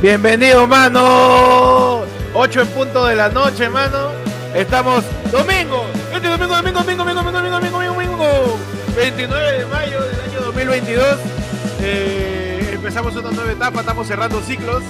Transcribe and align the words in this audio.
Bienvenido, 0.00 0.66
mano. 0.66 2.02
8 2.34 2.60
en 2.60 2.68
punto 2.68 3.06
de 3.06 3.16
la 3.16 3.28
noche, 3.28 3.68
mano. 3.68 4.10
Estamos 4.54 5.04
domingo. 5.30 5.86
Este 6.14 6.28
domingo, 6.28 6.54
domingo, 6.56 6.80
domingo, 6.80 7.04
domingo, 7.04 7.22
domingo, 7.22 7.50
domingo, 7.50 7.78
domingo, 7.78 7.94
domingo. 7.94 8.58
29 8.96 9.58
de 9.58 9.66
mayo 9.66 10.00
del 10.02 10.20
año 10.20 10.40
2022. 10.42 11.18
Eh, 11.80 12.70
empezamos 12.74 13.14
una 13.16 13.30
nueva 13.30 13.52
etapa, 13.52 13.80
estamos 13.80 14.06
cerrando 14.06 14.40
ciclos. 14.42 14.82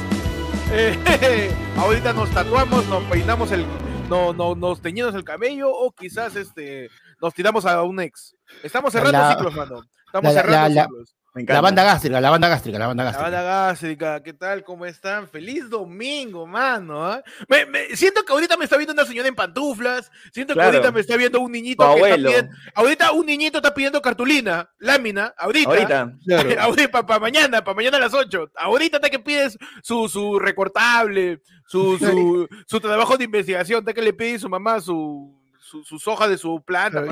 Eh, 0.72 1.50
ahorita 1.76 2.12
nos 2.12 2.30
tatuamos, 2.30 2.86
nos 2.86 3.02
peinamos 3.04 3.50
el. 3.52 3.64
No, 4.08 4.32
no, 4.32 4.54
nos 4.54 4.80
teñimos 4.80 5.14
el 5.16 5.24
cabello 5.24 5.68
o 5.72 5.90
quizás 5.90 6.36
este 6.36 6.88
nos 7.20 7.34
tiramos 7.34 7.64
a 7.66 7.82
un 7.82 7.98
ex. 8.00 8.36
Estamos 8.62 8.92
cerrando 8.92 9.18
La- 9.18 9.30
ciclos, 9.30 9.54
mano. 9.54 9.82
Estamos 10.06 10.32
la- 10.34 10.40
cerrando 10.42 10.74
la- 10.74 10.82
ciclos. 10.84 11.15
Me 11.36 11.44
La 11.44 11.60
banda 11.60 11.84
gástrica, 11.84 12.18
la 12.18 12.30
banda 12.30 12.48
gástrica, 12.48 12.78
la 12.78 12.86
banda 12.86 13.04
La 13.04 13.10
gástrica. 13.10 13.30
banda 13.30 13.42
gástrica, 13.42 14.22
¿qué 14.22 14.32
tal? 14.32 14.64
¿Cómo 14.64 14.86
están? 14.86 15.28
Feliz 15.28 15.68
domingo, 15.68 16.46
mano. 16.46 17.04
¿ah? 17.04 17.22
Me- 17.46 17.66
me- 17.66 17.94
siento 17.94 18.24
que 18.24 18.32
ahorita 18.32 18.56
me 18.56 18.64
está 18.64 18.78
viendo 18.78 18.94
una 18.94 19.04
señora 19.04 19.28
en 19.28 19.34
pantuflas. 19.34 20.10
Siento 20.32 20.54
Claro. 20.54 20.70
que 20.70 20.76
ahorita 20.78 20.92
me 20.92 21.00
está 21.00 21.14
viendo 21.18 21.38
un 21.40 21.52
niñito 21.52 21.84
Tu 21.84 21.88
que 21.90 21.94
está 21.96 22.06
abuelo. 22.14 22.28
pidiendo. 22.30 22.56
Ahorita 22.74 23.12
un 23.12 23.26
niñito 23.26 23.58
está 23.58 23.74
pidiendo 23.74 24.00
cartulina, 24.00 24.70
lámina, 24.78 25.34
ahorita. 25.36 25.68
Ahorita. 25.68 26.12
Ahorita, 26.62 27.06
para 27.06 27.20
mañana, 27.20 27.62
para 27.62 27.74
mañana 27.74 27.98
a 27.98 28.00
las 28.00 28.14
8. 28.14 28.52
Ahorita 28.56 28.96
está 28.96 29.10
que 29.10 29.18
pides 29.18 29.58
su, 29.82 30.08
su 30.08 30.38
recortable, 30.38 31.42
su, 31.66 31.98
su, 31.98 32.48
su 32.66 32.80
trabajo 32.80 33.18
de 33.18 33.24
investigación, 33.24 33.80
está 33.80 33.92
que 33.92 34.00
le 34.00 34.14
pide 34.14 34.36
a 34.36 34.38
su 34.38 34.48
mamá 34.48 34.80
su, 34.80 35.38
su- 35.60 35.84
sus 35.84 36.08
hojas 36.08 36.30
de 36.30 36.38
su 36.38 36.62
planta. 36.64 37.04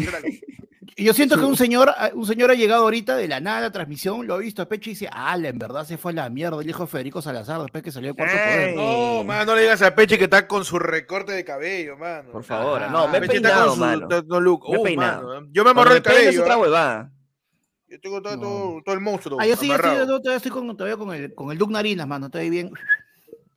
Yo 0.97 1.13
siento 1.13 1.37
que 1.37 1.45
un 1.45 1.57
señor, 1.57 1.93
un 2.15 2.25
señor 2.27 2.51
ha 2.53 2.55
llegado 2.55 2.85
ahorita 2.85 3.17
de 3.17 3.27
la 3.27 3.41
nada 3.41 3.59
a 3.59 3.61
la 3.63 3.73
transmisión, 3.73 4.27
lo 4.29 4.35
ha 4.35 4.39
visto 4.39 4.63
a 4.63 4.69
pecho 4.69 4.91
y 4.91 4.93
dice, 4.93 5.09
ah, 5.13 5.37
en 5.43 5.59
verdad 5.59 5.85
se 5.85 5.99
fue 5.99 6.13
a 6.13 6.15
la 6.15 6.31
mierda 6.31 6.61
el 6.63 6.69
hijo 6.69 6.85
de 6.85 6.87
Federico 6.89 7.21
Salazar 7.21 7.61
después 7.63 7.83
que 7.83 7.91
salió 7.91 8.11
el 8.11 8.17
cuarto 8.17 8.35
poder. 8.37 8.77
No, 8.77 9.25
mano, 9.25 9.45
no 9.47 9.55
le 9.57 9.63
digas 9.63 9.83
a 9.83 9.95
Peche 9.95 10.17
que 10.19 10.25
está 10.25 10.47
con 10.47 10.65
su 10.65 10.79
recorte 10.79 11.33
de 11.33 11.45
cabello, 11.45 11.97
mano. 11.97 12.31
Por 12.31 12.45
favor. 12.45 12.81
Ah, 12.83 12.89
no, 12.91 13.09
me 13.09 13.19
he 13.19 13.21
Peche 13.23 13.37
está 13.39 13.49
peinado, 13.49 13.67
con 13.71 13.75
su 13.75 13.81
mano. 13.81 14.09
to- 14.09 14.41
look. 14.41 14.69
Me 14.69 14.77
he 14.77 14.79
Uh, 14.79 14.83
peinado. 14.85 15.29
mano, 15.29 15.47
yo 15.51 15.65
me 15.65 15.71
amarré 15.71 15.97
el 15.97 16.03
cabello. 16.03 16.43
otra 16.43 16.55
¿ah? 16.55 16.59
huevada. 16.59 17.11
Yo 17.89 18.01
tengo 18.01 18.23
todo, 18.23 18.37
No. 18.37 18.43
todo, 18.43 18.83
todo 18.85 18.95
el 18.95 19.01
monstruo. 19.01 19.39
Ah, 19.41 19.47
yo 19.47 19.57
sí, 19.57 19.69
yo 19.69 19.75
estoy, 19.75 19.97
yo 19.97 20.07
todavía 20.07 20.37
estoy 20.37 20.51
con, 20.53 20.77
todavía 20.77 20.97
con 20.97 21.15
el, 21.15 21.35
con 21.35 21.51
el 21.53 21.59
Duke 21.59 21.73
Narinas, 21.73 22.07
mano, 22.07 22.27
estoy 22.27 22.51
bien. 22.51 22.71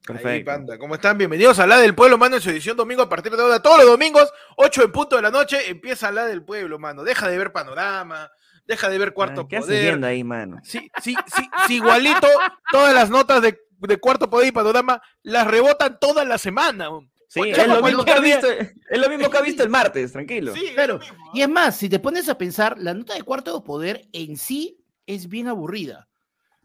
Ahí, 0.07 0.13
Perfecto. 0.23 0.51
panda. 0.51 0.77
¿Cómo 0.77 0.95
están? 0.95 1.17
Bienvenidos 1.17 1.59
a 1.59 1.67
La 1.67 1.77
del 1.77 1.93
Pueblo, 1.95 2.17
mano, 2.17 2.37
en 2.37 2.41
su 2.41 2.49
edición 2.49 2.77
domingo 2.77 3.01
a 3.01 3.09
partir 3.09 3.31
de 3.35 3.41
ahora. 3.41 3.61
Todos 3.61 3.79
los 3.79 3.87
domingos, 3.87 4.31
8 4.55 4.83
en 4.83 4.91
punto 4.91 5.15
de 5.17 5.21
la 5.21 5.31
noche, 5.31 5.69
empieza 5.69 6.11
La 6.11 6.25
del 6.25 6.43
Pueblo, 6.43 6.79
mano. 6.79 7.03
Deja 7.03 7.27
de 7.27 7.37
ver 7.37 7.51
Panorama, 7.51 8.31
deja 8.65 8.89
de 8.89 8.97
ver 8.97 9.13
Cuarto 9.13 9.41
Ah, 9.41 9.47
¿Qué 9.49 9.59
Poder. 9.59 9.81
viendo 9.83 10.07
ahí, 10.07 10.23
mano? 10.23 10.59
Sí, 10.63 10.89
sí, 11.01 11.15
sí, 11.35 11.49
sí, 11.67 11.75
igualito, 11.75 12.27
todas 12.71 12.93
las 12.93 13.09
notas 13.09 13.41
de, 13.41 13.59
de 13.79 13.97
Cuarto 13.97 14.29
Poder 14.29 14.47
y 14.47 14.51
Panorama 14.51 15.01
las 15.23 15.45
rebotan 15.47 15.99
toda 15.99 16.23
la 16.23 16.37
semana. 16.37 16.89
Sí, 17.27 17.41
Oye, 17.41 17.51
es 17.51 17.67
lo, 17.67 17.83
mismo 17.83 18.05
que 18.05 18.11
ha 18.11 18.19
visto, 18.21 18.47
es 18.49 18.99
lo 18.99 19.09
mismo 19.09 19.29
que 19.29 19.37
ha 19.37 19.41
visto 19.41 19.61
el 19.61 19.69
martes, 19.69 20.13
tranquilo. 20.13 20.53
Sí, 20.55 20.71
Claro. 20.73 20.99
Y 21.33 21.41
es 21.41 21.49
más, 21.49 21.75
si 21.75 21.89
te 21.89 21.99
pones 21.99 22.29
a 22.29 22.37
pensar, 22.37 22.77
la 22.79 22.93
nota 22.93 23.15
de 23.15 23.23
cuarto 23.23 23.61
poder 23.65 24.07
en 24.13 24.37
sí 24.37 24.79
es 25.05 25.27
bien 25.27 25.49
aburrida. 25.49 26.07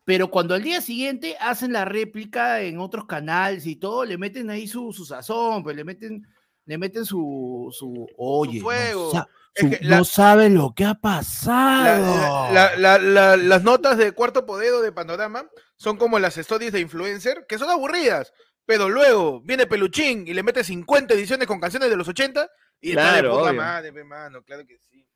Pero 0.05 0.31
cuando 0.31 0.55
al 0.55 0.63
día 0.63 0.81
siguiente 0.81 1.37
hacen 1.41 1.73
la 1.73 1.85
réplica 1.85 2.61
en 2.63 2.79
otros 2.79 3.07
canales 3.07 3.67
y 3.67 3.77
todo, 3.77 4.05
le 4.05 4.19
meten 4.19 4.51
ahí 4.51 4.67
su, 4.67 4.93
su 4.93 5.05
sazón, 5.05 5.63
pues 5.63 5.77
le 5.77 5.85
meten, 5.85 6.27
le 6.65 6.79
meten 6.79 7.05
su, 7.05 7.69
su 7.71 8.07
oye, 8.17 8.59
no 8.59 8.65
fuego. 8.65 9.11
sa- 9.13 9.29
Es 9.55 9.63
su- 9.65 9.71
que 9.71 9.79
la- 9.85 9.99
no 9.99 10.05
sabe 10.05 10.49
lo 10.51 10.75
que 10.75 10.85
ha 10.85 10.95
pasado. 10.95 12.53
la- 12.53 12.77
la- 12.77 12.99
la- 12.99 13.37
las 13.37 13.63
notas 13.63 13.97
de 13.99 14.13
cuarto 14.13 14.45
poder 14.47 14.73
de 14.83 14.93
panorama 14.93 15.49
son 15.77 15.97
como 15.97 16.19
las 16.19 16.37
stories 16.39 16.73
de 16.73 16.81
influencer, 16.81 17.45
que 17.49 17.59
son 17.59 17.71
aburridas, 17.71 18.33
pero 18.67 18.89
luego 18.89 19.41
viene 19.43 19.67
Peluchín 19.67 20.27
y 20.27 20.35
le 20.35 20.43
mete 20.43 20.65
50 20.65 21.15
ediciones 21.15 21.47
con 21.47 21.61
canciones 21.61 21.91
de 21.91 21.97
los 21.97 22.09
80 22.09 22.49
y 22.81 22.91
está 22.91 23.15
de 23.15 23.21
Claro, 23.21 23.39
obvio. 23.43 23.55
madre, 23.55 23.93
pe, 23.93 24.03
mano, 24.05 24.43
claro 24.43 24.67
que 24.67 24.79
sí. 24.79 25.07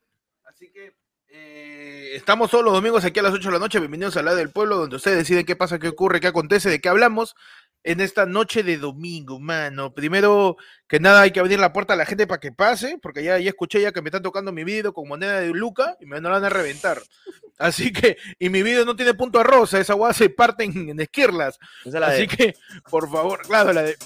Así 0.45 0.71
que 0.71 0.93
eh, 1.29 2.11
estamos 2.15 2.49
todos 2.49 2.63
los 2.63 2.73
domingos 2.73 3.03
aquí 3.03 3.19
a 3.19 3.23
las 3.23 3.33
8 3.33 3.49
de 3.49 3.53
la 3.53 3.59
noche, 3.59 3.79
bienvenidos 3.79 4.17
a 4.17 4.23
la 4.23 4.35
del 4.35 4.49
pueblo, 4.49 4.77
donde 4.77 4.95
ustedes 4.95 5.17
deciden 5.17 5.45
qué 5.45 5.55
pasa, 5.55 5.79
qué 5.79 5.89
ocurre, 5.89 6.19
qué 6.19 6.27
acontece, 6.27 6.69
de 6.69 6.79
qué 6.79 6.89
hablamos 6.89 7.35
en 7.83 8.01
esta 8.01 8.25
noche 8.25 8.63
de 8.63 8.77
domingo, 8.77 9.39
mano. 9.39 9.93
Primero 9.93 10.57
que 10.87 10.99
nada 10.99 11.21
hay 11.21 11.31
que 11.31 11.39
abrir 11.39 11.59
la 11.59 11.73
puerta 11.73 11.93
a 11.93 11.97
la 11.97 12.05
gente 12.05 12.27
para 12.27 12.39
que 12.39 12.51
pase, 12.51 12.97
porque 13.01 13.23
ya, 13.23 13.37
ya 13.39 13.49
escuché 13.49 13.81
ya 13.81 13.91
que 13.91 14.01
me 14.01 14.09
están 14.09 14.23
tocando 14.23 14.51
mi 14.51 14.63
video 14.63 14.93
con 14.93 15.07
moneda 15.07 15.39
de 15.39 15.49
Luca 15.49 15.97
y 15.99 16.05
me 16.05 16.19
no 16.19 16.29
la 16.29 16.35
van 16.35 16.45
a 16.45 16.49
reventar. 16.49 17.01
Así 17.57 17.91
que, 17.91 18.17
y 18.39 18.49
mi 18.49 18.61
video 18.61 18.85
no 18.85 18.95
tiene 18.95 19.13
punto 19.13 19.39
a 19.39 19.43
rosa, 19.43 19.79
esa 19.79 19.93
guada 19.93 20.13
se 20.13 20.29
parte 20.29 20.63
en, 20.63 20.89
en 20.89 20.99
esquirlas. 20.99 21.59
Esa 21.85 21.97
es 21.97 22.01
la 22.01 22.07
Así 22.07 22.21
de, 22.21 22.27
que, 22.27 22.55
por 22.89 23.09
favor, 23.09 23.41
claro, 23.41 23.73
la 23.73 23.83
de. 23.83 23.97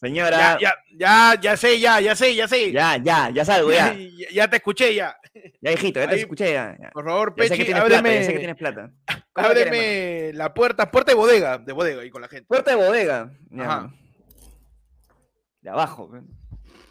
Señora, 0.00 0.58
Ya, 0.58 0.58
ya, 0.60 0.74
ya, 0.98 1.40
ya 1.40 1.56
sé, 1.56 1.80
ya, 1.80 2.00
ya 2.00 2.14
sé, 2.16 2.34
ya 2.34 2.48
sé. 2.48 2.72
ya, 2.72 2.96
ya, 2.96 3.30
ya 3.30 3.44
salgo, 3.44 3.70
ya. 3.72 3.94
ya, 4.18 4.28
ya 4.32 4.48
te 4.50 4.56
escuché, 4.56 4.94
ya. 4.94 5.16
Ya, 5.60 5.72
hijito, 5.72 6.00
ya 6.00 6.08
te 6.08 6.14
Ahí- 6.14 6.20
escuché, 6.20 6.52
ya. 6.52 6.76
ya. 6.80 6.90
Por 6.90 7.04
favor, 7.04 7.30
Ya 7.30 7.34
Pechi, 7.36 7.56
tienes 7.64 7.66
plata, 7.82 7.82
ábreme, 7.98 8.14
ya 8.20 8.24
sé 8.26 8.32
que 8.32 8.38
tienes 8.38 8.56
plata. 8.56 8.90
Ábreme 9.34 10.32
la 10.32 10.54
puerta, 10.54 10.90
puerta 10.90 11.12
de 11.12 11.16
bodega, 11.16 11.58
de 11.58 11.72
bodega 11.74 12.04
y 12.04 12.10
con 12.10 12.22
la 12.22 12.28
gente. 12.28 12.46
Puerta 12.46 12.70
de 12.70 12.76
bodega. 12.78 13.30
Ya, 13.50 13.64
Ajá. 13.64 13.94
De 15.60 15.70
abajo. 15.70 16.10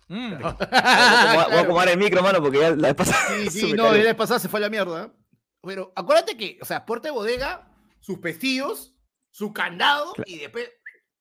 Mm. 0.07 0.37
Voy 0.37 0.43
a 0.43 0.51
voy 0.51 1.55
a 1.57 1.59
acomodar 1.61 1.89
el 1.89 1.97
micro, 1.97 2.21
mano, 2.21 2.39
porque 2.41 2.59
ya 2.59 2.69
la 2.71 2.89
vez 2.89 2.95
pasada. 2.95 3.19
Sí, 3.29 3.49
sí, 3.49 3.73
no, 3.73 3.85
cayó. 3.85 3.97
la 3.97 4.03
vez 4.03 4.15
pasada 4.15 4.39
se 4.39 4.47
fue 4.47 4.59
a 4.59 4.61
la 4.61 4.69
mierda. 4.69 5.11
Pero 5.63 5.91
acuérdate 5.95 6.37
que, 6.37 6.59
o 6.61 6.65
sea, 6.65 6.85
puerta 6.85 7.07
de 7.07 7.13
bodega, 7.13 7.67
sus 7.99 8.19
pestillos, 8.19 8.93
su 9.31 9.51
candado 9.53 10.13
y 10.27 10.37
después. 10.37 10.69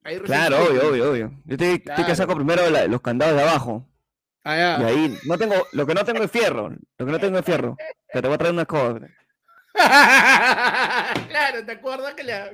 Ahí 0.04 0.20
Claro, 0.20 0.64
obvio, 0.64 0.88
obvio, 0.88 1.10
obvio. 1.10 1.30
Yo 1.44 1.54
estoy, 1.54 1.68
estoy 1.68 1.80
que 1.82 1.92
Claro. 1.94 2.14
saco 2.14 2.34
primero 2.36 2.70
la- 2.70 2.86
los 2.86 3.00
candados 3.00 3.34
de 3.36 3.42
abajo. 3.42 3.88
Ah, 4.44 4.56
ya. 4.56 4.78
Y 4.80 4.84
ahí, 4.84 5.18
no 5.24 5.36
tengo, 5.38 5.54
lo 5.72 5.86
que 5.86 5.94
no 5.94 6.04
tengo 6.04 6.22
es 6.22 6.30
fierro. 6.30 6.70
Lo 6.98 7.06
que 7.06 7.12
no 7.12 7.18
tengo 7.18 7.38
es 7.38 7.44
fierro. 7.44 7.76
Pero 8.12 8.22
te 8.22 8.28
voy 8.28 8.34
a 8.34 8.38
traer 8.38 8.52
una 8.52 8.62
escoba. 8.62 9.00
claro, 11.28 11.64
¿te 11.66 11.72
acuerdas 11.72 12.14
que 12.14 12.22
la. 12.24 12.52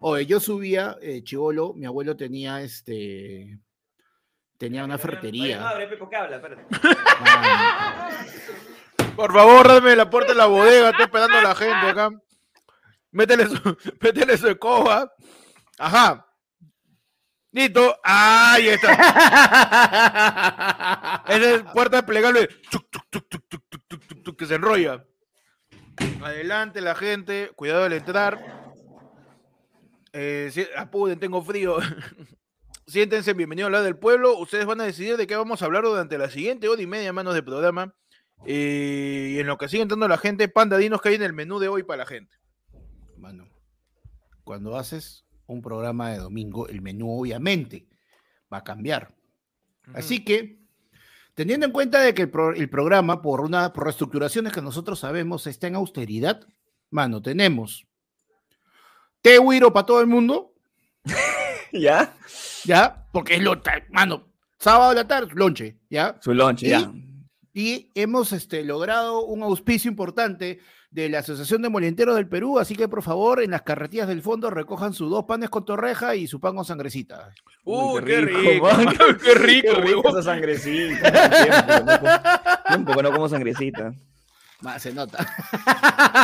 Oye, 0.00 0.26
yo 0.26 0.40
subía, 0.40 0.96
eh, 1.00 1.22
chivolo, 1.22 1.74
mi 1.74 1.86
abuelo 1.86 2.16
tenía 2.16 2.62
este. 2.62 3.58
Tenía 4.58 4.84
una 4.84 4.96
ferretería. 4.98 5.68
abre, 5.68 5.88
Pepo, 5.88 6.08
que 6.08 6.16
habla, 6.16 6.36
espérate. 6.36 6.64
Ah, 7.24 8.10
Por 9.16 9.32
favor, 9.32 9.66
dame 9.68 9.96
la 9.96 10.08
puerta 10.08 10.32
de 10.32 10.38
la 10.38 10.46
bodega, 10.46 10.90
estoy 10.90 11.04
esperando 11.06 11.38
a 11.38 11.42
la 11.42 11.54
gente 11.54 11.86
acá. 11.88 12.10
Métele 13.10 13.46
su, 13.48 13.76
métele 14.00 14.38
su 14.38 14.48
escoba. 14.48 15.12
Ajá. 15.82 16.26
Listo. 17.50 17.98
Ahí 18.04 18.68
está. 18.68 18.92
Esa 21.28 21.54
es 21.54 21.62
puerta 21.72 22.06
plegable. 22.06 22.48
Que 24.38 24.46
se 24.46 24.54
enrolla. 24.54 25.04
Adelante 26.22 26.80
la 26.80 26.94
gente. 26.94 27.50
Cuidado 27.56 27.82
al 27.82 27.94
entrar. 27.94 28.72
Eh, 30.12 30.52
tengo 31.18 31.42
frío. 31.42 31.78
Siéntense, 32.86 33.32
bienvenidos 33.32 33.66
a 33.66 33.70
hablar 33.70 33.82
del 33.82 33.98
pueblo. 33.98 34.38
Ustedes 34.38 34.66
van 34.66 34.82
a 34.82 34.84
decidir 34.84 35.16
de 35.16 35.26
qué 35.26 35.34
vamos 35.34 35.62
a 35.62 35.64
hablar 35.64 35.82
durante 35.82 36.16
la 36.16 36.30
siguiente 36.30 36.68
hora 36.68 36.80
y 36.80 36.86
media 36.86 37.12
manos 37.12 37.34
de 37.34 37.42
programa. 37.42 37.92
Eh, 38.46 39.32
y 39.34 39.40
en 39.40 39.48
lo 39.48 39.58
que 39.58 39.68
sigue 39.68 39.82
entrando 39.82 40.06
la 40.06 40.18
gente, 40.18 40.46
pandadinos 40.46 41.02
que 41.02 41.08
hay 41.08 41.16
en 41.16 41.22
el 41.22 41.32
menú 41.32 41.58
de 41.58 41.66
hoy 41.66 41.82
para 41.82 42.04
la 42.04 42.06
gente. 42.06 42.36
Mano, 43.16 43.48
cuando 44.44 44.76
haces 44.76 45.26
un 45.52 45.62
programa 45.62 46.10
de 46.10 46.18
domingo, 46.18 46.68
el 46.68 46.80
menú 46.82 47.20
obviamente 47.20 47.86
va 48.52 48.58
a 48.58 48.64
cambiar. 48.64 49.14
Así 49.94 50.24
que, 50.24 50.58
teniendo 51.34 51.66
en 51.66 51.72
cuenta 51.72 52.00
de 52.00 52.14
que 52.14 52.22
el, 52.22 52.30
pro- 52.30 52.54
el 52.54 52.68
programa, 52.70 53.20
por 53.22 53.40
una 53.40 53.72
por 53.72 53.84
reestructuraciones 53.84 54.52
que 54.52 54.62
nosotros 54.62 54.98
sabemos, 55.00 55.46
está 55.46 55.66
en 55.66 55.74
austeridad, 55.76 56.46
mano, 56.90 57.20
tenemos 57.22 57.86
té 59.20 59.38
güiro 59.38 59.72
para 59.72 59.86
todo 59.86 60.00
el 60.00 60.06
mundo, 60.06 60.54
¿Ya? 61.72 62.14
¿ya? 62.64 63.06
Porque 63.12 63.34
es 63.36 63.42
lo, 63.42 63.60
ta- 63.60 63.82
mano, 63.90 64.28
sábado 64.58 64.90
de 64.90 64.96
la 64.96 65.08
tarde, 65.08 65.32
lonche, 65.34 65.78
¿ya? 65.88 66.18
Su 66.20 66.34
lunch, 66.34 66.62
¿Y? 66.62 66.68
ya. 66.68 66.92
Y 67.54 67.90
hemos 67.94 68.32
este, 68.32 68.64
logrado 68.64 69.24
un 69.24 69.42
auspicio 69.42 69.90
importante 69.90 70.60
de 70.92 71.08
la 71.08 71.20
Asociación 71.20 71.62
de 71.62 71.70
Molienteros 71.70 72.14
del 72.16 72.28
Perú, 72.28 72.58
así 72.58 72.76
que 72.76 72.86
por 72.86 73.02
favor 73.02 73.42
en 73.42 73.50
las 73.50 73.62
carretillas 73.62 74.06
del 74.06 74.20
fondo 74.22 74.50
recojan 74.50 74.92
sus 74.92 75.10
dos 75.10 75.24
panes 75.24 75.48
con 75.50 75.64
torreja 75.64 76.14
y 76.16 76.26
su 76.28 76.38
pan 76.38 76.54
con 76.54 76.64
sangrecita. 76.66 77.32
Uy, 77.64 77.98
Uy, 77.98 78.04
qué 78.04 78.20
rico, 78.20 78.66
mano. 78.72 78.92
qué 79.24 79.34
rico, 79.34 79.72
Qué 79.74 79.80
rico 79.80 80.08
esa 80.10 80.22
sangrecita. 80.22 81.12
Tiempo, 81.30 81.84
no 81.84 81.98
como- 81.98 82.64
tiempo 82.68 82.92
que 82.94 83.02
no 83.02 83.12
como 83.12 83.28
sangrecita. 83.28 83.92
Se 84.78 84.92
nota. 84.92 85.18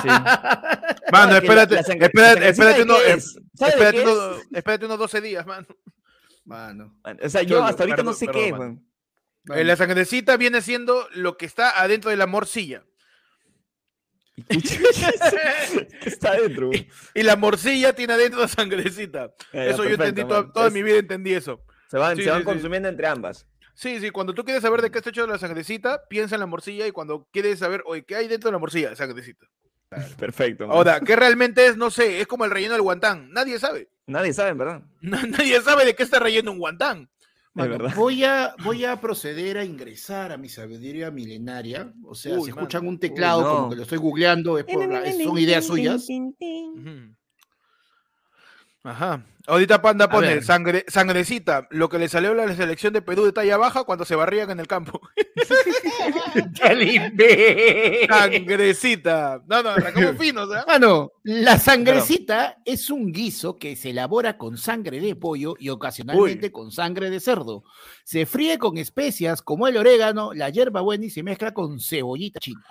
Sí. 0.02 0.08
Mano, 1.10 1.36
espérate, 1.36 1.74
la- 1.74 1.80
la 1.80 1.86
sangre- 1.86 2.06
espérate, 2.06 2.48
espérate, 2.50 2.76
de 2.78 2.82
uno- 2.84 2.96
qué 3.04 3.12
es? 3.14 3.32
¿Sabe 3.54 3.70
de 3.72 3.76
espérate, 3.78 3.96
qué 3.96 4.02
uno- 4.04 4.36
espérate 4.52 4.84
unos 4.86 4.98
12 4.98 5.20
días, 5.22 5.46
mano. 5.46 5.66
Mano. 6.44 6.94
O 7.24 7.28
sea, 7.28 7.42
yo 7.42 7.56
Cholo, 7.56 7.64
hasta 7.64 7.82
ahorita 7.82 7.96
perdón, 7.96 8.06
no 8.06 8.12
sé 8.12 8.26
perdón, 8.26 8.42
qué, 8.44 8.52
mano. 8.52 8.64
weón. 8.64 9.58
Eh, 9.60 9.64
la 9.64 9.76
sangrecita 9.76 10.36
viene 10.36 10.60
siendo 10.60 11.08
lo 11.14 11.36
que 11.36 11.46
está 11.46 11.80
adentro 11.80 12.10
de 12.10 12.16
la 12.18 12.26
morcilla. 12.26 12.84
¿Qué 14.48 14.58
está 16.08 16.30
adentro? 16.32 16.70
Y 17.14 17.22
la 17.22 17.36
morcilla 17.36 17.92
tiene 17.94 18.12
adentro 18.14 18.40
la 18.40 18.48
sangrecita. 18.48 19.32
Ya, 19.52 19.64
ya, 19.64 19.70
eso 19.70 19.84
yo 19.84 19.90
entendí, 19.90 20.22
toda, 20.22 20.42
man. 20.42 20.52
toda 20.52 20.66
Es- 20.68 20.72
mi 20.72 20.82
vida 20.82 20.98
entendí 20.98 21.34
eso. 21.34 21.60
Se 21.90 21.96
van, 21.96 22.16
Sí, 22.16 22.22
se 22.24 22.30
van 22.30 22.40
sí, 22.40 22.42
sí. 22.42 22.52
consumiendo 22.52 22.88
entre 22.88 23.06
ambas. 23.06 23.46
Sí, 23.74 24.00
sí, 24.00 24.10
cuando 24.10 24.34
tú 24.34 24.44
quieres 24.44 24.62
saber 24.62 24.82
de 24.82 24.90
qué 24.90 24.98
está 24.98 25.10
hecho 25.10 25.26
la 25.26 25.38
sangrecita, 25.38 26.02
piensa 26.08 26.34
en 26.34 26.40
la 26.40 26.46
morcilla 26.46 26.86
y 26.86 26.90
cuando 26.90 27.28
quieres 27.32 27.60
saber, 27.60 27.82
oye, 27.86 28.04
¿qué 28.04 28.16
hay 28.16 28.28
dentro 28.28 28.48
de 28.48 28.52
la 28.52 28.58
morcilla? 28.58 28.94
Sangrecita. 28.96 29.46
Perfecto. 30.18 30.66
man. 30.66 30.76
Ahora, 30.76 31.00
¿qué 31.00 31.16
realmente 31.16 31.66
es? 31.66 31.76
No 31.76 31.90
sé, 31.90 32.20
es 32.20 32.26
como 32.26 32.44
el 32.44 32.50
relleno 32.50 32.74
del 32.74 32.82
guantán. 32.82 33.30
Nadie 33.32 33.58
sabe. 33.58 33.88
Nadie 34.06 34.32
sabe, 34.34 34.52
¿verdad? 34.54 34.82
Nadie 35.00 35.60
sabe 35.62 35.84
de 35.84 35.94
qué 35.94 36.02
está 36.02 36.18
relleno 36.18 36.52
un 36.52 36.58
guantán. 36.58 37.08
Voy, 37.94 38.24
a, 38.24 38.54
voy 38.64 38.84
a 38.84 39.00
proceder 39.00 39.58
a 39.58 39.64
ingresar 39.64 40.32
a 40.32 40.36
mi 40.38 40.48
sabiduría 40.48 41.10
milenaria. 41.10 41.92
O 42.04 42.14
sea, 42.14 42.34
Uy, 42.38 42.44
si 42.44 42.50
escuchan 42.50 42.86
un 42.86 42.98
teclado 42.98 43.42
no. 43.42 43.56
como 43.56 43.70
que 43.70 43.76
lo 43.76 43.82
estoy 43.82 43.98
googleando, 43.98 44.58
es 44.58 44.64
por 44.64 44.82
la- 44.88 45.04
es- 45.04 45.16
son 45.24 45.38
ideas 45.38 45.64
suyas. 45.66 46.06
Ajá. 48.84 49.24
Ahorita 49.48 49.80
Panda 49.80 50.10
pone 50.10 50.42
sangre, 50.42 50.84
sangrecita, 50.88 51.68
lo 51.70 51.88
que 51.88 51.98
le 51.98 52.10
salió 52.10 52.32
a 52.32 52.34
la 52.34 52.54
selección 52.54 52.92
de 52.92 53.00
Perú 53.00 53.24
de 53.24 53.32
talla 53.32 53.56
baja 53.56 53.84
cuando 53.84 54.04
se 54.04 54.14
barrían 54.14 54.50
en 54.50 54.60
el 54.60 54.66
campo. 54.66 55.00
Sangrecita. 58.08 59.42
No, 59.46 59.62
no, 59.62 59.70
arrancamos 59.70 60.18
finos, 60.18 60.50
¿ah? 60.54 60.66
Mano, 60.68 61.12
la 61.22 61.58
sangrecita 61.58 62.58
es 62.66 62.90
un 62.90 63.10
guiso 63.10 63.56
que 63.56 63.74
se 63.74 63.90
elabora 63.90 64.36
con 64.36 64.58
sangre 64.58 65.00
de 65.00 65.16
pollo 65.16 65.54
y 65.58 65.70
ocasionalmente 65.70 66.52
con 66.52 66.70
sangre 66.70 67.08
de 67.08 67.18
cerdo. 67.18 67.64
Se 68.04 68.26
fríe 68.26 68.58
con 68.58 68.76
especias 68.76 69.40
como 69.40 69.66
el 69.66 69.78
orégano, 69.78 70.34
la 70.34 70.50
hierbabuena 70.50 71.06
y 71.06 71.10
se 71.10 71.22
mezcla 71.22 71.54
con 71.54 71.80
cebollita 71.80 72.38
china. 72.38 72.66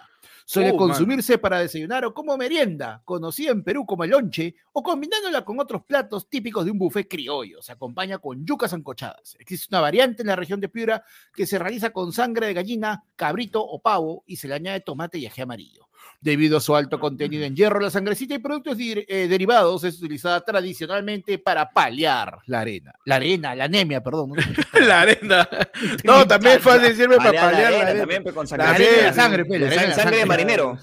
Suele 0.49 0.71
mano. 0.71 0.77
consumirse 0.77 1.38
para 1.38 1.59
desayunar 1.59 2.05
o 2.05 2.13
como 2.13 2.38
merienda, 2.38 3.01
conocida 3.03 3.51
en 3.51 3.65
Perú 3.65 3.85
como 3.85 4.05
el 4.05 4.11
lonche, 4.11 4.55
o 4.71 4.81
combinándola 4.81 5.44
con 5.44 5.59
otros 5.59 5.83
platos 5.83 6.29
típicos 6.29 6.63
de 6.63 6.71
un 6.71 6.77
buffet 6.77 7.05
criollo. 7.05 7.61
Se 7.61 7.73
acompaña 7.73 8.17
con 8.19 8.45
yucas 8.45 8.71
ancochadas. 8.71 9.35
Existe 9.39 9.67
una 9.75 9.81
variante 9.81 10.21
en 10.21 10.27
la 10.27 10.38
región 10.38 10.61
de 10.61 10.69
Piura 10.69 11.03
que 11.33 11.45
se 11.45 11.59
realiza 11.59 11.89
con 11.89 12.13
sangre 12.13 12.47
de 12.47 12.53
gallina, 12.53 13.03
cabrito 13.17 13.61
o 13.61 13.81
pavo 13.81 14.23
y 14.25 14.38
se 14.38 14.47
le 14.47 14.53
añade 14.53 14.79
tomate 14.79 15.17
y 15.17 15.25
ají 15.25 15.41
amarillo. 15.41 15.89
Debido 16.19 16.57
a 16.57 16.62
su 16.62 16.75
alto 16.75 17.00
contenido 17.00 17.45
en 17.45 17.56
hierro, 17.56 17.80
la 17.80 17.89
sangrecita 17.92 18.33
y 18.33 18.39
productos 18.39 18.77
eh, 18.80 19.27
derivados 19.30 19.83
es 19.83 19.98
utilizada 20.00 20.42
tradicionalmente 20.42 21.38
para 21.38 21.69
paliar 21.69 22.39
la 22.48 22.62
arena. 22.62 22.94
La 23.06 23.15
arena, 23.18 23.54
la 23.56 23.65
anemia, 23.65 24.01
perdón. 24.01 24.31
¿no? 24.31 24.36
La 24.86 25.01
arena. 25.01 25.48
No, 26.04 26.25
también 26.27 26.57
es 26.57 26.63
fácil 26.63 26.95
sirve 26.95 27.18
para 27.18 27.31
Paliar 27.31 27.71
la 27.71 27.80
arena 27.80 28.00
también, 28.00 28.24
pues, 28.24 28.33
con 28.33 28.45
La 28.45 28.50
sangre. 28.50 28.65
La 28.68 28.74
arena 28.74 28.89
de 28.89 28.95
la 28.95 29.07
arena, 29.09 29.13
sangre, 29.13 29.45
pe, 29.45 29.59
la 29.59 29.65
De 29.68 29.75
arena 29.77 29.88
de 29.95 30.01
sangre 30.01 30.18
de 30.18 30.25
marinero. 30.25 30.77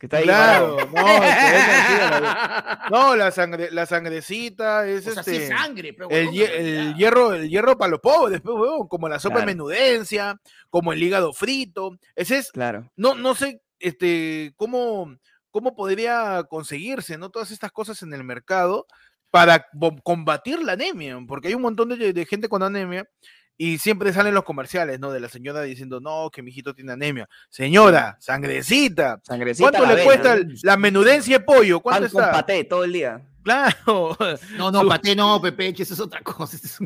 Que 0.00 0.06
está 0.06 0.16
ahí 0.16 0.24
Claro, 0.24 0.76
no, 0.92 1.02
la- 1.06 2.86
no, 2.90 3.16
la 3.16 3.30
sangre, 3.30 3.68
la 3.70 3.86
sangrecita 3.86 4.86
es 4.88 5.06
O 5.06 5.12
sea, 5.12 5.22
sí 5.22 5.30
este. 5.32 5.44
es 5.44 5.48
sangre, 5.50 5.92
pe, 5.92 6.04
El, 6.10 6.26
huevón, 6.26 6.34
hie- 6.34 6.50
en 6.56 6.66
el 6.66 6.94
hierro, 6.96 7.34
el 7.34 7.48
hierro 7.48 7.78
para 7.78 7.90
los 7.92 8.00
pobres, 8.00 8.40
pues, 8.40 8.56
como 8.88 9.08
la 9.08 9.18
sopa 9.20 9.36
de 9.36 9.42
Claro. 9.44 9.52
menudencia, 9.52 10.40
como 10.70 10.92
el 10.92 11.02
hígado 11.02 11.32
frito. 11.32 11.96
Ese 12.16 12.38
es, 12.38 12.50
Claro. 12.50 12.90
no, 12.96 13.14
no 13.14 13.34
sé, 13.36 13.60
este, 13.82 14.54
cómo, 14.56 15.16
cómo 15.50 15.74
podría 15.74 16.42
conseguirse, 16.48 17.18
¿no? 17.18 17.30
Todas 17.30 17.50
estas 17.50 17.72
cosas 17.72 18.02
en 18.02 18.12
el 18.14 18.24
mercado 18.24 18.86
para 19.30 19.66
combatir 20.02 20.62
la 20.62 20.72
anemia, 20.72 21.18
porque 21.26 21.48
hay 21.48 21.54
un 21.54 21.62
montón 21.62 21.88
de, 21.90 22.12
de 22.12 22.26
gente 22.26 22.48
con 22.48 22.62
anemia 22.62 23.08
y 23.56 23.78
siempre 23.78 24.12
salen 24.12 24.34
los 24.34 24.44
comerciales, 24.44 24.98
¿no? 24.98 25.12
De 25.12 25.20
la 25.20 25.28
señora 25.28 25.62
diciendo, 25.62 26.00
no, 26.00 26.30
que 26.30 26.42
mi 26.42 26.50
hijito 26.50 26.74
tiene 26.74 26.92
anemia. 26.92 27.28
Señora, 27.48 28.16
sangrecita. 28.18 29.20
Sangrecita. 29.22 29.70
¿Cuánto 29.70 29.86
le 29.86 29.94
vena. 29.94 30.04
cuesta 30.04 30.36
la 30.62 30.76
menudencia 30.76 31.38
de 31.38 31.44
pollo? 31.44 31.80
¿Cuánto 31.80 32.02
Pan 32.02 32.10
con 32.10 32.22
está? 32.22 32.32
paté 32.32 32.64
todo 32.64 32.84
el 32.84 32.92
día. 32.92 33.22
Claro. 33.42 34.16
No, 34.56 34.70
no, 34.70 34.80
su- 34.82 34.88
paté 34.88 35.16
no, 35.16 35.40
Pepeche, 35.42 35.82
eso 35.82 35.94
es 35.94 36.00
otra 36.00 36.20
cosa. 36.22 36.56
es 36.56 36.78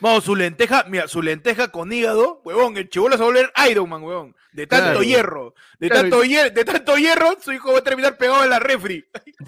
Vamos, 0.00 0.24
su 0.24 0.34
lenteja, 0.34 0.84
mira, 0.88 1.08
su 1.08 1.20
lenteja 1.20 1.68
con 1.68 1.92
hígado, 1.92 2.40
huevón, 2.44 2.76
el 2.76 2.88
chivolo 2.88 3.16
se 3.16 3.22
va 3.22 3.24
a 3.24 3.28
volver 3.32 3.52
Iron 3.70 3.88
Man, 3.88 4.02
huevón. 4.02 4.34
De 4.52 4.66
tanto 4.66 4.84
Claro. 4.84 5.02
hierro, 5.02 5.54
de 5.78 5.88
Claro. 5.88 6.02
tanto 6.02 6.24
hierro, 6.24 6.50
de 6.54 6.64
tanto 6.64 6.96
hierro, 6.96 7.36
su 7.42 7.52
hijo 7.52 7.72
va 7.72 7.78
a 7.80 7.84
terminar 7.84 8.16
pegado 8.16 8.44
en 8.44 8.50
la 8.50 8.60
refri. 8.60 9.04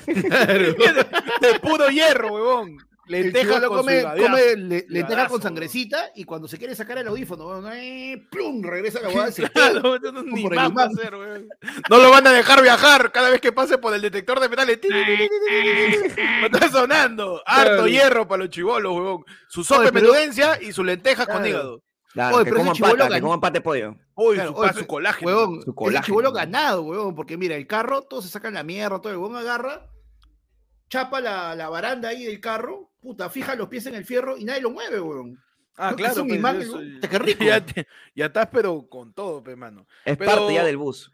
de, 0.07 0.15
de 1.41 1.61
puro 1.61 1.89
hierro, 1.89 2.33
huevón. 2.35 2.77
Lenteja 3.09 3.61
con 3.69 3.79
come, 3.79 4.03
come 4.03 4.57
le- 4.57 4.57
lenteja 4.89 4.99
higadazo, 5.13 5.31
con 5.31 5.43
sangrecita 5.43 6.11
y 6.17 6.25
cuando 6.25 6.49
se 6.49 6.59
quiere 6.59 6.75
sacar 6.75 6.99
el 6.99 7.07
audífono, 7.07 7.47
weón, 7.47 7.71
eh, 7.73 8.27
plum, 8.31 8.63
regresa 8.65 9.01
la 9.01 9.09
eso 9.29 9.43
no, 10.13 10.23
ni 10.25 10.43
por 10.43 10.53
el 10.53 10.59
más 10.59 10.71
va 10.71 10.83
a 10.83 10.87
imán. 10.87 10.99
hacer, 10.99 11.15
huevón. 11.15 11.49
No 11.89 11.99
lo 11.99 12.11
van 12.11 12.27
a 12.27 12.33
dejar 12.33 12.63
viajar 12.63 13.13
cada 13.13 13.31
vez 13.31 13.41
que 13.41 13.53
pase 13.53 13.79
por 13.79 13.95
el 13.95 14.03
detector 14.03 14.41
de 14.41 14.49
metales. 14.49 14.81
No 16.41 16.47
está 16.53 16.69
sonando. 16.71 17.43
Harto 17.47 17.71
Claro. 17.73 17.87
hierro 17.89 18.27
para 18.29 18.43
los 18.45 18.51
chivolos, 18.51 18.93
huevón. 18.93 19.25
Su 19.49 19.63
sopa 19.65 19.91
menudencia 19.93 20.61
y 20.61 20.73
su 20.73 20.83
lenteja 20.85 21.27
con 21.27 21.47
hígado. 21.47 21.83
Claro, 22.13 22.37
Oye, 22.39 22.45
que 22.47 22.51
coman 22.57 22.77
pata, 22.77 23.09
que 23.09 23.15
gan- 23.15 23.21
coman 23.21 23.41
pollo. 23.63 23.95
Claro, 24.35 24.51
su, 24.53 24.57
oye, 24.57 24.73
su 24.73 24.87
colágeno. 24.87 25.29
Huevón, 25.31 25.63
Su 25.63 25.75
colágeno. 25.75 26.07
chivolo 26.07 26.33
ganado, 26.33 26.83
huevón, 26.83 27.15
porque 27.15 27.37
mira, 27.37 27.57
el 27.57 27.67
carro, 27.67 28.03
todos 28.03 28.25
se 28.25 28.31
sacan 28.31 28.55
la 28.55 28.63
mierda, 28.63 29.01
todo 29.01 29.13
el 29.13 29.19
huevón 29.19 29.37
agarra, 29.37 29.87
chapa 30.89 31.21
la, 31.21 31.55
la 31.55 31.69
baranda 31.69 32.09
ahí 32.09 32.25
del 32.25 32.41
carro, 32.41 32.91
puta, 33.07 33.31
fija 33.31 33.55
los 33.55 33.69
pies 33.69 33.87
en 33.87 33.95
el 33.95 34.05
fierro 34.05 34.37
y 34.37 34.45
nadie 34.45 34.63
lo 34.63 34.71
mueve, 34.73 35.01
huevón. 35.01 35.41
Ah, 35.77 35.91
Es 35.91 35.97
claro. 35.97 36.23
un 36.23 36.29
pues, 36.29 36.39
imán, 36.41 36.61
eso- 36.61 36.81
¿no? 36.81 37.01
Qué 37.09 37.19
rico. 37.21 37.45
Ya, 37.45 37.65
te- 37.65 37.87
ya 38.17 38.27
estás, 38.27 38.49
pero 38.51 38.89
con 38.89 39.13
todo, 39.13 39.45
pe, 39.45 39.55
mano. 39.55 39.87
Es 40.05 40.17
Pero- 40.17 40.31
parte 40.33 40.55
ya 40.55 40.65
del 40.65 40.77
bus. 40.77 41.13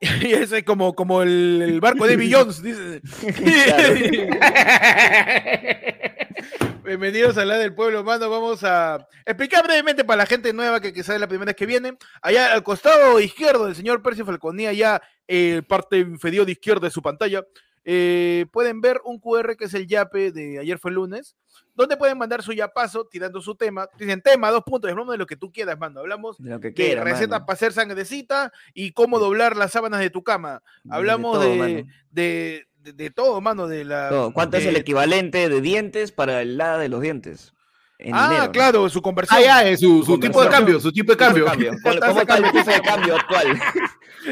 Y 0.20 0.34
ese 0.34 0.58
es 0.58 0.64
como, 0.64 0.94
como 0.94 1.22
el, 1.22 1.62
el 1.62 1.80
barco 1.80 2.06
de 2.06 2.30
Jones, 2.30 2.62
dice. 2.62 3.00
Bienvenidos 6.84 7.38
a 7.38 7.46
la 7.46 7.56
del 7.56 7.74
pueblo, 7.74 8.04
mano. 8.04 8.28
Vamos 8.28 8.62
a 8.64 9.08
explicar 9.24 9.64
brevemente 9.64 10.04
para 10.04 10.18
la 10.18 10.26
gente 10.26 10.52
nueva 10.52 10.78
que 10.80 10.92
quizás 10.92 11.14
es 11.14 11.20
la 11.20 11.26
primera 11.26 11.46
vez 11.50 11.56
que 11.56 11.64
viene. 11.64 11.96
Allá 12.20 12.52
al 12.52 12.62
costado 12.62 13.18
izquierdo 13.18 13.64
del 13.64 13.76
señor 13.76 14.02
Percy 14.02 14.24
Falconía, 14.24 14.74
ya 14.74 15.00
eh, 15.26 15.62
parte 15.66 15.96
inferior 15.98 16.50
izquierda 16.50 16.88
de 16.88 16.90
su 16.90 17.00
pantalla, 17.00 17.44
eh, 17.90 18.44
pueden 18.52 18.82
ver 18.82 19.00
un 19.02 19.18
QR 19.18 19.56
que 19.56 19.64
es 19.64 19.72
el 19.72 19.86
yape 19.86 20.30
de 20.30 20.58
ayer 20.58 20.78
fue 20.78 20.90
lunes, 20.90 21.36
donde 21.74 21.96
pueden 21.96 22.18
mandar 22.18 22.42
su 22.42 22.52
yapazo 22.52 23.06
tirando 23.06 23.40
su 23.40 23.54
tema. 23.54 23.88
Dicen 23.98 24.20
tema, 24.20 24.50
dos 24.50 24.62
puntos, 24.62 24.90
hablamos 24.90 25.12
de 25.12 25.18
lo 25.18 25.24
que 25.24 25.36
tú 25.36 25.50
quieras, 25.50 25.78
mano. 25.78 26.00
Hablamos 26.00 26.36
De 26.36 26.50
lo 26.50 26.60
que 26.60 26.68
de 26.68 26.74
quiera, 26.74 27.02
recetas 27.02 27.30
mano. 27.30 27.46
para 27.46 27.54
hacer 27.54 27.72
sangrecita 27.72 28.52
y 28.74 28.92
cómo 28.92 29.18
doblar 29.18 29.56
las 29.56 29.72
sábanas 29.72 30.00
de 30.00 30.10
tu 30.10 30.22
cama. 30.22 30.62
Hablamos 30.90 31.40
de, 31.40 31.46
todo, 31.46 31.52
de, 31.54 31.58
mano. 31.58 31.88
de, 32.10 32.66
de 32.92 33.10
todo, 33.10 33.40
mano. 33.40 33.66
De 33.68 33.84
la, 33.86 34.10
Todo. 34.10 34.32
¿Cuánto 34.34 34.58
es 34.58 34.66
el 34.66 34.74
de- 34.74 34.80
equivalente 34.80 35.48
de 35.48 35.60
dientes 35.62 36.12
para 36.12 36.42
el 36.42 36.58
lado 36.58 36.80
de 36.80 36.90
los 36.90 37.00
dientes? 37.00 37.54
En 38.00 38.14
Ah, 38.14 38.28
dinero, 38.28 38.44
¿no? 38.46 38.52
claro, 38.52 38.88
su 38.90 39.00
conversión. 39.02 39.40
Ah, 39.40 39.42
ya, 39.42 39.62
es 39.68 39.80
su, 39.80 40.04
su 40.04 40.20
tipo 40.20 40.40
de 40.42 40.48
cambio, 40.50 40.78
su 40.78 40.92
tipo 40.92 41.10
de 41.12 41.16
cambio. 41.18 41.46
¿Cómo, 41.46 41.98
cómo 42.06 42.20
está 42.20 42.36
el 42.36 42.44
tipo 42.52 42.70
de 42.70 42.80
cambio 42.82 43.16
actual? 43.16 43.58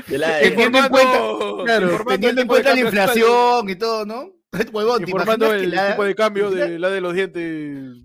De 0.07 0.19
la- 0.19 0.41
teniendo 0.41 0.79
en 0.79 0.89
cuenta, 0.89 1.19
claro, 1.65 2.05
teniendo 2.07 2.41
en 2.43 2.49
cuenta 2.49 2.75
la 2.75 2.81
inflación 2.81 3.69
y 3.71 3.77
todo, 3.77 4.05
¿no? 4.07 4.33
Huevón, 4.73 5.05
¿te 5.05 5.11
Informando 5.11 5.47
imaginas 5.47 5.61
que 5.61 5.65
el 5.65 5.75
la- 5.75 5.91
tipo 5.91 6.05
de 6.05 6.15
cambio 6.15 6.51
de 6.51 6.79
la 6.79 6.89
de 6.91 7.01
los 7.01 7.15
dientes. 7.15 8.03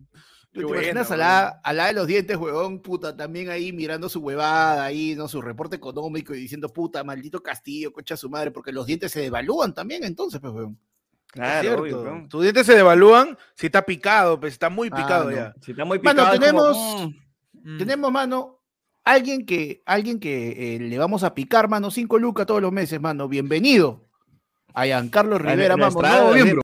¿Te 0.53 0.59
imaginas 0.59 1.07
buena, 1.07 1.13
a 1.13 1.17
la, 1.17 1.47
a 1.63 1.73
la 1.73 1.85
de 1.87 1.93
los 1.93 2.07
dientes, 2.07 2.35
huevón, 2.35 2.81
puta, 2.81 3.15
también 3.15 3.49
ahí 3.49 3.71
mirando 3.71 4.09
su 4.09 4.19
huevada, 4.19 4.83
ahí, 4.83 5.15
¿no? 5.15 5.29
Su 5.29 5.41
reporte 5.41 5.77
económico 5.77 6.35
y 6.35 6.39
diciendo, 6.41 6.67
puta, 6.67 7.05
maldito 7.05 7.41
Castillo, 7.41 7.93
concha 7.93 8.17
su 8.17 8.29
madre, 8.29 8.51
porque 8.51 8.73
los 8.73 8.85
dientes 8.85 9.13
se 9.13 9.21
devalúan 9.21 9.73
también, 9.73 10.03
entonces, 10.03 10.41
pues, 10.41 10.51
huevón. 10.51 10.77
Claro, 11.27 11.81
obvio. 11.81 12.25
Tus 12.29 12.41
dientes 12.43 12.65
se 12.65 12.75
devalúan 12.75 13.37
si 13.55 13.67
está 13.67 13.85
picado, 13.85 14.37
pues 14.41 14.51
está 14.51 14.69
muy 14.69 14.89
Ah, 14.91 14.95
picado 14.97 15.29
no. 15.31 15.35
ya. 15.37 15.53
Si 15.61 15.71
está 15.71 15.85
muy 15.85 15.99
Mano, 15.99 16.23
picado, 16.23 16.35
como, 16.37 16.45
tenemos- 16.45 17.07
mm, 17.07 17.21
Mm. 17.63 17.77
Tenemos, 17.77 18.11
mano, 18.11 18.60
alguien 19.03 19.45
que, 19.45 19.81
alguien 19.85 20.19
que 20.19 20.75
eh, 20.75 20.79
le 20.79 20.97
vamos 20.97 21.23
a 21.23 21.33
picar, 21.33 21.69
mano, 21.69 21.91
cinco 21.91 22.17
lucas 22.19 22.45
todos 22.45 22.61
los 22.61 22.71
meses, 22.71 23.01
mano. 23.01 23.27
Bienvenido 23.27 24.07
a 24.73 24.85
Giancarlo 24.85 25.37
Rivera, 25.37 25.75
nuestra 25.75 26.09
nuevo 26.09 26.33
miembro. 26.33 26.61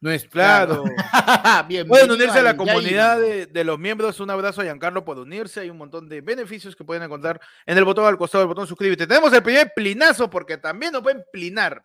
No 0.00 0.10
es 0.10 0.24
Claro. 0.24 0.84
Bienvenido 1.68 1.88
Pueden 1.88 2.10
unirse 2.10 2.40
a 2.40 2.42
la 2.42 2.56
comunidad 2.56 3.20
de, 3.20 3.46
de 3.46 3.64
los 3.64 3.78
miembros. 3.78 4.18
Un 4.18 4.30
abrazo 4.30 4.60
a 4.60 4.64
Giancarlo 4.64 5.04
por 5.04 5.16
unirse. 5.18 5.60
Hay 5.60 5.70
un 5.70 5.78
montón 5.78 6.08
de 6.08 6.20
beneficios 6.20 6.74
que 6.74 6.82
pueden 6.84 7.04
encontrar 7.04 7.40
en 7.66 7.78
el 7.78 7.84
botón 7.84 8.06
al 8.06 8.18
costado 8.18 8.42
del 8.42 8.48
botón 8.48 8.66
suscríbete. 8.66 9.06
Tenemos 9.06 9.32
el 9.32 9.44
primer 9.44 9.72
plinazo 9.74 10.28
porque 10.28 10.58
también 10.58 10.92
nos 10.92 11.02
pueden 11.02 11.22
plinar. 11.32 11.84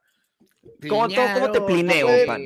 ¿Cómo 0.89 1.07
te 1.51 1.61
plineo, 1.61 2.07
pan? 2.25 2.41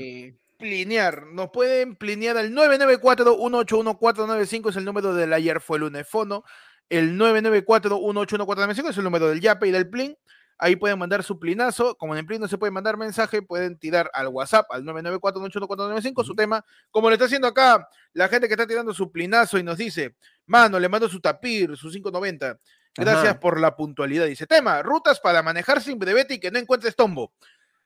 Plinear. 0.57 1.27
Nos 1.27 1.50
pueden 1.50 1.95
plinear 1.95 2.35
al 2.38 2.51
994-181-495 2.51 4.69
es 4.69 4.75
el 4.75 4.85
número 4.85 5.15
del 5.15 5.33
ayer 5.33 5.59
fue 5.61 5.77
el 5.77 5.83
lunefono. 5.83 6.43
El 6.91 7.17
994-181-495 7.17 8.89
es 8.89 8.98
el 8.98 9.03
número 9.05 9.29
del 9.29 9.39
Yape 9.39 9.67
y 9.69 9.71
del 9.71 9.89
Plin. 9.89 10.17
Ahí 10.57 10.75
pueden 10.75 11.00
mandar 11.00 11.24
su 11.24 11.39
plinazo. 11.39 11.95
Como 11.95 12.13
en 12.13 12.19
el 12.19 12.25
Plin 12.25 12.41
no 12.41 12.50
se 12.50 12.57
puede 12.57 12.69
mandar 12.69 12.98
mensaje, 12.98 13.41
pueden 13.41 13.79
tirar 13.79 14.12
al 14.13 14.27
WhatsApp 14.27 14.69
al 14.69 14.83
994-181-495 14.83 16.25
su 16.25 16.36
tema. 16.36 16.65
Como 16.91 17.07
lo 17.10 17.13
está 17.13 17.25
haciendo 17.25 17.48
acá 17.48 17.88
la 18.12 18.27
gente 18.27 18.48
que 18.50 18.55
está 18.55 18.67
tirando 18.67 18.93
su 18.93 19.10
plinazo 19.10 19.57
y 19.57 19.63
nos 19.63 19.77
dice, 19.77 20.15
mano, 20.45 20.79
le 20.81 20.89
mando 20.89 21.07
su 21.07 21.21
tapir, 21.21 21.77
su 21.77 21.89
590. 21.89 22.60
Gracias 22.98 23.24
Ajá. 23.25 23.39
por 23.39 23.57
la 23.57 23.74
puntualidad. 23.74 24.25
Dice, 24.25 24.45
tema, 24.45 24.83
rutas 24.83 25.21
para 25.21 25.41
manejar 25.41 25.81
sin 25.81 25.98
brevete 25.98 26.33
y 26.33 26.39
que 26.41 26.51
no 26.51 26.60
encuentres 26.60 26.93
tombo. 26.93 27.31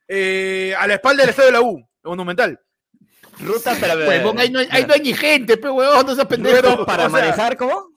Eh, 0.07 0.73
a 0.79 0.87
la 0.87 0.95
espalda 0.95 1.21
del 1.21 1.29
estadio 1.29 1.47
de 1.49 1.53
la 1.53 1.61
U, 1.61 1.87
Monumental. 2.03 2.59
Ruta 3.39 3.75
para, 3.79 3.95
Huevón, 3.95 4.39
ahí 4.39 4.49
no 4.49 4.57
hay, 4.59 4.67
ahí 4.71 4.85
no 4.87 4.95
hay 4.95 5.01
ni 5.01 5.13
gente, 5.13 5.57
pe, 5.57 5.69
huevón, 5.69 6.07
no 6.07 6.15
seas 6.15 6.25
pendejo. 6.25 6.55
Pero- 6.55 6.85
para 6.87 7.05
o 7.05 7.09
sea, 7.11 7.19
manejar, 7.21 7.55
¿cómo? 7.55 7.94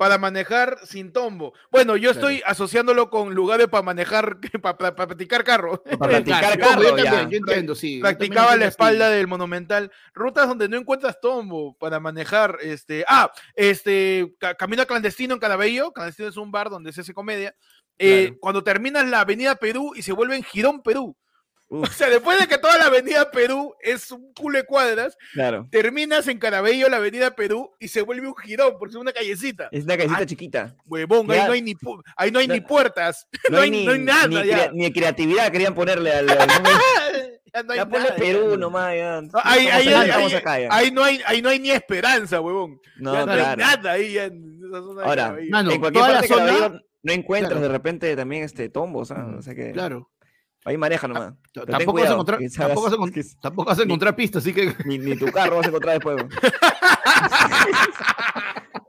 Para 0.00 0.16
manejar 0.16 0.78
sin 0.84 1.12
tombo. 1.12 1.52
Bueno, 1.70 1.94
yo 1.94 2.10
estoy 2.10 2.40
asociándolo 2.46 3.10
con 3.10 3.34
lugares 3.34 3.68
para 3.68 3.82
manejar, 3.82 4.38
para 4.62 4.94
practicar 4.96 5.44
carro. 5.44 5.82
Para 5.98 6.22
practicar 6.22 6.58
yo 6.58 6.64
carro, 6.64 6.82
también, 6.86 7.04
ya. 7.04 7.28
yo 7.28 7.36
entiendo, 7.36 7.74
sí. 7.74 7.96
yo 7.96 8.00
Practicaba 8.00 8.56
la 8.56 8.64
así. 8.64 8.70
espalda 8.70 9.10
del 9.10 9.26
Monumental. 9.26 9.92
Rutas 10.14 10.48
donde 10.48 10.70
no 10.70 10.78
encuentras 10.78 11.20
tombo 11.20 11.76
para 11.76 12.00
manejar. 12.00 12.56
Este, 12.62 13.04
ah, 13.08 13.30
este, 13.54 14.34
ca- 14.38 14.54
Camino 14.54 14.86
Clandestino 14.86 15.34
en 15.34 15.40
Cadabello. 15.40 15.92
Clandestino 15.92 16.30
es 16.30 16.38
un 16.38 16.50
bar 16.50 16.70
donde 16.70 16.94
se 16.94 17.02
hace 17.02 17.12
comedia. 17.12 17.54
Eh, 17.98 18.28
Claro. 18.28 18.38
Cuando 18.40 18.64
terminas 18.64 19.06
la 19.06 19.20
Avenida 19.20 19.54
Perú 19.56 19.92
y 19.94 20.00
se 20.00 20.12
vuelve 20.12 20.34
en 20.34 20.42
Girón 20.44 20.82
Perú. 20.82 21.14
Uf. 21.72 21.88
O 21.88 21.92
sea, 21.92 22.10
después 22.10 22.38
de 22.40 22.48
que 22.48 22.58
toda 22.58 22.76
la 22.78 22.86
Avenida 22.86 23.30
Perú 23.30 23.74
es 23.80 24.10
un 24.10 24.32
culo 24.34 24.58
de 24.58 24.64
cuadras, 24.66 25.16
Claro. 25.32 25.68
terminas 25.70 26.26
en 26.26 26.38
Carabello 26.38 26.88
la 26.88 26.96
Avenida 26.96 27.36
Perú 27.36 27.70
y 27.78 27.86
se 27.88 28.02
vuelve 28.02 28.26
un 28.26 28.34
girón 28.36 28.74
porque 28.78 28.90
es 28.92 28.96
una 29.00 29.12
callecita. 29.12 29.68
Es 29.70 29.84
una 29.84 29.96
casita 29.96 30.16
Ah, 30.18 30.26
chiquita. 30.26 30.76
Huevón, 30.84 31.30
ahí 31.30 31.42
no 31.46 31.52
hay 31.52 31.62
ni, 31.62 31.74
pu- 31.74 32.02
ahí 32.16 32.30
no 32.32 32.40
hay 32.40 32.48
No- 32.48 32.54
ni 32.54 32.60
puertas, 32.60 33.26
no, 33.50 33.60
hay, 33.60 33.70
no 33.86 33.92
hay 33.92 33.98
nada 34.00 34.26
ni, 34.26 34.34
ya. 34.34 34.42
crea- 34.42 34.70
ni 34.74 34.92
creatividad 34.92 35.52
querían 35.52 35.74
ponerle 35.74 36.10
al. 36.12 36.28
al. 36.30 36.48
Ya 37.52 37.64
no 37.64 37.72
hay 37.72 37.78
ya 37.78 37.88
ponle 37.88 38.04
nada, 38.10 38.16
Perú 38.16 38.50
ya. 38.52 38.56
nomás. 38.58 38.94
Ya. 38.96 39.20
No, 39.22 39.28
ahí, 39.42 39.66
Estamos 39.66 39.74
ahí- 39.74 39.88
acá, 39.88 40.00
ahí- 40.00 40.08
estamos 40.08 40.32
ahí- 40.32 40.38
acá 40.38 40.60
ya. 40.60 40.68
ahí 40.70 40.90
no 40.92 41.02
hay, 41.02 41.20
ahí 41.26 41.42
no 41.42 41.48
hay 41.48 41.58
ni 41.58 41.70
esperanza, 41.72 42.40
huevón. 42.40 42.80
No, 42.96 43.12
ya 43.12 43.26
no 43.26 43.32
hay 43.32 43.56
nada 43.56 43.90
ahí 43.92 44.12
ya 44.12 44.24
en 44.26 44.60
esa 44.68 44.78
zona 44.80 45.02
de 45.02 45.08
Ahora, 45.08 45.22
Carabello. 45.24 45.50
Mano, 45.50 45.70
en 45.72 45.80
cualquier 45.80 46.04
toda 46.04 46.14
la 46.14 46.20
parte 46.20 46.34
de 46.44 46.58
zona- 46.58 46.80
no 47.02 47.12
encuentras 47.12 47.50
Claro. 47.52 47.66
de 47.66 47.68
repente 47.72 48.14
también 48.16 48.44
este 48.44 48.68
tombos, 48.68 49.10
¿ah? 49.10 49.34
O 49.36 49.42
sea 49.42 49.54
que 49.56 49.72
Claro. 49.72 50.08
Ahí 50.64 50.76
maneja 50.76 51.08
nomás. 51.08 51.34
Pero 51.52 51.66
Tampoco 51.66 51.72
vas, 51.72 51.82
a 51.82 51.92
cuidado, 51.92 52.14
encontrar, 52.14 52.38
sabes 52.40 52.54
tampoco, 52.56 52.82
vas 52.82 52.92
a 52.92 52.96
encont- 52.96 53.12
que 53.14 53.22
tampoco 53.40 53.68
vas 53.70 53.78
a 53.78 53.82
encontrar 53.82 54.16
pistas, 54.16 54.42
así 54.42 54.52
que. 54.52 54.74
ni, 54.84 54.98
ni 54.98 55.16
tu 55.16 55.26
carro 55.32 55.56
vas 55.56 55.66
a 55.66 55.68
encontrar 55.68 55.94
después. 55.94 56.16
weón. 56.16 56.28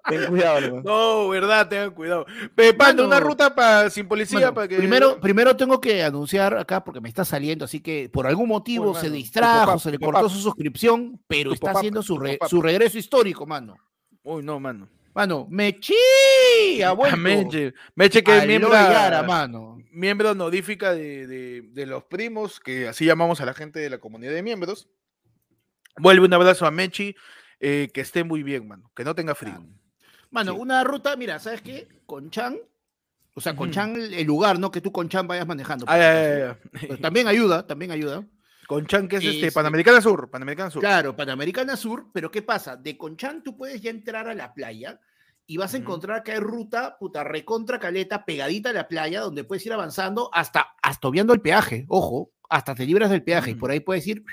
ten 0.09 0.25
cuidado 0.27 0.61
nomás. 0.61 0.83
No, 0.83 1.29
verdad, 1.29 1.67
tengan 1.69 1.91
cuidado. 1.91 2.25
Pepando, 2.55 3.05
una 3.05 3.19
ruta 3.19 3.53
pa- 3.55 3.89
sin 3.89 4.07
policía 4.07 4.39
Bueno, 4.39 4.53
para 4.53 4.67
que. 4.67 4.77
primero, 4.77 5.19
primero 5.21 5.55
tengo 5.55 5.79
que 5.79 6.03
anunciar 6.03 6.57
acá 6.57 6.83
porque 6.83 6.99
me 7.01 7.09
está 7.09 7.23
saliendo, 7.23 7.65
así 7.65 7.79
que 7.79 8.09
por 8.11 8.27
algún 8.27 8.49
motivo 8.49 8.93
se 8.93 9.03
mano, 9.03 9.15
distrajo, 9.15 9.65
papá, 9.67 9.79
se 9.79 9.91
le 9.91 9.99
cortó 9.99 10.21
papá. 10.23 10.29
su 10.29 10.39
suscripción, 10.39 11.19
pero 11.27 11.53
está 11.53 11.67
papá, 11.67 11.79
haciendo 11.79 12.03
su, 12.03 12.17
re- 12.19 12.39
su 12.49 12.61
regreso 12.61 12.97
histórico, 12.97 13.45
mano. 13.45 13.75
Uy, 14.23 14.43
no, 14.43 14.59
mano. 14.59 14.87
Mano, 15.13 15.47
Mechi 15.49 16.81
ha 16.83 16.91
vuelto. 16.93 17.15
A 17.15 17.19
Meche. 17.19 17.73
Meche 17.95 18.23
que 18.23 18.37
es 18.37 18.47
miembro, 18.47 18.71
Yara, 18.71 19.23
mano. 19.23 19.77
miembro 19.91 20.31
honorífica 20.31 20.93
de, 20.93 21.27
de- 21.27 21.61
de 21.71 21.85
los 21.85 22.03
primos, 22.05 22.59
que 22.59 22.87
así 22.87 23.05
llamamos 23.05 23.41
a 23.41 23.45
la 23.45 23.53
gente 23.53 23.79
de 23.79 23.89
la 23.89 23.97
comunidad 23.99 24.31
de 24.33 24.43
miembros. 24.43 24.87
Vuelve 25.97 26.25
un 26.25 26.33
abrazo 26.33 26.65
a 26.65 26.71
Mechi, 26.71 27.15
eh, 27.59 27.89
que 27.93 28.01
esté 28.01 28.23
muy 28.23 28.43
bien, 28.43 28.67
mano, 28.67 28.89
que 28.95 29.03
no 29.03 29.13
tenga 29.13 29.35
frío. 29.35 29.63
Mano, 30.29 30.53
Sí. 30.53 30.59
una 30.59 30.83
ruta, 30.85 31.15
mira, 31.17 31.39
¿sabes 31.39 31.61
qué? 31.61 31.87
Conchan, 32.05 32.57
o 33.35 33.41
sea, 33.41 33.51
Ujú. 33.51 33.59
Conchan, 33.63 33.95
el 33.97 34.13
el 34.13 34.25
lugar, 34.25 34.59
¿no? 34.59 34.71
Que 34.71 34.79
tú 34.79 34.91
Conchan 34.93 35.27
vayas 35.27 35.45
manejando. 35.45 35.85
Ay, 35.89 36.01
ay, 36.01 36.41
ay. 36.73 36.87
Pues 36.87 37.01
también 37.01 37.27
ayuda, 37.27 37.67
también 37.67 37.91
ayuda. 37.91 38.23
Conchan, 38.75 39.07
que 39.07 39.17
es 39.17 39.23
este, 39.25 39.35
Este- 39.47 39.51
Panamericana 39.51 40.01
Sur, 40.01 40.29
Panamericana 40.29 40.69
Sur. 40.71 40.81
Claro, 40.81 41.15
Panamericana 41.15 41.75
Sur, 41.75 42.07
pero 42.13 42.31
¿qué 42.31 42.41
pasa? 42.41 42.77
De 42.77 42.97
Conchan 42.97 43.43
tú 43.43 43.57
puedes 43.57 43.81
ya 43.81 43.89
entrar 43.91 44.27
a 44.29 44.33
la 44.33 44.53
playa 44.53 44.99
y 45.45 45.57
vas 45.57 45.73
a 45.73 45.77
encontrar 45.77 46.23
que 46.23 46.31
hay 46.31 46.39
ruta, 46.39 46.97
puta, 46.97 47.23
recontra 47.25 47.79
caleta, 47.79 48.23
pegadita 48.23 48.69
a 48.69 48.73
la 48.73 48.87
playa, 48.87 49.19
donde 49.19 49.43
puedes 49.43 49.65
ir 49.65 49.73
avanzando 49.73 50.29
hasta, 50.33 50.67
hasta 50.81 51.07
obviando 51.07 51.33
el 51.33 51.41
peaje, 51.41 51.85
ojo, 51.89 52.31
hasta 52.49 52.73
te 52.73 52.85
libras 52.85 53.09
del 53.09 53.23
peaje, 53.23 53.51
y 53.51 53.55
por 53.55 53.71
ahí 53.71 53.81
puedes 53.81 54.07
ir. 54.07 54.23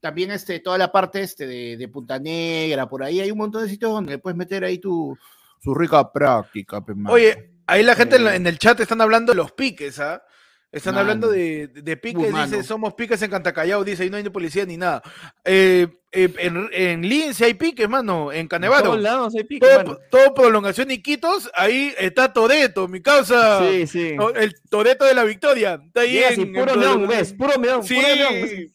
También 0.00 0.30
este, 0.30 0.60
toda 0.60 0.78
la 0.78 0.90
parte 0.92 1.20
este 1.22 1.46
de, 1.46 1.76
de 1.76 1.88
Punta 1.88 2.18
Negra, 2.18 2.88
por 2.88 3.02
ahí 3.02 3.20
hay 3.20 3.30
un 3.30 3.38
montón 3.38 3.62
de 3.62 3.68
sitios 3.70 3.92
donde 3.92 4.18
puedes 4.18 4.36
meter 4.36 4.64
ahí 4.64 4.78
tu, 4.78 5.16
su 5.62 5.74
rica 5.74 6.10
práctica. 6.12 6.82
Oye, 7.08 7.52
ahí 7.66 7.82
la 7.82 7.94
gente 7.94 8.16
Eh. 8.16 8.36
en 8.36 8.46
el 8.46 8.58
chat 8.58 8.80
están 8.80 9.00
hablando 9.00 9.32
de 9.32 9.36
los 9.36 9.52
piques, 9.52 9.98
¿ah? 10.00 10.22
Están 10.72 10.96
hablando 10.96 11.28
de, 11.28 11.66
de 11.66 11.96
piques, 11.96 12.32
dice, 12.32 12.62
somos 12.62 12.94
piques 12.94 13.20
en 13.22 13.30
Cantacallao, 13.30 13.82
dice, 13.82 14.04
y 14.06 14.10
no 14.10 14.16
hay 14.16 14.22
ni 14.22 14.30
policía 14.30 14.64
ni 14.64 14.76
nada. 14.76 15.02
Eh, 15.44 15.88
eh, 16.12 16.32
en, 16.38 16.68
en 16.72 17.02
Lince 17.02 17.44
hay 17.44 17.54
piques, 17.54 17.88
mano, 17.88 18.30
en 18.30 18.40
En 18.40 18.48
Canevaro. 18.48 18.84
todos 18.84 19.00
lados 19.00 19.34
hay 19.36 19.42
pique, 19.44 19.66
Todo, 19.66 19.76
mano. 19.78 19.98
todo 20.12 20.32
prolongación 20.34 20.90
y 20.92 21.02
quitos, 21.02 21.50
ahí 21.54 21.92
está 21.98 22.32
Toreto, 22.32 22.86
mi 22.86 23.02
causa. 23.02 23.68
Sí, 23.68 23.86
sí. 23.88 24.14
El 24.36 24.54
Toreto 24.70 25.04
de 25.04 25.14
la 25.14 25.24
Victoria. 25.24 25.80
Está 25.84 26.02
ahí 26.02 26.12
Llegas 26.12 26.38
y 26.38 26.42
en, 26.42 26.52
puro 26.52 26.72
en 26.74 26.80
neón, 26.80 26.92
prolongación. 27.00 27.08
¿ves? 27.08 27.32
Puro 27.32 27.58
neón, 27.58 27.82
Sí. 27.84 27.94
puro 27.96 28.08
neón. 28.08 28.72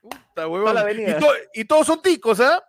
Puta, 0.00 0.48
huevón. 0.48 0.76
Y, 0.98 1.20
to- 1.20 1.34
y 1.54 1.64
todos 1.64 1.86
son 1.86 2.02
ticos, 2.02 2.40
¿ah? 2.40 2.62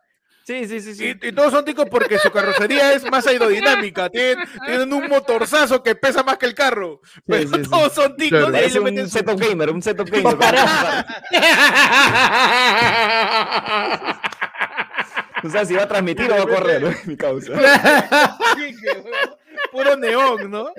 Sí, 0.52 0.68
sí, 0.68 0.82
sí, 0.82 0.96
sí. 0.96 1.16
Y, 1.22 1.28
y 1.28 1.32
todos 1.32 1.52
son 1.52 1.64
ticos 1.64 1.86
porque 1.90 2.20
su 2.20 2.30
carrocería 2.30 2.94
es 2.94 3.10
más 3.10 3.26
aerodinámica. 3.26 4.10
Tienen, 4.10 4.46
tienen 4.66 4.92
un 4.92 5.08
motorzazo 5.08 5.82
que 5.82 5.96
pesa 5.96 6.24
más 6.24 6.38
que 6.38 6.46
el 6.46 6.54
carro. 6.54 7.00
Pero 7.26 7.48
sí, 7.50 7.64
sí. 7.64 7.70
todos 7.70 7.94
son 7.94 8.18
ticos 8.18 8.40
Claro. 8.40 8.52
y 8.52 8.56
ahí 8.56 8.62
Parece 8.64 8.80
le 8.80 8.86
meten 8.86 9.04
un 9.06 9.10
su... 9.10 9.18
setup 9.18 9.40
gamer, 9.40 9.70
un 9.70 9.82
setup 9.82 10.10
gamer. 10.10 10.38
O 15.44 15.50
sea, 15.50 15.66
si 15.66 15.74
va 15.74 15.84
a 15.84 15.88
transmitir 15.88 16.32
o 16.32 16.36
va 16.36 16.44
a 16.44 16.48
correr, 16.48 16.96
mi 17.06 17.18
causa. 17.18 17.54
Puro 19.72 19.96
neón, 19.98 20.52
¿no? 20.52 20.70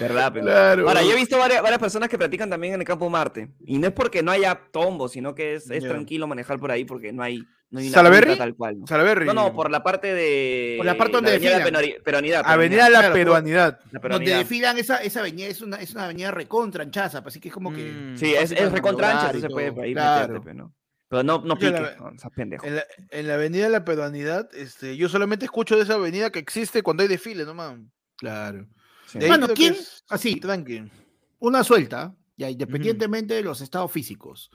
¿Verdad? 0.00 0.30
pero- 0.32 0.46
Claro. 0.46 0.88
Ahora, 0.88 1.02
yo 1.02 1.12
he 1.12 1.16
visto 1.16 1.38
varias, 1.38 1.62
varias 1.62 1.78
personas 1.80 2.08
que 2.08 2.18
practican 2.18 2.50
también 2.50 2.74
en 2.74 2.80
el 2.80 2.86
campo 2.86 3.08
Marte. 3.10 3.50
Y 3.64 3.78
no 3.78 3.86
es 3.88 3.92
porque 3.92 4.22
no 4.22 4.30
haya 4.30 4.60
tombo, 4.72 5.08
sino 5.08 5.34
que 5.34 5.54
es, 5.54 5.70
es 5.70 5.84
tranquilo 5.84 6.26
manejar 6.26 6.58
por 6.58 6.70
ahí 6.70 6.84
porque 6.84 7.12
no 7.12 7.22
hay, 7.22 7.42
no 7.70 7.80
hay 7.80 7.90
tal 7.90 8.54
cual. 8.54 8.80
¿no? 8.80 8.86
Salaberry. 8.86 9.26
No, 9.26 9.34
no, 9.34 9.52
por 9.54 9.70
la 9.70 9.82
parte 9.82 10.14
de. 10.14 10.74
Por 10.78 10.86
la 10.86 10.96
parte 10.96 11.12
donde 11.14 11.30
avenida 11.32 11.58
desfilan. 11.58 11.82
Penori- 11.82 12.02
Peronidad. 12.02 12.42
Avenida 12.44 12.88
La 12.90 13.12
Peruanidad. 13.12 13.80
La 13.90 14.00
Donde 14.00 14.34
desfilan 14.36 14.78
esa, 14.78 14.98
esa 14.98 15.20
avenida, 15.20 15.46
es 15.48 15.60
una, 15.60 15.76
es 15.78 15.92
una 15.92 16.04
avenida 16.04 16.30
recontra 16.30 16.82
anchaza, 16.84 17.22
así 17.24 17.40
que 17.40 17.48
es 17.48 17.54
como 17.54 17.72
que. 17.72 17.84
Mm. 17.90 18.16
Sí, 18.16 18.34
es, 18.34 18.50
es 18.52 18.58
para 18.58 18.70
recontra 18.70 19.06
ancha, 19.10 19.26
maniobrar 19.26 19.36
y 19.36 19.40
se 19.40 19.48
puede 19.48 19.84
ahí 19.84 19.92
Claro. 19.92 20.20
meterte, 20.34 20.40
pero 20.44 20.54
no. 20.54 20.74
Pero 21.06 21.22
no, 21.22 21.42
no 21.44 21.58
Yo 21.58 21.70
la- 21.70 21.78
piques, 21.78 22.00
no, 22.00 22.10
seas 22.18 22.32
pendejo. 22.34 22.66
En 22.66 22.76
la, 22.76 22.84
en 23.10 23.28
la 23.28 23.34
avenida 23.34 23.68
La 23.68 23.84
Peruanidad, 23.84 24.48
este, 24.54 24.96
yo 24.96 25.08
solamente 25.08 25.44
escucho 25.44 25.76
de 25.76 25.82
esa 25.82 25.94
avenida 25.94 26.30
que 26.30 26.38
existe 26.38 26.82
cuando 26.82 27.02
hay 27.02 27.08
desfile, 27.08 27.44
no 27.44 27.54
man. 27.54 27.90
Claro. 28.16 28.66
Sí. 29.06 29.18
Mano, 29.28 29.48
que 29.48 29.54
¿quién? 29.54 29.74
es 29.74 30.04
Así, 30.08 30.36
Tranqui. 30.40 30.84
una 31.38 31.62
suelta, 31.64 32.14
ya 32.36 32.50
independientemente 32.50 33.34
de 33.34 33.42
los 33.42 33.60
estados 33.60 33.90
físicos. 33.92 34.50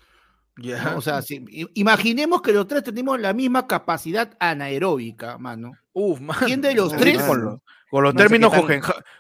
Ya. 0.58 0.92
¿no? 0.92 0.98
O 0.98 1.02
sea, 1.02 1.22
si- 1.22 1.46
imaginemos 1.76 2.42
que 2.42 2.52
los 2.52 2.68
tres 2.68 2.84
tenemos 2.84 3.20
la 3.20 3.34
misma 3.34 3.66
capacidad 3.68 4.36
anaeróbica, 4.40 5.38
mano. 5.38 5.72
Uf, 5.94 6.20
man. 6.20 6.36
¿Quién 6.46 6.60
de 6.62 6.74
los 6.76 6.92
No, 6.92 7.00
tres? 7.00 7.18
mano. 7.20 7.28
Con, 7.30 7.42
lo- 7.44 7.64
con 7.90 8.04
los 8.04 8.14
No 8.14 8.18
términos 8.18 8.54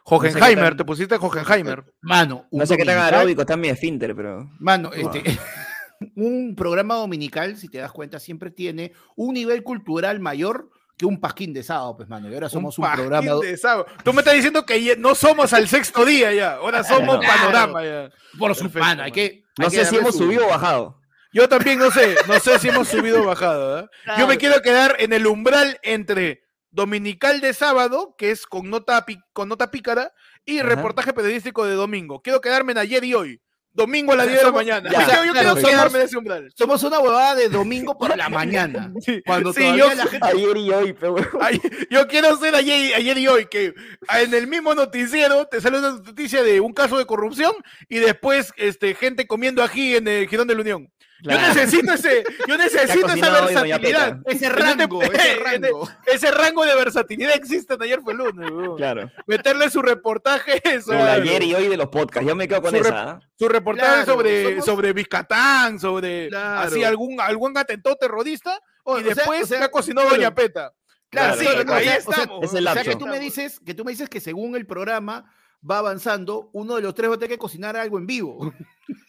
Hohenheimer, 0.05 0.75
te 0.75 0.83
pusiste 0.86 1.15
Hohenheimer. 1.15 1.86
Mano, 2.01 2.45
un 2.51 2.59
No 2.59 2.65
sé 2.65 2.75
qué 2.77 2.86
tan 2.86 2.98
aeróbico 3.00 3.41
está 3.41 3.55
mi 3.57 3.69
esfínter, 3.69 4.15
pero. 4.15 4.50
Mano, 4.59 4.91
este, 4.93 5.24
un 6.15 6.55
programa 6.55 6.95
dominical, 6.95 7.57
si 7.57 7.67
te 7.69 7.77
das 7.79 7.91
cuenta, 7.91 8.19
siempre 8.19 8.51
tiene 8.51 8.93
un 9.15 9.33
nivel 9.33 9.63
cultural 9.63 10.19
mayor 10.19 10.69
que 11.00 11.06
un 11.06 11.18
pasquín 11.18 11.53
de 11.53 11.63
sábado, 11.63 11.96
pues, 11.96 12.10
mano. 12.10 12.29
Y 12.29 12.34
ahora 12.34 12.50
somos 12.50 12.77
un, 12.77 12.84
pajín 12.84 13.08
programa. 13.08 13.39
de 13.41 13.56
sábado. 13.56 13.86
Tú 14.03 14.12
me 14.12 14.20
estás 14.20 14.34
diciendo 14.34 14.65
que 14.65 14.98
no 14.98 15.15
somos 15.15 15.53
al 15.53 15.65
sexto 15.70 16.03
día 16.03 16.34
ya, 16.34 16.56
ahora 16.56 16.84
somos 16.84 17.20
Claro. 17.20 17.39
panorama 17.39 17.84
ya. 17.86 18.10
Por 18.38 18.53
su 18.53 18.70
hay 19.01 19.12
que. 19.13 19.44
No 19.58 19.65
hay 19.65 19.72
que 19.72 19.77
sé 19.77 19.86
si 19.86 19.96
hemos 19.96 20.12
su- 20.12 20.25
subido 20.25 20.46
o 20.46 20.50
bajado. 20.50 21.00
Yo 21.32 21.48
también 21.48 21.79
no 21.79 21.89
sé, 21.89 22.18
no 22.27 22.38
sé 22.41 22.60
si 22.60 22.68
hemos 22.68 22.89
subido 22.89 23.22
o 23.22 23.25
bajado. 23.27 23.79
¿eh? 23.79 23.86
Yo 24.18 24.27
me 24.27 24.38
quiero 24.38 24.62
quedar 24.62 24.98
en 25.00 25.13
el 25.13 25.25
umbral 25.25 25.79
entre 25.84 26.41
dominical 26.70 27.39
de 27.39 27.53
sábado, 27.53 28.15
que 28.18 28.32
es 28.32 28.46
con 28.46 28.70
nota, 28.70 29.06
con 29.32 29.48
nota 29.48 29.72
pícara, 29.72 30.12
y 30.44 30.60
Ajá. 30.60 30.68
reportaje 30.68 31.13
periodístico 31.13 31.65
de 31.65 31.75
domingo. 31.75 32.22
Quiero 32.22 32.41
quedarme 32.41 32.74
en 32.74 32.79
ayer 32.79 33.03
y 33.06 33.13
hoy. 33.13 33.41
Domingo 33.71 34.11
a 34.13 34.15
las 34.17 34.25
O 34.25 34.29
sea, 34.29 34.33
10 34.33 34.41
de 34.41 34.45
la 34.47 34.51
mañana. 34.51 34.89
ya, 34.91 34.99
yo 34.99 35.25
yo 35.25 35.31
claro, 35.31 35.55
quiero 35.55 35.77
somos- 35.77 35.95
en 35.95 36.01
ese 36.01 36.17
umbral. 36.17 36.51
Somos 36.55 36.83
una 36.83 36.99
huevada 36.99 37.35
de 37.35 37.49
domingo 37.49 37.97
por 37.97 38.17
la 38.17 38.27
mañana. 38.29 38.91
Sí, 39.01 39.21
Cuando 39.25 39.53
sí, 39.53 39.61
yo, 39.77 39.93
la 39.93 40.05
gente. 40.07 40.27
Ayer 40.27 40.57
y 40.57 40.69
hoy, 40.71 40.93
pero. 40.93 41.15
ay, 41.39 41.61
yo 41.89 42.07
quiero 42.07 42.35
ser 42.38 42.55
ayer, 42.55 42.95
ayer 42.95 43.17
y 43.17 43.27
hoy, 43.27 43.45
que 43.45 43.73
en 44.19 44.33
el 44.33 44.47
mismo 44.47 44.73
noticiero 44.75 45.45
te 45.45 45.61
sale 45.61 45.79
una 45.79 45.91
noticia 45.91 46.43
de 46.43 46.59
un 46.59 46.73
caso 46.73 46.97
de 46.97 47.05
corrupción 47.05 47.53
y 47.88 47.99
después 47.99 48.51
este, 48.57 48.95
gente 48.95 49.27
comiendo 49.27 49.63
ají 49.63 49.95
en 49.95 50.07
el 50.07 50.27
Girón 50.27 50.47
de 50.47 50.55
la 50.55 50.61
Unión. 50.61 50.91
Yo 51.21 51.31
necesito 51.31 51.93
ese, 51.93 52.23
yo 52.47 52.57
necesito 52.57 52.91
esa 52.93 53.01
cocinado 53.07 53.45
versatilidad. 53.47 54.19
Ese 54.25 54.49
rango, 54.49 55.01
ese 55.03 55.35
rango. 55.35 55.89
Ese 56.05 56.31
rango 56.31 56.65
de 56.65 56.75
versatilidad 56.75 57.35
existe 57.35 57.73
en 57.73 57.81
ayer 57.83 57.99
fue 58.01 58.13
el 58.13 58.19
lunes. 58.19 58.49
Claro. 58.77 59.11
Meterle 59.27 59.69
su 59.69 59.81
reportaje 59.81 60.61
El 60.63 60.81
sobre, 60.81 61.01
ayer 61.01 61.43
y 61.43 61.53
hoy 61.55 61.67
de 61.67 61.77
los 61.77 61.89
podcasts. 61.89 62.27
Yo 62.27 62.35
me 62.35 62.47
quedo 62.47 62.61
con 62.61 62.71
Su 62.71 62.77
esa. 62.77 63.09
¿ah? 63.11 63.19
su 63.38 63.47
reportaje 63.49 63.89
Claro, 64.03 64.05
sobre, 64.13 64.43
somos- 64.55 64.65
sobre 64.65 64.93
Vizcatán, 64.93 65.79
sobre 65.79 66.29
Claro. 66.29 66.67
así 66.67 66.83
algún, 66.83 67.19
algún 67.19 67.57
atentado 67.57 67.95
terrorista, 67.97 68.59
O- 68.83 68.97
y 68.97 69.01
o 69.01 69.05
sea- 69.05 69.15
después 69.15 69.43
o 69.43 69.47
sea, 69.47 69.59
ya 69.59 69.71
cocinó 69.71 70.01
claro. 70.01 70.15
Doña 70.15 70.33
Peta. 70.35 70.73
Claro, 71.09 71.35
Sí, 71.38 71.47
ahí 71.47 71.55
o 71.57 71.63
sea, 71.65 71.75
o 71.75 71.79
sea, 71.81 71.95
estamos. 71.95 72.43
Es 72.45 72.53
el 72.53 72.67
O 72.67 72.73
sea, 72.73 72.83
que 72.83 72.95
tú 72.95 73.07
me 73.07 73.19
dices 73.19 73.59
que 73.65 73.73
tú 73.73 73.83
me 73.83 73.91
dices 73.91 74.07
que 74.09 74.19
según 74.21 74.55
el 74.55 74.65
programa 74.67 75.25
va 75.69 75.79
avanzando, 75.79 76.49
uno 76.53 76.75
de 76.75 76.81
los 76.81 76.93
tres 76.93 77.09
va 77.09 77.15
a 77.15 77.17
tener 77.17 77.31
que 77.31 77.37
cocinar 77.37 77.75
algo 77.77 77.97
en 77.97 78.05
vivo. 78.05 78.53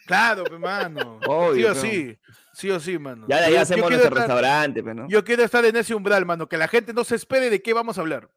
Claro, 0.05 0.43
pe, 0.43 0.57
mano. 0.59 1.19
Obvio, 1.25 1.73
sí 1.73 1.73
o 1.79 1.81
pero- 1.81 1.83
sí. 1.93 2.19
Sí 2.53 2.69
o 2.69 2.79
sí, 2.79 2.99
mano. 2.99 3.25
Ya 3.29 3.41
de 3.41 3.53
yo 3.53 3.61
hacemos 3.61 3.89
nuestro 3.89 4.09
estar- 4.09 4.17
restaurante, 4.27 4.83
pues, 4.83 4.95
¿no? 4.95 5.07
Yo 5.07 5.23
quiero 5.23 5.43
estar 5.43 5.63
en 5.63 5.75
ese 5.75 5.95
umbral, 5.95 6.25
mano. 6.25 6.49
Que 6.49 6.57
la 6.57 6.67
gente 6.67 6.93
no 6.93 7.03
se 7.05 7.15
espere 7.15 7.49
de 7.49 7.61
qué 7.61 7.71
vamos 7.73 7.97
a 7.97 8.01
hablar. 8.01 8.29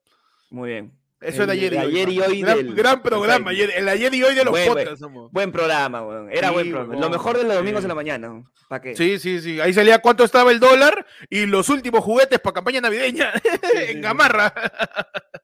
Muy 0.51 0.71
bien. 0.71 0.93
Eso 1.21 1.43
El 1.43 1.51
era 1.51 1.53
ayer 1.53 1.73
y 1.73 1.77
de 1.77 1.83
hoy. 1.85 1.91
ayer 1.91 2.09
y 2.11 2.19
mano. 2.19 2.31
hoy 2.33 2.41
gran, 2.43 2.57
del- 2.59 2.75
gran 2.75 3.03
programa. 3.03 3.51
Ayer- 3.51 3.73
el 3.77 3.89
ayer 3.89 4.15
y 4.15 4.23
hoy 4.23 4.35
de 4.37 4.45
los 4.45 4.53
Buen, 4.53 4.65
buen. 4.67 4.79
podcasts. 4.85 5.01
somos. 5.01 5.33
Buen 5.33 5.51
programa, 5.51 6.03
weón. 6.07 6.31
Era 6.31 6.49
Sí, 6.49 6.55
buen 6.55 6.71
programa. 6.71 7.01
Lo 7.01 7.11
mejor 7.11 7.39
de 7.39 7.45
los 7.45 7.55
domingos 7.55 7.81
Sí. 7.81 7.85
en 7.87 7.89
la 7.89 7.95
mañana. 7.95 8.45
¿Para 8.69 8.81
qué? 8.83 8.95
Sí, 8.97 9.19
sí, 9.19 9.41
sí. 9.41 9.61
Ahí 9.61 9.75
salía 9.75 9.99
cuánto 9.99 10.23
estaba 10.23 10.53
el 10.53 10.61
dólar 10.61 11.05
y 11.29 11.47
los 11.47 11.69
últimos 11.71 12.05
juguetes 12.05 12.39
para 12.39 12.55
campaña 12.55 12.81
navideña 12.81 13.33
en 13.75 13.95
sí. 13.97 14.01
Gamarra. 14.01 14.55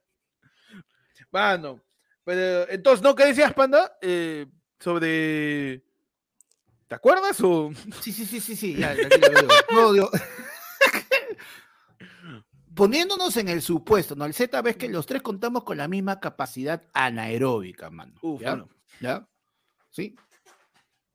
Mano. 1.31 1.81
Pero, 2.31 2.69
entonces, 2.69 3.03
¿no? 3.03 3.13
¿Qué 3.13 3.25
decías, 3.25 3.53
Panda? 3.53 3.97
Eh, 4.01 4.45
sobre. 4.79 5.83
¿Te 6.87 6.95
acuerdas 6.95 7.41
o.? 7.41 7.71
Sí, 8.01 8.13
sí, 8.13 8.25
sí, 8.25 8.39
sí, 8.39 8.55
sí. 8.55 8.75
Ya, 8.75 8.95
tranquilo, 8.95 9.27
digo. 9.27 9.53
No, 9.73 9.91
digo- 9.91 10.09
Poniéndonos 12.73 13.35
en 13.35 13.49
el 13.49 13.61
supuesto, 13.61 14.15
¿no? 14.15 14.23
El 14.23 14.33
Z 14.33 14.61
ves 14.61 14.77
que 14.77 14.87
los 14.87 15.05
tres 15.05 15.21
contamos 15.21 15.65
con 15.65 15.75
la 15.77 15.89
misma 15.89 16.21
capacidad 16.21 16.81
anaeróbica, 16.93 17.89
mano. 17.89 18.13
Uf, 18.21 18.41
¿ya? 19.01 19.27
¿Sí? 19.89 20.15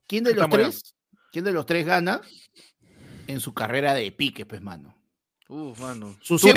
¿Quién 0.06 0.24
de 0.24 0.34
los 0.34 0.44
Estamos 0.44 0.58
ya. 0.58 0.64
tres? 0.64 0.94
¿Quién 1.32 1.44
de 1.46 1.52
los 1.52 1.64
tres 1.64 1.86
gana 1.86 2.20
en 3.26 3.40
su 3.40 3.54
carrera 3.54 3.94
de 3.94 4.12
pique, 4.12 4.44
pues, 4.44 4.60
mano? 4.60 4.94
Uf, 5.48 5.80
mano. 5.80 6.18
Sus 6.20 6.42
Tú, 6.42 6.48
100 6.48 6.56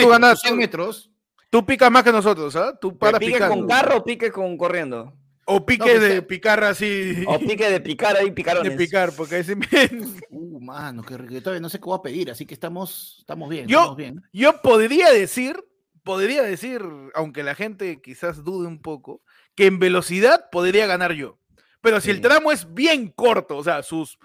tú 0.49 0.55
metros, 0.57 1.08
ganas- 1.51 1.51
sus 1.51 1.51
100 1.51 1.51
metros. 1.51 1.51
tú 1.51 1.65
picas 1.65 1.91
más 1.91 2.03
que 2.03 2.11
nosotros, 2.11 2.55
¿ah? 2.55 2.77
Tú 2.79 2.91
¿Te 2.91 2.97
paras 2.97 3.19
pique 3.19 3.33
picando. 3.33 3.55
con 3.55 3.67
carro 3.67 3.97
o 3.97 4.03
pique 4.03 4.31
con 4.31 4.57
corriendo? 4.57 5.13
O 5.51 5.65
pique 5.65 5.99
de 5.99 6.21
picar 6.21 6.63
así. 6.63 7.23
O 7.27 7.39
pique 7.39 7.69
de 7.71 7.81
picar 7.81 8.15
ahí, 8.15 8.29
picarones. 8.31 8.71
de 8.71 8.77
picar, 8.77 9.11
porque 9.17 9.39
ese 9.39 9.55
Uh, 10.29 10.59
mano, 10.61 11.01
qué 11.03 11.17
rico. 11.17 11.33
Yo 11.33 11.41
todavía 11.41 11.61
no 11.61 11.69
sé 11.69 11.79
qué 11.79 11.85
voy 11.85 11.97
a 11.97 12.01
pedir, 12.03 12.29
así 12.29 12.45
que 12.45 12.53
estamos, 12.53 13.15
estamos 13.19 13.49
bien. 13.49 13.67
Yo- 13.67 13.79
estamos 13.79 13.97
bien. 13.97 14.21
Yo 14.31 14.61
podría 14.61 15.09
decir, 15.11 15.57
podría 16.03 16.43
decir, 16.43 16.81
aunque 17.15 17.41
la 17.41 17.55
gente 17.55 17.99
quizás 17.99 18.43
dude 18.43 18.67
un 18.67 18.79
poco, 18.79 19.23
que 19.55 19.65
en 19.65 19.79
velocidad 19.79 20.45
podría 20.51 20.85
ganar 20.85 21.13
yo. 21.13 21.39
Pero 21.81 21.99
si 21.99 22.11
el 22.11 22.21
tramo 22.21 22.51
es 22.51 22.71
bien 22.73 23.09
corto, 23.11 23.57
o 23.57 23.63
sea, 23.63 23.81
sus 23.81 24.19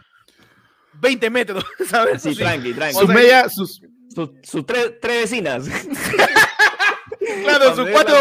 20 1.00 1.30
metros, 1.30 1.64
¿sabes? 1.88 2.20
Sí, 2.20 2.34
tranqui, 2.36 2.74
tranqui. 2.74 2.98
Sus 2.98 3.06
sea, 3.06 3.14
media, 3.14 3.48
sus, 3.48 3.80
Sus 4.14 4.30
sus 4.42 4.66
tres, 4.66 4.92
tres 5.00 5.22
vecinas. 5.22 5.64
claro, 7.44 7.76
sus 7.76 7.90
cuatro, 7.90 8.14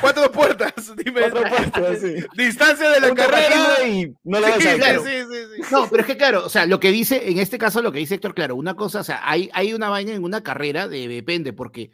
cuatro 0.00 0.32
puertas. 0.32 0.72
Dime, 0.96 1.20
Cuatro 1.20 1.42
puestos, 1.48 1.98
sí. 2.02 2.14
distancia 2.36 2.90
de 2.90 3.00
la 3.00 3.14
carrera. 3.14 3.86
y 3.86 4.14
no 4.24 4.38
Sí, 4.38 4.68
claro. 4.76 5.04
sí, 5.04 5.10
sí, 5.30 5.38
sí. 5.56 5.62
No, 5.70 5.88
pero 5.88 6.00
es 6.02 6.06
que 6.06 6.16
claro, 6.16 6.44
o 6.44 6.48
sea, 6.48 6.66
lo 6.66 6.80
que 6.80 6.90
dice, 6.90 7.30
en 7.30 7.38
este 7.38 7.58
caso 7.58 7.82
lo 7.82 7.92
que 7.92 7.98
dice 7.98 8.16
Héctor, 8.16 8.34
claro, 8.34 8.56
una 8.56 8.74
cosa, 8.74 9.00
o 9.00 9.04
sea, 9.04 9.20
hay, 9.22 9.50
hay 9.52 9.72
una 9.72 9.88
vaina 9.90 10.12
en 10.12 10.24
una 10.24 10.42
carrera, 10.42 10.88
de, 10.88 11.08
depende, 11.08 11.52
porque 11.52 11.90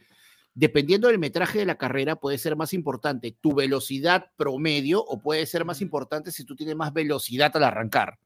dependiendo 0.54 1.08
del 1.08 1.18
metraje 1.18 1.58
de 1.58 1.66
la 1.66 1.76
carrera 1.76 2.16
puede 2.16 2.38
ser 2.38 2.56
más 2.56 2.72
importante 2.72 3.36
tu 3.40 3.54
velocidad 3.54 4.26
promedio 4.36 5.04
o 5.04 5.20
puede 5.20 5.46
ser 5.46 5.64
más 5.64 5.80
importante 5.80 6.30
si 6.30 6.44
tú 6.44 6.54
tienes 6.54 6.76
más 6.76 6.92
velocidad 6.92 7.54
al 7.56 7.64
arrancar. 7.64 8.18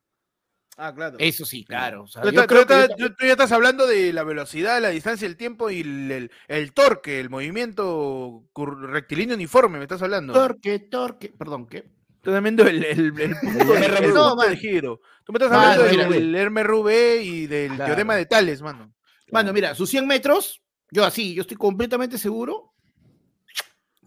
Ah, 0.81 0.95
claro. 0.95 1.17
Eso 1.19 1.45
sí, 1.45 1.65
claro. 1.65 2.05
o 2.05 2.07
sea, 2.07 2.23
Tú, 2.23 2.31
yo 2.31 2.41
tú- 2.43 2.47
creo 2.47 2.63
tú- 2.63 2.69
que 2.69 2.87
yo 2.97 3.09
tú- 3.09 3.15
tú 3.19 3.27
ya 3.27 3.33
estás 3.33 3.51
hablando 3.51 3.85
de 3.87 4.13
la 4.13 4.23
velocidad, 4.23 4.81
la 4.81 4.91
distancia, 4.91 5.27
el 5.27 5.37
tiempo 5.37 5.71
y 5.71 5.81
el, 5.81 6.11
el- 6.13 6.31
el 6.47 6.73
torque, 6.73 7.19
el 7.19 7.31
movimiento 7.31 8.45
rectilíneo 8.83 9.35
uniforme, 9.35 9.79
me 9.79 9.85
estás 9.85 10.03
hablando. 10.03 10.33
Torque, 10.33 10.79
torque, 10.79 11.33
perdón, 11.37 11.67
¿qué? 11.67 11.91
Estás 12.17 12.35
hablando 12.35 12.63
del 12.65 12.85
el, 12.85 13.21
el 13.21 13.37
punto, 13.41 13.73
de- 13.75 13.85
R. 13.87 14.07
el 14.07 14.15
No, 14.15 14.29
punto 14.31 14.43
de 14.43 14.49
man. 14.51 14.57
giro. 14.57 15.01
Tú 15.25 15.33
me 15.33 15.39
estás 15.39 15.51
Mano, 15.51 15.83
hablando 15.83 16.11
mira, 16.11 16.39
del 16.49 16.65
Rubé 16.65 17.23
y 17.23 17.47
del 17.49 17.69
Claro. 17.75 17.85
teorema 17.87 18.15
de 18.17 18.27
Tales, 18.27 18.63
mano. 18.63 18.95
Mano, 19.33 19.53
mira, 19.53 19.75
sus 19.75 19.91
100 19.91 20.07
metros, 20.07 20.63
yo 20.93 21.05
así, 21.05 21.35
yo 21.35 21.43
estoy 21.43 21.57
completamente 21.57 22.17
seguro, 22.19 22.73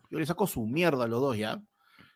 yo 0.09 0.19
le 0.19 0.25
saco 0.25 0.47
su 0.47 0.65
mierda 0.65 1.03
a 1.03 1.07
los 1.07 1.19
dos 1.21 1.37
ya. 1.37 1.61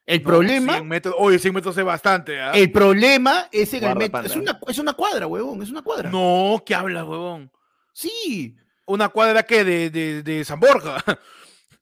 El 0.05 0.21
No, 0.21 0.27
problema... 0.29 0.73
100 0.73 0.87
metros, 0.87 1.15
oye, 1.17 1.39
100 1.39 1.53
metros 1.53 1.77
es 1.77 1.83
bastante, 1.83 2.39
¿ah? 2.39 2.51
El 2.53 2.71
problema 2.71 3.47
es 3.51 3.73
en 3.73 3.83
el 3.85 3.95
metro. 3.95 4.21
Es 4.21 4.35
una, 4.35 4.59
es 4.67 4.77
una 4.77 4.93
cuadra, 4.93 5.25
huevón, 5.27 5.61
es 5.63 5.69
una 5.71 5.81
cuadra. 5.81 6.09
No, 6.11 6.61
¿qué 6.65 6.75
hablas, 6.75 7.05
huevón? 7.05 7.51
Sí. 7.91 8.55
¿Una 8.85 9.09
cuadra 9.09 9.43
que 9.43 9.63
de, 9.63 9.89
de, 9.89 10.21
de 10.21 10.45
San 10.45 10.59
Borja? 10.59 11.03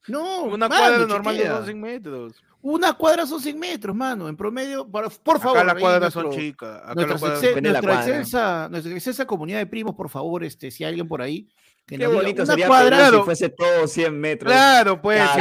No, 0.08 0.42
Una 0.44 0.68
mano, 0.68 0.80
cuadra 0.80 1.06
normal 1.06 1.36
de 1.36 1.42
chequea. 1.42 1.64
100 1.64 1.80
metros. 1.80 2.32
Una 2.66 2.94
cuadra 2.94 3.26
son 3.26 3.40
100 3.42 3.58
metros, 3.58 3.94
mano. 3.94 4.26
En 4.26 4.36
promedio, 4.38 4.88
por, 4.90 5.10
por 5.20 5.38
favor. 5.38 5.58
Acá 5.58 5.64
las 5.74 5.74
cuadras 5.82 6.12
son 6.14 6.30
chicas. 6.30 6.80
Nuestra, 6.94 7.06
las 7.06 7.20
cuadras- 7.20 7.42
exce- 7.42 7.54
la 7.56 7.60
nuestra 7.60 7.80
cuadra. 7.82 8.00
excelsa, 8.06 8.68
nuestra 8.70 8.92
excelsa 8.94 9.26
comunidad 9.26 9.58
de 9.58 9.66
primos, 9.66 9.94
por 9.94 10.08
favor, 10.08 10.42
este, 10.44 10.70
si 10.70 10.82
hay 10.82 10.88
alguien 10.88 11.06
por 11.06 11.20
ahí. 11.20 11.46
Que 11.86 11.98
Qué 11.98 12.06
bonito 12.06 12.42
una 12.42 12.52
sería 12.52 12.66
cuadra. 12.66 12.96
Claro. 12.96 13.18
si 13.18 13.24
fuese 13.26 13.48
todo 13.50 13.86
100 13.86 14.18
metros. 14.18 14.50
Claro, 14.50 15.02
pues. 15.02 15.20
Ah, 15.22 15.34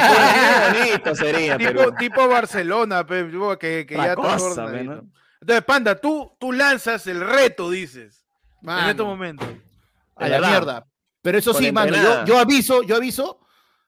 si 0.73 0.73
qué 0.75 0.89
bonito 0.91 1.15
sería, 1.15 1.57
tipo, 1.57 1.71
Perú. 1.71 1.95
tipo 1.97 2.27
Barcelona, 2.27 3.05
pe, 3.05 3.29
que, 3.57 3.85
que 3.87 3.95
ya 3.95 4.15
todo 4.15 4.23
cosa, 4.27 4.65
pe, 4.65 4.83
¿no? 4.83 5.03
Entonces, 5.39 5.63
Panda, 5.65 5.95
tú, 5.95 6.35
tú 6.37 6.51
lanzas 6.51 7.07
el 7.07 7.21
reto, 7.21 7.69
dices, 7.69 8.25
en 8.61 8.65
Mano, 8.67 8.89
este 8.89 9.03
momento. 9.03 9.45
a 10.17 10.23
De 10.25 10.29
la 10.29 10.37
verdad. 10.39 10.49
mierda. 10.49 10.87
Pero 11.21 11.37
eso 11.37 11.53
Con 11.53 11.63
sí, 11.63 11.71
mano, 11.71 11.95
yo, 11.95 12.25
yo 12.25 12.37
aviso, 12.37 12.83
yo 12.83 12.97
aviso. 12.97 13.39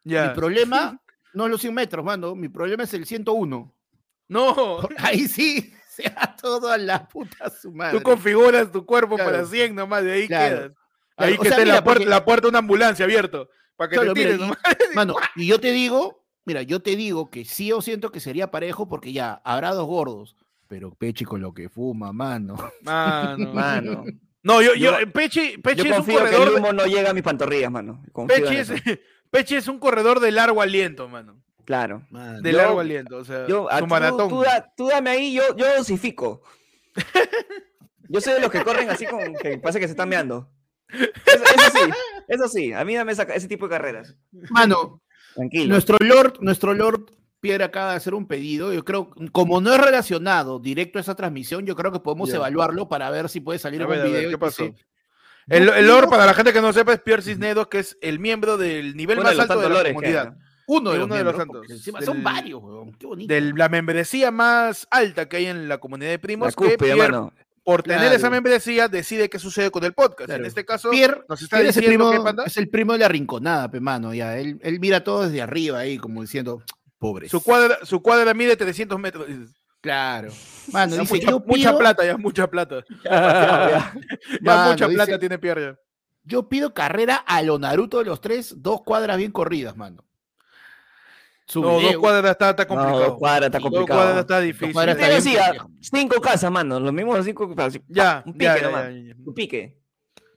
Ya. 0.05 0.27
Mi 0.29 0.35
problema 0.35 0.97
no 1.35 1.47
los 1.47 1.61
100 1.61 1.73
metros, 1.73 2.03
mano. 2.05 2.33
Mi 2.35 2.49
problema 2.49 2.83
es 2.83 2.93
el 2.93 3.05
101. 3.05 3.73
No, 4.27 4.79
Ahí 4.97 5.27
sí, 5.27 5.71
sea 5.89 6.35
todo 6.41 6.71
a 6.71 6.77
la 6.77 7.07
puta 7.07 7.49
su 7.51 7.71
madre. 7.71 7.97
tú 7.97 8.03
configuras 8.03 8.71
tu 8.71 8.85
cuerpo 8.85 9.15
Claro. 9.15 9.31
para 9.31 9.45
100 9.45 9.75
nomás, 9.75 10.03
de 10.03 10.11
ahí 10.13 10.27
Claro. 10.27 10.55
quedas. 10.55 10.71
Claro, 11.15 11.31
Ahí 11.31 11.33
o 11.37 11.41
que 11.41 11.47
sea, 11.47 11.57
esté 11.57 11.63
mira, 11.65 11.75
la, 11.75 11.83
puerta, 11.83 11.99
porque- 11.99 12.09
la 12.09 12.25
puerta 12.25 12.41
de 12.41 12.49
una 12.49 12.59
ambulancia 12.59 13.05
abierto, 13.05 13.49
para 13.75 13.89
que 13.89 13.95
Claro, 13.97 14.13
te 14.13 14.19
mira, 14.19 14.31
tires 14.31 14.37
y- 14.39 14.41
nomás. 14.41 14.57
Mano, 14.95 15.15
y 15.35 15.47
yo 15.47 15.59
te 15.59 15.71
digo, 15.71 16.25
mira, 16.45 16.61
yo 16.63 16.81
te 16.81 16.95
digo 16.95 17.29
que 17.29 17.45
sí 17.45 17.71
o 17.71 17.81
siento 17.81 18.11
que 18.11 18.19
sería 18.19 18.49
parejo 18.51 18.87
porque 18.89 19.13
ya 19.13 19.41
habrá 19.45 19.71
dos 19.73 19.85
gordos. 19.87 20.35
Pero 20.67 20.91
Pechi 20.95 21.23
con 21.25 21.41
lo 21.41 21.53
que 21.53 21.69
fuma, 21.69 22.11
mano. 22.11 22.55
Mano. 22.81 23.53
Mano. 23.53 24.03
No, 24.41 24.61
yo, 24.61 24.73
yo, 24.75 24.99
Yo- 24.99 25.11
Pechi, 25.11 25.57
Pechi 25.59 25.83
Yo 25.83 25.83
es 25.85 25.89
un 25.91 25.95
confío 25.97 26.19
que 26.23 26.29
el 26.29 26.35
corredor. 26.35 26.59
humo 26.59 26.73
no 26.73 26.85
llega 26.85 27.11
a 27.11 27.13
mis 27.13 27.23
pantorrillas, 27.23 27.71
mano. 27.71 28.03
Confío 28.11 28.43
Pechi 28.43 28.55
es, 28.57 28.71
eso. 29.25 29.29
Pechi 29.31 29.55
es 29.55 29.67
un 29.67 29.79
corredor 29.79 30.19
de 30.19 30.31
largo 30.31 30.61
aliento, 30.61 31.07
mano. 31.09 31.41
Claro. 31.65 32.05
De 32.41 32.51
Yo- 32.51 32.57
largo 32.57 32.79
aliento, 32.79 33.17
o 33.17 33.25
sea, 33.25 33.47
Yo, 33.47 33.67
su 33.71 33.79
tú- 33.79 33.87
maratón. 33.87 34.29
Tú, 34.29 34.41
da- 34.41 34.71
tú 34.77 34.87
dame 34.87 35.09
ahí, 35.09 35.33
yo, 35.33 35.43
yo 35.57 35.65
dosifico. 35.77 36.41
Yo 38.07 38.21
soy 38.21 38.33
de 38.33 38.39
los 38.39 38.51
que 38.51 38.63
corren 38.63 38.87
así 38.89 39.05
con 39.07 39.33
que 39.33 39.57
parece 39.57 39.79
que 39.79 39.87
se 39.87 39.91
están 39.93 40.09
meando. 40.09 40.47
Eso, 40.89 41.09
eso 41.43 41.71
sí, 41.73 41.91
eso 42.27 42.47
sí, 42.47 42.71
a 42.73 42.85
mí 42.85 42.93
dame 42.95 43.11
esa- 43.13 43.23
ese 43.23 43.47
tipo 43.47 43.65
de 43.67 43.71
carreras. 43.71 44.15
Mano, 44.51 45.01
Tranquilo. 45.33 45.69
nuestro 45.73 45.97
Lord, 45.99 46.37
nuestro 46.41 46.75
Lord 46.75 47.09
Pierre 47.39 47.63
acaba 47.63 47.91
de 47.91 47.97
hacer 47.97 48.13
un 48.13 48.27
pedido. 48.27 48.71
Yo 48.73 48.85
creo, 48.85 49.09
como 49.31 49.59
no 49.59 49.73
es 49.73 49.81
relacionado 49.81 50.59
directo 50.59 50.99
a 50.99 51.01
esa 51.01 51.15
transmisión, 51.15 51.65
yo 51.65 51.75
creo 51.75 51.91
que 51.91 51.99
podemos 51.99 52.29
Ya. 52.29 52.35
evaluarlo 52.35 52.87
para 52.87 53.09
ver 53.09 53.27
si 53.27 53.39
puede 53.41 53.57
salir 53.57 53.81
A 53.81 53.85
un 53.85 53.89
ver, 53.91 53.99
a 54.01 54.03
ver, 54.03 54.11
video. 54.13 54.29
¿qué 54.29 54.37
pasó? 54.37 54.65
se- 54.65 54.75
El, 55.47 55.69
el 55.69 55.87
Lord, 55.87 56.05
pido- 56.05 56.09
para 56.09 56.25
la 56.25 56.33
gente 56.33 56.51
que 56.53 56.61
no 56.61 56.73
sepa, 56.73 56.93
es 56.93 57.01
Pierre 57.01 57.21
Cisneros, 57.21 57.67
que 57.67 57.79
es 57.79 57.97
el 58.01 58.19
miembro 58.19 58.57
del 58.57 58.95
nivel 58.95 59.19
Uno 59.19 59.29
más 59.29 59.39
alto 59.39 59.59
de 59.59 59.69
la 59.69 59.75
lores 59.75 59.93
comunidad. 59.93 60.35
Uno 60.67 60.91
de 60.93 61.03
uno 61.03 61.13
de 61.15 61.23
los 61.23 61.35
santos, 61.35 61.57
porque 61.57 61.73
encima 61.73 61.99
del- 61.99 62.07
son 62.07 62.23
varios, 62.23 62.59
weón. 62.63 62.91
Qué 62.93 63.05
bonito. 63.05 63.31
De 63.33 63.41
la 63.41 63.69
membresía 63.69 64.31
más 64.31 64.87
alta 64.89 65.29
que 65.29 65.37
hay 65.37 65.45
en 65.45 65.67
la 65.69 65.77
comunidad 65.77 66.09
de 66.09 66.17
La 66.17 66.21
primos, 66.21 66.55
que 66.55 66.55
cúspide, 66.55 66.77
Pierre, 66.79 66.97
mano. 67.11 67.31
por 67.63 67.83
tener 67.83 67.99
Claro. 67.99 68.15
esa 68.15 68.29
membresía, 68.31 68.87
decide 68.87 69.29
qué 69.29 69.37
sucede 69.37 69.69
con 69.69 69.83
el 69.83 69.93
podcast. 69.93 70.25
Claro. 70.25 70.41
En 70.41 70.47
este 70.47 70.65
caso, 70.65 70.89
Pierre, 70.89 71.21
nos 71.29 71.39
está 71.43 71.57
Pierre 71.57 71.69
es, 71.69 71.77
el 71.77 71.81
diciendo 71.83 72.09
primo, 72.09 72.19
que, 72.19 72.25
Panda, 72.25 72.43
es 72.45 72.57
el 72.57 72.69
primo 72.69 72.93
de 72.93 72.99
la 72.99 73.07
rinconada, 73.07 73.69
pe, 73.69 73.79
mano. 73.79 74.11
Ya. 74.15 74.39
Él, 74.39 74.59
él 74.63 74.79
mira 74.79 75.03
todo 75.03 75.25
desde 75.27 75.41
arriba 75.43 75.77
ahí, 75.79 75.99
como 75.99 76.21
diciendo, 76.23 76.63
pobres. 76.97 77.29
su 77.29 77.43
cuadra, 77.43 77.77
su 77.83 78.01
cuadra 78.01 78.33
mide 78.33 78.55
300 78.55 78.99
metros. 78.99 79.27
Claro. 79.85 80.29
Mano, 80.73 80.95
Ya 80.95 81.01
dice, 81.01 81.13
mucha, 81.13 81.29
yo 81.29 81.39
mucha 81.45 81.69
pido- 81.69 81.77
plata, 81.77 82.05
ya 82.05 82.17
mucha 82.17 82.47
plata. 82.49 82.83
Ya, 83.03 83.93
Ya 84.41 84.41
Mano, 84.41 84.71
mucha 84.71 84.87
dice- 84.87 84.95
plata 84.95 85.19
tiene 85.19 85.37
Pierre. 85.37 85.61
ya. 85.61 85.75
Yo 86.23 86.49
pido 86.49 86.73
carrera 86.73 87.17
a 87.17 87.43
lo 87.43 87.59
Naruto 87.59 87.99
de 87.99 88.05
los 88.05 88.19
tres, 88.19 88.55
dos 88.63 88.81
cuadras 88.81 89.15
bien 89.17 89.31
corridas, 89.31 89.77
mano. 89.77 90.03
Su 91.45 91.61
No, 91.61 91.79
dos 91.79 91.97
cuadras 91.97 92.31
está, 92.31 92.49
está 92.49 92.63
No, 92.63 92.69
complicado. 92.69 92.99
dos 93.05 93.17
cuadras 93.19 93.45
está 93.45 93.57
Sí, 93.59 93.63
dos 93.63 93.71
complicado. 93.71 93.99
cuadras 93.99 94.19
está 94.21 94.39
difícil. 94.39 94.73
cuadras 94.73 94.95
está 94.97 95.09
decía, 95.09 95.53
cinco 95.81 96.19
casas, 96.19 96.51
mano. 96.51 96.79
Los 96.79 96.91
mismos 96.91 97.23
cinco 97.23 97.53
casas. 97.55 97.79
Ya, 97.87 98.23
un 98.25 98.33
pique 98.33 98.61
nomás. 98.63 98.85
ya, 98.85 98.99
ya. 99.01 99.15
Un 99.23 99.33
pique. 99.35 99.77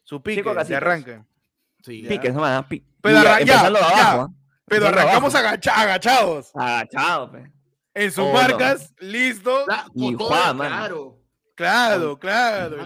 Su 0.04 0.22
pique, 0.22 0.42
casitas. 0.44 0.76
arranque. 0.76 1.22
Sí. 1.82 2.04
Piques 2.06 2.34
nomás. 2.34 2.66
pi- 2.66 2.84
Pero 3.00 3.16
y 3.16 3.20
arran- 3.22 3.44
ya, 3.46 3.54
empezando 3.54 3.78
de 3.78 3.84
ya. 3.86 4.10
abajo. 4.10 4.20
¿ah? 4.30 4.34
Pero 4.66 4.86
arrancamos 4.88 5.34
agacha- 5.34 5.80
agachados. 5.80 6.50
Agachado, 6.54 7.32
pe. 7.32 7.50
En 8.00 8.12
sus 8.12 8.24
Oh, 8.24 8.28
no. 8.28 8.32
marcas, 8.34 8.94
listos. 8.98 9.66
Cla- 9.66 9.90
Y 9.94 10.04
con 10.06 10.18
todo, 10.18 10.28
Juan, 10.28 10.56
claro. 10.56 11.18
Claro, 11.54 12.18
claro. 12.18 12.76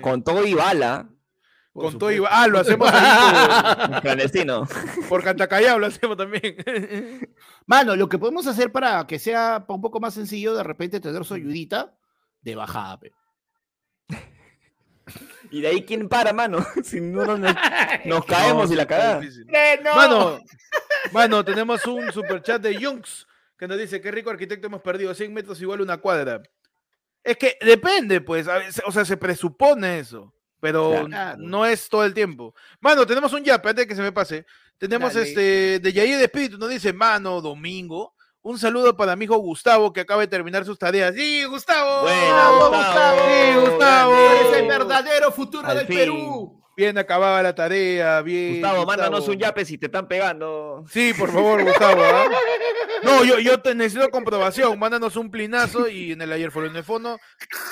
Con 0.00 0.24
todo 0.24 0.46
y 0.46 0.54
bala. 0.54 1.08
Por 1.72 1.84
Con 1.84 1.98
todo 1.98 2.10
y... 2.10 2.20
Ah, 2.28 2.46
lo 2.48 2.58
hacemos 2.58 2.90
Clandestino. 4.02 4.66
por, 5.08 5.22
Cantacallao, 5.22 5.78
lo 5.78 5.86
hacemos 5.86 6.16
también. 6.16 6.56
Mano, 7.66 7.94
lo 7.96 8.08
que 8.08 8.18
podemos 8.18 8.46
hacer 8.46 8.72
para 8.72 9.06
que 9.06 9.18
sea 9.18 9.64
un 9.68 9.80
poco 9.80 10.00
más 10.00 10.14
sencillo, 10.14 10.54
de 10.54 10.64
repente 10.64 10.98
tener 11.00 11.24
su 11.24 11.34
ayudita 11.34 11.94
de 12.40 12.54
bajada, 12.56 12.98
pe. 12.98 13.12
Y 15.50 15.60
de 15.60 15.68
ahí, 15.68 15.84
¿quién 15.84 16.08
para, 16.08 16.32
mano? 16.32 16.64
Si 16.84 17.00
no, 17.00 17.24
no, 17.24 17.36
nos, 17.36 17.54
nos 18.04 18.24
caemos 18.24 18.68
No, 18.68 18.72
y 18.74 18.76
la 18.76 18.86
cagada. 18.86 19.20
Mano, 19.94 20.40
mano, 21.12 21.44
tenemos 21.44 21.84
un 21.86 22.10
superchat 22.12 22.62
de 22.62 22.82
Junks 22.84 23.26
que 23.60 23.68
nos 23.68 23.78
dice, 23.78 24.00
qué 24.00 24.10
rico 24.10 24.30
arquitecto 24.30 24.66
hemos 24.66 24.80
perdido, 24.80 25.14
100 25.14 25.32
metros 25.34 25.60
igual 25.60 25.82
una 25.82 25.98
cuadra. 25.98 26.42
Es 27.22 27.36
que 27.36 27.58
depende, 27.60 28.22
pues, 28.22 28.48
a 28.48 28.56
veces- 28.58 28.82
o 28.86 28.90
sea, 28.90 29.04
se 29.04 29.18
presupone 29.18 29.98
eso, 29.98 30.32
pero 30.60 31.04
Claro. 31.06 31.36
no 31.38 31.66
es 31.66 31.88
todo 31.90 32.04
el 32.06 32.14
tiempo. 32.14 32.54
Mano, 32.80 33.06
tenemos 33.06 33.32
un 33.34 33.44
yape, 33.44 33.68
antes 33.68 33.82
de 33.84 33.88
que 33.88 33.94
se 33.94 34.00
me 34.02 34.12
pase. 34.12 34.46
Tenemos 34.78 35.12
Dale. 35.12 35.28
este, 35.28 35.78
de 35.78 35.92
Yair 35.92 36.16
de 36.16 36.24
Espíritu, 36.24 36.56
nos 36.56 36.70
dice, 36.70 36.92
mano, 36.94 37.42
domingo. 37.42 38.14
Un 38.42 38.58
saludo 38.58 38.96
para 38.96 39.14
mi 39.16 39.26
hijo 39.26 39.36
Gustavo, 39.36 39.92
que 39.92 40.00
acaba 40.00 40.22
de 40.22 40.28
terminar 40.28 40.64
sus 40.64 40.78
tareas. 40.78 41.14
¡Sí, 41.14 41.44
Gustavo! 41.44 42.00
Buena, 42.04 42.32
¡Bravo, 42.32 42.68
Gustavo! 42.70 43.18
Sí, 43.28 43.70
Gustavo! 43.70 44.12
Grande. 44.12 44.58
El 44.60 44.66
verdadero 44.68 45.30
futuro 45.32 45.68
Al 45.68 45.76
del 45.76 45.86
fin. 45.86 45.96
Perú. 45.98 46.59
Bien 46.80 46.96
acabada 46.96 47.42
la 47.42 47.54
tarea, 47.54 48.22
bien. 48.22 48.52
Gustavo, 48.54 48.86
mándanos 48.86 49.28
un 49.28 49.36
yape 49.38 49.66
si 49.66 49.76
te 49.76 49.84
están 49.84 50.08
pegando. 50.08 50.82
Sí, 50.88 51.12
por 51.12 51.30
favor, 51.30 51.62
Gustavo. 51.62 52.00
¿ah? 52.02 52.24
No, 53.02 53.22
yo, 53.22 53.38
yo 53.38 53.60
te 53.60 53.74
necesito 53.74 54.08
comprobación. 54.08 54.78
Mándanos 54.78 55.16
un 55.16 55.30
plinazo 55.30 55.88
y 55.88 56.12
en 56.12 56.22
el 56.22 56.32
ayer 56.32 56.50
fue 56.50 56.66
en 56.68 56.76
el 56.76 56.82
fondo. 56.84 57.18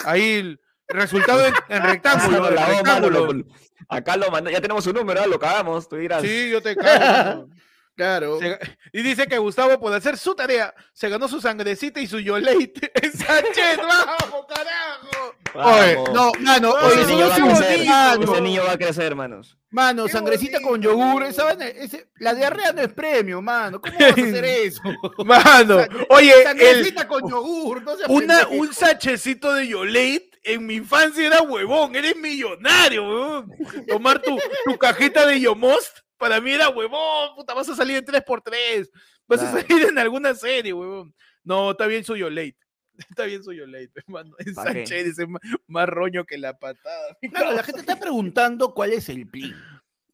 Ahí 0.05 0.35
el 0.35 0.61
resultado 0.89 1.47
en, 1.47 1.55
en 1.71 1.83
rectángulo. 1.85 2.49
En 2.51 2.87
mano, 2.87 3.09
lo- 3.09 3.45
Acá 3.89 4.19
lo 4.19 4.31
manda, 4.31 4.51
ya 4.51 4.61
tenemos 4.61 4.85
su 4.85 4.93
número, 4.93 5.23
ah, 5.23 5.27
lo 5.27 5.39
cagamos, 5.39 5.89
tú 5.89 5.97
dirás. 5.97 6.21
Sí, 6.23 6.51
yo 6.51 6.61
te 6.61 6.77
cago. 6.77 7.49
Claro. 7.99 8.39
Se- 8.39 8.59
Y 8.93 9.03
dice 9.03 9.27
que 9.27 9.39
Gustavo, 9.39 9.79
por 9.81 9.93
hacer 9.93 10.17
su 10.17 10.33
tarea, 10.37 10.73
se 10.93 11.09
ganó 11.09 11.27
su 11.27 11.41
sangrecita 11.41 11.99
y 12.01 12.07
su 12.07 12.21
yoleite. 12.21 12.93
¡Sánchez, 13.03 13.77
vamos, 13.77 14.47
carajo! 14.49 15.35
Oye, 15.55 15.97
no, 16.15 16.31
mano, 16.41 16.71
oye, 16.75 17.03
ese 17.03 17.11
niño 17.13 17.27
va 17.29 17.35
es 17.37 17.41
a 17.41 17.45
crecer, 17.45 17.73
bonito, 17.77 17.91
mano. 17.91 18.33
ese 18.33 18.41
niño 18.41 18.63
va 18.65 18.73
a 18.73 18.79
crecer, 18.79 19.05
hermanos. 19.05 19.59
Mano, 19.71 20.05
Qué 20.07 20.13
sangrecita 20.13 20.61
con 20.63 20.81
yogur, 20.81 21.25
esa 21.25 21.43
vaina, 21.45 21.67
ese- 21.67 22.09
la 22.21 22.35
diarrea 22.35 22.73
no 22.73 22.83
es 22.83 22.93
premio, 22.93 23.43
mano. 23.43 23.81
¿Cómo 23.81 23.95
vas 23.99 24.11
a 24.11 24.13
hacer 24.13 24.45
eso? 24.45 24.81
Mano, 25.25 25.85
oye, 26.11 26.33
el, 26.39 26.43
Sangrecita 26.45 27.09
con 27.09 27.29
yogur, 27.29 27.83
no 27.83 27.93
una, 28.11 28.47
un 28.49 28.73
sachecito 28.73 29.53
de 29.55 29.67
Yolate 29.67 30.31
en 30.45 30.65
mi 30.67 30.77
infancia 30.77 31.27
era 31.27 31.43
huevón, 31.43 31.97
eres 31.97 32.15
millonario, 32.17 33.03
huevón. 33.09 33.51
Tomar 33.89 34.23
tu, 34.23 34.39
tu 34.65 34.79
cajita 34.79 35.27
de 35.27 35.41
Yomost 35.41 35.99
para 36.19 36.41
mí 36.41 36.53
era 36.53 36.69
huevón, 36.69 37.37
puta, 37.37 37.55
vas 37.55 37.69
a 37.69 37.77
salir 37.77 37.97
en 37.97 38.05
3x3, 38.05 38.91
vas 39.27 39.43
a 39.43 39.53
salir 39.53 39.87
en 39.89 39.99
alguna 39.99 40.35
serie, 40.35 40.73
huevón. 40.73 41.15
No, 41.45 41.71
está 41.71 41.87
bien 41.87 42.05
su 42.05 42.17
Yolate. 42.17 42.57
Está 43.11 43.25
bien 43.25 43.45
su 43.45 43.53
Yolate, 43.53 43.93
hermano. 43.95 44.35
Es. 44.39 44.55
Sánchez, 44.55 45.07
ese 45.07 45.27
más, 45.27 45.41
más 45.69 45.89
roño 45.89 46.25
que 46.25 46.37
la 46.37 46.59
patada. 46.59 47.17
Claro, 47.33 47.53
la 47.53 47.63
gente 47.63 47.81
está 47.81 47.99
preguntando 47.99 48.75
cuál 48.75 48.93
es 48.93 49.09
el 49.09 49.27
plin. 49.29 49.55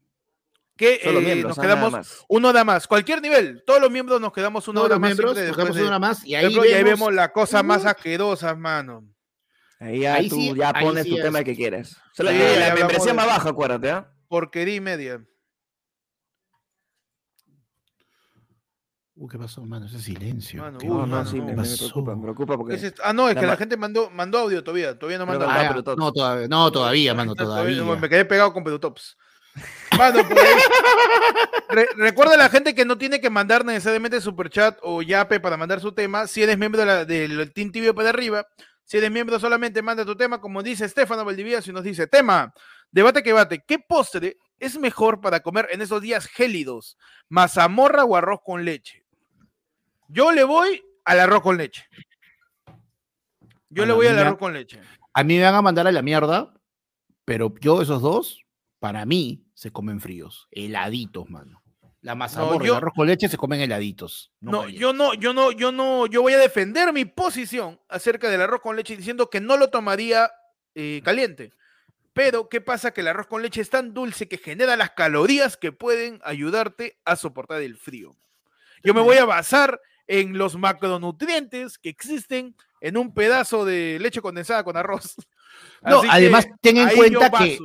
que 0.76 1.00
eh, 1.02 1.12
miembros, 1.12 1.48
nos 1.50 1.58
ah, 1.58 1.62
quedamos 1.62 1.92
más. 1.92 2.24
una 2.28 2.48
hora 2.48 2.64
más, 2.64 2.86
cualquier 2.86 3.22
nivel, 3.22 3.62
todos 3.66 3.80
los 3.80 3.90
miembros 3.90 4.20
nos 4.20 4.32
quedamos 4.32 4.66
una 4.68 4.80
Todos 4.80 4.90
hora 4.90 4.98
más. 4.98 5.10
nos 5.18 5.32
quedamos 5.34 5.76
de- 5.76 5.84
una 5.86 5.98
más 5.98 6.24
y 6.24 6.34
ahí, 6.34 6.44
ejemplo, 6.46 6.64
y 6.64 6.68
ahí 6.72 6.82
vemos, 6.84 7.00
vemos 7.00 7.14
las 7.14 7.30
cosas 7.30 7.64
más 7.64 7.84
asquerosas, 7.86 8.56
mano. 8.58 9.04
Ahí 9.78 10.00
ya 10.00 10.14
Ahí 10.14 10.28
tú 10.28 10.36
sí- 10.36 10.54
ya 10.56 10.72
pones 10.72 11.04
sí 11.04 11.10
tu 11.10 11.16
es. 11.16 11.22
tema 11.22 11.44
que 11.44 11.54
quieres. 11.54 11.94
O 11.96 12.00
sea, 12.14 12.24
la, 12.26 12.30
Sí, 12.32 12.58
la 12.60 12.74
membresía 12.74 13.12
más 13.14 13.26
baja, 13.26 13.50
acuérdate, 13.50 13.90
¿ah? 13.90 14.10
Porquería 14.28 14.74
y 14.74 14.80
media. 14.80 15.22
Uh, 19.18 19.28
¿qué 19.28 19.38
pasó, 19.38 19.64
mano? 19.64 19.86
Ese 19.86 19.98
silencio. 19.98 20.60
Mano, 20.62 20.76
¿Qué 20.78 20.86
uy, 20.90 21.08
No, 21.08 21.24
sí, 21.24 21.40
me, 21.40 21.54
preocupa, 21.54 22.14
me 22.14 22.22
preocupa 22.22 22.56
porque... 22.58 22.92
Ah, 23.02 23.14
no, 23.14 23.28
es 23.30 23.34
La 23.34 23.40
que 23.40 23.46
la 23.46 23.52
ma- 23.54 23.56
gente 23.58 23.76
mandó, 23.78 24.10
mandó 24.10 24.38
audio 24.40 24.62
todavía. 24.62 24.98
Todavía 24.98 25.18
no 25.18 25.24
audio. 25.32 25.48
Ah, 25.48 25.82
no, 25.96 26.12
todavía, 26.12 26.48
no, 26.48 26.70
todavía, 26.70 27.14
mano, 27.14 27.34
Todavía 27.34 27.76
todavía. 27.76 27.94
no, 27.94 28.00
Me 28.00 28.08
quedé 28.10 28.26
pegado 28.26 28.52
con 28.52 28.62
Pedutops. 28.62 29.16
Mano, 29.98 30.26
pues, 30.28 30.44
re- 31.70 31.88
recuerda 31.96 32.34
a 32.34 32.38
la 32.38 32.48
gente 32.50 32.74
que 32.74 32.84
no 32.84 32.98
tiene 32.98 33.20
que 33.20 33.30
mandar 33.30 33.64
necesariamente 33.64 34.20
superchat 34.20 34.78
o 34.82 35.00
yape 35.02 35.40
para 35.40 35.56
mandar 35.56 35.80
su 35.80 35.92
tema. 35.92 36.26
Si 36.26 36.42
eres 36.42 36.58
miembro 36.58 36.80
de 36.80 36.86
la- 36.86 37.04
del 37.04 37.52
Team 37.52 37.72
Tibio 37.72 37.94
para 37.94 38.10
arriba, 38.10 38.46
si 38.84 38.98
eres 38.98 39.10
miembro 39.10 39.38
solamente 39.40 39.82
manda 39.82 40.04
tu 40.04 40.14
tema, 40.16 40.40
como 40.40 40.62
dice 40.62 40.84
Estefano 40.84 41.24
Valdivieso 41.24 41.70
y 41.70 41.72
nos 41.74 41.82
dice, 41.84 42.06
tema, 42.06 42.52
debate 42.90 43.22
que 43.22 43.32
bate, 43.32 43.64
¿qué 43.66 43.78
postre 43.78 44.36
es 44.58 44.78
mejor 44.78 45.20
para 45.20 45.40
comer 45.40 45.68
en 45.72 45.80
esos 45.82 46.00
días 46.02 46.26
gélidos? 46.26 46.96
¿Mazamorra 47.28 48.04
o 48.04 48.16
arroz 48.16 48.40
con 48.44 48.64
leche? 48.64 49.04
Yo 50.08 50.30
le 50.32 50.44
voy 50.44 50.84
al 51.04 51.20
arroz 51.20 51.42
con 51.42 51.56
leche. 51.56 51.84
Yo 53.70 53.84
le 53.86 53.92
voy 53.92 54.06
al 54.06 54.18
arroz 54.18 54.38
con 54.38 54.52
leche. 54.52 54.80
A 55.12 55.24
mí 55.24 55.36
me 55.36 55.44
van 55.44 55.54
a 55.54 55.62
mandar 55.62 55.86
a 55.86 55.92
la 55.92 56.02
mierda, 56.02 56.52
pero 57.24 57.52
yo 57.60 57.82
esos 57.82 58.02
dos, 58.02 58.40
para 58.78 59.04
mí, 59.04 59.45
se 59.56 59.70
comen 59.70 60.00
fríos, 60.00 60.48
heladitos, 60.50 61.28
mano. 61.30 61.62
La 62.02 62.14
mazamorra 62.14 62.64
y 62.64 62.68
yo- 62.68 62.74
el 62.74 62.76
arroz 62.78 62.92
con 62.94 63.06
leche 63.06 63.26
se 63.28 63.36
comen 63.38 63.60
heladitos. 63.60 64.30
No, 64.40 64.68
yo 64.68 64.92
no, 64.92 65.14
yo 65.14 65.32
no, 65.32 65.50
yo 65.50 65.72
no, 65.72 66.06
yo 66.06 66.20
voy 66.22 66.34
a 66.34 66.38
defender 66.38 66.92
mi 66.92 67.06
posición 67.06 67.80
acerca 67.88 68.28
del 68.30 68.42
arroz 68.42 68.60
con 68.60 68.76
leche 68.76 68.96
diciendo 68.96 69.28
que 69.30 69.40
no 69.40 69.56
lo 69.56 69.70
tomaría 69.70 70.30
eh, 70.74 71.00
caliente. 71.02 71.52
Pero, 72.12 72.48
¿qué 72.48 72.60
pasa? 72.60 72.92
Que 72.92 73.00
el 73.00 73.08
arroz 73.08 73.26
con 73.26 73.40
leche 73.42 73.60
es 73.62 73.70
tan 73.70 73.92
dulce 73.94 74.28
que 74.28 74.38
genera 74.38 74.76
las 74.76 74.90
calorías 74.90 75.56
que 75.56 75.72
pueden 75.72 76.20
ayudarte 76.22 76.98
a 77.06 77.16
soportar 77.16 77.62
el 77.62 77.76
frío. 77.76 78.14
Yo 78.84 78.92
me 78.94 79.00
voy 79.00 79.16
a 79.16 79.24
basar 79.24 79.80
en 80.06 80.36
los 80.38 80.54
macronutrientes 80.56 81.78
que 81.78 81.88
existen 81.88 82.54
en 82.80 82.96
un 82.98 83.12
pedazo 83.14 83.64
de 83.64 83.98
leche 84.00 84.20
condensada 84.20 84.62
con 84.64 84.76
arroz. 84.76 85.16
No, 85.82 85.98
Así 85.98 86.08
que 86.08 86.12
además, 86.14 86.48
ten 86.60 86.76
en 86.78 86.88
cuenta 86.90 87.30
que 87.30 87.58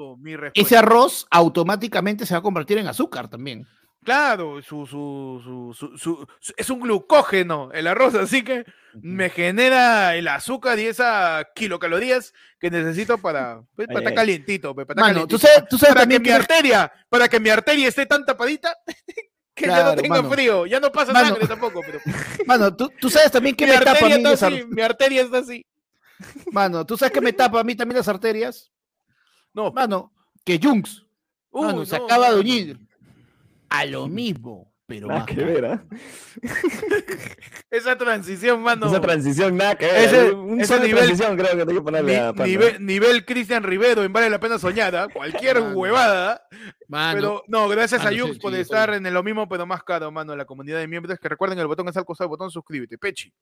Ese 0.54 0.78
arroz 0.78 1.26
automáticamente 1.32 2.26
se 2.26 2.34
va 2.34 2.40
a 2.40 2.44
convertir 2.44 2.78
en 2.78 2.88
azúcar 2.88 3.28
también. 3.30 3.66
Claro, 4.04 4.64
su, 4.64 4.88
su, 4.88 5.40
su- 5.44 5.74
su- 5.76 5.96
su- 5.98 6.28
su- 6.40 6.54
es 6.58 6.70
un 6.72 6.80
glucógeno 6.80 7.70
el 7.72 7.86
arroz, 7.86 8.16
así 8.16 8.44
que 8.44 8.66
me 9.00 9.30
genera 9.30 10.16
el 10.16 10.28
azúcar 10.28 10.80
y 10.80 10.88
esas 10.88 11.46
kilocalorías 11.54 12.34
que 12.60 12.72
necesito 12.72 13.20
para, 13.20 13.62
pues, 13.76 13.88
para 13.88 14.00
Ay, 14.00 14.04
estar 14.06 14.12
ay. 14.12 14.16
calientito, 14.16 14.74
pues, 14.74 14.88
para 14.88 15.02
estar 15.02 15.14
Mano, 15.16 15.28
tú 15.28 15.38
calientito. 15.38 15.48
sabes, 15.48 15.70
tú 15.70 15.78
sabes 15.78 15.94
para 15.96 16.08
que 16.08 16.20
mi 16.20 16.30
arteria, 16.32 16.92
para 17.10 17.30
que 17.30 17.40
mi 17.40 17.50
arteria 17.50 17.88
esté 17.88 18.08
tan 18.08 18.26
tapadita 18.26 18.76
que 19.54 19.66
ya 19.68 19.74
Claro, 19.76 19.90
no 19.96 20.02
tenga 20.02 20.16
mano. 20.24 20.30
frío, 20.32 20.66
ya 20.66 20.80
no 20.80 20.92
pasa 20.92 21.14
Mano. 21.14 21.28
sangre 21.30 21.48
tampoco, 21.48 21.82
pero 21.86 22.00
Mano, 22.48 22.76
tú, 22.76 22.92
tú 23.00 23.08
sabes 23.08 23.32
también 23.32 23.56
que 23.56 23.66
mi 23.68 23.72
me 23.72 23.78
tapa 23.78 23.92
a 23.92 23.94
arteria 23.94 24.18
mí 24.18 24.24
está 24.24 24.48
así, 24.48 24.64
mi 24.68 24.82
arteria 24.82 25.22
está 25.22 25.38
así. 25.38 25.64
Mano, 26.52 26.86
tú 26.86 26.98
sabes 26.98 27.12
que 27.14 27.22
me 27.22 27.34
tapa 27.34 27.60
a 27.60 27.64
mí 27.64 27.76
también 27.76 27.98
las 27.98 28.08
arterias. 28.08 28.72
No, 29.54 29.72
Mano, 29.72 30.14
que 30.46 30.60
Junks, 30.62 31.06
mano, 31.52 31.86
se 31.86 31.98
no, 31.98 32.06
acaba 32.06 32.32
de 32.32 32.40
unir 32.40 32.80
a 33.70 33.86
lo 33.86 34.08
mismo, 34.08 34.74
pero 34.88 35.08
Nada 35.08 35.20
más 35.22 35.28
que 35.28 35.36
ver, 35.44 35.66
¿ah? 35.66 35.84
Esa 37.70 37.98
transición, 37.98 38.62
mano. 38.62 38.88
Esa 38.88 39.00
transición, 39.00 39.56
nada 39.56 39.76
que 39.76 39.86
ver. 39.86 39.96
Ese- 40.06 40.32
un 40.32 40.60
ese 40.60 40.68
solo 40.68 40.82
de 40.82 40.88
nivel- 40.88 41.04
transición 41.06 41.38
creo 41.38 41.52
que 41.52 41.66
tengo 41.66 41.74
que 41.80 41.82
ponerle 41.82 42.12
Ni- 42.14 42.20
a 42.20 42.32
nivel, 42.46 42.86
nivel 42.86 43.26
Cristian 43.26 43.64
Rivero 43.64 44.04
en 44.04 44.12
Vale 44.12 44.30
la 44.30 44.40
Pena 44.40 44.60
Soñar, 44.60 44.96
¿ah? 44.96 45.08
cualquier 45.14 45.62
Mano. 45.62 45.78
huevada. 45.78 46.48
Mano, 46.88 47.16
Pero 47.16 47.44
no, 47.48 47.70
gracias 47.70 48.02
a 48.02 48.12
Mano, 48.12 48.28
sí, 48.34 48.40
por 48.40 48.54
sí, 48.54 48.60
estar 48.60 48.94
en 48.94 49.14
lo 49.14 49.24
mismo, 49.24 49.48
pero 49.48 49.66
más 49.66 49.84
caro, 49.84 50.12
mano, 50.12 50.34
en 50.34 50.38
la 50.38 50.46
comunidad 50.46 50.80
de 50.80 50.88
miembros. 50.88 51.18
Que 51.20 51.30
recuerden 51.30 51.60
el 51.60 51.68
botón 51.68 51.88
es 51.88 51.96
al 51.96 52.04
costado 52.06 52.28
del 52.28 52.32
botón 52.32 52.52
suscríbete. 52.52 52.98
Pechi. 52.98 53.34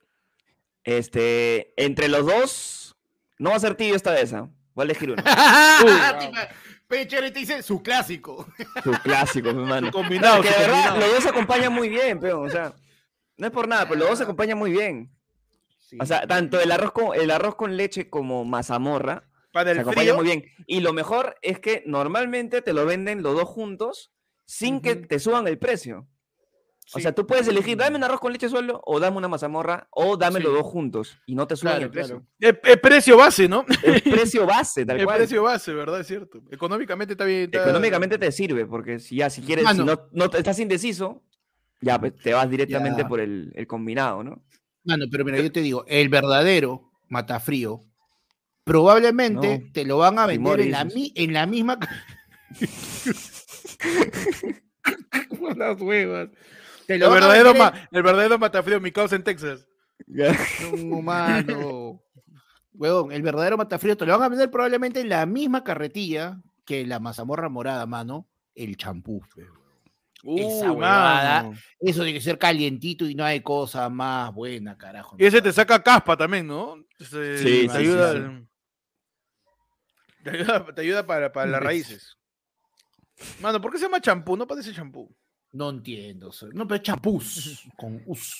Este, 0.97 1.73
entre 1.78 2.08
los 2.08 2.25
dos, 2.25 2.95
no 3.38 3.52
va 3.52 3.58
a 3.58 3.60
ser 3.60 3.75
tibio 3.75 3.95
esta 3.95 4.12
vez, 4.12 4.34
¿ah? 4.34 4.49
Voy 4.73 4.84
a 4.84 4.86
elegir 4.86 5.12
uno. 5.12 5.21
Te 5.23 5.30
iba- 5.30 6.49
Peche 6.88 7.21
te 7.32 7.39
dice 7.39 7.62
su 7.62 7.84
clásico. 7.84 8.47
Su 8.84 8.91
clásico, 9.04 9.54
mi 9.54 9.62
hermano. 9.62 9.91
Combinado, 9.91 10.41
que 10.41 10.49
de 10.49 10.56
verdad, 10.58 10.71
combinado. 10.89 10.99
los 11.02 11.12
dos 11.13 11.23
se 11.23 11.30
acompañan 11.30 11.71
muy 11.73 11.89
bien, 11.89 12.19
pero, 12.19 12.41
o 12.41 12.49
sea, 12.49 12.73
no 13.38 13.45
es 13.45 13.54
por 13.54 13.67
nada, 13.67 13.88
pero 13.88 13.99
los 13.99 14.10
dos 14.10 14.17
se 14.17 14.23
acompañan 14.23 14.58
muy 14.58 14.71
bien. 14.71 15.12
O 15.99 16.06
sea, 16.08 16.25
tanto 16.25 16.60
el 16.60 16.71
arroz 16.71 16.91
con, 16.91 17.15
el 17.15 17.30
arroz 17.30 17.54
con 17.56 17.78
leche 17.78 18.10
como 18.10 18.43
mazamorra 18.45 19.30
Para 19.52 19.75
se 19.75 19.82
acompañan 19.82 20.15
frío, 20.15 20.15
muy 20.15 20.25
bien. 20.25 20.45
Y 20.65 20.80
lo 20.80 20.93
mejor 20.93 21.36
es 21.43 21.60
que 21.60 21.84
normalmente 21.86 22.63
te 22.63 22.73
lo 22.73 22.86
venden 22.88 23.21
los 23.21 23.36
dos 23.36 23.47
juntos 23.47 24.12
sin 24.45 24.82
que 24.82 24.95
te 24.95 25.19
suban 25.19 25.47
el 25.47 25.60
precio. 25.60 26.08
O 26.93 26.99
sea, 26.99 27.13
tú 27.13 27.28
puedes 27.28 27.47
elegir, 27.47 27.78
dame 27.78 27.97
un 27.97 28.04
arroz 28.04 28.19
con 28.19 28.32
leche 28.34 28.49
solo, 28.49 28.82
o 28.86 28.99
dame 28.99 29.17
una 29.17 29.28
mazamorra, 29.28 29.88
o 29.91 30.17
dame 30.17 30.39
los 30.39 30.54
dos 30.54 30.63
juntos, 30.63 31.19
y 31.28 31.36
no 31.36 31.45
te 31.47 31.56
suban 31.56 31.73
Claro, 31.73 31.86
el 31.86 31.91
precio. 31.91 32.25
el, 32.39 32.60
el 32.63 32.80
precio 32.80 33.15
base, 33.17 33.47
¿no? 33.47 33.65
El 33.84 34.02
precio 34.04 34.45
base, 34.47 34.86
tal 34.86 34.99
El 34.99 35.06
cual. 35.06 35.17
precio 35.17 35.43
base, 35.43 35.73
¿verdad? 35.73 35.99
Es 35.99 36.08
cierto. 36.08 36.41
Económicamente 36.49 37.13
está 37.13 37.25
bien. 37.25 37.43
está- 37.43 37.62
Económicamente 37.63 38.17
te 38.17 38.32
sirve, 38.32 38.65
porque 38.65 38.99
si 38.99 39.17
ya, 39.17 39.30
si 39.30 39.41
quieres, 39.41 39.65
si 39.69 39.78
Mano. 39.78 39.86
no, 39.86 40.25
no 40.25 40.25
estás 40.38 40.58
indeciso, 40.60 41.21
ya 41.82 41.99
pues, 41.99 42.15
te 42.15 42.34
vas 42.34 42.49
directamente 42.49 43.04
Ya. 43.04 43.08
por 43.08 43.19
el, 43.19 43.52
el 43.56 43.67
combinado, 43.67 44.23
¿no? 44.23 44.43
Mano, 44.84 45.06
pero 45.12 45.23
mira, 45.25 45.39
yo 45.39 45.52
te 45.52 45.62
digo, 45.62 45.86
el 45.88 46.10
verdadero 46.10 46.91
matafrío 47.08 47.84
probablemente 48.63 49.60
No. 49.60 49.71
te 49.73 49.86
lo 49.86 49.97
van 49.99 50.17
a 50.19 50.25
vender 50.25 50.56
Timor, 50.58 50.62
en 50.62 50.71
la, 50.71 50.88
en 51.15 51.34
la 51.34 51.45
misma. 51.45 51.78
Las 55.56 55.80
huevas. 55.82 56.30
El 56.95 56.99
verdadero, 57.02 57.54
ma- 57.54 57.88
el 57.91 58.04
verdadero 58.04 58.38
matafrío, 58.39 58.80
mi 58.82 58.91
causa 58.91 59.15
en 59.15 59.23
Texas. 59.23 59.67
en- 60.08 60.36
No, 60.89 61.02
mano. 61.02 62.02
Huevón, 62.73 63.12
el 63.12 63.21
verdadero 63.21 63.58
matafrío 63.58 63.97
te 63.97 64.06
lo 64.06 64.13
van 64.13 64.23
a 64.23 64.30
vender 64.30 64.49
probablemente 64.49 65.02
en 65.02 65.10
la 65.10 65.25
misma 65.25 65.63
carretilla 65.63 66.41
que 66.65 66.86
la 66.86 66.99
mazamorra 66.99 67.49
morada, 67.49 67.86
mano. 67.86 68.28
El 68.56 68.75
champú. 68.78 69.21
Esa 69.36 70.71
Uy, 70.71 70.78
huevada. 70.78 71.49
Eso 71.80 72.04
tiene 72.04 72.13
que 72.17 72.21
ser 72.23 72.38
calientito 72.38 73.06
y 73.08 73.15
no 73.15 73.23
hay 73.23 73.41
cosa 73.41 73.89
más 73.89 74.34
buena, 74.34 74.78
carajo. 74.78 75.15
Y 75.19 75.25
ese 75.25 75.41
te 75.41 75.52
saca 75.54 75.82
caspa 75.82 76.17
también, 76.17 76.45
¿no? 76.47 76.75
Sí, 76.99 77.06
te 77.10 77.38
sí, 77.38 77.69
ayuda. 77.71 78.13
sí. 78.13 78.47
Te 80.23 80.30
ayuda, 80.32 80.65
te 80.75 80.82
ayuda 80.82 81.06
para, 81.06 81.32
para 81.32 81.49
las 81.49 81.62
raíces. 81.63 82.17
Mano, 83.41 83.62
¿por 83.62 83.71
qué 83.71 83.78
se 83.78 83.86
llama 83.86 84.02
champú? 84.02 84.36
No 84.36 84.45
parece 84.47 84.73
champú. 84.73 85.13
No 85.51 85.69
entiendo. 85.69 86.31
No, 86.53 86.67
pero 86.67 86.75
es 86.77 86.81
champús. 86.83 87.63
con 87.77 88.01
us. 88.05 88.35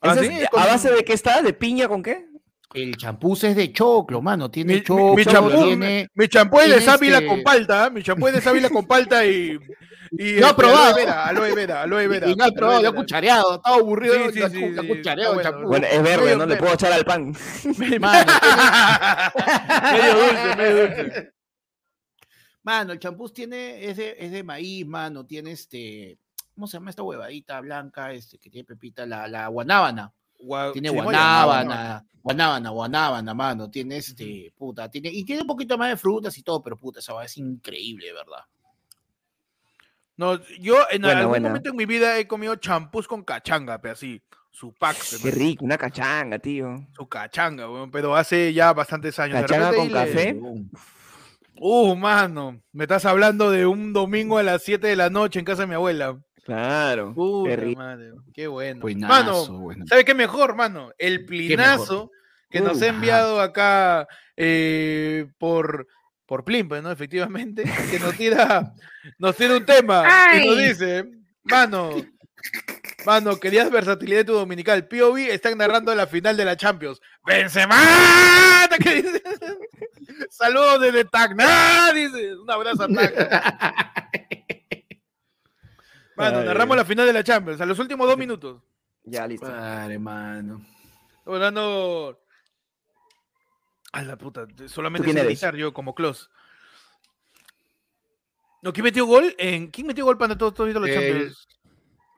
Ah, 0.00 0.12
¿Ese 0.14 0.20
¿sí? 0.28 0.34
es- 0.34 0.42
Es 0.44 0.48
con- 0.50 0.62
¿A 0.62 0.66
base 0.66 0.90
de 0.90 1.04
qué 1.04 1.12
está? 1.12 1.42
¿De 1.42 1.52
piña 1.52 1.86
con 1.88 2.02
qué? 2.02 2.26
El 2.72 2.96
champús 2.96 3.42
es 3.44 3.56
de 3.56 3.72
choclo, 3.72 4.22
mano. 4.22 4.50
Tiene 4.50 4.74
Mi, 4.74 4.78
mi- 4.78 4.84
choclo, 4.84 5.14
mi 5.14 5.24
champú, 5.24 5.64
tiene... 5.64 6.08
mi 6.14 6.28
champú 6.28 6.60
es 6.60 6.68
de 6.68 6.76
tiene 6.76 6.86
sábila 6.86 7.16
este- 7.18 7.26
con 7.28 7.42
palta, 7.42 7.84
¿ah? 7.86 7.90
mi 7.90 8.02
champú 8.02 8.28
es 8.28 8.34
de 8.34 8.40
sábila 8.40 8.70
con 8.70 8.86
palta 8.86 9.26
y, 9.26 9.58
y 10.12 10.32
No 10.40 10.46
ha 10.46 10.50
este, 10.50 10.54
probado. 10.54 10.94
aloe 10.94 10.94
vera, 11.04 11.24
aloe 11.26 11.54
vera, 11.54 11.82
aloe 11.82 12.06
vera. 12.08 12.28
Y 12.28 12.36
no 12.36 12.44
aloe 12.44 12.54
probado, 12.56 12.82
lo 12.82 12.90
vera. 12.92 13.00
cuchareado. 13.02 13.56
Estaba 13.56 13.76
aburrido. 13.76 14.14
Sí, 14.14 14.20
sí, 14.34 14.38
lo 14.38 14.46
he 14.46 14.50
sí, 14.50 14.60
cu- 14.60 14.68
lo 14.70 14.82
he 14.82 14.84
sí, 14.84 14.88
cuchareado 14.88 15.34
está 15.40 15.48
el 15.48 15.54
bueno. 15.54 15.58
champú. 15.64 15.68
Bueno, 15.68 15.86
es 15.88 16.02
verde, 16.02 16.24
medio 16.24 16.36
¿no? 16.36 16.42
Le 16.44 16.48
verde. 16.48 16.60
puedo 16.60 16.74
echar 16.74 16.92
al 16.92 17.04
pan. 17.04 17.36
Mano, 18.00 18.32
medio 19.92 20.14
dulce, 20.14 20.56
medio 20.56 20.86
dulce. 20.86 21.32
Mano, 22.62 22.92
el 22.92 22.98
champús 23.00 23.32
tiene, 23.32 23.84
es 23.84 23.96
de, 23.96 24.16
es 24.18 24.30
de 24.30 24.42
maíz, 24.44 24.86
mano, 24.86 25.26
tiene 25.26 25.50
este, 25.52 26.18
¿cómo 26.60 26.66
se 26.66 26.76
llama 26.76 26.90
esta 26.90 27.02
huevadita 27.02 27.58
blanca, 27.62 28.12
este, 28.12 28.36
que 28.36 28.50
tiene 28.50 28.66
pepita, 28.66 29.06
la, 29.06 29.26
la 29.26 29.46
guanábana, 29.48 30.12
Gua- 30.38 30.74
tiene 30.74 30.90
guanábana, 30.90 32.04
guanábana, 32.22 32.68
guanábana, 32.68 33.32
mano, 33.32 33.70
tiene 33.70 33.96
este, 33.96 34.52
puta, 34.58 34.90
tiene, 34.90 35.08
y 35.08 35.24
tiene 35.24 35.40
un 35.40 35.46
poquito 35.46 35.78
más 35.78 35.88
de 35.88 35.96
frutas 35.96 36.36
y 36.36 36.42
todo, 36.42 36.62
pero 36.62 36.76
puta, 36.76 36.98
esa 37.00 37.24
es 37.24 37.38
increíble, 37.38 38.12
¿verdad? 38.12 38.44
No, 40.16 40.38
yo 40.60 40.76
en 40.90 41.06
algún 41.06 41.28
buena. 41.30 41.48
momento 41.48 41.70
en 41.70 41.76
mi 41.76 41.86
vida 41.86 42.18
he 42.18 42.26
comido 42.26 42.54
champús 42.56 43.08
con 43.08 43.24
cachanga, 43.24 43.80
pero 43.80 43.92
así, 43.94 44.20
su 44.50 44.74
pack, 44.74 44.98
Qué 45.22 45.30
rico, 45.30 45.64
una 45.64 45.78
cachanga, 45.78 46.38
tío. 46.38 46.86
su 46.94 47.08
cachanga, 47.08 47.70
weón, 47.70 47.90
pero 47.90 48.14
hace 48.14 48.52
ya 48.52 48.74
bastantes 48.74 49.18
años. 49.18 49.40
Cachanga 49.40 49.72
con 49.74 49.86
le- 49.88 49.94
café. 49.94 50.38
Uh, 51.62 51.94
mano, 51.94 52.60
me 52.72 52.84
estás 52.84 53.04
hablando 53.04 53.50
de 53.50 53.66
un 53.66 53.92
domingo 53.92 54.38
a 54.38 54.42
las 54.42 54.62
7 54.62 54.86
de 54.86 54.96
la 54.96 55.10
noche 55.10 55.38
en 55.38 55.44
casa 55.44 55.62
de 55.62 55.66
mi 55.68 55.74
abuela. 55.74 56.18
Claro. 56.50 57.14
Qué 57.44 57.54
rico. 57.54 57.78
madre, 57.80 58.10
qué 58.34 58.48
bueno. 58.48 58.80
Buenazo, 58.80 59.08
mano, 59.08 59.58
buenazo. 59.60 59.88
¿sabe 59.88 60.04
qué 60.04 60.14
mejor, 60.14 60.56
mano? 60.56 60.90
El 60.98 61.24
plinazo 61.24 62.10
que 62.50 62.60
nos 62.60 62.82
ha 62.82 62.86
ajá. 62.86 62.94
enviado 62.96 63.40
acá 63.40 64.08
eh, 64.36 65.28
por, 65.38 65.86
por 66.26 66.44
Plin, 66.44 66.66
pues, 66.66 66.82
¿no? 66.82 66.90
Efectivamente, 66.90 67.62
que 67.88 68.00
nos 68.00 68.16
tira, 68.16 68.72
nos 69.18 69.36
tira 69.36 69.56
un 69.56 69.64
tema 69.64 70.04
y 70.34 70.44
nos 70.44 70.58
dice, 70.58 71.08
mano, 71.44 71.90
mano, 73.06 73.38
querías 73.38 73.70
versatilidad 73.70 74.18
de 74.18 74.24
tu 74.24 74.32
dominical. 74.32 74.88
POV 74.88 75.18
están 75.30 75.56
narrando 75.56 75.94
la 75.94 76.08
final 76.08 76.36
de 76.36 76.46
la 76.46 76.56
Champions. 76.56 77.00
¡Benzema! 77.24 77.78
¿Qué 78.82 79.02
dice? 79.02 79.22
Saludos 80.30 80.80
desde 80.80 81.04
Tacna, 81.04 81.92
dice. 81.94 82.34
Un 82.34 82.50
abrazo 82.50 82.82
a 82.82 82.88
Tacna. 82.88 84.10
Mano, 86.20 86.44
narramos 86.44 86.76
la 86.76 86.84
final 86.84 87.06
de 87.06 87.12
la 87.12 87.24
Champions, 87.24 87.60
a 87.60 87.66
los 87.66 87.78
últimos 87.78 88.06
dos 88.06 88.16
minutos. 88.18 88.62
Ya, 89.04 89.26
listo. 89.26 89.46
Madre, 89.46 89.98
mano. 89.98 90.64
Estamos 91.18 91.36
hablando. 91.36 92.20
A 93.92 94.02
la 94.02 94.16
puta, 94.16 94.46
solamente 94.68 95.04
quién 95.04 95.16
sé 95.16 95.20
eres? 95.22 95.32
gritar 95.40 95.56
yo 95.56 95.72
como 95.72 95.94
close. 95.94 96.26
No, 98.62 98.72
¿quién 98.72 98.84
metió 98.84 99.06
gol? 99.06 99.34
¿En 99.38 99.68
quién 99.68 99.86
metió 99.86 100.04
gol 100.04 100.18
para 100.18 100.36
todos 100.36 100.54
todos 100.54 100.72
los 100.72 100.88
El- 100.88 100.94
Champions? 100.94 101.48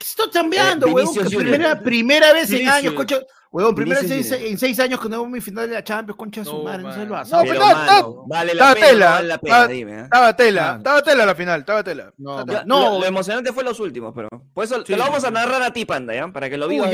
¿Qué 0.02 0.08
está 0.08 0.24
cambiando, 0.32 0.88
Eh, 0.88 0.92
huevón? 0.92 1.14
Primera, 1.26 1.80
primera 1.80 2.32
vez 2.32 2.50
en 2.50 2.58
Vinicius. 2.58 2.74
años, 2.74 2.94
concha. 2.94 3.20
Huevón, 3.52 3.74
primera 3.74 4.00
vez 4.00 4.10
en, 4.10 4.24
seis- 4.24 4.42
en 4.50 4.58
seis 4.58 4.80
años 4.80 4.98
que 4.98 5.08
no 5.08 5.16
vemos 5.18 5.28
mi 5.30 5.40
final 5.40 5.68
de 5.68 5.74
la 5.74 5.84
Champions, 5.84 6.16
concha 6.18 6.40
de 6.40 6.46
su 6.46 6.56
No, 6.56 6.62
madre, 6.64 6.82
no 6.82 6.92
se 6.92 7.04
lo 7.04 7.16
ha 7.16 7.22
No, 7.24 7.42
pero 7.42 7.60
mano, 7.60 8.24
vale 8.26 8.54
la 8.54 8.72
pena, 8.74 8.86
tela, 8.86 9.06
no 9.06 9.12
vale 9.14 9.28
la 9.28 9.38
pena, 9.38 9.56
está- 9.60 9.68
dime. 9.68 9.92
¿eh? 9.92 10.02
Estaba 10.04 10.36
tela, 10.36 10.74
estaba 10.78 11.02
tela 11.02 11.26
la 11.26 11.34
final, 11.34 11.60
estaba 11.60 11.84
tela. 11.84 12.12
No, 12.16 12.30
Estaba 12.40 12.46
tela. 12.46 12.64
No, 12.66 12.90
lo, 12.94 12.98
lo 13.00 13.06
emocionante 13.06 13.52
fue 13.52 13.62
los 13.62 13.78
últimos, 13.78 14.12
pero. 14.16 14.28
Por 14.54 14.64
eso 14.64 14.78
Sí. 14.78 14.84
te 14.84 14.96
lo 14.96 15.04
vamos 15.04 15.22
a 15.24 15.30
narrar 15.30 15.62
a 15.62 15.70
ti, 15.72 15.84
Panda, 15.84 16.14
¿ya? 16.14 16.26
Para 16.28 16.48
que 16.50 16.56
lo 16.56 16.66
de 16.66 16.78
ya, 16.78 16.90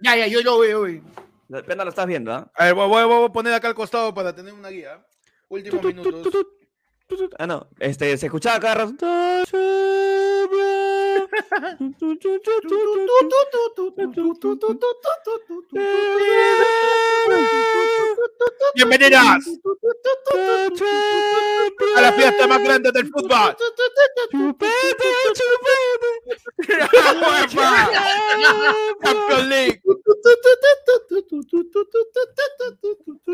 ya, 0.00 0.16
ya, 0.16 0.26
yo 0.26 0.40
lo 0.42 0.58
veo. 0.58 0.86
La 1.48 1.62
Panda 1.62 1.84
lo 1.84 1.90
estás 1.90 2.06
viendo, 2.06 2.32
¿ah? 2.32 2.50
A 2.54 2.64
ver, 2.64 2.74
voy, 2.74 2.88
voy- 2.88 3.04
voy 3.04 3.26
a 3.26 3.28
poner 3.28 3.52
acá 3.54 3.68
al 3.68 3.74
costado 3.74 4.12
para 4.14 4.34
tener 4.34 4.52
una 4.54 4.70
guía. 4.70 5.04
Últimos 5.48 5.84
minutos. 5.84 6.32
Ah, 7.38 7.46
no. 7.46 7.68
Este, 7.78 8.16
se 8.16 8.26
escuchaba 8.26 8.58
cada 8.60 8.74
rato. 8.86 9.06
Bienvenidas 18.74 19.38
a 21.96 22.00
la 22.00 22.12
fiesta 22.12 22.46
más 22.46 22.62
grande 22.62 22.92
del 22.92 23.08
fútbol. 23.08 23.56
Champions 29.02 29.48
League 29.48 29.80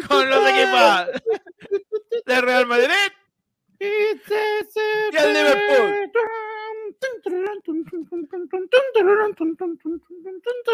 con 0.08 0.30
los 0.30 0.48
equipos 0.48 1.06
de 2.26 2.40
Real 2.40 2.66
Madrid 2.66 3.12
y 3.80 5.16
el 5.16 5.32
Liverpool. 5.32 6.10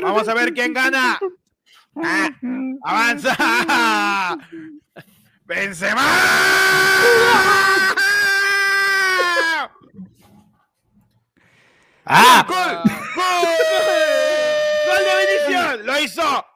Vamos 0.02 0.28
a 0.28 0.34
ver 0.34 0.52
quién 0.52 0.72
gana. 0.72 1.18
Ah, 1.96 2.30
¡Avanza! 2.84 3.36
¡Benzema! 5.44 6.02
¡Ah! 12.04 12.44
¡Gol! 12.46 12.92
¡Gol! 13.16 13.48
¡Gol 14.86 15.04
de 15.04 15.12
Vinicius! 15.20 15.86
¡Lo 15.86 15.98
hizo! 16.00 16.46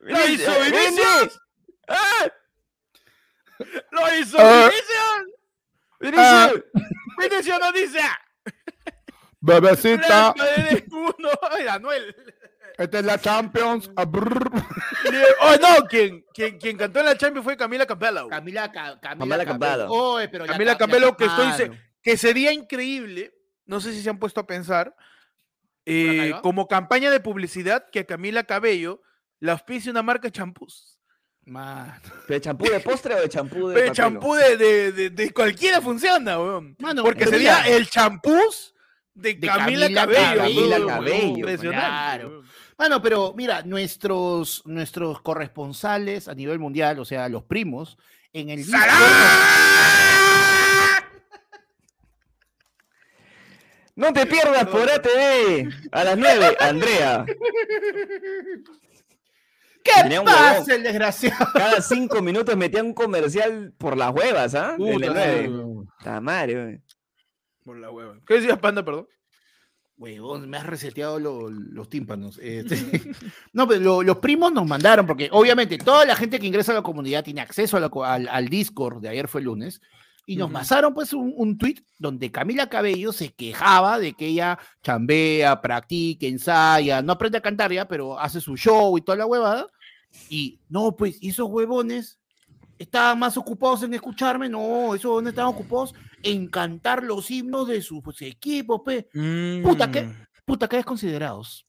¡Lo 0.00 0.28
hizo 0.28 0.60
Vinicius! 0.60 1.40
¡Ah! 1.88 2.28
¡Lo 3.90 4.14
hizo 4.18 4.36
Ah. 4.38 4.70
Vinicius! 6.00 6.24
Ah. 6.24 6.52
¡Vinicius 7.18 7.58
nos 7.60 7.72
dice! 7.74 8.00
Bebecita, 9.40 10.34
Real 10.34 10.34
Madrid 10.36 10.84
uno. 10.92 11.28
¡Ay, 11.50 11.66
Anuel! 11.68 12.16
esta 12.76 12.98
es 13.00 13.04
la 13.04 13.20
Champions. 13.20 13.90
Ah. 13.96 14.06
¡Oh, 15.40 15.54
no! 15.60 15.86
Quien, 15.86 16.24
quien, 16.34 16.58
quien 16.58 16.76
cantó 16.76 17.00
en 17.00 17.06
la 17.06 17.16
Champions 17.16 17.44
fue 17.44 17.56
Camila 17.56 17.86
Campbell. 17.86 18.28
Camila, 18.28 18.70
Ca- 18.70 18.98
Camila, 19.00 19.38
Camila 19.38 19.44
Campbell. 19.44 19.86
Oye, 19.88 20.28
pero 20.28 20.44
ya 20.46 20.52
Camila 20.52 20.76
ca- 20.76 20.86
ya 20.86 20.92
Campbell, 20.92 21.16
que 21.16 21.24
estoy 21.24 21.78
que 22.02 22.16
sería 22.16 22.52
increíble, 22.52 23.34
no 23.66 23.80
sé 23.80 23.92
si 23.92 24.02
se 24.02 24.10
han 24.10 24.18
puesto 24.18 24.40
a 24.40 24.46
pensar, 24.46 24.94
eh, 25.86 26.34
como 26.42 26.68
campaña 26.68 27.10
de 27.10 27.20
publicidad 27.20 27.86
que 27.90 28.00
a 28.00 28.04
Camila 28.06 28.44
Cabello 28.44 29.00
le 29.40 29.50
auspicie 29.52 29.90
una 29.90 30.02
marca 30.02 30.28
de 30.28 30.32
champús. 30.32 30.97
Mano, 31.48 31.94
¿De 32.28 32.40
champú 32.40 32.66
de 32.66 32.80
postre 32.80 33.14
o 33.14 33.20
de 33.22 33.28
champú 33.28 33.68
de 33.68 33.74
Pero 33.74 33.94
champú 33.94 34.34
de, 34.34 34.56
de, 34.58 34.92
de, 34.92 35.10
de 35.10 35.30
cualquiera 35.32 35.80
funciona, 35.80 36.38
weón. 36.38 36.76
Mano, 36.78 37.02
Porque 37.02 37.26
sería 37.26 37.62
mira, 37.62 37.68
el 37.76 37.88
champús 37.88 38.74
de, 39.14 39.34
De 39.34 39.46
Camila, 39.46 39.86
Camila 39.90 40.06
Cabello. 40.34 40.42
Weón, 40.68 40.86
Cabello, 40.86 41.26
Impresionante. 41.38 41.86
claro. 41.86 42.42
Mano, 42.76 43.02
pero 43.02 43.32
mira, 43.34 43.62
nuestros, 43.62 44.62
nuestros 44.66 45.20
corresponsales 45.22 46.28
a 46.28 46.34
nivel 46.34 46.58
mundial, 46.58 46.98
o 46.98 47.04
sea, 47.04 47.28
los 47.28 47.42
primos, 47.44 47.96
en 48.32 48.50
el 48.50 48.64
¡Salá! 48.64 48.94
No 53.96 54.12
te 54.12 54.26
pierdas 54.26 54.66
por 54.66 54.88
ATV 54.88 55.68
a 55.90 56.04
las 56.04 56.16
9, 56.16 56.56
Andrea. 56.60 57.24
¿Qué 59.96 60.02
Tenía 60.02 60.20
un 60.20 60.26
pasa, 60.26 60.74
el 60.74 60.82
desgraciado? 60.82 61.46
Cada 61.54 61.80
cinco 61.82 62.20
minutos 62.22 62.56
metía 62.56 62.82
un 62.82 62.94
comercial 62.94 63.72
por 63.78 63.96
las 63.96 64.12
huevas, 64.14 64.54
¿ah? 64.54 64.76
En 64.78 64.86
el 64.86 64.94
Puta, 64.94 65.12
9. 65.14 65.48
weón. 65.48 65.88
Está 65.98 66.20
madre. 66.20 66.82
Por 67.64 67.78
la 67.78 67.90
hueva. 67.90 68.16
¿Qué 68.26 68.34
decías, 68.34 68.58
Panda, 68.58 68.84
perdón? 68.84 69.06
Huevón, 69.96 70.48
me 70.48 70.56
has 70.58 70.66
reseteado 70.66 71.18
lo- 71.18 71.50
los 71.50 71.88
tímpanos. 71.88 72.38
este. 72.40 72.76
no, 73.52 73.66
pero 73.66 73.80
lo- 73.80 74.02
los 74.04 74.18
primos 74.18 74.52
nos 74.52 74.64
mandaron, 74.66 75.06
porque 75.06 75.28
obviamente 75.32 75.76
toda 75.78 76.04
la 76.04 76.14
gente 76.14 76.38
que 76.38 76.46
ingresa 76.46 76.70
a 76.72 76.76
la 76.76 76.82
comunidad 76.82 77.24
tiene 77.24 77.40
acceso 77.40 77.76
a 77.76 77.80
la 77.80 77.88
co- 77.88 78.04
al, 78.04 78.28
al 78.28 78.48
Discord 78.48 79.00
de 79.02 79.08
ayer 79.08 79.26
fue 79.26 79.42
lunes. 79.42 79.80
Y 80.24 80.36
nos 80.36 80.46
Ujú. 80.48 80.54
pasaron 80.54 80.94
pues 80.94 81.12
un, 81.14 81.32
un 81.36 81.56
tweet 81.58 81.76
donde 81.98 82.30
Camila 82.30 82.68
Cabello 82.68 83.12
se 83.12 83.32
quejaba 83.32 83.98
de 83.98 84.12
que 84.12 84.26
ella 84.26 84.58
chambea, 84.82 85.60
practica, 85.62 86.26
ensaya, 86.26 87.00
no 87.02 87.14
aprende 87.14 87.38
a 87.38 87.42
cantar 87.42 87.72
ya, 87.72 87.88
pero 87.88 88.20
hace 88.20 88.40
su 88.40 88.54
show 88.56 88.96
y 88.98 89.00
toda 89.00 89.16
la 89.18 89.26
huevada. 89.26 89.66
Y 90.28 90.60
no, 90.68 90.94
pues, 90.96 91.16
¿y 91.20 91.30
esos 91.30 91.48
huevones 91.48 92.18
estaban 92.78 93.18
más 93.18 93.36
ocupados 93.36 93.82
en 93.82 93.94
escucharme? 93.94 94.48
No, 94.48 94.94
esos 94.94 95.06
huevones 95.06 95.30
estaban 95.30 95.52
ocupados 95.52 95.94
en 96.22 96.48
cantar 96.48 97.02
los 97.02 97.30
himnos 97.30 97.68
de 97.68 97.82
sus 97.82 98.02
equipos, 98.22 98.80
pe. 98.84 99.08
Puta, 99.62 99.90
¿qué? 99.90 100.02
Mm. 100.02 100.26
Puta, 100.44 100.68
que 100.68 100.76
desconsiderados. 100.76 101.66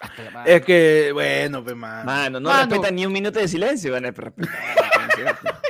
Hasta 0.00 0.24
la 0.24 0.30
madre. 0.30 0.56
Es 0.56 0.64
que, 0.64 1.10
bueno, 1.12 1.64
pues, 1.64 1.74
man. 1.74 2.04
Mano, 2.06 2.40
no 2.40 2.50
Mano. 2.50 2.70
respetan 2.70 2.94
ni 2.94 3.06
un 3.06 3.12
minuto 3.12 3.38
de 3.38 3.48
silencio, 3.48 3.92
van 3.92 4.06
a 4.06 4.10
respetar. 4.10 4.54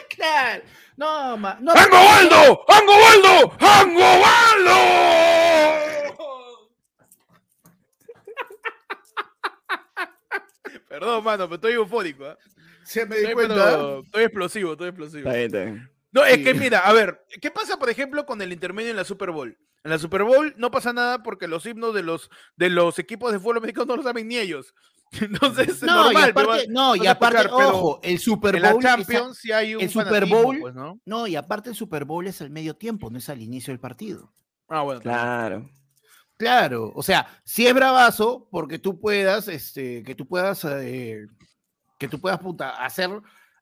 Claro. 0.09 0.63
No, 0.97 1.37
ma, 1.37 1.59
no. 1.61 1.73
¡Ango 1.73 1.97
Waldo! 1.99 2.65
¡Ango 2.69 2.93
Perdón, 10.99 11.25
mano, 11.25 11.45
pero 11.45 11.55
estoy 11.57 11.73
eufórico. 11.73 12.25
Se 12.85 13.05
me 13.07 13.17
Estoy, 13.17 13.35
pero- 13.35 14.01
estoy 14.03 14.25
explosivo, 14.25 14.73
estoy 14.73 14.89
explosivo. 14.89 15.19
Está 15.29 15.33
bien, 15.33 15.47
está 15.47 15.59
bien. 15.65 15.91
No, 16.13 16.25
es 16.25 16.35
Sí. 16.37 16.45
que 16.45 16.55
mira, 16.55 16.79
a 16.81 16.93
ver, 16.93 17.21
¿qué 17.41 17.51
pasa, 17.51 17.79
por 17.79 17.91
ejemplo, 17.91 18.25
con 18.25 18.41
el 18.41 18.53
intermedio 18.53 18.91
en 18.91 18.97
la 18.97 19.05
Super 19.05 19.31
Bowl? 19.33 19.59
En 19.85 19.91
la 19.91 19.99
Super 19.99 20.23
Bowl 20.25 20.55
no 20.57 20.71
pasa 20.71 20.93
nada 20.93 21.23
porque 21.23 21.47
los 21.47 21.65
himnos 21.67 21.95
de 21.95 22.03
los, 22.03 22.31
de 22.57 22.71
los 22.71 22.99
equipos 22.99 23.33
de 23.33 23.39
fútbol 23.39 23.59
americano 23.59 23.87
no 23.87 23.97
lo 23.97 24.03
saben 24.03 24.27
ni 24.29 24.37
ellos. 24.39 24.75
Entonces, 25.21 25.69
es 25.69 25.83
No, 25.83 26.05
normal. 26.05 26.27
y 26.27 26.31
aparte, 26.31 26.67
no, 26.69 26.97
y 26.97 27.07
aparte, 27.07 27.49
ojo, 27.53 28.01
el 28.03 28.19
Super 28.19 28.57
en 28.57 28.63
la 28.63 28.73
Bowl. 28.73 28.81
es 28.81 28.87
a- 28.87 28.97
Champions 28.97 29.39
sí 29.39 29.53
hay 29.53 29.75
un 29.77 29.83
el 29.83 29.91
Super 29.91 30.25
Bowl- 30.27 30.59
pues, 30.61 30.75
¿no? 30.75 31.01
no, 31.05 31.27
y 31.27 31.37
aparte 31.37 31.69
el 31.71 31.77
Super 31.77 32.05
Bowl 32.05 32.27
es 32.27 32.41
al 32.41 32.51
medio 32.51 32.75
tiempo, 32.75 33.11
no 33.11 33.19
es 33.19 33.29
al 33.29 33.41
inicio 33.43 33.73
del 33.73 33.81
partido. 33.81 34.33
Ah, 34.69 34.83
bueno. 34.83 35.01
Claro. 35.01 35.61
Claro, 35.61 35.71
o 36.95 37.03
sea, 37.03 37.27
si 37.45 37.67
es 37.67 37.75
bravazo 37.75 38.49
porque 38.51 38.79
tú 38.79 39.01
puedas, 39.01 39.49
este, 39.49 40.03
que 40.03 40.15
tú 40.15 40.27
puedas, 40.27 40.65
eh, 40.65 41.27
que 41.99 42.09
tú 42.09 42.21
puedas 42.21 42.39
puta, 42.41 42.85
hacer 42.85 43.11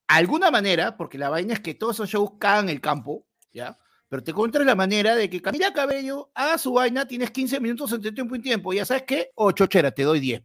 alguna 0.09 0.51
manera, 0.51 0.97
porque 0.97 1.19
la 1.19 1.29
vaina 1.29 1.55
es 1.55 1.61
que 1.61 1.75
todos 1.75 1.97
esos 1.97 2.11
shows 2.11 2.33
cagan 2.39 2.69
el 2.69 2.81
campo, 2.81 3.27
¿ya? 3.53 3.79
Pero 4.09 4.23
te 4.23 4.33
encuentras 4.33 4.67
la 4.67 4.75
manera 4.75 5.15
de 5.17 5.31
que 5.31 5.41
Camila 5.41 5.73
Cabello 5.73 6.31
haga 6.35 6.59
su 6.59 6.73
vaina, 6.73 7.07
tienes 7.07 7.31
15 7.31 7.59
minutos 7.61 7.93
entre 7.93 8.13
tiempo 8.13 8.35
y 8.37 8.41
tiempo, 8.41 8.73
ya 8.73 8.85
sabes 8.85 9.05
qué, 9.05 9.31
o 9.35 9.51
chochera, 9.53 9.91
te 9.91 10.03
doy 10.03 10.21
10. 10.21 10.43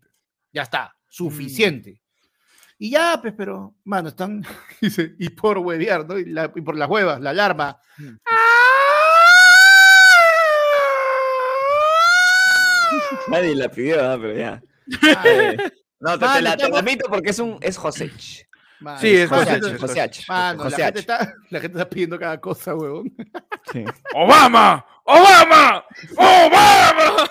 Ya 0.54 0.64
está, 0.64 0.96
suficiente. 1.08 2.02
Y 2.78 2.92
ya, 2.92 3.20
pues, 3.22 3.34
pero, 3.36 3.76
mano, 3.84 4.10
están, 4.10 4.44
dice, 4.82 5.14
y 5.20 5.30
por 5.30 5.58
huevear, 5.58 6.08
¿no? 6.08 6.18
Y, 6.18 6.26
la- 6.26 6.52
y 6.56 6.62
por 6.62 6.78
las 6.78 6.90
huevas, 6.90 7.20
la 7.20 7.32
alarma. 7.32 7.78
Mm. 7.98 8.16
Nadie 13.28 13.56
la 13.56 13.70
pidió, 13.70 14.04
¿ah? 14.04 14.18
pero 14.20 14.36
ya. 14.36 14.62
Ay, 15.18 15.58
No, 16.00 16.18
te, 16.18 16.26
la, 16.42 16.58
te 16.58 16.70
la 16.70 16.80
admito 16.80 17.10
porque 17.10 17.32
es 17.32 17.40
un 17.40 17.58
es 17.62 17.78
Josech. 17.78 18.48
mano, 18.80 19.00
Sí, 19.00 19.16
es 19.16 19.30
José 19.30 19.60
José 19.60 19.68
H, 19.68 19.78
José 19.78 20.02
H. 20.02 20.24
Mano, 20.28 20.64
la 20.64 20.70
José 20.70 20.84
gente, 20.84 21.00
está, 21.00 21.34
la 21.50 21.60
gente 21.60 21.78
está 21.78 21.90
pidiendo 21.90 22.18
cada 22.18 22.40
cosa, 22.40 22.76
huevón. 22.76 23.14
Sí. 23.72 23.84
¡Obama! 24.14 24.86
¡Obama! 25.04 25.84
¡Obama! 26.18 27.30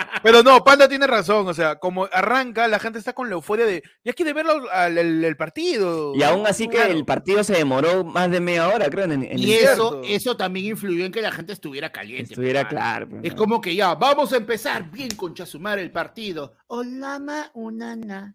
Pero 0.22 0.42
no, 0.42 0.62
Panda 0.62 0.88
tiene 0.88 1.06
razón, 1.06 1.48
o 1.48 1.54
sea, 1.54 1.76
como 1.76 2.06
arranca, 2.12 2.68
la 2.68 2.78
gente 2.78 2.98
está 2.98 3.12
con 3.14 3.28
la 3.28 3.34
euforia 3.36 3.64
de, 3.64 3.82
ya 4.04 4.12
quiere 4.12 4.32
ver 4.32 4.46
el, 4.98 5.36
partido. 5.36 6.14
Y 6.14 6.22
aún 6.22 6.46
así 6.46 6.68
que 6.68 6.76
Claro. 6.76 6.92
el 6.92 7.04
partido 7.04 7.42
se 7.42 7.54
demoró 7.54 8.04
más 8.04 8.30
de 8.30 8.40
media 8.40 8.68
hora, 8.68 8.90
creo, 8.90 9.04
en, 9.06 9.12
en 9.22 9.38
Y 9.38 9.52
el- 9.54 9.64
eso, 9.64 10.02
eso 10.04 10.36
también 10.36 10.66
influyó 10.66 11.04
en 11.04 11.12
que 11.12 11.22
la 11.22 11.32
gente 11.32 11.52
estuviera 11.52 11.90
caliente. 11.90 12.32
estuviera 12.34 12.68
claro. 12.68 13.08
pues, 13.08 13.24
Es 13.24 13.34
como 13.34 13.60
que 13.60 13.74
ya, 13.74 13.94
vamos 13.94 14.32
a 14.32 14.36
empezar 14.36 14.90
bien 14.90 15.10
con 15.16 15.34
Chasumar 15.34 15.78
el 15.78 15.90
partido. 15.90 16.54
Hola, 16.66 17.18
ma, 17.18 17.50
unana. 17.54 18.34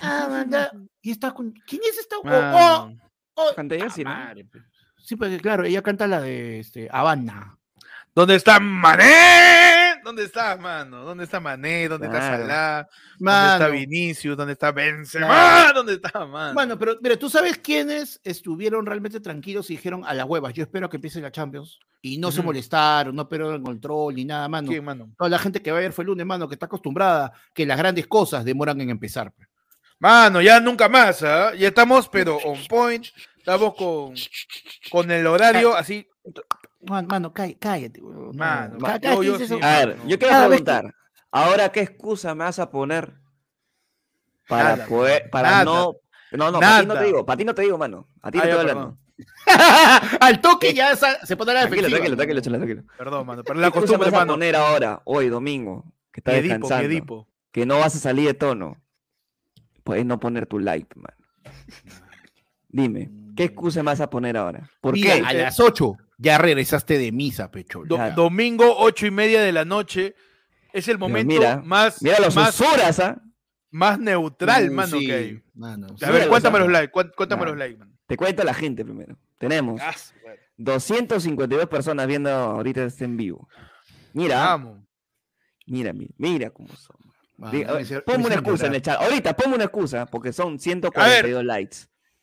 Amanda. 0.00 0.70
Y 1.00 1.12
está 1.12 1.32
con. 1.32 1.52
¿Quién 1.66 1.80
es 1.88 1.98
esta? 1.98 2.16
Oh, 2.18 2.22
oh, 2.24 2.24
Mano. 2.24 2.98
oh. 3.34 3.54
Canta 3.56 3.74
ella, 3.74 3.86
Ah, 3.86 3.90
sí, 3.90 4.04
¿no? 4.04 4.10
madre, 4.10 4.44
pues. 4.50 4.64
Sí, 4.98 5.16
porque 5.16 5.38
claro, 5.38 5.64
ella 5.64 5.80
canta 5.82 6.06
la 6.06 6.20
de 6.20 6.58
este, 6.60 6.88
Habana. 6.92 7.56
¿Dónde 8.14 8.34
está 8.34 8.58
Mané? 8.60 9.77
¿Dónde 10.08 10.24
está, 10.24 10.56
mano? 10.56 11.04
¿Dónde 11.04 11.24
está 11.24 11.38
Mané? 11.38 11.86
¿Dónde 11.86 12.06
está. 12.06 12.18
Salah? 12.18 12.88
¿Dónde 13.18 13.52
está 13.52 13.68
Vinicius? 13.68 14.38
¿Dónde 14.38 14.54
está 14.54 14.72
Benzema? 14.72 15.26
Claro. 15.26 15.74
¿Dónde 15.74 15.92
está, 15.96 16.24
mano? 16.24 16.54
Bueno, 16.54 16.78
pero, 16.78 16.98
pero 16.98 17.18
tú 17.18 17.28
sabes 17.28 17.58
quiénes 17.58 18.18
estuvieron 18.24 18.86
realmente 18.86 19.20
tranquilos 19.20 19.68
y 19.68 19.74
dijeron 19.74 20.04
a 20.06 20.14
las 20.14 20.24
huevas, 20.24 20.54
yo 20.54 20.62
espero 20.62 20.88
que 20.88 20.96
empiece 20.96 21.20
la 21.20 21.30
Champions. 21.30 21.78
Y 22.00 22.16
no 22.16 22.32
se 22.32 22.40
molestaron, 22.42 23.14
no 23.14 23.28
perdieron 23.28 23.56
el 23.56 23.62
control 23.62 24.14
ni 24.14 24.24
nada, 24.24 24.48
mano. 24.48 24.68
¿Quién, 24.70 24.82
mano? 24.82 25.10
Toda 25.18 25.28
la 25.28 25.38
gente 25.38 25.60
que 25.60 25.72
va 25.72 25.76
a 25.76 25.82
ver 25.82 25.92
fue 25.92 26.04
el 26.04 26.06
lunes, 26.06 26.24
mano, 26.24 26.48
que 26.48 26.54
está 26.54 26.64
acostumbrada 26.64 27.30
que 27.52 27.66
las 27.66 27.76
grandes 27.76 28.06
cosas 28.06 28.46
demoran 28.46 28.80
en 28.80 28.88
empezar. 28.88 29.30
pues. 29.32 29.46
Mano, 29.98 30.40
ya 30.40 30.58
nunca 30.58 30.88
más, 30.88 31.22
¿ah? 31.22 31.52
Ya 31.54 31.68
estamos, 31.68 32.08
pero 32.08 32.36
on 32.46 32.66
point. 32.66 33.04
Estamos 33.36 33.74
con, 33.74 34.14
con 34.90 35.10
el 35.10 35.26
horario 35.26 35.76
así. 35.76 36.08
Man- 36.80 37.06
Mano, 37.06 37.32
cá- 37.32 37.52
cállate, 37.58 38.00
Mano, 38.02 38.78
yo- 39.00 39.22
yo 39.22 39.38
sí. 39.38 39.58
A 39.60 39.78
ver, 39.86 39.96
yo 40.06 40.18
quiero 40.18 40.34
vez 40.34 40.42
que- 40.42 40.48
preguntar, 40.64 40.94
¿ahora 41.30 41.70
qué 41.72 41.80
excusa 41.80 42.34
me 42.34 42.44
vas 42.44 42.58
a 42.58 42.70
poner 42.70 43.14
para 44.48 44.76
Nada, 44.76 44.86
poder, 44.86 45.28
para 45.30 45.50
nada. 45.50 45.64
no... 45.64 45.96
No, 46.30 46.50
no, 46.52 46.60
para 46.60 46.80
ti 46.80 46.86
no 46.86 46.94
te 46.94 47.04
digo, 47.04 47.24
para 47.26 47.36
ti 47.38 47.44
no 47.44 47.54
te 47.54 47.62
digo, 47.62 47.78
mano. 47.78 48.06
A 48.22 48.30
ti 48.30 48.38
Ah, 48.38 48.42
no 48.42 48.42
te 48.42 48.48
ya, 48.48 48.54
estoy 48.60 48.70
hablando. 48.70 48.98
Al 50.20 50.40
toque 50.42 50.74
ya 50.74 50.92
esa- 50.92 51.24
se 51.26 51.36
pone 51.36 51.54
la 51.54 51.60
Tranquilo, 51.62 51.88
defensiva. 51.88 52.16
tranquilo, 52.16 52.42
tranquilo, 52.42 52.58
tranquilo. 52.58 52.82
Perdón, 52.98 53.26
mano. 53.26 53.42
Pero 53.44 53.54
¿Qué 53.54 53.60
la 53.62 53.66
excusa 53.68 53.80
me 53.80 53.86
costumbre, 53.98 54.10
vas 54.10 54.14
a 54.14 54.24
mano. 54.26 54.32
poner 54.34 54.56
ahora, 54.56 55.02
hoy 55.06 55.28
domingo, 55.30 55.84
que 56.12 56.20
estás 56.20 56.34
Miedipo, 56.34 56.68
descansando, 56.68 57.26
que 57.50 57.66
no 57.66 57.78
vas 57.78 57.96
a 57.96 57.98
salir 57.98 58.26
de 58.26 58.34
tono? 58.34 58.76
Puedes 59.84 60.04
no 60.04 60.20
poner 60.20 60.46
tu 60.46 60.58
like, 60.58 60.94
mano. 60.96 61.16
Dime, 62.68 63.10
¿qué 63.34 63.44
excusa 63.44 63.80
me 63.82 63.86
vas 63.90 64.00
a 64.02 64.10
poner 64.10 64.36
ahora? 64.36 64.70
¿Por 64.82 64.92
Mira, 64.94 65.14
qué? 65.14 65.22
a 65.24 65.32
las 65.32 65.58
8 65.60 65.96
ya 66.18 66.36
regresaste 66.38 66.98
de 66.98 67.10
misa, 67.12 67.50
pecho. 67.50 67.82
Do- 67.86 67.96
Claro. 67.96 68.14
domingo, 68.14 68.76
ocho 68.78 69.06
y 69.06 69.10
media 69.10 69.40
de 69.40 69.52
la 69.52 69.64
noche. 69.64 70.14
Es 70.72 70.88
el 70.88 70.98
momento 70.98 71.32
mira, 71.32 71.62
más, 71.64 72.02
Mira 72.02 72.18
los 72.20 72.34
más, 72.36 72.60
¿ah? 73.00 73.20
más 73.70 73.98
neutral, 73.98 74.68
Uh, 74.68 74.72
mano, 74.74 74.98
sí, 74.98 75.06
que 75.06 75.14
hay. 75.14 75.42
mano, 75.54 75.86
A 76.00 76.06
sí. 76.06 76.12
ver, 76.12 76.28
cuéntame 76.28 76.58
los 76.58 76.70
likes. 76.70 76.92
Cuéntame 77.16 77.44
los 77.46 77.56
likes, 77.56 77.78
man. 77.78 77.96
Te 78.06 78.16
cuento 78.16 78.42
a 78.42 78.44
la 78.44 78.54
gente 78.54 78.84
primero. 78.84 79.16
Tenemos 79.38 79.80
Ah, 79.82 79.92
su 79.94 80.14
madre. 80.26 80.40
252 80.56 81.66
personas 81.68 82.06
viendo 82.06 82.30
ahorita 82.30 82.84
este 82.84 83.04
en 83.04 83.16
vivo. 83.16 83.48
Mira, 84.12 84.36
Vamos. 84.40 84.80
mira, 85.66 85.92
mira, 85.92 86.12
mira 86.18 86.50
cómo 86.50 86.74
son. 86.74 86.96
Diga, 87.52 87.78
ponme 88.04 88.18
me 88.18 88.26
una 88.26 88.34
excusa 88.34 88.66
en 88.66 88.74
el 88.74 88.82
chat. 88.82 89.00
Ahorita, 89.00 89.36
ponme 89.36 89.54
una 89.54 89.64
excusa, 89.64 90.06
porque 90.06 90.32
son 90.32 90.58
142 90.58 91.44
likes. 91.44 91.76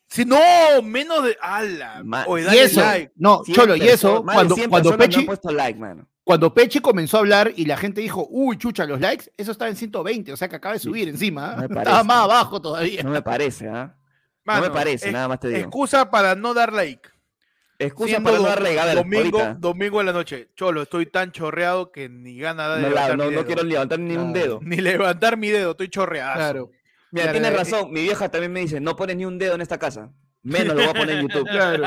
Si 0.08 0.24
no, 0.24 0.38
menos 0.82 1.24
de. 1.24 1.36
¡Hala! 1.40 2.02
Ma- 2.04 2.24
Oye, 2.28 2.46
Y 2.54 2.58
eso, 2.58 2.80
like. 2.80 3.12
no, 3.16 3.42
100 3.44 3.54
Cholo, 3.56 3.76
y 3.76 3.82
eso, 3.88 4.22
cuando, 4.24 4.54
100 4.54 4.70
cuando, 4.70 4.96
Pechi, 4.96 5.22
puesto 5.22 5.50
like, 5.50 5.78
mano. 5.78 6.06
cuando 6.22 6.54
Pechi 6.54 6.78
comenzó 6.80 7.16
a 7.16 7.20
hablar 7.20 7.52
y 7.56 7.64
la 7.66 7.76
gente 7.76 8.00
dijo, 8.00 8.26
uy, 8.30 8.56
chucha, 8.56 8.84
los 8.86 9.00
likes, 9.00 9.30
eso 9.36 9.50
estaba 9.52 9.68
en 9.68 9.76
120, 9.76 10.32
o 10.32 10.36
sea 10.36 10.48
que 10.48 10.56
acaba 10.56 10.74
de 10.74 10.78
subir 10.78 11.08
encima. 11.08 11.52
no 11.52 11.56
me 11.56 11.62
¿ah? 11.62 11.66
Estaba 11.66 11.84
parece. 11.84 12.04
más 12.04 12.16
abajo 12.18 12.60
todavía. 12.60 13.02
No 13.02 13.10
me 13.10 13.22
parece, 13.22 13.68
¿ah? 13.68 13.96
Mano, 14.44 14.60
no 14.62 14.68
me 14.68 14.74
parece, 14.74 15.10
nada 15.10 15.26
más 15.26 15.40
te 15.40 15.48
digo. 15.48 15.60
Excusa 15.60 16.08
para 16.08 16.36
no 16.36 16.54
dar 16.54 16.72
like. 16.72 17.08
Excusa 17.78 18.10
Siendo 18.10 18.30
para 18.30 18.42
no 18.42 18.48
dar 18.48 18.62
like. 18.62 18.78
A 18.80 18.84
ver, 18.86 18.94
domingo, 18.96 19.38
ahorita. 19.40 19.54
domingo 19.58 20.00
en 20.00 20.06
la 20.06 20.12
noche. 20.12 20.48
Cholo, 20.54 20.82
estoy 20.82 21.06
tan 21.06 21.32
chorreado 21.32 21.90
que 21.90 22.08
ni 22.08 22.38
gana 22.38 22.76
de 22.76 22.82
No, 22.82 22.88
la- 22.90 23.08
levantar 23.08 23.18
no, 23.18 23.26
mi 23.30 23.34
no 23.36 23.44
quiero 23.44 23.62
levantar 23.64 23.98
ni 23.98 24.16
un 24.16 24.32
dedo. 24.32 24.60
Ni 24.62 24.76
levantar 24.76 25.36
mi 25.36 25.48
dedo, 25.50 25.72
estoy 25.72 25.88
chorreado. 25.90 26.34
Claro. 26.36 26.70
Mira, 27.10 27.24
Claro, 27.24 27.32
tienes 27.32 27.52
eh, 27.52 27.56
razón. 27.56 27.92
Mi 27.92 28.02
vieja 28.02 28.28
también 28.28 28.52
me 28.52 28.60
dice, 28.60 28.80
no 28.80 28.96
pones 28.96 29.16
ni 29.16 29.24
un 29.24 29.38
dedo 29.38 29.54
en 29.54 29.60
esta 29.60 29.78
casa. 29.78 30.12
Menos 30.42 30.76
lo 30.76 30.82
voy 30.82 30.90
a 30.90 30.94
poner 30.94 31.16
en 31.16 31.28
YouTube. 31.28 31.48
Claro. 31.50 31.82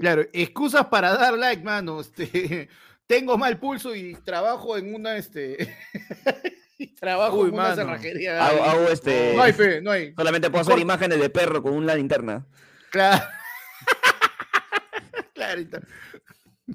Claro, 0.00 0.22
excusas 0.32 0.86
para 0.86 1.14
dar 1.14 1.38
like, 1.38 1.62
mano. 1.62 2.00
Este, 2.00 2.68
tengo 3.06 3.38
mal 3.38 3.58
pulso 3.58 3.94
y 3.94 4.14
trabajo 4.24 4.76
en 4.76 4.94
una, 4.94 5.16
este, 5.16 5.76
y 6.78 6.88
trabajo 6.94 7.38
Uy, 7.38 7.48
en 7.48 7.54
una 7.54 7.74
cerrajería. 7.74 8.46
Hago, 8.46 8.88
este... 8.88 9.34
No 9.36 9.42
hay 9.42 9.52
fe, 9.52 9.80
no 9.80 9.92
hay. 9.92 10.12
Solamente 10.16 10.50
puedo 10.50 10.62
hacer 10.62 10.78
imágenes 10.78 11.20
de 11.20 11.30
perro 11.30 11.62
con 11.62 11.74
una 11.74 11.94
linterna. 11.94 12.46
Claro. 12.90 13.24
Clarito. 15.34 15.78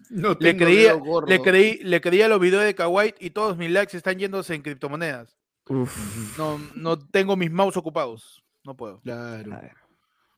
No 0.09 0.35
Le 0.39 0.57
creía, 0.57 0.99
le 1.27 1.41
creí, 1.41 1.79
le 1.83 2.01
creía 2.01 2.27
los 2.27 2.39
videos 2.39 2.63
de 2.63 2.75
Kawaii 2.75 3.15
y 3.19 3.29
todos 3.29 3.57
mis 3.57 3.71
likes 3.71 3.95
están 3.95 4.17
yéndose 4.17 4.55
en 4.55 4.61
criptomonedas. 4.61 5.37
Uf. 5.67 6.37
No, 6.37 6.59
no 6.75 6.99
tengo 6.99 7.35
mis 7.35 7.51
mouse 7.51 7.77
ocupados. 7.77 8.43
No 8.63 8.75
puedo. 8.75 8.99
Claro. 9.01 9.59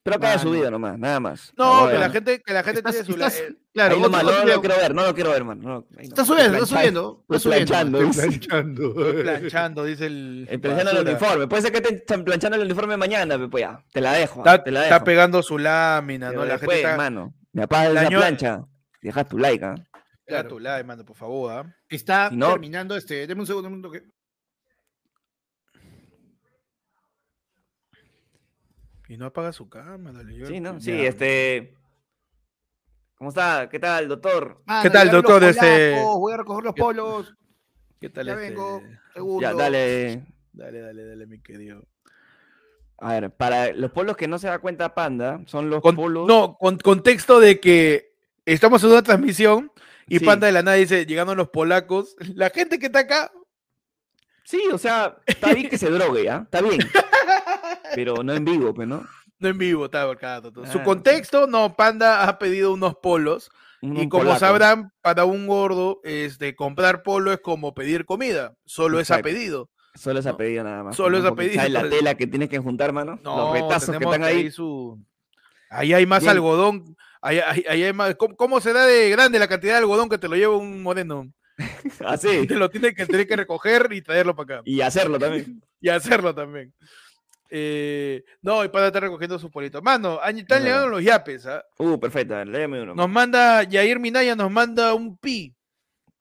Pero 0.04 0.20
que 0.22 0.26
haya 0.28 0.38
Mano. 0.38 0.50
subido 0.50 0.72
nomás, 0.72 0.98
nada 0.98 1.20
más. 1.20 1.52
No, 1.58 1.90
que 1.90 1.98
la 1.98 2.10
gente, 2.10 2.42
que 2.42 2.54
la 2.54 2.64
gente 2.64 2.82
tiene 2.82 3.04
su 3.04 3.12
estás- 3.12 3.42
like. 3.42 3.58
claro, 3.74 3.98
no, 4.00 4.08
lo 4.46 4.62
quiero 4.62 4.78
ver, 4.78 4.96
no 4.96 5.04
lo 5.06 5.14
quiero 5.14 5.32
ver, 5.32 5.44
man. 5.44 5.60
No, 5.60 5.86
ahí 5.98 6.08
no. 6.08 6.14
Está 6.14 6.24
subiendo, 6.24 6.54
está 6.60 6.66
subiendo. 6.66 7.26
Está 7.28 7.40
subiendo. 7.40 7.68
planchando, 7.68 8.12
planchando. 8.14 8.94
planchando, 9.22 9.84
dice 9.84 10.06
el. 10.06 10.48
Eh, 10.50 10.60
Planchando 10.60 10.92
el 10.92 11.08
uniforme. 11.10 11.48
Puede 11.48 11.62
ser 11.64 11.72
que 11.74 11.94
estén 11.96 12.24
planchando 12.24 12.56
el 12.56 12.64
uniforme 12.64 12.96
mañana, 12.96 13.38
pues 13.50 13.62
ya. 13.64 13.84
Te 13.92 14.00
la 14.00 14.14
dejo. 14.14 14.40
Está, 14.40 14.64
te 14.64 14.72
la 14.72 14.84
está 14.84 14.96
dejo. 14.96 15.06
pegando 15.06 15.44
su 15.44 15.58
lámina, 15.58 16.30
Pero 16.30 16.40
¿no? 16.42 16.46
La 16.48 16.54
después, 16.58 16.78
gente 16.78 16.90
está. 16.90 16.98
mano, 16.98 17.34
me 17.52 17.64
apagas 17.64 17.94
La 17.94 18.08
plancha. 18.08 18.62
Dejas 19.02 19.28
tu 19.28 19.38
like, 19.38 19.66
¿ah? 19.66 19.76
Claro. 20.26 20.48
tu 20.50 20.60
like, 20.60 20.86
mano, 20.86 21.04
por 21.04 21.18
favor. 21.18 21.52
¿ah? 21.52 21.76
Está 21.90 22.30
Si 22.30 22.38
no- 22.38 22.52
terminando 22.52 22.96
este. 22.96 23.28
Deme 23.28 23.42
un 23.42 23.48
segundo, 23.48 23.68
un 23.68 23.82
Y 29.10 29.18
no 29.18 29.28
apaga 29.28 29.54
su 29.54 29.70
cámara. 29.70 30.22
le 30.24 30.46
Sí, 30.48 30.60
¿no? 30.60 30.74
ya. 30.74 30.80
Sí, 30.80 30.92
este. 31.06 31.74
¿Cómo 33.16 33.30
está? 33.30 33.68
¿Qué 33.70 33.80
tal, 33.80 34.08
doctor? 34.08 34.62
Mano, 34.66 34.84
¿Qué 34.84 34.90
tal, 34.90 35.10
doctor? 35.10 35.44
Este- 35.44 35.92
polacos, 35.96 36.20
Voy 36.20 36.34
a 36.34 36.38
recoger 36.38 36.64
los 36.66 36.74
polos. 36.76 37.34
¿Qué 38.00 38.10
tal 38.10 38.28
Ya 38.28 38.34
este? 38.34 38.50
vengo. 38.50 38.82
Segundo. 39.14 39.42
Ya, 39.42 39.54
dale. 39.54 40.26
Dale, 40.54 40.82
dale, 40.82 41.06
dale, 41.06 41.26
mi 41.26 41.40
querido. 41.42 41.84
A 43.00 43.14
ver, 43.14 43.32
para 43.32 43.72
los 43.74 43.92
polos 43.92 44.18
que 44.18 44.28
no 44.28 44.40
se 44.40 44.48
da 44.48 44.60
cuenta 44.60 44.94
Panda, 44.96 45.42
son 45.46 45.70
los 45.70 45.82
Con- 45.82 45.96
polos. 45.96 46.28
no, 46.28 46.58
con 46.60 46.78
contexto 46.78 47.40
de 47.40 47.60
que 47.60 48.12
estamos 48.46 48.84
en 48.84 48.90
una 48.92 49.04
transmisión 49.04 49.72
y 50.08 50.20
Sí. 50.20 50.26
Panda 50.26 50.48
de 50.48 50.54
la 50.54 50.64
nada 50.64 50.78
dice, 50.78 51.06
llegando 51.06 51.36
los 51.36 51.50
polacos, 51.50 52.16
la 52.34 52.50
gente 52.50 52.80
que 52.80 52.88
está 52.88 53.00
acá, 53.00 53.32
Sí, 54.44 54.62
o 54.72 54.78
sea, 54.78 55.18
está 55.26 55.54
bien 55.54 55.70
que 55.70 55.78
se 55.78 55.90
drogue, 55.90 56.24
¿ya? 56.24 56.38
Está 56.46 56.62
bien. 56.62 56.80
Pero 57.98 58.22
no 58.24 58.32
en 58.34 58.46
vivo, 58.46 58.76
pues, 58.76 58.88
¿no? 58.88 59.08
no 59.40 59.48
en 59.50 59.58
vivo, 59.58 59.86
está 59.86 60.04
todo. 60.42 60.66
Su 60.68 60.78
Ah, 60.80 60.84
contexto, 60.84 61.48
no, 61.48 61.76
Panda 61.76 62.28
ha 62.30 62.38
pedido 62.38 62.72
unos 62.72 62.96
polos 62.98 63.50
Un- 63.82 63.98
y 63.98 64.02
un 64.02 64.10
como 64.10 64.26
polaco. 64.26 64.40
sabrán, 64.40 64.92
para 65.02 65.26
un 65.26 65.48
gordo, 65.48 66.00
este, 66.04 66.56
comprar 66.56 67.02
polo 67.02 67.34
es 67.34 67.40
como 67.40 67.74
pedir 67.74 68.06
comida, 68.06 68.54
solo 68.66 69.00
es 69.00 69.10
a 69.10 69.18
pedido. 69.24 69.72
Solo 69.96 70.20
es 70.20 70.28
a 70.28 70.38
pedido 70.38 70.64
nada 70.64 70.84
más. 70.84 70.96
solo 70.96 71.18
¿no? 71.18 71.26
es 71.26 71.32
a 71.32 71.36
pedido, 71.36 71.56
¿sabes 71.56 71.72
la 71.72 71.90
tela 71.90 72.14
que 72.16 72.28
tienes 72.28 72.50
que 72.50 72.60
juntar, 72.60 72.94
mano? 72.94 73.20
No, 73.24 73.36
los 73.52 73.54
retazos 73.54 73.98
que 73.98 74.04
están 74.04 74.24
ahí. 74.24 74.52
su... 74.52 75.04
Ahí 75.72 75.92
hay 75.94 76.06
más 76.06 76.22
Bien. 76.22 76.34
algodón, 76.34 76.96
ahí, 77.20 77.40
ahí- 77.40 77.66
ahí 77.68 77.84
hay 77.84 77.94
más... 77.94 78.14
¿Cómo, 78.14 78.36
cómo 78.36 78.62
se 78.62 78.74
da 78.74 78.86
de 78.86 79.10
grande 79.10 79.40
la 79.40 79.48
cantidad 79.48 79.74
de 79.74 79.80
algodón 79.80 80.08
que 80.08 80.20
te 80.20 80.28
lo 80.28 80.36
lleva 80.36 80.56
un 80.56 80.84
moreno? 80.84 81.32
Así. 82.06 82.46
Te 82.46 82.54
lo 82.56 82.70
tiene 82.70 82.94
que, 82.94 83.08
tener 83.08 83.28
que 83.28 83.36
recoger 83.36 83.90
y 83.92 84.04
traerlo 84.04 84.36
para 84.36 84.58
acá. 84.58 84.64
Y 84.66 84.82
hacerlo 84.82 85.18
también. 85.18 85.64
y 85.82 85.90
hacerlo 85.90 86.36
también. 86.36 86.74
Eh, 87.50 88.24
no, 88.42 88.64
y 88.64 88.70
para 88.70 88.88
estar 88.88 89.02
recogiendo 89.02 89.40
sus 89.40 89.52
politos. 89.52 89.82
Mano, 89.82 90.20
están 90.24 90.64
llegando 90.64 90.90
los 90.90 91.04
yapes. 91.04 91.46
¿ah? 91.46 91.64
Uh, 91.78 92.00
perfecto. 92.00 92.36
A 92.36 92.40
ver, 92.40 92.48
léeme 92.48 92.82
uno. 92.82 92.96
Nos 92.96 93.10
manda, 93.10 93.64
Yair 93.64 94.00
Minaya 94.00 94.36
nos 94.36 94.52
manda 94.52 94.94
un 94.94 95.18
pi. 95.18 95.56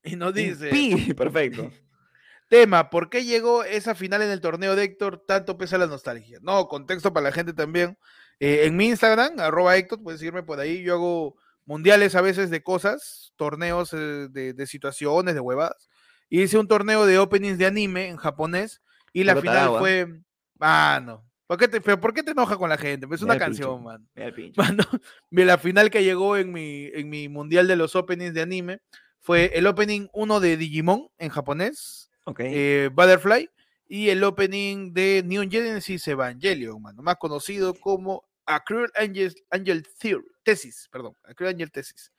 Y 0.05 0.17
nos 0.17 0.29
Un 0.29 0.35
dice, 0.35 0.69
Pi, 0.69 1.15
perfecto. 1.15 1.71
tema, 2.49 2.91
¿por 2.91 3.11
qué 3.11 3.25
llegó 3.25 3.65
esa 3.65 3.95
final 3.95 4.23
en 4.23 4.31
el 4.31 4.41
torneo 4.41 4.77
de 4.77 4.85
Héctor? 4.85 5.25
Tanto 5.27 5.59
pesa 5.59 5.79
la 5.79 5.87
nostalgia. 5.87 6.39
No, 6.43 6.69
contexto 6.69 7.13
para 7.13 7.25
la 7.25 7.33
gente 7.33 7.53
también. 7.53 7.99
Eh, 8.39 8.67
en 8.67 8.77
mi 8.77 8.87
Instagram, 8.87 9.41
arroba 9.41 9.77
Héctor, 9.77 10.03
puedes 10.03 10.21
seguirme 10.21 10.43
por 10.43 10.61
ahí. 10.61 10.83
Yo 10.83 10.95
hago 10.95 11.37
mundiales 11.65 12.15
a 12.15 12.21
veces 12.21 12.51
de 12.51 12.63
cosas, 12.63 13.33
torneos 13.37 13.93
eh, 13.93 14.29
de, 14.31 14.53
de 14.53 14.67
situaciones, 14.67 15.35
de 15.35 15.41
huevadas. 15.41 15.89
Hice 16.29 16.59
un 16.59 16.69
torneo 16.69 17.07
de 17.07 17.19
openings 17.19 17.59
de 17.59 17.67
anime 17.67 18.09
en 18.09 18.17
japonés. 18.17 18.83
Y 19.13 19.25
la 19.25 19.37
final 19.37 19.71
¿ah? 19.75 19.79
fue. 19.79 20.23
Mano, 20.59 21.25
¿por 21.47 21.59
qué, 21.59 21.69
te, 21.69 21.81
pero 21.81 22.01
¿por 22.01 22.15
qué 22.15 22.23
te 22.23 22.31
enoja 22.33 22.57
con 22.57 22.69
la 22.69 22.79
gente? 22.79 23.07
Es 23.07 23.23
Mira 23.23 23.35
una 23.35 23.45
pincho. 23.47 23.47
canción, 23.47 23.83
man. 23.85 24.09
Mira. 24.15 24.33
Mano, 24.57 24.83
la 25.31 25.59
final 25.59 25.91
que 25.91 26.03
llegó 26.05 26.37
en 26.37 26.53
mi, 26.53 26.87
en 26.87 27.09
mi 27.09 27.29
mundial 27.29 27.69
de 27.69 27.77
los 27.77 27.95
openings 27.97 28.35
de 28.35 28.43
anime 28.43 28.81
fue 29.21 29.51
el 29.55 29.67
opening 29.67 30.09
1 30.13 30.41
de 30.41 30.57
Digimon 30.57 31.09
en 31.19 31.31
japonés, 31.31 32.11
Ok. 32.25 32.41
eh, 32.45 32.91
Butterfly, 32.93 33.51
y 33.89 34.09
el 34.09 34.23
opening 34.25 34.93
de 34.93 35.23
Neon 35.25 35.51
Genesis 35.51 36.07
Evangelion, 36.09 36.81
mano, 36.81 37.03
más 37.03 37.17
conocido 37.17 37.75
como 37.75 38.25
A 38.47 38.61
Cruel 38.65 38.91
Angel, 38.97 39.35
Angel 39.51 39.87
Theory, 39.99 40.25
Tesis, 40.43 40.89
perdón, 40.91 41.15
A 41.25 41.35
Cruel 41.35 41.55
Angel 41.55 41.71
Tesis, 41.71 42.13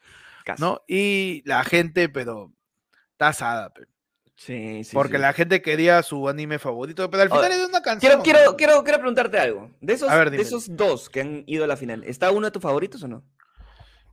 Casi. 0.46 0.62
¿no? 0.62 0.82
Y 0.88 1.42
la 1.46 1.64
gente, 1.64 2.08
pero, 2.10 2.54
está 3.12 3.30
asada, 3.30 3.70
pe, 3.74 3.86
Sí, 4.38 4.84
sí. 4.84 4.92
porque 4.94 5.16
sí. 5.16 5.22
la 5.22 5.34
gente 5.34 5.64
quería 5.64 6.04
su 6.04 6.30
anime 6.30 6.60
favorito, 6.60 7.10
pero 7.10 7.24
al 7.24 7.32
Ahora, 7.32 7.48
final 7.48 7.60
es 7.60 7.68
una 7.70 7.82
canción. 7.82 8.22
Quiero, 8.22 8.24
quiero, 8.24 8.56
quiero, 8.56 8.84
quiero 8.84 9.00
preguntarte 9.00 9.40
algo. 9.40 9.72
De 9.82 9.94
esos, 9.94 10.10
ver, 10.12 10.30
de 10.30 10.40
esos 10.40 10.76
dos 10.76 11.10
que 11.10 11.22
han 11.22 11.44
ido 11.48 11.64
a 11.64 11.68
la 11.68 11.76
final, 11.76 12.04
¿está 12.04 12.30
uno 12.32 12.46
de 12.46 12.52
tus 12.52 12.62
favoritos 12.62 13.02
o 13.02 13.08
no? 13.08 13.24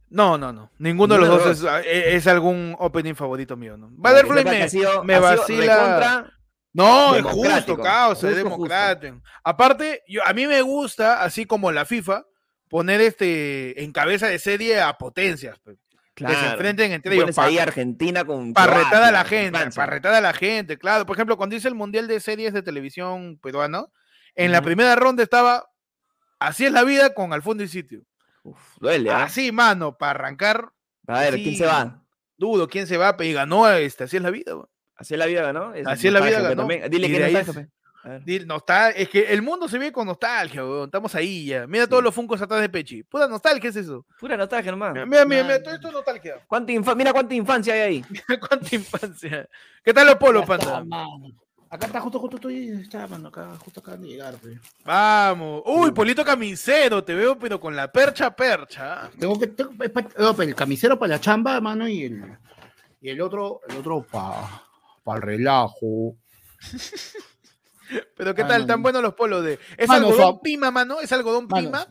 No, 0.08 0.38
no, 0.38 0.52
no. 0.52 0.70
Ninguno 0.78 1.14
de 1.14 1.20
los 1.20 1.28
dos 1.28 1.46
es, 1.58 1.64
ah, 1.64 1.82
e- 1.82 2.14
es 2.16 2.26
algún 2.26 2.74
opening 2.78 3.14
favorito 3.14 3.56
mío, 3.56 3.76
¿no? 3.76 3.88
Butterfly 3.90 4.44
me, 4.44 4.62
ha 4.62 4.68
sido- 4.68 5.04
me 5.04 5.14
ha 5.14 5.18
sido 5.18 5.40
vacila. 5.40 5.76
recontra- 5.76 6.32
No, 6.72 7.14
es 7.16 7.22
justo, 7.24 7.76
caos, 7.76 8.24
es 8.24 8.36
democrático. 8.36 9.20
Aparte, 9.42 10.02
yo, 10.08 10.22
a 10.24 10.32
mí 10.32 10.46
me 10.46 10.62
gusta, 10.62 11.22
así 11.22 11.44
como 11.46 11.70
la 11.70 11.84
FIFA, 11.84 12.24
poner 12.68 13.00
este 13.02 13.84
en 13.84 13.92
cabeza 13.92 14.26
de 14.28 14.38
serie 14.38 14.80
a 14.80 14.96
potencias. 14.96 15.60
Pe, 16.14 16.24
Que 16.24 16.32
se 16.32 16.38
Claro. 16.38 16.52
enfrenten 16.52 16.92
entre 16.92 17.14
ellos. 17.16 17.38
ahí 17.38 17.58
Argentina 17.58 18.24
con 18.24 18.52
Parretada 18.54 19.08
a 19.08 19.12
la 19.12 19.24
gente, 19.24 19.58
parretada 19.74 20.18
a 20.18 20.20
la 20.20 20.32
gente, 20.32 20.78
claro. 20.78 21.06
Por 21.06 21.16
ejemplo, 21.16 21.36
cuando 21.36 21.56
hice 21.56 21.68
el 21.68 21.74
Mundial 21.74 22.06
de 22.06 22.20
Series 22.20 22.52
de 22.52 22.62
Televisión 22.62 23.38
peruano, 23.42 23.92
en 24.36 24.52
la 24.52 24.62
primera 24.62 24.94
ronda 24.96 25.22
estaba 25.22 25.66
Así 26.38 26.66
es 26.66 26.72
la 26.72 26.84
vida 26.84 27.14
con 27.14 27.32
Al 27.32 27.42
fondo 27.42 27.62
y 27.62 27.68
sitio. 27.68 28.02
Uf, 28.42 28.58
duele, 28.78 29.10
¿ah? 29.10 29.24
Así, 29.24 29.50
mano, 29.52 29.96
para 29.96 30.10
arrancar, 30.12 30.70
A 31.06 31.20
ver, 31.20 31.34
¿quién 31.34 31.56
se 31.56 31.64
va? 31.66 32.02
dudo 32.36 32.68
quién 32.68 32.86
se 32.86 32.96
va, 32.98 33.16
y 33.20 33.32
ganó 33.32 33.68
este, 33.70 34.04
así 34.04 34.16
es 34.16 34.22
la 34.22 34.30
vida. 34.30 34.54
weón. 34.54 34.68
Así 34.96 35.14
es 35.14 35.18
la 35.18 35.26
vida 35.26 35.42
ganó. 35.42 35.72
Así 35.86 36.06
es 36.08 36.12
la 36.12 36.20
vida 36.20 36.36
pe, 36.36 36.42
ganó. 36.42 36.56
también. 36.56 36.90
Dile 36.90 37.08
que 37.10 37.18
de 37.18 37.56
no 38.46 38.57
está, 38.57 38.90
es- 38.90 39.09
que 39.09 39.32
el 39.32 39.42
mundo 39.42 39.68
se 39.68 39.78
ve 39.78 39.90
con 39.92 40.07
nostalgia, 40.07 40.64
weón. 40.64 40.84
Estamos 40.86 41.14
ahí 41.14 41.46
ya. 41.46 41.66
Mira 41.66 41.86
todos 41.86 42.02
los 42.02 42.14
funcos 42.14 42.40
atrás 42.42 42.61
de 42.61 42.68
Pechi. 42.68 43.02
Pura 43.02 43.26
nostalgia 43.28 43.70
es 43.70 43.76
eso. 43.76 44.05
Pura 44.20 44.36
nostalgia 44.36 44.70
nomás. 44.70 44.92
Mira, 44.92 45.07
mira, 45.07 45.24
mira, 45.24 45.42
mira, 45.44 45.62
todo 45.62 45.74
esto 45.74 45.88
es 45.88 45.94
nostalgia. 45.94 46.34
¿Cuánta 46.46 46.72
infa- 46.72 46.94
Mira 46.96 47.12
cuánta 47.12 47.34
infancia 47.34 47.74
hay 47.74 47.80
ahí. 47.80 48.05
Cuánta 48.48 48.74
infancia. 48.74 49.48
¿Qué 49.82 49.92
tal 49.94 50.07
los 50.07 50.16
polos, 50.16 50.44
panda? 50.46 50.82
Acá 51.70 51.86
está, 51.86 52.00
justo, 52.00 52.20
justo 52.20 52.36
estoy, 52.36 52.68
está, 52.82 53.05
mano, 53.09 53.28
acá, 53.30 53.48
justo 53.64 53.80
acaban 53.80 54.00
de 54.02 54.07
llegar, 54.07 54.34
pe. 54.36 54.61
Vamos. 54.84 55.62
Uy, 55.66 55.90
Polito 55.90 56.24
Camisero, 56.24 57.02
te 57.02 57.14
veo, 57.14 57.36
pero 57.36 57.59
con 57.59 57.74
la 57.74 57.90
percha 57.90 58.30
percha. 58.36 59.11
Tengo 59.18 59.36
que, 59.40 59.48
tengo- 59.48 59.72
pa- 59.92 60.42
el 60.44 60.55
camisero 60.55 60.96
para 60.96 61.14
la 61.14 61.20
chamba, 61.20 61.61
mano, 61.61 61.88
y 61.88 62.05
el, 62.05 62.22
y 63.00 63.09
el 63.11 63.20
otro, 63.20 63.61
el 63.68 63.78
otro 63.78 64.07
para 64.11 65.16
el 65.16 65.22
relajo. 65.22 66.14
Pero 68.16 68.35
qué 68.35 68.43
Ah, 68.43 68.49
tal, 68.49 68.66
tan 68.66 68.78
no. 68.80 68.82
buenos 68.82 69.03
los 69.03 69.14
polos 69.14 69.45
de. 69.45 69.59
¿Es 69.76 69.89
Mano, 69.89 70.09
algodón 70.09 70.41
pima, 70.41 70.70
mano? 70.70 71.01
¿Es 71.01 71.12
algodón 71.12 71.47
Mano, 71.49 71.66
pima? 71.68 71.87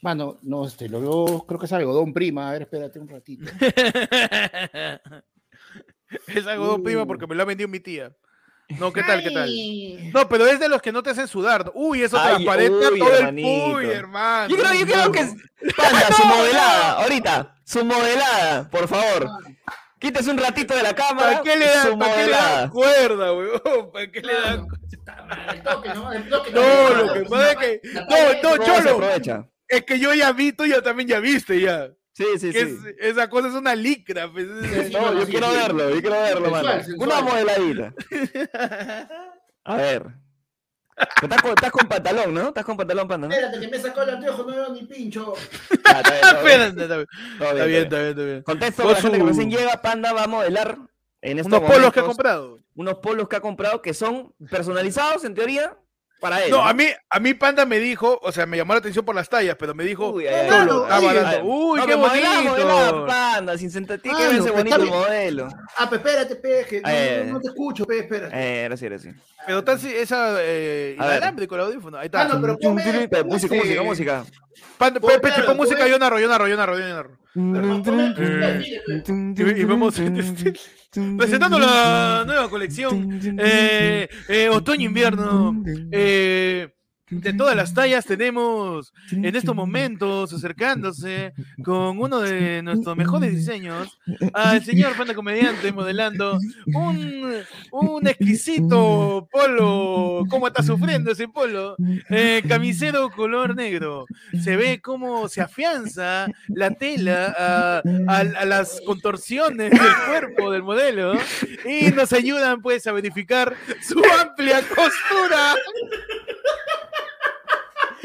Mano, 0.00 0.38
no, 0.42 0.66
este, 0.66 0.88
lo 0.88 1.00
veo, 1.00 1.44
creo 1.46 1.58
que 1.60 1.66
es 1.66 1.72
algodón 1.72 2.12
prima. 2.14 2.48
A 2.48 2.52
ver, 2.52 2.62
espérate 2.62 2.98
un 2.98 3.08
ratito. 3.08 3.44
es 6.28 6.46
algodón 6.46 6.82
pima 6.82 7.02
Uh. 7.02 7.06
porque 7.06 7.26
me 7.26 7.34
lo 7.34 7.42
ha 7.42 7.46
vendido 7.46 7.68
mi 7.68 7.80
tía. 7.80 8.12
No, 8.80 8.92
¿qué 8.92 9.02
tal, 9.04 9.22
qué 9.22 9.30
tal? 9.30 9.48
No, 10.12 10.28
pero 10.28 10.44
es 10.46 10.58
de 10.58 10.68
los 10.68 10.82
que 10.82 10.90
no 10.90 11.00
te 11.00 11.10
hacen 11.10 11.28
sudar. 11.28 11.70
Uy, 11.74 12.02
eso 12.02 12.16
transparente 12.16 12.78
todo 12.80 12.94
el 12.96 13.00
hermanito. 13.14 13.76
uy, 13.76 13.84
hermano. 13.86 14.48
Yo 14.48 14.56
creo, 14.56 14.74
yo 14.74 14.86
creo 14.86 15.12
que 15.12 15.20
es. 15.20 15.34
Panda, 15.76 16.12
su 16.12 16.26
modelada. 16.26 16.92
Ahorita. 17.02 17.54
Su 17.64 17.84
modelada, 17.84 18.68
por 18.68 18.88
favor. 18.88 19.28
Quítese 19.98 20.30
un 20.30 20.38
ratito 20.38 20.74
de 20.76 20.82
la 20.82 20.94
cámara. 20.94 21.30
¿Para 21.30 21.42
qué 21.42 21.56
le 21.56 21.66
dan, 21.66 21.86
su 21.92 21.98
¿para 21.98 22.14
qué 22.14 22.24
le 22.26 22.30
dan 22.30 22.40
modelada. 22.42 22.70
cuerda, 22.70 23.32
weón? 23.32 23.92
¿Para 23.92 24.10
qué 24.12 24.20
le 24.20 24.32
dan? 24.34 24.66
El 25.54 25.62
toque, 25.62 25.88
¿no? 25.94 26.12
El 26.12 26.28
toque, 26.28 26.50
No, 26.52 26.90
lo 26.94 27.12
que 27.14 27.20
pasa 27.22 27.52
es 27.52 27.56
que. 27.56 27.80
No, 27.94 28.00
no, 28.02 28.06
¿Cómo 28.42 28.64
se 28.64 28.82
Cholo. 28.82 28.90
aprovecha? 28.96 29.48
Es 29.68 29.82
que 29.84 29.98
yo 29.98 30.12
ya 30.14 30.32
vi, 30.32 30.52
tú 30.52 30.66
ya 30.66 30.82
también 30.82 31.08
ya 31.08 31.18
viste, 31.20 31.60
ya. 31.60 31.90
Sí, 32.12 32.24
sí, 32.38 32.50
Que 32.52 32.66
sí. 32.66 32.76
es- 32.98 33.10
esa 33.12 33.28
cosa 33.28 33.48
es 33.48 33.54
una 33.54 33.74
licra. 33.74 34.30
pues, 34.30 34.46
Sí, 34.46 34.92
No, 34.92 35.12
yo 35.14 35.26
sí, 35.26 35.32
quiero 35.32 35.50
sí. 35.50 35.56
verlo, 35.56 35.90
yo 35.90 36.00
quiero 36.00 36.20
verlo, 36.20 36.40
Sensual, 36.44 36.64
mano. 36.64 36.84
sensual. 36.84 37.08
Una 37.08 37.20
modeladita. 37.22 37.94
A 39.64 39.76
ver. 39.76 40.02
Estás 41.22 41.42
con, 41.42 41.50
estás 41.50 41.70
con 41.70 41.88
pantalón, 41.88 42.32
¿no? 42.34 42.48
Estás 42.48 42.64
con 42.64 42.76
pantalón, 42.76 43.06
panda, 43.06 43.28
¿no? 43.28 43.34
Espérate, 43.34 43.60
que 43.60 43.68
me 43.68 43.78
sacó 43.78 44.02
el 44.02 44.10
anteojo, 44.10 44.42
no 44.44 44.48
veo 44.52 44.68
ni 44.72 44.84
pincho. 44.84 45.34
Ya, 45.84 46.00
está 46.00 46.42
bien, 46.42 46.60
está 46.60 46.96
bien. 46.96 47.06
Espérate, 47.32 47.54
está 47.54 47.64
bien, 47.66 47.82
está 47.82 47.98
bien, 48.00 48.36
está. 48.38 48.42
Contexto 48.44 48.82
para 48.82 48.94
la 48.94 49.00
gente 49.02 49.18
que 49.18 49.24
recién 49.24 49.50
llega, 49.50 49.82
Panda 49.82 50.12
va 50.12 50.24
a 50.24 50.26
modelar 50.26 50.78
en 51.20 51.38
estos 51.38 51.52
Unos 51.58 51.70
polos 51.70 51.92
que 51.92 52.00
ha 52.00 52.04
comprado. 52.04 52.58
unos 52.74 52.94
polos 52.96 53.28
que 53.28 53.36
ha 53.36 53.40
comprado 53.40 53.82
que 53.82 53.92
son 53.94 54.34
personalizados 54.50 55.24
en 55.24 55.34
teoría 55.34 55.76
para 56.20 56.44
él. 56.44 56.50
No, 56.50 56.64
a 56.66 56.72
mí, 56.72 56.86
a 57.10 57.20
mí 57.20 57.34
Panda 57.34 57.66
me 57.66 57.78
dijo, 57.78 58.18
o 58.22 58.32
sea, 58.32 58.46
me 58.46 58.56
llamó 58.56 58.72
la 58.72 58.78
atención 58.78 59.04
por 59.04 59.14
las 59.14 59.28
tallas, 59.28 59.56
pero 59.58 59.74
me 59.74 59.84
dijo, 59.84 60.10
Uy, 60.10 60.26
ay, 60.26 60.48
ay. 60.50 61.40
Uy, 61.42 61.78
No, 61.80 61.86
qué 61.86 61.94
bonito. 61.94 63.06
Panda, 63.06 63.58
sin 63.58 63.70
sentir 63.70 64.00
que 64.00 64.10
Ah, 64.10 64.30
no, 64.32 64.42
pues, 64.42 64.52
bonito 64.52 64.78
modelo. 64.86 65.48
Ah, 65.76 65.88
pues 65.88 66.00
espérate, 66.00 66.36
pe, 66.36 66.66
que 66.68 66.80
no, 66.80 66.88
Eh. 66.88 67.24
no, 67.26 67.32
no 67.34 67.40
te 67.40 67.48
escucho, 67.48 67.84
pe, 67.84 67.98
espérate. 68.00 68.34
Eh, 68.34 68.62
ahora 68.64 68.76
sí. 68.98 69.10
Pero 69.46 69.58
está 69.60 69.72
así, 69.72 69.92
esa 69.94 70.36
eh, 70.40 70.94
inalámbrico 70.96 71.54
el 71.54 71.60
audífono. 71.60 71.98
Ahí 71.98 72.06
está. 72.06 72.22
Ah, 72.22 72.28
no, 72.28 72.40
pero 72.40 72.56
Pero 72.58 72.72
música, 73.24 73.54
música, 73.54 73.82
música. 73.82 74.24
Panda, 74.78 75.00
pe- 75.00 75.06
música, 75.54 75.80
pon- 75.82 75.88
yo 75.88 75.98
narro, 75.98 76.18
yo 76.78 77.25
Eh. 77.38 78.80
Y, 79.58 79.64
vamos 79.64 79.94
presentando 81.18 81.58
la 81.58 82.24
nueva 82.26 82.48
colección. 82.48 83.20
Eh, 83.38 84.08
eh, 84.28 84.48
Otoño-invierno. 84.48 85.62
Eh, 85.92 86.75
de 87.08 87.32
todas 87.34 87.54
las 87.54 87.72
tallas 87.72 88.04
tenemos 88.04 88.92
en 89.12 89.36
estos 89.36 89.54
momentos 89.54 90.32
acercándose 90.32 91.32
con 91.62 91.98
uno 92.00 92.18
de 92.20 92.62
nuestros 92.62 92.96
mejores 92.96 93.32
diseños 93.32 93.96
al 94.32 94.64
señor 94.64 94.96
Panda 94.96 95.14
Comediante 95.14 95.70
modelando 95.72 96.38
un, 96.74 97.34
un 97.70 98.06
exquisito 98.08 99.28
polo. 99.30 100.24
¿Cómo 100.28 100.48
está 100.48 100.64
sufriendo 100.64 101.12
ese 101.12 101.28
polo? 101.28 101.76
Eh, 102.10 102.42
camisero 102.48 103.08
color 103.10 103.54
negro. 103.54 104.06
Se 104.42 104.56
ve 104.56 104.80
cómo 104.80 105.28
se 105.28 105.40
afianza 105.42 106.26
la 106.48 106.70
tela 106.72 107.34
a, 107.38 107.82
a- 108.08 108.18
a 108.18 108.44
las 108.44 108.80
contorsiones 108.84 109.70
del 109.70 109.80
cuerpo 110.08 110.50
del 110.50 110.64
modelo 110.64 111.14
y 111.64 111.92
nos 111.92 112.12
ayudan 112.12 112.60
pues 112.62 112.84
a 112.88 112.92
verificar 112.92 113.54
su 113.80 114.02
amplia 114.20 114.60
costura 114.68 115.54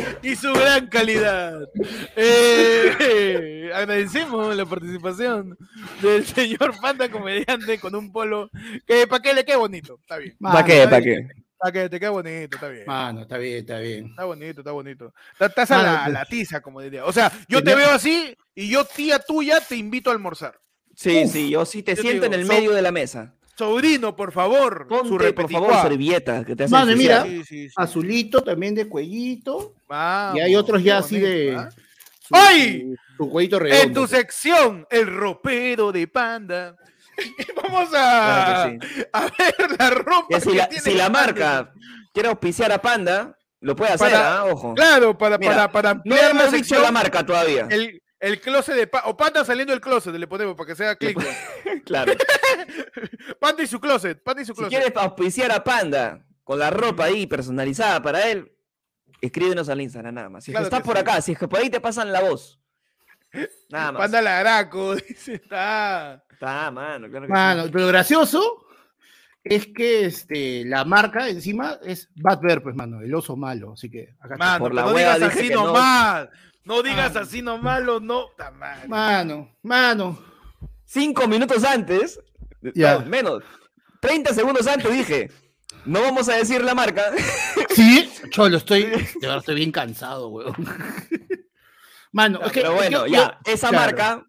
y 0.24 0.36
su 0.36 0.54
gran 0.54 0.88
calidad. 0.88 1.60
Eh, 2.16 3.72
agradecemos 3.76 4.56
la 4.56 4.66
participación 4.66 5.58
del 6.02 6.26
señor 6.26 6.74
Panda 6.82 7.10
Comediante 7.10 7.80
con 7.80 7.95
un 7.95 8.12
polo 8.12 8.49
que 8.86 9.08
para 9.08 9.22
que 9.22 9.34
le 9.34 9.45
quede 9.45 9.58
bonito. 9.58 9.97
Está 10.02 10.18
bien. 10.18 10.36
¿Para 10.39 10.64
qué? 10.66 10.84
¿Para 10.86 11.02
qué? 11.02 11.28
Para 11.58 11.72
que 11.74 11.89
te 11.89 11.99
quede 11.99 12.10
bonito, 12.10 12.56
está 12.58 12.70
bien. 12.70 12.86
Mano, 12.88 13.22
está 13.22 13.38
bien, 13.38 13.58
está 13.60 13.78
bien. 13.80 14.06
Está 14.08 14.24
bonito, 14.26 14.62
está 14.62 14.72
bonito. 14.72 15.14
Está- 15.34 15.45
Estás 15.45 15.72
a 15.72 15.78
Mano, 15.78 15.91
la, 15.91 15.99
a 15.99 16.04
pues. 16.06 16.14
la 16.14 16.26
tiza, 16.26 16.62
como 16.62 16.82
diría. 16.82 17.06
O 17.06 17.12
sea, 17.14 17.32
yo 17.47 17.64
te 17.64 17.76
veo 17.76 17.91
así 17.91 18.36
y 18.56 18.70
yo, 18.70 18.84
tía 18.86 19.20
tuya, 19.20 19.60
te 19.62 19.76
invito 19.76 20.10
a 20.10 20.14
almorzar. 20.14 20.60
Sí, 20.95 21.28
sí, 21.28 21.49
yo 21.52 21.66
sí 21.66 21.84
te 21.84 21.95
siento 21.95 22.26
en 22.26 22.32
digo, 22.32 22.41
el 22.41 22.47
son- 22.47 22.56
medio 22.56 22.72
de 22.72 22.82
la 22.82 22.91
mesa. 22.91 23.36
Sobrino, 23.58 24.16
por 24.16 24.32
favor. 24.32 24.88
su 24.89 25.18
por 25.36 25.52
favor, 25.52 25.82
servilleta 25.82 26.43
que 26.43 26.56
te 26.56 26.64
hace 26.64 26.72
Mano, 26.72 26.95
mira, 26.95 27.24
Sí, 27.24 27.43
sí, 27.43 27.68
sí. 27.70 27.74
Azulito 27.76 28.41
también 28.41 28.74
de 28.76 28.88
cuellito. 28.88 29.74
Vamos, 29.88 30.38
y 30.38 30.39
hay 30.41 30.56
otros 30.56 30.82
ya 30.84 30.97
así 30.99 31.20
de. 31.20 31.56
¿ah? 31.58 31.70
su- 32.20 32.36
¡Ay! 32.36 32.95
Su, 33.18 33.24
su 33.26 33.30
cuellito 33.30 33.58
En 33.58 33.64
redondo. 33.64 34.02
tu 34.02 34.08
sección, 34.08 34.88
el 34.89 35.08
ropero 35.08 35.91
de 35.91 36.08
panda. 36.08 36.76
Vamos 37.62 37.89
a, 37.93 38.72
Claro 38.72 38.80
que 38.80 39.08
a 39.14 39.22
ver 39.22 39.76
la 39.78 39.89
ropa. 39.91 40.39
Si 40.39 40.49
que 40.49 40.56
la, 40.58 40.70
tiene 40.70 40.84
si 40.84 40.93
la 40.95 41.10
marca 41.10 41.72
quiere 42.14 42.30
auspiciar 42.30 42.72
a 42.72 42.82
Panda, 42.82 43.38
lo 43.60 43.76
puede 43.76 43.91
hacer, 43.91 44.12
Para- 44.12 44.39
¿ah? 44.39 44.45
Ojo. 44.45 44.74
Claro, 44.74 45.16
para, 45.18 45.38
Mira, 45.38 45.52
para, 45.54 45.72
para 45.72 45.93
No 45.93 45.99
ampliar 45.99 46.24
la 46.24 46.30
hemos 46.41 46.45
dicho 46.54 46.58
sección, 46.66 46.82
la 46.84 46.91
marca 46.91 47.24
todavía. 47.26 47.68
el, 47.70 48.01
el 48.22 48.40
closet 48.40 48.76
de 48.76 48.88
Panda. 48.88 49.08
O 49.10 49.18
Panda 49.18 49.44
saliendo 49.44 49.74
del 49.74 49.82
closet, 49.82 50.14
le 50.16 50.28
ponemos 50.28 50.56
para 50.56 50.68
que 50.68 50.76
sea 50.76 50.96
clic. 50.96 51.18
Claro. 51.86 52.14
Panda 53.40 53.64
y 53.64 53.68
su 53.68 53.80
closet. 53.80 54.22
Panda 54.24 54.42
y 54.42 54.46
su 54.46 54.54
Si 54.54 54.60
closet. 54.60 54.80
quieres 54.80 54.96
auspiciar 54.98 55.52
a 55.52 55.64
Panda 55.64 56.26
con 56.44 56.60
la 56.60 56.70
ropa 56.70 57.06
ahí 57.06 57.26
personalizada 57.28 58.02
para 58.02 58.30
él, 58.30 58.52
escríbenos 59.20 59.68
al 59.70 59.82
Instagram 59.82 60.14
nada 60.16 60.30
más. 60.30 60.44
Si 60.44 60.52
es 60.52 60.58
que 60.58 60.64
estás 60.64 60.80
que 60.82 60.86
por 60.86 60.96
sí. 60.96 61.02
acá, 61.02 61.22
si 61.22 61.32
es 61.34 61.40
que 61.40 61.48
por 61.48 61.60
ahí 61.60 61.70
te 61.70 61.82
pasan 61.82 62.12
la 62.12 62.22
voz. 62.22 62.60
Nada 63.70 63.92
más. 63.94 64.02
Panda 64.04 64.22
Laraco, 64.22 64.96
dice, 65.08 65.36
está. 65.36 66.24
Está, 66.32 66.70
mano, 66.72 67.10
claro 67.10 67.26
que 67.28 67.32
Mano, 67.32 67.64
sí. 67.66 67.70
pero 67.72 67.88
gracioso 67.88 68.66
es 69.44 69.68
que 69.68 70.06
este, 70.06 70.66
la 70.66 70.86
marca 70.86 71.30
encima 71.30 71.80
es 71.84 72.10
Bad 72.16 72.42
Bear, 72.42 72.62
pues, 72.62 72.76
mano, 72.76 73.02
el 73.02 73.14
oso 73.14 73.36
malo. 73.36 73.74
Así 73.74 73.90
que 73.90 74.16
acá 74.20 74.36
está. 74.36 74.38
Mano, 74.38 74.60
Por 74.60 74.72
pero 74.72 74.76
la 74.76 74.82
no 74.90 74.96
hueva 74.96 75.16
digas 75.16 75.32
así 75.36 75.48
que 75.48 75.54
no. 75.56 75.74
No 76.64 76.82
digas 76.84 77.16
Ah. 77.16 77.22
así 77.22 77.41
no. 77.41 77.59
ta 78.38 78.51
madre. 78.51 78.88
Mano, 78.88 79.49
mano. 79.64 80.20
Cinco 80.86 81.28
minutos 81.28 81.64
antes, 81.64 82.20
Ya. 82.76 82.99
no, 82.99 83.05
menos, 83.05 83.43
30 84.01 84.34
segundos 84.34 84.68
antes 84.68 84.91
dije, 84.91 85.32
no 85.86 86.01
vamos 86.01 86.28
a 86.30 86.36
decir 86.36 86.64
la 86.64 86.76
marca. 86.76 87.03
Sí, 87.70 88.12
cholo, 88.32 88.57
estoy. 88.57 88.84
De 88.86 89.07
verdad 89.22 89.38
estoy 89.38 89.55
bien 89.55 89.72
cansado, 89.72 90.28
weón. 90.28 90.53
Mano, 92.12 92.41
es 92.43 92.51
que. 92.51 92.62
pero 92.62 92.74
bueno, 92.74 93.07
ya, 93.07 93.39
esa 93.45 93.70
claro. 93.70 93.86
marca, 93.86 94.26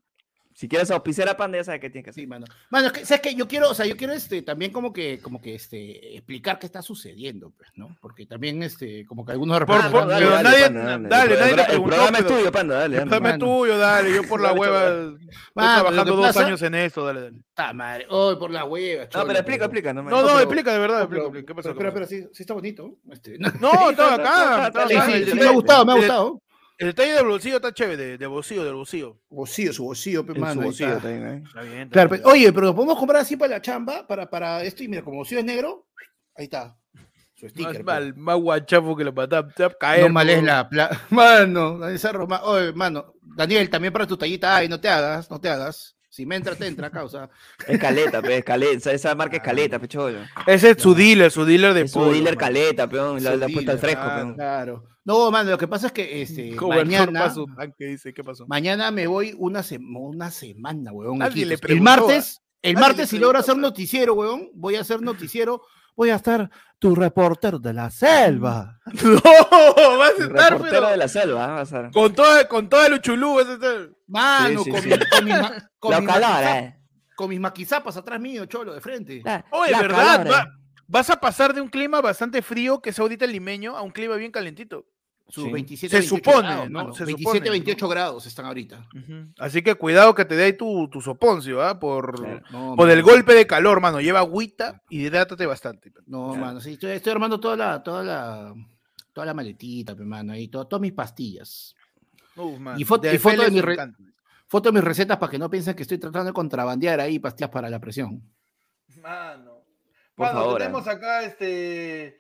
si 0.62 0.68
quieres 0.68 0.92
auspiciar 0.92 1.28
a 1.28 1.36
Panda, 1.36 1.58
ya 1.58 1.64
sabes 1.64 1.80
qué 1.80 1.90
tienes 1.90 2.04
que 2.04 2.10
hacer. 2.10 2.22
Sí, 2.22 2.26
mano. 2.28 2.46
Mano, 2.70 2.86
es 2.86 2.92
que, 2.92 3.04
¿sabes 3.04 3.20
qué? 3.20 3.34
Yo 3.34 3.48
quiero, 3.48 3.68
o 3.70 3.74
sea, 3.74 3.84
yo 3.84 3.96
quiero 3.96 4.12
este, 4.12 4.42
también 4.42 4.70
como 4.70 4.92
que, 4.92 5.18
como 5.18 5.42
que 5.42 5.56
este, 5.56 6.14
explicar 6.16 6.60
qué 6.60 6.66
está 6.66 6.82
sucediendo, 6.82 7.50
pues, 7.56 7.68
¿no? 7.74 7.96
Porque 8.00 8.26
también, 8.26 8.62
este, 8.62 9.04
como 9.06 9.24
que 9.26 9.32
algunos 9.32 9.58
de 9.58 9.66
Por- 9.66 9.74
repente- 9.76 9.98
por- 9.98 10.06
pero 10.08 10.30
nadie- 10.30 10.40
dale, 10.40 10.66
El 10.66 11.08
nadie 11.08 11.08
te 11.08 11.08
programa- 11.08 11.62
El 11.62 11.66
preguntó, 11.66 11.96
programa 11.96 12.18
es 12.18 12.26
tuyo, 12.28 12.52
Panda, 12.52 12.74
dale. 12.76 12.96
dale. 12.98 13.10
Dame 13.10 13.30
mano. 13.32 13.44
tuyo, 13.44 13.76
dale. 13.78 14.14
Yo 14.14 14.22
por 14.28 14.40
la 14.40 14.48
Dale, 14.50 14.60
hueva. 14.60 14.88
Estoy 14.88 15.18
trabajando 15.54 16.16
dos 16.16 16.36
años 16.36 16.62
en 16.62 16.74
esto, 16.76 17.04
dale, 17.06 17.20
dale. 17.22 17.36
Ta 17.54 17.72
madre, 17.72 18.06
oh, 18.08 18.38
por 18.38 18.50
la 18.52 18.64
hueva, 18.64 19.04
No, 19.12 19.26
pero 19.26 19.32
explica, 19.32 19.64
explica. 19.64 19.92
No, 19.92 20.02
me- 20.04 20.10
No, 20.12 20.20
no, 20.22 20.26
pero- 20.28 20.38
explica 20.40 20.72
de 20.72 20.78
verdad, 20.78 21.08
No, 21.08 21.16
explica. 21.24 21.46
¿Qué 21.46 21.54
pasó? 21.56 21.74
pero, 21.76 21.90
¿Qué 21.90 21.94
pero, 21.94 22.06
sí, 22.06 22.24
sí 22.32 22.42
está 22.44 22.54
bonito. 22.54 22.98
Este, 23.10 23.36
No, 23.60 23.90
está- 23.90 23.90
estaba 23.90 24.14
está- 24.14 24.14
acá. 24.14 24.66
está- 24.68 24.82
está- 24.84 25.16
El 25.16 25.34
me 25.34 25.44
ha 25.44 25.50
gustado, 25.50 25.84
me 25.84 25.92
ha 25.92 25.94
el- 25.96 26.00
gustado. 26.02 26.42
El 26.78 26.88
detalle 26.88 27.12
del 27.12 27.26
bolsillo 27.26 27.56
está 27.56 27.72
chévere, 27.72 28.18
de 28.18 28.26
bolsillo, 28.26 28.64
del 28.64 28.74
bolsillo. 28.74 29.20
Bolsillo, 29.28 29.72
su 29.72 29.84
bolsillo, 29.84 30.26
pe, 30.26 30.32
su 30.34 30.40
mano, 30.40 30.60
ahí 30.62 30.66
bolsillo 30.66 30.88
está. 30.96 31.02
también, 31.02 31.28
¿eh? 31.28 31.42
Está 31.46 31.60
bien. 31.62 31.78
está 31.82 31.92
Claro, 31.92 32.08
bien. 32.10 32.22
pe- 32.22 32.28
oye, 32.28 32.52
pero 32.52 32.66
lo 32.66 32.74
podemos 32.74 32.98
comprar 32.98 33.22
así 33.22 33.36
para 33.36 33.52
la 33.54 33.62
chamba, 33.62 34.06
para, 34.06 34.28
para 34.28 34.62
esto, 34.64 34.82
y 34.82 34.88
mira, 34.88 35.02
como 35.02 35.18
bolsillo 35.18 35.40
es 35.40 35.46
negro, 35.46 35.86
ahí 36.36 36.44
está. 36.44 36.76
Su 37.34 37.46
Más, 37.46 37.52
sticker. 37.52 37.76
pe. 37.78 37.82
mal, 37.84 38.14
más 38.16 38.36
guachafo 38.36 38.96
que 38.96 39.04
la 39.04 39.12
patada. 39.12 39.48
Te 39.48 39.62
va 39.64 39.68
a 39.68 39.74
caer. 39.78 40.02
No 40.02 40.08
mal 40.10 40.28
es 40.30 40.42
la 40.42 40.68
pla- 40.68 40.90
Mano, 41.10 41.78
Daniel 41.78 41.98
Cerro, 41.98 42.26
ma- 42.26 42.42
oye, 42.42 42.72
mano, 42.72 43.14
Daniel, 43.20 43.68
también 43.70 43.92
para 43.92 44.06
tu 44.06 44.16
tallita, 44.16 44.56
ay, 44.56 44.68
no 44.68 44.80
te 44.80 44.88
hagas, 44.88 45.30
no 45.30 45.40
te 45.40 45.48
hagas. 45.48 45.96
Si 46.08 46.26
me 46.26 46.36
entra, 46.36 46.54
te 46.54 46.66
entra, 46.66 46.90
causa. 46.90 47.30
Es 47.66 47.78
caleta, 47.78 48.20
pe, 48.20 48.36
es 48.36 48.44
caleta. 48.44 48.92
Esa, 48.92 49.14
marca 49.14 49.38
es 49.38 49.42
caleta, 49.42 49.78
pe. 49.78 49.88
Ese 50.46 50.70
es 50.72 50.82
su 50.82 50.94
dealer, 50.94 51.30
su 51.30 51.46
dealer 51.46 51.72
de 51.72 51.82
Es 51.82 51.90
su 51.92 52.00
polo, 52.00 52.12
dealer 52.12 52.36
caleta, 52.36 52.86
peón. 52.86 53.22
La, 53.24 53.32
Su 53.32 53.38
la 53.38 53.48
puesta 53.48 53.72
al 53.72 53.78
fresco, 53.78 54.02
ah, 54.04 54.16
peón. 54.16 54.34
Claro. 54.34 54.84
No, 55.05 55.30
mano, 55.30 55.50
lo 55.50 55.59
que 55.59 55.66
pasa 55.68 55.88
es 55.88 55.92
que 55.92 56.22
este, 56.22 56.55
mañana, 56.68 57.32
dice, 57.78 58.14
¿qué 58.14 58.22
pasó? 58.22 58.46
mañana 58.46 58.90
me 58.90 59.07
voy 59.07 59.34
una, 59.36 59.62
sema- 59.62 59.98
una 60.00 60.30
semana, 60.30 60.92
weón. 60.92 61.18
Nadie 61.18 61.44
le 61.46 61.55
Iquitos. 61.55 61.70
el 61.70 61.76
preguntó, 61.82 61.84
martes, 62.07 62.40
el 62.62 62.74
martes, 62.76 63.09
si 63.11 63.16
logro 63.18 63.32
preguntó, 63.32 63.53
hacer 63.53 63.61
noticiero, 63.61 64.14
weón, 64.14 64.50
voy 64.55 64.76
a 64.76 64.80
hacer 64.82 65.03
noticiero, 65.03 65.62
voy 65.96 66.11
a 66.11 66.14
estar 66.14 66.50
tu 66.78 66.94
reportero 66.94 67.59
de 67.59 67.72
la 67.72 67.90
selva. 67.90 68.78
No, 69.03 69.98
vas 69.98 70.11
a 70.18 70.22
estar, 70.22 70.53
reportero 70.53 70.61
pero 70.70 70.88
de 70.90 70.96
la 70.96 71.09
selva, 71.09 71.44
¿ah? 71.44 71.53
vas 71.55 71.72
a 71.72 71.82
ver. 71.82 71.90
con 71.90 72.14
todo, 72.14 72.48
con 72.48 72.68
todo 72.68 72.86
el 72.86 72.94
uchulú, 72.94 73.34
vas 73.36 73.48
a 73.48 73.53
estar. 73.55 73.90
Mano, 74.07 74.62
Sí, 74.62 74.64
sí, 74.64 74.70
con, 74.70 74.80
sí. 74.82 74.88
mi- 74.88 74.98
con 75.09 75.24
mis 75.24 75.34
ma- 75.40 75.70
con 75.78 75.90
La 75.90 76.00
mis 76.00 76.09
calor, 76.09 76.30
maquiza- 76.30 76.59
eh. 76.61 76.78
con 77.16 77.28
mis 77.30 77.40
maquizapas 77.40 77.96
atrás 77.96 78.20
mío, 78.20 78.46
cholo, 78.46 78.72
de 78.74 78.80
frente. 78.80 79.20
La- 79.24 79.44
Oye, 79.50 79.72
la 79.72 79.82
¿verdad? 79.82 80.16
calor, 80.18 80.32
Va- 80.32 80.40
eh. 80.42 80.46
vas 80.86 81.11
a 81.11 81.20
pasar 81.20 81.53
de 81.55 81.61
un 81.61 81.68
clima 81.68 82.00
bastante 82.00 82.40
frío, 82.42 82.80
que 82.80 82.90
es 82.90 82.98
ahorita 82.98 83.24
el 83.24 83.32
limeño, 83.32 83.76
a 83.76 83.82
un 83.82 83.90
clima 83.90 84.14
bien 84.16 84.30
calentito. 84.32 84.86
Sus 85.28 85.44
Sí. 85.44 85.50
27, 85.52 85.90
Se 85.90 85.98
28 86.00 86.16
supone, 86.30 86.48
grados, 86.48 86.70
¿no? 86.70 86.78
mano. 86.78 86.94
Se 86.94 87.04
27, 87.04 87.38
supone, 87.38 87.50
28 87.50 87.88
grados 87.88 88.26
están 88.26 88.44
ahorita. 88.46 88.86
Así 89.38 89.62
que 89.62 89.74
cuidado 89.76 90.14
que 90.14 90.24
te 90.26 90.36
dé 90.36 90.44
ahí 90.44 90.52
tu, 90.56 90.88
tu 90.88 91.00
soponcio, 91.00 91.62
¿ah? 91.62 91.78
Por, 91.80 92.16
Claro. 92.16 92.40
No, 92.50 92.76
por 92.76 92.90
el 92.90 93.02
golpe 93.02 93.32
de 93.34 93.46
calor, 93.46 93.80
mano. 93.80 94.00
Lleva 94.00 94.18
agüita 94.18 94.82
y 94.90 95.02
hidrátate 95.06 95.46
bastante. 95.46 95.90
No, 96.06 96.28
Claro. 96.32 96.44
mano, 96.46 96.60
sí, 96.60 96.72
estoy, 96.74 96.90
estoy 96.90 97.12
armando 97.12 97.40
toda 97.40 97.56
la, 97.56 97.82
toda 97.82 98.02
la, 98.04 98.54
toda 99.12 99.26
la 99.26 99.32
maletita, 99.34 99.94
pe, 99.96 100.04
mano, 100.04 100.32
ahí, 100.34 100.48
to- 100.48 100.66
todas 100.66 100.82
mis 100.82 100.92
pastillas. 100.92 101.74
Uf, 102.36 102.58
mano. 102.58 102.78
Y 102.78 102.84
foto- 102.84 103.08
De 103.08 103.14
y 103.14 103.18
foto 103.18 103.42
de 103.42 103.50
mi 103.50 103.60
re-. 103.62 103.76
Foto 104.48 104.68
de 104.68 104.74
mis 104.74 104.84
recetas 104.84 105.16
para 105.16 105.30
que 105.30 105.38
no 105.38 105.48
piensen 105.48 105.74
que 105.74 105.82
estoy 105.82 105.96
tratando 105.98 106.26
de 106.26 106.32
contrabandear 106.34 107.00
ahí 107.00 107.18
pastillas 107.18 107.48
para 107.50 107.70
la 107.70 107.80
presión. 107.80 108.22
Mano. 109.00 109.62
Por 110.14 110.26
Mano, 110.26 110.38
favor, 110.40 110.58
tenemos 110.58 110.86
acá 110.86 111.22
este. 111.22 112.18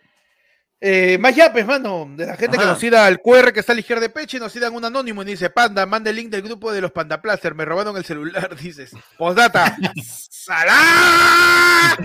Eh, 0.84 1.16
más 1.16 1.36
yapes, 1.36 1.64
mano, 1.64 2.10
de 2.16 2.26
la 2.26 2.36
gente 2.36 2.58
que 2.58 2.64
nos 2.64 2.82
ida 2.82 3.06
al 3.06 3.20
QR 3.20 3.52
que 3.52 3.60
está 3.60 3.70
a 3.70 3.76
la 3.76 3.82
izquierda 3.82 4.00
de 4.00 4.10
Peche, 4.10 4.40
nos 4.40 4.56
idan 4.56 4.74
un 4.74 4.84
anónimo 4.84 5.22
y 5.22 5.26
dice, 5.26 5.48
Panda, 5.48 5.86
manda 5.86 6.10
el 6.10 6.16
link 6.16 6.28
del 6.28 6.42
grupo 6.42 6.72
de 6.72 6.80
los 6.80 6.90
Pandaplaster, 6.90 7.54
me 7.54 7.64
robaron 7.64 7.96
el 7.96 8.04
celular, 8.04 8.56
dices. 8.60 8.90
Postdata. 9.16 9.76
¡Salá! 10.02 11.96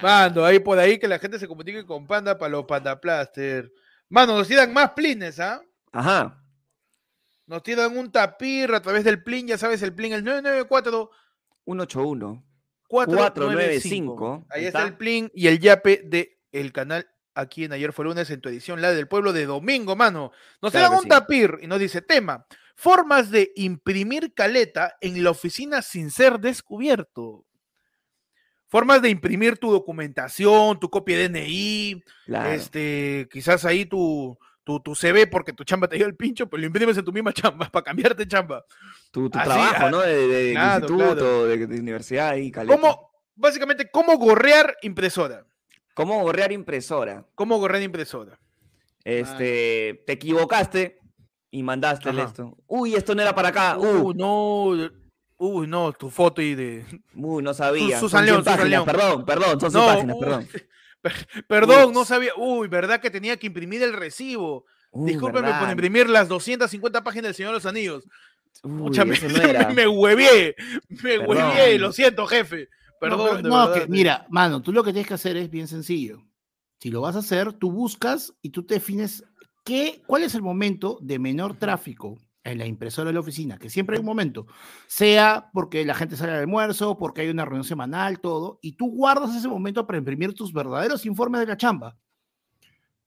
Mano, 0.00 0.44
ahí 0.44 0.60
por 0.60 0.78
ahí 0.78 1.00
que 1.00 1.08
la 1.08 1.18
gente 1.18 1.40
se 1.40 1.48
comunique 1.48 1.84
con 1.84 2.06
Panda 2.06 2.38
para 2.38 2.50
los 2.50 2.64
Panda 2.64 3.00
Plaster. 3.00 3.72
Mano, 4.08 4.38
nos 4.38 4.46
tiran 4.46 4.72
más 4.72 4.92
plines, 4.92 5.40
¿ah? 5.40 5.60
Ajá. 5.90 6.40
Nos 7.48 7.60
tiran 7.64 7.98
un 7.98 8.12
tapir 8.12 8.72
a 8.72 8.80
través 8.80 9.02
del 9.02 9.20
plin, 9.20 9.48
ya 9.48 9.58
sabes, 9.58 9.82
el 9.82 9.92
plin, 9.92 10.12
el 10.12 10.22
994 10.22 11.10
181. 11.64 12.51
495. 12.92 14.46
Ahí 14.50 14.60
Ahí 14.60 14.66
está 14.66 14.78
está. 14.80 14.88
el 14.90 14.96
plin 14.96 15.30
y 15.34 15.46
el 15.48 15.58
yape 15.58 16.02
de 16.04 16.38
el 16.52 16.72
canal 16.72 17.08
aquí 17.34 17.64
en 17.64 17.72
Ayer 17.72 17.92
fue 17.92 18.04
lunes 18.04 18.28
en 18.30 18.40
tu 18.40 18.48
edición, 18.50 18.82
la 18.82 18.92
del 18.92 19.08
pueblo 19.08 19.32
de 19.32 19.46
domingo, 19.46 19.96
mano. 19.96 20.32
Nos 20.60 20.72
Claro 20.72 20.90
que 20.90 20.96
un 20.96 21.02
sí. 21.04 21.08
tapir 21.08 21.58
y 21.62 21.66
nos 21.66 21.78
dice 21.80 22.02
tema, 22.02 22.46
formas 22.76 23.30
de 23.30 23.52
imprimir 23.56 24.34
caleta 24.34 24.96
en 25.00 25.22
la 25.24 25.30
oficina 25.30 25.80
sin 25.80 26.10
ser 26.10 26.38
descubierto. 26.40 27.46
Formas 28.68 29.02
de 29.02 29.10
imprimir 29.10 29.58
tu 29.58 29.70
documentación, 29.70 30.78
tu 30.80 30.88
copia 30.90 31.16
de 31.18 31.28
DNI, 31.28 32.02
Claro. 32.26 32.50
este, 32.52 33.28
quizás 33.30 33.64
ahí 33.66 33.84
tu, 33.86 34.38
tu, 34.64 34.80
tu 34.80 34.94
CV 34.94 35.26
porque 35.26 35.52
tu 35.52 35.64
chamba 35.64 35.88
te 35.88 35.96
dio 35.96 36.06
el 36.06 36.14
pincho, 36.16 36.48
pero 36.48 36.60
lo 36.60 36.66
imprimes 36.66 36.96
en 36.96 37.04
tu 37.04 37.12
misma 37.12 37.32
chamba 37.32 37.68
para 37.72 37.84
cambiarte 37.84 38.26
chamba. 38.26 38.64
tu 39.10 39.28
tu 39.28 39.38
así, 39.38 39.48
trabajo, 39.48 39.86
ah, 39.86 39.90
¿no? 39.90 39.98
De, 40.00 40.26
de- 40.28 40.52
claro, 40.52 40.86
instituto, 40.86 41.14
claro. 41.14 41.46
De, 41.46 41.66
de 41.66 41.80
universidad 41.80 42.36
y 42.36 42.50
caleta. 42.50 42.74
¿Cómo, 42.74 43.10
básicamente, 43.34 43.90
cómo 43.90 44.16
gorrear 44.18 44.76
impresora? 44.82 45.44
¿Cómo 45.94 46.20
gorrear 46.22 46.52
impresora? 46.52 47.26
¿Cómo 47.34 47.58
gorrear 47.58 47.82
impresora? 47.82 48.38
Este, 49.04 50.02
te 50.06 50.12
equivocaste 50.12 50.98
y 51.50 51.62
mandaste 51.62 52.08
Ajá. 52.10 52.22
esto. 52.24 52.56
Uy, 52.66 52.94
esto 52.94 53.14
no 53.14 53.22
era 53.22 53.34
para 53.34 53.48
acá. 53.48 53.76
Uy, 53.78 53.88
Uh, 54.00 54.14
no, 54.14 54.90
uy, 55.38 55.66
no, 55.66 55.92
tu 55.92 56.08
foto 56.08 56.40
y 56.40 56.54
de... 56.54 56.84
uy, 57.14 57.42
no 57.42 57.52
sabía. 57.52 57.98
Susan 57.98 58.24
Son 58.24 58.24
100 58.24 58.26
León, 58.26 58.44
Susan 58.44 58.70
León. 58.70 58.84
Perdón, 58.86 59.24
perdón, 59.26 59.60
son 59.60 59.70
100 59.70 59.82
No, 59.82 59.86
páginas, 59.92 60.16
perdón. 60.18 60.48
Per- 61.02 61.26
Perdón, 61.48 61.92
no 61.92 62.04
sabía. 62.04 62.32
Uy, 62.36 62.68
¿verdad 62.68 63.00
que 63.00 63.10
tenía 63.10 63.36
que 63.36 63.46
imprimir 63.48 63.82
el 63.82 63.92
recibo? 63.92 64.64
Uy, 64.92 65.10
Discúlpeme 65.12 65.52
por 65.58 65.70
imprimir 65.70 66.08
las 66.08 66.28
250 66.28 67.02
páginas 67.02 67.24
del 67.24 67.34
Señor 67.34 67.50
de 67.52 67.56
los 67.56 67.66
Anillos. 67.66 68.04
Uy, 68.62 68.78
Pucha, 68.88 69.04
me, 69.04 69.18
no 69.18 69.70
me 69.74 69.88
huevié, 69.88 70.54
me 70.88 71.18
Perdón. 71.18 71.26
huevié, 71.28 71.78
lo 71.78 71.92
siento, 71.92 72.26
jefe. 72.26 72.68
No, 72.68 72.98
Perdón, 73.00 73.42
no, 73.42 73.68
verdad. 73.68 73.82
que, 73.82 73.88
mira, 73.90 74.26
mano, 74.30 74.62
tú 74.62 74.72
lo 74.72 74.84
que 74.84 74.92
tienes 74.92 75.08
que 75.08 75.14
hacer 75.14 75.36
es 75.36 75.50
bien 75.50 75.66
sencillo. 75.66 76.22
Si 76.78 76.90
lo 76.90 77.00
vas 77.00 77.16
a 77.16 77.20
hacer, 77.20 77.52
tú 77.52 77.72
buscas 77.72 78.32
y 78.42 78.50
tú 78.50 78.64
te 78.64 78.74
defines 78.74 79.24
qué, 79.64 80.02
cuál 80.06 80.22
es 80.24 80.34
el 80.34 80.42
momento 80.42 80.98
de 81.00 81.18
menor 81.18 81.56
tráfico 81.56 82.18
en 82.44 82.58
la 82.58 82.66
impresora 82.66 83.08
de 83.08 83.14
la 83.14 83.20
oficina, 83.20 83.58
que 83.58 83.70
siempre 83.70 83.96
hay 83.96 84.00
un 84.00 84.06
momento, 84.06 84.46
sea 84.86 85.50
porque 85.52 85.84
la 85.84 85.94
gente 85.94 86.16
sale 86.16 86.32
al 86.32 86.40
almuerzo, 86.40 86.98
porque 86.98 87.22
hay 87.22 87.28
una 87.28 87.44
reunión 87.44 87.64
semanal, 87.64 88.20
todo, 88.20 88.58
y 88.62 88.72
tú 88.72 88.90
guardas 88.90 89.34
ese 89.36 89.48
momento 89.48 89.86
para 89.86 89.98
imprimir 89.98 90.34
tus 90.34 90.52
verdaderos 90.52 91.06
informes 91.06 91.40
de 91.40 91.46
la 91.46 91.56
chamba. 91.56 91.96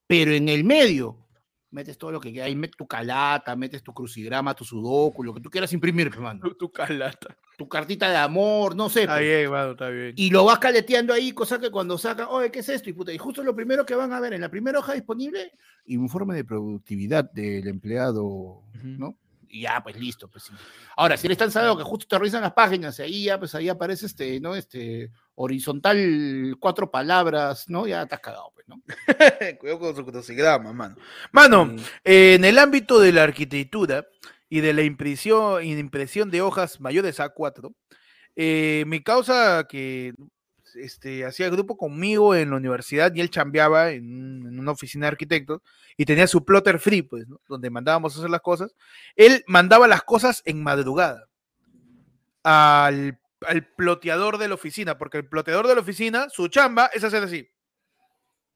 Pero 0.07 0.31
en 0.31 0.49
el 0.49 0.63
medio, 0.63 1.25
metes 1.71 1.97
todo 1.97 2.11
lo 2.11 2.21
que 2.21 2.41
ahí 2.41 2.55
metes 2.55 2.77
tu 2.77 2.87
calata, 2.87 3.55
metes 3.55 3.83
tu 3.83 3.93
crucigrama, 3.93 4.53
tu 4.53 4.63
sudoku, 4.63 5.23
lo 5.23 5.33
que 5.33 5.41
tú 5.41 5.49
quieras 5.49 5.73
imprimir, 5.73 6.09
pues, 6.09 6.21
mano. 6.21 6.39
Tu, 6.41 6.55
tu 6.55 6.71
calata. 6.71 7.35
Tu 7.57 7.67
cartita 7.67 8.09
de 8.09 8.17
amor, 8.17 8.75
no 8.75 8.89
sé. 8.89 9.01
Está 9.01 9.15
pues 9.15 9.25
bien, 9.25 9.51
mano, 9.51 9.71
está 9.71 9.89
bien. 9.89 10.13
y 10.15 10.29
lo 10.29 10.45
vas 10.45 10.59
caleteando 10.59 11.13
ahí, 11.13 11.31
cosa 11.33 11.59
que 11.59 11.71
cuando 11.71 11.97
sacan, 11.97 12.27
oye, 12.29 12.51
¿qué 12.51 12.59
es 12.59 12.69
esto? 12.69 12.89
Y, 12.89 12.93
puta, 12.93 13.11
y 13.11 13.17
justo 13.17 13.43
lo 13.43 13.55
primero 13.55 13.85
que 13.85 13.95
van 13.95 14.13
a 14.13 14.19
ver 14.19 14.33
en 14.33 14.41
la 14.41 14.49
primera 14.49 14.79
hoja 14.79 14.93
disponible, 14.93 15.51
informe 15.85 16.35
de 16.35 16.45
productividad 16.45 17.29
del 17.31 17.67
empleado, 17.67 18.63
¿no? 18.83 19.17
Y 19.55 19.61
ya, 19.61 19.81
pues 19.81 19.95
listo, 19.95 20.27
pues 20.27 20.43
sí. 20.43 20.53
Ahora, 20.97 21.15
si 21.15 21.27
eres 21.27 21.37
tan 21.37 21.49
sabido 21.49 21.77
que 21.77 21.83
justo 21.83 22.05
te 22.09 22.17
revisan 22.17 22.41
las 22.41 22.51
páginas 22.51 22.99
y 22.99 23.03
ahí 23.03 23.23
ya, 23.23 23.39
pues 23.39 23.55
ahí 23.55 23.69
aparece 23.69 24.05
este, 24.05 24.37
¿no? 24.41 24.53
Este, 24.53 25.11
horizontal, 25.35 26.57
cuatro 26.59 26.91
palabras, 26.91 27.69
¿no? 27.69 27.87
Ya 27.87 28.01
estás 28.01 28.19
cagado, 28.19 28.51
pues, 28.53 28.67
¿no? 28.67 28.81
Cuidado 29.57 29.79
con 29.79 29.95
su 29.95 30.05
crucigrama, 30.05 30.73
mano. 30.73 30.97
Mano, 31.31 31.73
en 32.03 32.43
el 32.43 32.59
ámbito 32.59 32.99
de 32.99 33.13
la 33.13 33.23
arquitectura 33.23 34.05
y 34.49 34.59
de 34.59 34.73
la 34.73 34.83
impresión, 34.83 35.63
impresión 35.63 36.29
de 36.29 36.41
hojas 36.41 36.81
mayores 36.81 37.21
a 37.21 37.29
4, 37.29 37.73
eh, 38.35 38.83
mi 38.87 39.01
causa 39.03 39.67
que 39.69 40.13
este, 40.75 41.25
hacía 41.25 41.49
grupo 41.49 41.77
conmigo 41.77 42.35
en 42.35 42.49
la 42.51 42.57
universidad 42.57 43.13
y 43.15 43.21
él 43.21 43.29
chambeaba 43.29 43.91
en, 43.91 44.05
un- 44.13 44.47
en 44.47 44.59
una 44.59 44.71
oficina 44.71 45.05
de 45.05 45.11
arquitectos 45.11 45.61
y 45.97 46.05
tenía 46.05 46.27
su 46.27 46.43
plotter 46.45 46.79
free, 46.79 47.01
pues, 47.01 47.27
¿no? 47.27 47.39
donde 47.47 47.69
mandábamos 47.69 48.15
a 48.15 48.19
hacer 48.19 48.29
las 48.29 48.41
cosas. 48.41 48.75
Él 49.15 49.43
mandaba 49.47 49.87
las 49.87 50.03
cosas 50.03 50.41
en 50.45 50.61
madrugada 50.63 51.27
al, 52.43 53.19
al 53.47 53.67
ploteador 53.75 54.37
de 54.37 54.47
la 54.47 54.55
oficina, 54.55 54.97
porque 54.97 55.17
el 55.17 55.27
ploteador 55.27 55.67
de 55.67 55.75
la 55.75 55.81
oficina, 55.81 56.27
su 56.29 56.47
chamba 56.47 56.89
es 56.93 57.03
hacer 57.03 57.23
así. 57.23 57.49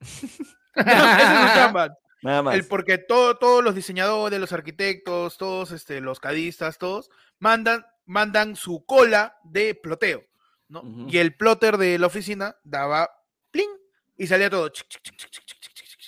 Esa 0.74 1.44
es 1.44 1.48
su 1.50 1.54
chamba. 1.58 1.96
Nada 2.22 2.42
más. 2.42 2.54
El, 2.54 2.66
porque 2.66 2.98
todo, 2.98 3.38
todos 3.38 3.64
los 3.64 3.74
diseñadores, 3.74 4.38
los 4.38 4.52
arquitectos, 4.52 5.38
todos 5.38 5.70
este, 5.72 6.00
los 6.02 6.20
cadistas, 6.20 6.76
todos 6.76 7.08
mandan, 7.38 7.84
mandan 8.04 8.56
su 8.56 8.84
cola 8.84 9.36
de 9.42 9.74
ploteo, 9.74 10.22
¿no? 10.70 10.82
Y 11.08 11.18
el 11.18 11.34
plotter 11.34 11.76
de 11.76 11.98
la 11.98 12.06
oficina 12.06 12.56
daba 12.62 13.10
pling 13.50 13.68
y 14.16 14.26
salía 14.26 14.48
todo, 14.48 14.70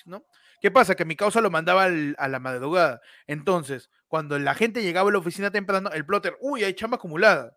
¿no? 0.06 0.24
¿Qué 0.60 0.70
pasa? 0.70 0.94
Que 0.94 1.04
mi 1.04 1.16
causa 1.16 1.40
lo 1.40 1.50
mandaba 1.50 1.84
a 1.84 2.28
la 2.28 2.38
madrugada. 2.38 3.00
Entonces, 3.26 3.90
cuando 4.06 4.38
la 4.38 4.54
gente 4.54 4.82
llegaba 4.82 5.10
a 5.10 5.12
la 5.12 5.18
oficina 5.18 5.50
temprano, 5.50 5.90
el 5.90 6.06
plotter, 6.06 6.36
uy, 6.40 6.62
hay 6.62 6.74
chamba 6.74 6.96
acumulada. 6.96 7.56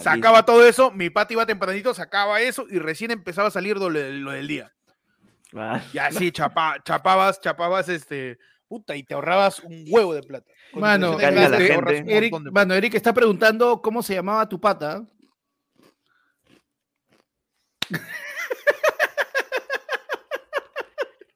Sacaba 0.00 0.44
todo 0.44 0.66
eso, 0.66 0.90
mi 0.90 1.10
pata 1.10 1.34
iba 1.34 1.46
tempranito, 1.46 1.92
sacaba 1.94 2.40
eso 2.40 2.66
y 2.68 2.78
recién 2.78 3.10
empezaba 3.10 3.48
a 3.48 3.50
salir 3.50 3.76
lo, 3.76 3.90
del 3.90 4.48
día. 4.48 4.72
Ah. 5.54 5.82
Y 5.92 5.98
así 5.98 6.32
chapa, 6.32 6.82
chapabas, 6.82 7.40
chapabas 7.40 7.88
este, 7.90 8.38
puta, 8.66 8.96
y 8.96 9.04
te 9.04 9.14
ahorrabas 9.14 9.60
un 9.60 9.84
huevo 9.88 10.14
de 10.14 10.22
plata. 10.22 10.50
Mano, 10.72 11.20
este, 11.20 12.16
Eric, 12.16 12.34
mano, 12.50 12.74
Eric 12.74 12.94
está 12.94 13.12
preguntando 13.12 13.80
cómo 13.82 14.02
se 14.02 14.14
llamaba 14.14 14.48
tu 14.48 14.58
pata. 14.58 15.06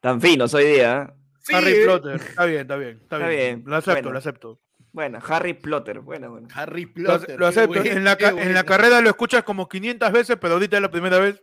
Tan 0.00 0.20
fino 0.20 0.46
hoy 0.52 0.64
día. 0.64 1.08
¿eh? 1.08 1.14
Sí, 1.40 1.54
Harry 1.54 1.72
eh. 1.72 1.84
Plotter. 1.84 2.14
Está 2.20 2.44
bien, 2.44 2.60
está 2.62 2.76
bien. 2.76 2.90
Está, 3.02 3.16
Está 3.16 3.28
bien. 3.28 3.38
bien, 3.60 3.62
Lo 3.66 3.76
acepto, 3.76 3.94
bueno. 4.02 4.12
lo 4.12 4.18
acepto. 4.18 4.60
Bueno, 4.92 5.18
Harry 5.26 5.54
Plotter. 5.54 6.00
Bueno, 6.00 6.30
bueno. 6.30 6.48
Harry 6.54 6.84
Lo, 6.86 6.92
Plotter. 6.94 7.38
lo 7.38 7.46
acepto. 7.46 7.82
en, 7.84 8.04
la, 8.04 8.12
en 8.20 8.62
carrera 8.66 9.00
lo 9.00 9.08
escuchas 9.10 9.42
como 9.44 9.68
500 9.68 10.12
veces, 10.12 10.36
pero 10.40 10.54
ahorita 10.54 10.76
es 10.76 10.82
la 10.82 10.90
primera 10.90 11.18
vez. 11.18 11.42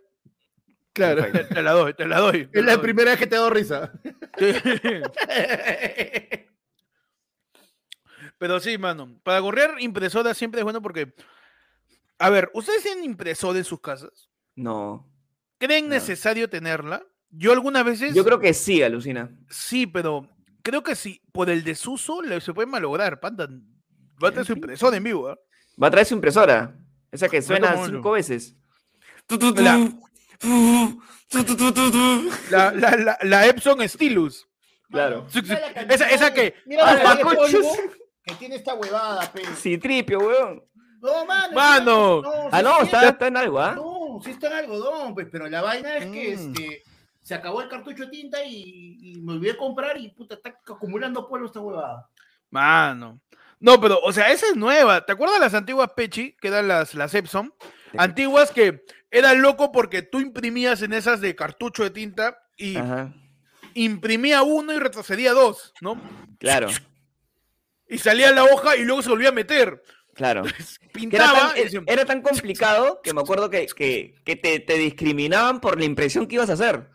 Claro. 0.94 1.24
Te, 1.32 1.44
te 1.46 1.62
la 1.62 1.72
doy, 1.72 1.94
te 1.94 2.06
la 2.06 2.20
doy. 2.20 2.48
te 2.48 2.60
Es 2.60 2.66
la 2.66 2.72
la 2.72 2.78
doy. 2.78 2.84
primera 2.84 3.12
vez 3.12 3.20
que 3.20 3.28
te 3.28 3.36
doy 3.38 3.50
risa. 3.52 3.92
Sí. 4.38 4.54
Pero 8.38 8.60
sí, 8.60 8.78
mano. 8.78 9.20
Para 9.24 9.40
gorrear 9.40 9.76
impresora 9.80 10.34
siempre 10.34 10.62
es 10.62 10.64
bueno 10.64 10.82
porque. 10.82 11.14
A 12.20 12.30
ver, 12.30 12.50
¿ustedes 12.54 12.84
tienen 12.84 13.04
impresora 13.06 13.58
en 13.58 13.64
sus 13.66 13.80
casas? 13.82 14.29
No. 14.60 15.08
¿Creen 15.58 15.86
No. 15.88 15.96
necesario 15.96 16.50
tenerla? 16.50 17.04
Yo 17.32 17.52
algunas 17.52 17.84
veces. 17.86 18.14
Yo 18.16 18.24
creo 18.26 18.40
que 18.40 18.54
sí, 18.54 18.82
alucina. 18.82 19.30
Sí, 19.50 19.86
pero 19.88 20.28
creo 20.64 20.84
que 20.84 20.96
sí, 20.96 21.22
por 21.32 21.50
el 21.50 21.64
desuso 21.64 22.22
le- 22.22 22.42
se 22.42 22.54
puede 22.54 22.66
malograr. 22.68 23.20
Panda, 23.20 23.48
va 24.24 24.30
a 24.30 24.32
tener 24.32 24.46
su 24.46 24.54
Sí. 24.54 24.60
impresora 24.60 24.98
en 24.98 25.04
vivo. 25.04 25.30
¿ah? 25.30 25.38
Va 25.82 25.88
a 25.88 25.92
traer 25.92 26.06
su 26.08 26.16
impresora. 26.16 26.76
Esa 27.12 27.30
que 27.30 27.42
suena 27.42 27.76
cinco 27.86 28.12
veces. 28.12 28.56
La-. 29.56 29.90
La, 32.50 32.72
la, 32.72 32.92
la, 32.98 33.18
la 33.22 33.46
Epson 33.48 33.88
Stylus. 33.88 34.48
Claro. 34.90 35.28
Sí, 35.30 35.42
sí. 35.46 35.54
Esa, 35.90 36.10
esa 36.10 36.34
que. 36.34 36.56
Mira 36.66 36.94
la 37.04 37.16
de 37.16 37.24
polvo 37.24 37.48
que 38.24 38.34
tiene 38.36 38.56
esta 38.56 38.74
huevada, 38.74 39.32
pe. 39.32 39.42
Citripio, 39.56 40.20
weón. 40.20 40.64
No, 41.02 41.26
mano. 41.26 41.54
Mano. 41.56 42.22
no, 42.22 42.32
Ah, 42.52 42.58
sí, 42.58 42.64
no, 42.64 42.78
sí, 42.80 42.84
está, 42.86 43.10
está 43.10 43.28
en 43.28 43.38
algo, 43.38 43.60
¿ah? 43.60 43.76
No, 44.20 44.24
sí 44.24 44.32
está 44.32 44.48
en 44.48 44.54
algodón, 44.54 45.14
pues, 45.14 45.28
pero 45.32 45.48
la 45.48 45.62
vaina 45.62 45.96
es 45.98 46.06
que 46.08 46.36
Mm. 46.36 46.40
este, 46.54 46.84
se 47.22 47.34
acabó 47.36 47.62
el 47.62 47.70
cartucho 47.70 48.04
de 48.06 48.10
tinta 48.12 48.44
y, 48.44 48.98
y 49.16 49.22
me 49.22 49.34
olvidé 49.34 49.52
de 49.54 49.58
comprar 49.58 49.98
y 49.98 50.10
puta, 50.10 50.36
está 50.36 50.50
acumulando 50.68 51.28
polvo 51.28 51.46
esta 51.46 51.60
huevada. 51.60 52.08
Mano. 52.50 53.20
No, 53.60 53.80
pero, 53.80 54.00
o 54.02 54.12
sea, 54.14 54.32
esa 54.32 54.48
es 54.48 54.56
nueva. 54.56 55.06
¿Te 55.06 55.12
acuerdas 55.12 55.40
las 55.40 55.54
antiguas 55.54 55.92
Pechi, 55.96 56.34
que 56.40 56.48
eran 56.48 56.68
las, 56.68 56.94
las 56.96 57.14
Epson? 57.14 57.54
Antiguas 57.98 58.52
que 58.52 58.84
eran 59.12 59.42
loco 59.42 59.72
porque 59.72 60.02
tú 60.02 60.20
imprimías 60.20 60.82
en 60.82 60.94
esas 60.94 61.20
de 61.22 61.36
cartucho 61.36 61.84
de 61.84 61.90
tinta 61.90 62.38
y 62.56 62.78
Ajá. 62.78 63.14
imprimía 63.74 64.44
uno 64.44 64.74
y 64.74 64.80
retrocedía 64.80 65.34
dos, 65.34 65.74
¿no? 65.82 66.00
Claro, 66.40 66.68
Y 67.88 67.98
salía 67.98 68.32
la 68.32 68.44
hoja 68.46 68.76
y 68.78 68.84
luego 68.86 69.02
se 69.02 69.10
volvía 69.10 69.30
a 69.30 69.34
meter. 69.34 69.82
Claro. 70.20 70.44
Era, 71.12 71.32
tan, 71.34 71.84
era 71.88 72.22
complicado 72.22 73.00
que 73.02 73.14
me 73.14 73.22
acuerdo 73.22 73.50
que, 73.50 73.66
que, 73.68 74.16
que 74.26 74.36
te, 74.36 74.60
te 74.60 74.74
discriminaban 74.78 75.62
por 75.62 75.80
la 75.80 75.86
impresión 75.86 76.28
que 76.28 76.36
ibas 76.36 76.50
a 76.50 76.54
hacer. 76.54 76.90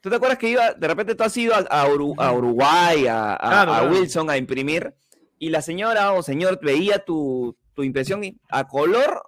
¿Tú 0.00 0.10
te 0.10 0.16
acuerdas 0.16 0.36
que 0.38 0.48
iba, 0.50 0.72
de 0.74 0.88
repente 0.88 1.14
tú 1.14 1.22
has 1.22 1.34
ido 1.36 1.54
a, 1.54 1.58
a 1.60 1.86
Uru- 1.88 2.14
a 2.18 2.32
Uruguay, 2.32 3.06
a, 3.06 3.34
a- 3.34 3.38
Claro, 3.38 3.72
a 3.72 3.78
claro. 3.80 3.92
Wilson 3.94 4.28
a 4.28 4.36
imprimir, 4.36 4.92
y 5.38 5.48
la 5.50 5.62
señora 5.62 6.12
o 6.12 6.22
señor 6.22 6.58
veía 6.62 6.98
tu, 7.04 7.56
tu 7.74 7.82
impresión 7.84 8.22
a 8.50 8.66
color 8.68 9.22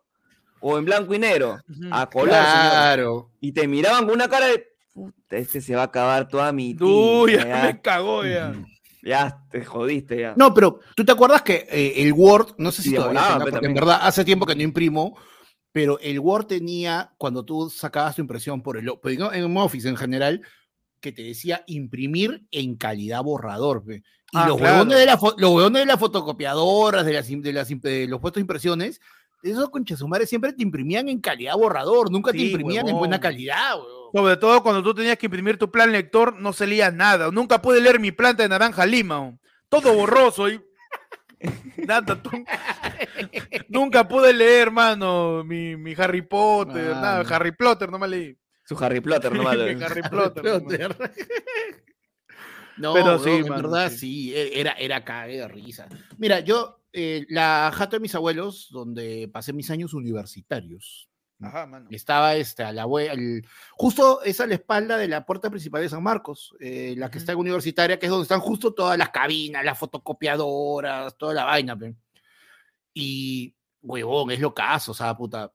o 0.60 0.76
en 0.78 0.84
blanco 0.84 1.14
y 1.14 1.18
negro 1.18 1.58
a 1.92 2.10
color, 2.10 2.30
señor. 2.34 2.44
Claro. 2.70 3.30
Y 3.40 3.52
te 3.52 3.66
miraban 3.68 4.04
con 4.06 4.14
una 4.14 4.28
cara 4.28 4.46
de. 4.48 4.66
Puta, 4.92 5.36
este 5.36 5.60
se 5.60 5.74
va 5.74 5.82
a 5.82 5.86
acabar 5.86 6.28
toda 6.28 6.52
mi. 6.52 6.76
Uy, 6.80 7.32
ya 7.38 7.62
me 7.64 7.80
cagó 7.80 8.24
ya. 8.24 8.52
Ya 9.04 9.44
te 9.50 9.64
jodiste 9.64 10.18
ya. 10.20 10.34
No, 10.36 10.54
pero 10.54 10.80
tú 10.96 11.04
te 11.04 11.12
acuerdas 11.12 11.42
que 11.42 11.66
eh, 11.70 12.02
el 12.02 12.12
Word, 12.12 12.54
no 12.58 12.72
sé 12.72 12.82
si 12.82 12.94
todavía 12.94 13.20
tenga, 13.38 13.44
porque 13.50 13.66
en 13.66 13.74
verdad 13.74 13.98
hace 14.02 14.24
tiempo 14.24 14.46
que 14.46 14.56
no 14.56 14.62
imprimo, 14.62 15.16
pero 15.72 15.98
el 16.00 16.18
Word 16.20 16.46
tenía, 16.46 17.12
cuando 17.18 17.44
tú 17.44 17.68
sacabas 17.68 18.14
tu 18.16 18.22
impresión 18.22 18.62
por 18.62 18.76
el, 18.78 18.90
pues, 19.02 19.18
¿no? 19.18 19.32
en 19.32 19.56
Office 19.56 19.88
en 19.88 19.96
general, 19.96 20.40
que 21.00 21.12
te 21.12 21.22
decía 21.22 21.64
imprimir 21.66 22.46
en 22.50 22.76
calidad 22.76 23.22
borrador. 23.22 23.84
pe. 23.84 23.96
Y 23.96 24.02
Ah, 24.36 24.48
los, 24.48 24.56
claro. 24.56 24.76
huevones 24.78 24.98
de 24.98 25.06
la 25.06 25.18
los 25.36 25.50
huevones 25.50 25.82
de 25.82 25.86
las 25.86 26.00
fotocopiadoras, 26.00 27.04
de, 27.04 27.12
las, 27.12 27.28
de, 27.28 27.52
las, 27.52 27.68
de 27.68 28.06
los 28.08 28.20
puestos 28.20 28.36
de 28.36 28.42
impresiones, 28.42 29.00
esos 29.50 29.70
conchesumares 29.70 30.28
siempre 30.28 30.52
te 30.52 30.62
imprimían 30.62 31.08
en 31.08 31.20
calidad 31.20 31.54
borrador, 31.56 32.10
nunca 32.10 32.32
te 32.32 32.38
Sí, 32.38 32.46
imprimían 32.50 32.88
en 32.88 32.96
buena 32.96 33.20
calidad. 33.20 33.76
huevón. 33.78 34.10
Sobre 34.14 34.36
todo 34.36 34.62
cuando 34.62 34.82
tú 34.82 34.94
tenías 34.94 35.18
que 35.18 35.26
imprimir 35.26 35.58
tu 35.58 35.70
plan 35.70 35.90
lector, 35.90 36.36
no 36.40 36.52
se 36.52 36.66
leía 36.66 36.90
nada. 36.90 37.30
Nunca 37.32 37.60
pude 37.60 37.80
leer 37.80 37.98
mi 37.98 38.12
planta 38.12 38.42
de 38.44 38.48
naranja 38.48 38.86
lima. 38.86 39.36
Todo 39.68 39.92
borroso. 39.92 40.48
Y... 40.48 40.60
Nada, 41.86 42.22
tú- 42.22 42.30
Nunca 43.68 44.06
pude 44.06 44.32
leer, 44.32 44.70
mano, 44.70 45.42
mi, 45.44 45.76
mi 45.76 45.94
Harry 45.98 46.22
Potter. 46.22 46.90
Nada, 46.92 47.18
Mano. 47.24 47.34
Harry 47.34 47.52
Potter, 47.52 47.90
no 47.90 47.98
me 47.98 48.06
leí. 48.08 48.38
Su 48.64 48.82
Harry 48.82 49.00
Potter 49.00 49.32
nomás. 49.34 49.56
Mi 49.56 49.82
Harry 49.82 50.02
Potter. 50.02 50.96
No, 52.76 52.92
Pero 52.92 53.18
sí, 53.18 53.26
huevón, 53.30 53.42
en 53.44 53.48
mano, 53.50 53.62
verdad 53.70 53.90
sí. 53.90 53.98
sí, 53.98 54.34
e- 54.34 54.60
era, 54.60 54.72
era 54.72 55.04
cague 55.04 55.36
de 55.38 55.48
risa. 55.48 55.86
Mira, 56.18 56.40
yo, 56.40 56.80
eh, 56.94 57.26
la 57.28 57.70
jato 57.74 57.96
de 57.96 58.00
mis 58.00 58.14
abuelos, 58.14 58.68
donde 58.70 59.28
pasé 59.32 59.52
mis 59.52 59.70
años 59.70 59.92
universitarios, 59.94 61.08
Ajá, 61.40 61.66
mano. 61.66 61.88
estaba 61.90 62.36
este, 62.36 62.62
a 62.62 62.72
la 62.72 62.84
al- 62.84 63.42
justo 63.72 64.22
es 64.22 64.40
a 64.40 64.46
la 64.46 64.54
espalda 64.54 64.96
de 64.96 65.08
la 65.08 65.26
puerta 65.26 65.50
principal 65.50 65.82
de 65.82 65.88
San 65.90 66.02
Marcos, 66.02 66.54
eh, 66.60 66.94
la 66.96 67.10
que 67.10 67.18
está 67.18 67.32
en 67.32 67.38
universitaria, 67.38 67.98
que 67.98 68.06
es 68.06 68.10
donde 68.10 68.22
están 68.22 68.40
justo 68.40 68.72
todas 68.72 68.96
las 68.96 69.10
cabinas, 69.10 69.64
las 69.64 69.78
fotocopiadoras, 69.78 71.18
toda 71.18 71.34
la 71.34 71.44
vaina. 71.44 71.76
pe. 71.76 71.94
Y, 72.94 73.54
huevón, 73.82 74.30
es 74.30 74.40
lo 74.40 74.54
caso, 74.54 74.92
o 74.92 74.94
sea, 74.94 75.16
puta. 75.16 75.52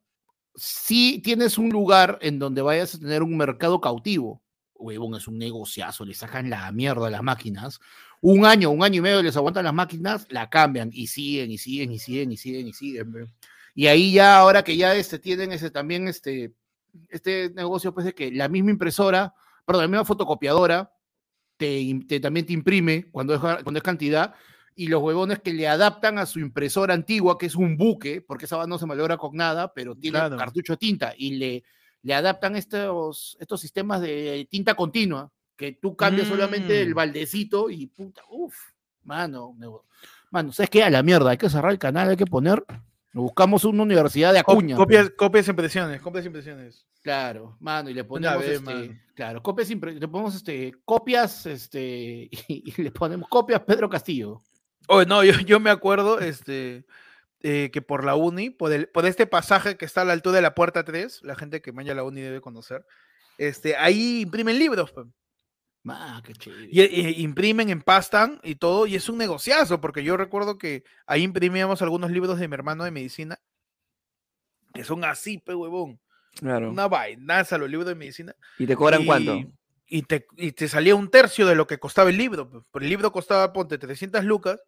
Si 0.56 1.20
tienes 1.22 1.58
un 1.58 1.70
lugar 1.70 2.20
en 2.22 2.38
donde 2.40 2.62
vayas 2.62 2.96
a 2.96 3.00
tener 3.00 3.24
un 3.24 3.38
mercado 3.38 3.80
cautivo, 3.80 4.44
huevón, 4.76 5.16
es 5.16 5.28
un 5.28 5.38
negociazo, 5.38 6.04
le 6.06 6.14
sacan 6.14 6.50
la 6.50 6.72
mierda 6.72 7.08
a 7.08 7.10
las 7.10 7.24
máquinas. 7.24 7.80
Un 8.22 8.46
año, 8.46 8.70
un 8.72 8.84
año 8.84 8.98
y 8.98 9.02
medio 9.02 9.22
les 9.22 9.38
aguantan 9.38 9.64
las 9.64 9.74
máquinas, 9.74 10.28
la 10.30 10.50
cambian 10.50 10.90
y 10.94 11.08
siguen 11.08 11.52
y 11.52 11.58
siguen 11.58 11.92
y 11.92 12.00
siguen 12.00 12.32
y 12.32 12.38
siguen 12.38 12.68
y 12.68 12.74
siguen. 12.74 13.34
Y 13.74 13.88
ahí 13.88 14.12
ya, 14.12 14.38
ahora 14.38 14.64
que 14.64 14.76
ya 14.76 14.96
este, 14.96 15.20
tienen 15.20 15.54
ese, 15.54 15.72
también 15.72 16.08
este, 16.08 16.54
este 17.10 17.50
negocio, 17.52 17.94
pues 17.94 18.06
de 18.06 18.14
que 18.14 18.32
la 18.32 18.50
misma 18.50 18.72
impresora, 18.72 19.34
perdón, 19.66 19.84
la 19.84 19.88
misma 19.88 20.06
fotocopiadora, 20.06 20.92
te, 21.58 22.00
te- 22.08 22.20
también 22.20 22.46
te 22.46 22.54
imprime 22.54 23.06
cuando 23.12 23.34
es, 23.36 23.40
cuando 23.40 23.78
es 23.78 23.84
cantidad, 23.84 24.34
y 24.76 24.88
los 24.88 25.02
huevones 25.02 25.40
que 25.40 25.54
le 25.54 25.68
adaptan 25.68 26.18
a 26.20 26.26
su 26.26 26.40
impresora 26.40 26.94
antigua, 26.94 27.38
que 27.38 27.46
es 27.46 27.56
un 27.56 27.78
buque, 27.78 28.22
porque 28.22 28.46
esa 28.46 28.66
no 28.68 28.78
se 28.78 28.86
malogra 28.86 29.18
con 29.18 29.36
nada, 29.36 29.74
pero 29.74 29.96
tiene 29.96 30.20
Claro. 30.20 30.38
cartucho 30.38 30.74
de 30.74 30.78
tinta, 30.78 31.14
y 31.18 31.36
le, 31.36 31.64
le 32.02 32.14
adaptan 32.14 32.56
estos, 32.58 33.38
estos 33.40 33.62
sistemas 33.62 34.02
de 34.02 34.46
tinta 34.50 34.74
continua, 34.76 35.32
que 35.60 35.74
tú 35.74 35.94
cambias 35.98 36.30
solamente 36.30 36.82
el 36.82 36.92
Mm. 36.92 36.96
baldecito 36.96 37.70
y 37.70 37.86
puta, 37.88 38.22
uff, 38.30 38.56
mano, 39.04 39.54
mano, 40.32 40.54
¿sabes 40.54 40.70
qué? 40.70 40.84
A 40.84 40.90
la 40.90 41.04
mierda, 41.04 41.32
hay 41.32 41.38
que 41.38 41.50
cerrar 41.50 41.74
el 41.74 41.78
canal, 41.78 42.10
hay 42.10 42.16
que 42.16 42.26
poner, 42.26 42.64
buscamos 43.12 43.66
una 43.66 43.84
universidad 43.84 44.32
de 44.32 44.40
Acuña. 44.40 44.78
copias, 44.78 45.10
copias 45.18 45.48
e 45.48 45.52
impresiones, 45.52 46.02
copias 46.02 46.26
impresiones. 46.26 46.86
Claro, 47.02 47.58
mano, 47.60 47.90
y 47.90 47.94
le 47.94 48.06
ponemos 48.06 48.40
vez, 48.40 48.62
este, 48.62 49.02
claro, 49.16 49.44
copias, 49.44 49.70
impre- 49.70 50.00
le 50.00 50.08
ponemos 50.08 50.34
este, 50.36 50.74
copias, 50.86 51.46
este, 51.46 52.30
y, 52.48 52.74
y 52.78 52.82
le 52.82 52.92
ponemos 52.92 53.28
copias 53.28 53.60
Pedro 53.62 53.90
Castillo. 53.90 54.42
Oh, 54.88 55.04
no, 55.04 55.24
yo, 55.26 55.34
yo 55.46 55.60
me 55.60 55.72
acuerdo 55.72 56.20
este, 56.20 56.86
eh, 57.42 57.70
que 57.74 57.82
por 57.82 58.06
la 58.06 58.16
uni, 58.16 58.50
por, 58.50 58.72
el, 58.72 58.88
por 58.88 59.06
este 59.06 59.28
pasaje 59.28 59.76
que 59.76 59.84
está 59.86 60.02
a 60.02 60.06
la 60.06 60.14
altura 60.14 60.38
de 60.38 60.42
la 60.42 60.56
puerta 60.56 60.84
3, 60.86 61.20
la 61.24 61.36
gente 61.36 61.62
que 61.62 61.72
vaya 61.72 61.92
a 61.92 61.96
la 61.96 62.04
uni 62.04 62.22
debe 62.22 62.40
conocer, 62.40 62.86
este, 63.38 63.76
ahí 63.76 64.22
imprimen 64.22 64.58
libros. 64.58 64.94
Ah, 65.92 66.22
qué. 66.24 66.34
Y, 66.70 66.82
y 66.82 67.22
imprimen, 67.22 67.70
empastan 67.70 68.40
y 68.44 68.56
todo, 68.56 68.88
y 68.88 68.96
es 68.96 69.10
un 69.10 69.18
negociazo, 69.18 69.82
porque 69.82 70.04
yo 70.04 70.18
recuerdo 70.18 70.58
que 70.58 70.84
ahí 71.06 71.24
imprimíamos 71.24 71.82
algunos 71.82 72.12
libros 72.12 72.40
de 72.40 72.48
mi 72.48 72.54
hermano 72.54 72.84
de 72.84 72.92
medicina, 72.92 73.40
que 74.74 74.84
son 74.84 75.04
así, 75.04 75.38
pe 75.38 75.56
huevón. 75.56 76.00
Claro. 76.36 76.70
Una 76.70 76.88
vainaza 76.88 77.58
los 77.58 77.70
libros 77.70 77.88
de 77.88 77.96
medicina. 77.96 78.36
¿Y 78.58 78.66
te 78.66 78.76
cobran 78.76 79.02
y, 79.02 79.06
cuánto? 79.06 79.40
Y 79.88 80.04
te, 80.04 80.28
y 80.38 80.52
te 80.52 80.68
salía 80.68 80.96
un 80.96 81.10
tercio 81.10 81.46
de 81.48 81.56
lo 81.56 81.68
que 81.68 81.80
costaba 81.80 82.10
el 82.10 82.18
libro. 82.18 82.66
el 82.74 82.90
libro 82.90 83.12
costaba, 83.12 83.52
ponte, 83.52 83.78
300 83.78 84.24
lucas, 84.24 84.60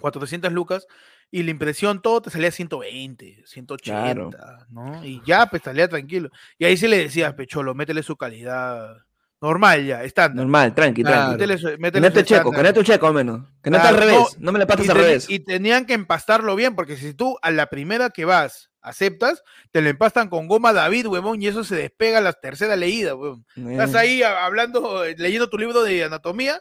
400 0.00 0.52
lucas, 0.52 0.86
y 1.30 1.42
la 1.42 1.50
impresión 1.50 2.00
todo 2.00 2.22
te 2.22 2.30
salía 2.30 2.50
120, 2.50 3.44
180, 3.46 4.66
¿no? 4.70 5.04
Y 5.04 5.22
ya, 5.26 5.46
pues 5.46 5.62
salía 5.62 5.88
tranquilo. 5.88 6.30
Y 6.58 6.66
ahí 6.66 6.76
sí 6.76 6.86
le 6.86 6.98
decías, 6.98 7.34
pecholo, 7.34 7.74
métele 7.74 8.02
su 8.02 8.16
calidad 8.16 9.05
normal 9.46 9.84
ya, 9.86 10.02
estándar. 10.04 10.36
Normal, 10.44 10.74
tranqui, 10.74 11.02
Claro. 11.02 11.36
tranqui. 11.36 11.78
Métele 11.78 12.10
Que 12.10 12.16
no 12.18 12.22
checo, 12.22 12.50
que 12.52 12.62
no 12.62 12.72
te 12.72 12.84
checo 12.84 13.06
al 13.06 13.14
menos. 13.14 13.48
Que 13.62 13.70
no 13.70 13.76
está 13.76 13.88
al 13.90 13.96
revés. 13.96 14.16
no, 14.18 14.26
No 14.38 14.52
me 14.52 14.58
la 14.58 14.66
pases 14.66 14.86
y, 14.86 14.90
al 14.90 14.96
revés. 14.96 15.26
y 15.28 15.38
tenían 15.40 15.84
que 15.86 15.94
empastarlo 15.94 16.54
bien, 16.56 16.74
porque 16.74 16.96
si 16.96 17.14
tú 17.14 17.36
a 17.42 17.50
la 17.50 17.66
primera 17.66 18.10
que 18.10 18.24
vas 18.24 18.70
aceptas, 18.82 19.42
te 19.72 19.80
lo 19.82 19.88
empastan 19.88 20.28
con 20.28 20.46
goma 20.46 20.72
David, 20.72 21.06
huevón, 21.08 21.42
y 21.42 21.48
eso 21.48 21.64
se 21.64 21.74
despega 21.74 22.18
a 22.18 22.20
la 22.20 22.32
tercera 22.32 22.76
leída, 22.76 23.14
huevón. 23.16 23.44
Estás 23.56 23.94
Eh, 23.94 23.98
ahí 23.98 24.22
a- 24.22 24.44
hablando, 24.46 25.04
eh, 25.04 25.14
leyendo 25.18 25.48
tu 25.50 25.58
libro 25.58 25.82
de 25.82 26.04
anatomía 26.04 26.60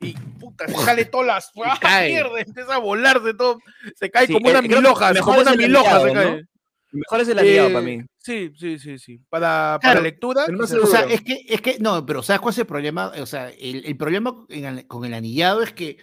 y 0.00 0.12
puta, 0.40 0.66
se 0.68 0.74
sale 0.74 1.04
todas 1.06 1.26
las 1.28 1.52
¡Ah, 1.82 2.02
mierda, 2.06 2.40
empieza 2.40 2.74
a 2.74 2.78
volarse 2.78 3.32
todo, 3.34 3.58
se 3.96 4.10
cae 4.10 4.26
Sí, 4.26 4.32
como 4.34 4.48
eh, 4.48 4.52
una 4.52 4.60
que 4.62 4.68
miloja, 4.68 5.12
mejor 5.12 5.36
como 5.36 5.40
una 5.48 5.54
miloja 5.56 6.00
se 6.02 6.12
cae. 6.12 6.30
¿no? 6.42 6.48
Mejor 6.92 7.20
es 7.20 7.28
el 7.28 7.38
aliado 7.38 7.68
Eh, 7.68 7.72
para 7.72 7.84
mí. 7.84 8.00
Sí, 8.18 8.52
sí, 8.56 8.78
sí, 8.78 8.98
sí. 8.98 9.20
Para, 9.28 9.78
Claro, 9.80 9.94
para 9.96 10.00
lectura. 10.02 10.42
pero 10.46 10.58
no 10.58 10.64
O 10.64 10.86
sea, 10.86 11.02
es 11.04 11.22
que, 11.22 11.44
es 11.48 11.60
que, 11.60 11.78
no, 11.80 12.04
pero 12.06 12.22
¿sabes 12.22 12.40
cuál 12.40 12.52
es 12.52 12.58
el 12.58 12.66
problema? 12.66 13.12
O 13.20 13.26
sea, 13.26 13.48
el, 13.50 13.84
el 13.84 13.96
problema 13.96 14.44
en 14.50 14.64
el- 14.64 14.86
con 14.86 15.04
el 15.04 15.14
anillado 15.14 15.62
es 15.62 15.72
que 15.72 15.96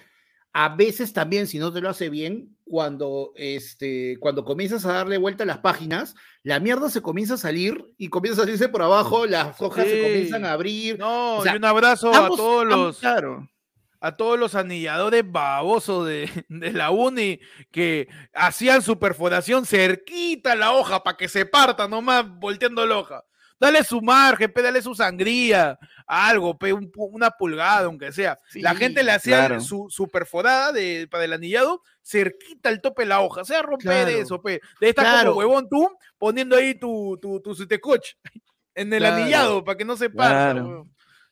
a 0.51 0.75
veces 0.75 1.13
también, 1.13 1.45
si 1.45 1.59
no 1.59 1.71
te 1.71 1.79
lo 1.79 1.89
hace 1.89 2.09
bien, 2.09 2.57
cuando, 2.65 3.31
este, 3.35 4.17
cuando 4.19 4.43
comienzas 4.43 4.83
a 4.85 4.93
darle 4.93 5.17
vuelta 5.19 5.43
a 5.43 5.47
las 5.47 5.59
páginas, 5.59 6.15
la 6.43 6.59
mierda 6.59 6.89
se 6.89 7.01
comienza 7.01 7.35
a 7.35 7.37
salir 7.37 7.85
y 7.97 8.09
comienza 8.09 8.41
a 8.41 8.45
salirse 8.45 8.67
por 8.67 8.81
abajo, 8.81 9.27
las 9.27 9.61
hojas 9.61 9.85
se 9.87 10.01
comienzan 10.01 10.45
a 10.45 10.53
abrir. 10.53 10.97
No, 10.97 11.37
o 11.37 11.43
sea, 11.43 11.53
y 11.53 11.57
un 11.57 11.65
abrazo 11.65 12.11
ambos- 12.13 12.39
a 12.39 12.41
todos 12.41 12.63
ambos- 12.63 12.77
los 12.77 12.99
claro. 12.99 13.47
A 14.01 14.15
todos 14.15 14.39
los 14.39 14.55
anilladores 14.55 15.23
babosos 15.29 16.07
de, 16.07 16.29
de 16.49 16.71
la 16.73 16.91
uni 16.91 17.39
que 17.71 18.07
hacían 18.33 18.81
su 18.81 18.97
perforación 18.99 19.65
cerquita 19.65 20.53
a 20.53 20.55
la 20.55 20.71
hoja 20.73 21.03
para 21.03 21.17
que 21.17 21.27
se 21.27 21.45
parta 21.45 21.87
nomás 21.87 22.25
volteando 22.39 22.85
la 22.85 22.97
hoja. 22.97 23.23
Dale 23.61 23.83
su 23.83 24.01
margen, 24.01 24.53
pe, 24.53 24.61
dale 24.61 24.81
su 24.81 24.95
sangría, 24.95 25.77
algo, 26.07 26.57
pe, 26.57 26.71
un 26.71 26.89
una 26.95 27.29
pulgada, 27.31 27.87
aunque 27.87 28.13
sea. 28.13 28.37
la 28.53 28.73
gente 28.73 29.03
le 29.03 29.11
hacía 29.11 29.47
claro. 29.47 29.59
su, 29.59 29.87
su 29.89 30.07
perforada 30.07 30.71
de, 30.71 31.09
para 31.11 31.25
el 31.25 31.33
anillado 31.33 31.81
cerquita 32.01 32.69
al 32.69 32.79
tope 32.79 33.01
de 33.01 33.09
la 33.09 33.19
hoja. 33.19 33.41
O 33.41 33.45
sea, 33.45 33.61
romper 33.61 34.05
Claro. 34.05 34.09
eso, 34.17 34.41
pe. 34.41 34.61
De 34.79 34.87
estar 34.89 35.03
Claro. 35.03 35.31
como 35.31 35.39
huevón 35.39 35.67
tú 35.69 35.89
poniendo 36.17 36.55
ahí 36.55 36.73
tu, 36.79 37.19
tu, 37.21 37.41
tu 37.41 37.53
coach 37.81 38.11
en 38.75 38.93
el 38.93 38.99
Claro. 38.99 39.15
anillado 39.17 39.63
para 39.65 39.77
que 39.77 39.83
no 39.83 39.97
se 39.97 40.09
parta. 40.09 40.63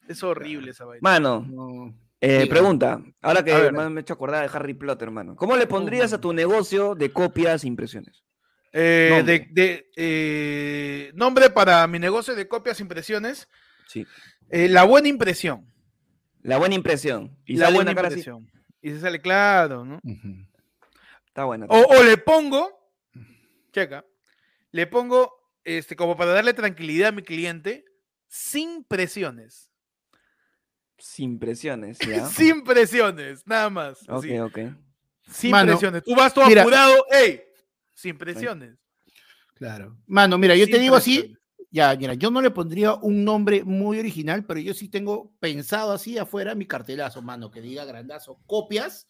Es 0.09 0.22
horrible 0.22 0.72
esa 0.72 0.84
vaina. 0.84 0.99
Mano, 1.01 1.45
No. 1.47 1.95
Eh, 2.22 2.47
pregunta. 2.47 3.01
Ahora 3.22 3.43
que 3.43 3.51
hermano, 3.51 3.89
me 3.89 3.99
he 3.99 4.01
hecho 4.01 4.13
acordar 4.13 4.49
de 4.49 4.55
Harry 4.57 4.74
Potter, 4.74 5.07
hermano. 5.07 5.36
¿Cómo 5.36 5.55
le 5.55 5.68
pondrías 5.68 6.13
a 6.13 6.22
tu 6.22 6.34
negocio 6.34 6.95
de 6.95 7.11
copias 7.11 7.63
e 7.63 7.68
impresiones? 7.68 8.24
Eh, 8.74 9.24
de, 9.26 9.39
Nombre. 9.39 9.49
de, 9.51 9.91
eh, 9.95 11.11
nombre 11.15 11.49
para 11.49 11.88
mi 11.88 11.99
negocio 11.99 12.36
de 12.36 12.47
copias 12.47 12.80
e 12.80 12.84
impresiones. 12.84 13.47
Sí. 13.88 14.05
eh, 14.49 14.68
la 14.68 14.84
buena 14.84 15.07
impresión. 15.07 15.72
La 16.41 16.57
buena 16.57 16.76
impresión. 16.76 17.38
Y 17.45 17.55
la 17.55 17.65
sale 17.65 17.76
buena 17.76 17.91
impresión. 17.91 18.51
Y 18.82 18.91
se 18.91 18.99
sale 18.99 19.22
claro, 19.22 19.84
¿no? 19.86 19.99
Está 21.28 21.45
buena. 21.45 21.65
O, 21.70 21.80
o 21.80 22.03
le 22.03 22.18
pongo, 22.18 22.72
checa, 23.72 24.05
le 24.72 24.88
pongo, 24.88 25.34
este, 25.63 25.95
como 25.95 26.15
para 26.15 26.32
darle 26.32 26.53
tranquilidad 26.53 27.09
a 27.09 27.11
mi 27.11 27.24
cliente, 27.24 27.86
sin 28.28 28.84
presiones. 28.84 29.66
Sin 30.97 31.39
presiones, 31.39 31.97
¿ya? 31.99 32.25
Sin 32.29 32.63
presiones, 32.63 33.45
nada 33.45 33.69
más. 33.69 34.01
Ok, 34.09 34.17
así, 34.17 34.39
ok. 34.39 34.59
Sin 35.29 35.51
Mano, 35.51 35.73
presiones. 35.73 36.03
Tú 36.03 36.15
vas 36.15 36.33
todo 36.33 36.47
mira. 36.47 36.61
apurado, 36.61 37.05
¡ey! 37.11 37.41
Sin 37.93 38.17
presiones. 38.17 38.77
Claro. 39.55 39.97
Mano, 40.05 40.37
mira, 40.37 40.55
yo 40.55 40.65
te 40.67 40.77
digo 40.79 40.95
así, 40.95 41.35
ya, 41.71 41.95
mira, 41.95 42.13
yo 42.13 42.31
no 42.31 42.41
le 42.41 42.51
pondría 42.51 42.93
un 42.93 43.23
nombre 43.23 43.63
muy 43.63 43.99
original, 43.99 44.45
pero 44.45 44.59
yo 44.59 44.73
sí 44.73 44.87
tengo 44.87 45.33
pensado 45.39 45.91
así 45.91 46.17
afuera 46.17 46.55
mi 46.55 46.65
cartelazo, 46.65 47.21
mano, 47.21 47.51
que 47.51 47.61
diga 47.61 47.83
grandazo, 47.85 48.39
copias, 48.45 49.07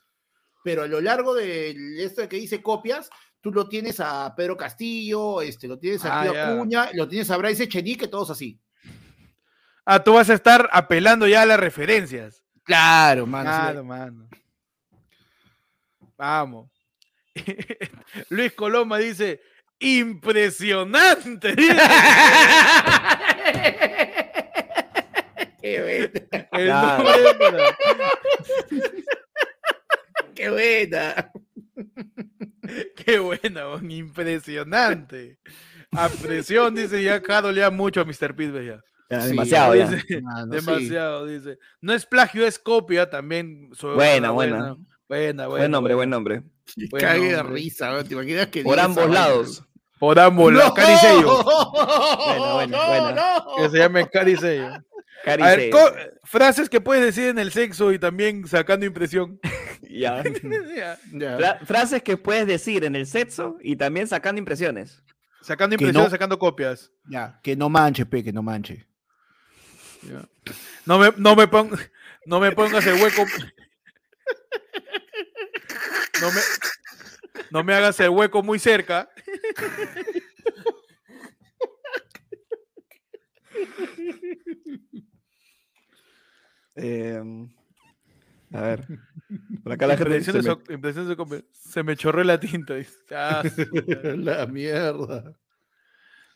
pero 0.63 0.83
a 0.83 0.87
lo 0.87 1.01
largo 1.01 1.33
de 1.33 2.03
esto 2.03 2.27
que 2.27 2.37
dice 2.37 2.61
copias, 2.61 3.09
tú 3.41 3.51
lo 3.51 3.67
tienes 3.69 3.99
a 3.99 4.33
Pedro 4.35 4.57
Castillo, 4.57 5.41
este, 5.41 5.67
lo 5.67 5.77
tienes 5.77 6.03
a 6.05 6.21
Ah, 6.21 6.23
Tío. 6.23 6.43
Acuña, 6.43 6.89
lo 6.93 7.07
tienes 7.07 7.29
a 7.29 7.37
Bryce 7.37 7.63
Echenique, 7.63 8.07
todos 8.07 8.29
así. 8.31 8.59
Ah, 9.89 10.03
tú 10.03 10.15
vas 10.15 10.29
a 10.29 10.33
estar 10.33 10.67
apelando 10.73 11.29
ya 11.29 11.43
a 11.43 11.45
las 11.45 11.57
referencias. 11.57 12.43
Claro, 12.63 13.25
mano. 13.25 13.49
Claro, 13.49 13.85
mano. 13.85 14.27
Vamos. 16.17 16.69
Luis 18.29 18.51
Coloma 18.51 18.97
dice, 18.97 19.39
impresionante. 19.79 21.55
Qué 25.61 25.81
buena, 25.81 26.11
Claro. 26.49 27.05
qué 30.35 30.49
buena. 30.49 31.31
Qué 33.05 33.19
buena, 33.19 33.63
impresionante. 33.87 35.39
A 35.91 36.09
presión, 36.09 36.75
dice 36.75 37.01
ya 37.01 37.21
Carol 37.21 37.55
ya 37.55 37.69
mucho 37.69 38.01
a 38.01 38.05
Mr. 38.05 38.35
Ya. 38.65 38.81
Ya, 39.09 39.21
Sí, 39.21 39.29
demasiado 39.29 39.75
ya. 39.75 39.87
Dice, 39.89 40.21
demasiado, 40.49 41.25
dice. 41.25 41.57
No 41.81 41.93
es 41.93 42.05
plagio, 42.05 42.45
es 42.45 42.59
copia 42.59 43.09
también. 43.09 43.69
Buena, 43.81 44.31
buena. 44.31 44.57
buena. 44.57 44.77
Buena, 45.07 45.47
buena. 45.47 45.61
Buen 45.61 45.71
nombre, 45.71 45.95
buen 45.95 46.09
nombre. 46.09 46.43
Buen 46.89 47.01
Cague 47.01 47.31
de 47.33 47.43
risa, 47.43 47.91
weón, 47.91 48.05
¿te 48.07 48.13
imaginas 48.13 48.47
que 48.47 48.63
Por 48.63 48.79
ambos 48.79 49.09
lados. 49.09 49.63
Por 49.99 50.19
ambos 50.19 50.53
lados, 50.53 50.73
caricello. 50.73 51.43
Buena, 51.43 52.53
buena, 52.53 52.77
no, 52.77 52.87
buena. 52.87 53.11
no. 53.13 53.55
Que 53.63 53.69
se 53.69 53.77
llame 53.77 54.07
caricello. 54.09 54.83
Cari 55.23 55.43
A 55.43 55.55
ver, 55.55 55.71
frases 56.23 56.69
que 56.69 56.79
puedes 56.81 57.03
decir 57.03 57.29
en 57.29 57.39
el 57.39 57.51
sexo 57.51 57.91
y 57.91 57.99
también 57.99 58.45
sacando 58.47 58.85
impresión. 58.85 59.39
ya. 59.89 60.21
Ya. 60.75 60.97
Ya. 61.13 61.37
Fra- 61.37 61.59
frases 61.65 62.03
que 62.03 62.17
puedes 62.17 62.45
decir 62.45 62.83
en 62.83 62.95
el 62.95 63.07
sexo 63.07 63.57
y 63.61 63.75
también 63.75 64.07
sacando 64.07 64.39
impresiones. 64.39 65.01
Sacando 65.41 65.77
no- 65.77 66.09
sacando 66.09 66.37
copias. 66.37 66.91
Ya, 67.09 67.39
que 67.41 67.55
no 67.55 67.69
manche, 67.69 68.05
pe, 68.05 68.23
que 68.23 68.33
no 68.33 68.43
manche. 68.43 68.85
No 70.85 70.99
me, 70.99 71.11
no 71.17 71.35
me 71.35 71.47
pon- 71.47 71.71
no 72.25 72.39
me 72.39 72.51
pongas 72.51 72.85
el 72.87 73.01
hueco. 73.01 73.25
No 76.21 76.31
me, 76.31 76.41
no 77.51 77.63
me 77.63 77.73
hagas 77.73 77.99
el 77.99 78.09
hueco 78.09 78.41
muy 78.43 78.59
cerca. 78.59 79.09
Em, 86.75 87.49
a 88.53 88.61
ver. 88.61 88.85
Por 89.63 89.73
acá 89.73 89.87
la 89.87 89.97
gente 89.97 90.23
se 90.31 90.37
me-. 90.43 90.55
Se 91.51 91.83
me 91.83 91.95
chorró 91.95 92.23
la 92.23 92.39
tinta. 92.39 92.75
Ah. 93.11 93.43
La 94.15 94.45
mierda. 94.45 95.33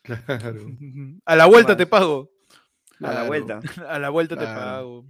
Claro. 0.02 0.66
A 1.26 1.36
la 1.36 1.46
vuelta 1.46 1.78
te 1.78 1.86
pago. 1.86 2.32
A 3.02 3.14
la 3.14 3.24
vuelta. 3.24 3.60
A 3.88 4.00
la 4.00 4.10
vuelta 4.10 4.38
te 4.38 4.46
pago. 4.46 5.06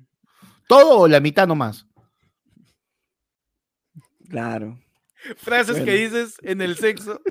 ¿Todo 0.68 1.00
o 1.00 1.08
la 1.08 1.20
mitad 1.20 1.48
nomás? 1.48 1.86
Claro. 4.30 4.80
Frases 5.38 5.82
que 5.82 5.94
dices 5.94 6.38
en 6.42 6.62
el 6.62 6.78
sexo 6.78 7.22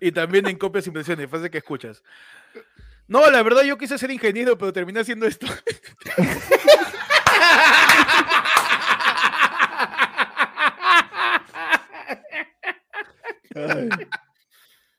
y 0.00 0.12
también 0.12 0.46
en 0.48 0.58
copias 0.58 0.86
e 0.86 0.90
impresiones, 0.90 1.30
frases 1.30 1.50
que 1.50 1.58
escuchas. 1.58 2.02
No, 3.06 3.30
la 3.30 3.42
verdad 3.42 3.62
yo 3.62 3.78
quise 3.78 3.96
ser 3.96 4.10
ingeniero, 4.10 4.58
pero 4.58 4.72
terminé 4.72 5.00
haciendo 5.00 5.26
esto. 5.26 5.46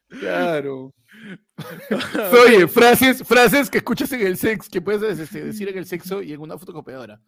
Claro. 0.10 0.94
Oye, 2.48 2.68
frases, 2.68 3.24
frases 3.24 3.70
que 3.70 3.80
escuchas 3.80 4.12
en 4.12 4.26
el 4.26 4.38
sexo, 4.38 4.70
que 4.72 4.82
puedes 4.82 5.20
este, 5.20 5.46
decir 5.46 5.70
en 5.70 5.78
el 5.78 5.86
sexo 5.86 6.22
y 6.22 6.34
en 6.34 6.42
una 6.42 6.58
fotocopiadora. 6.58 7.20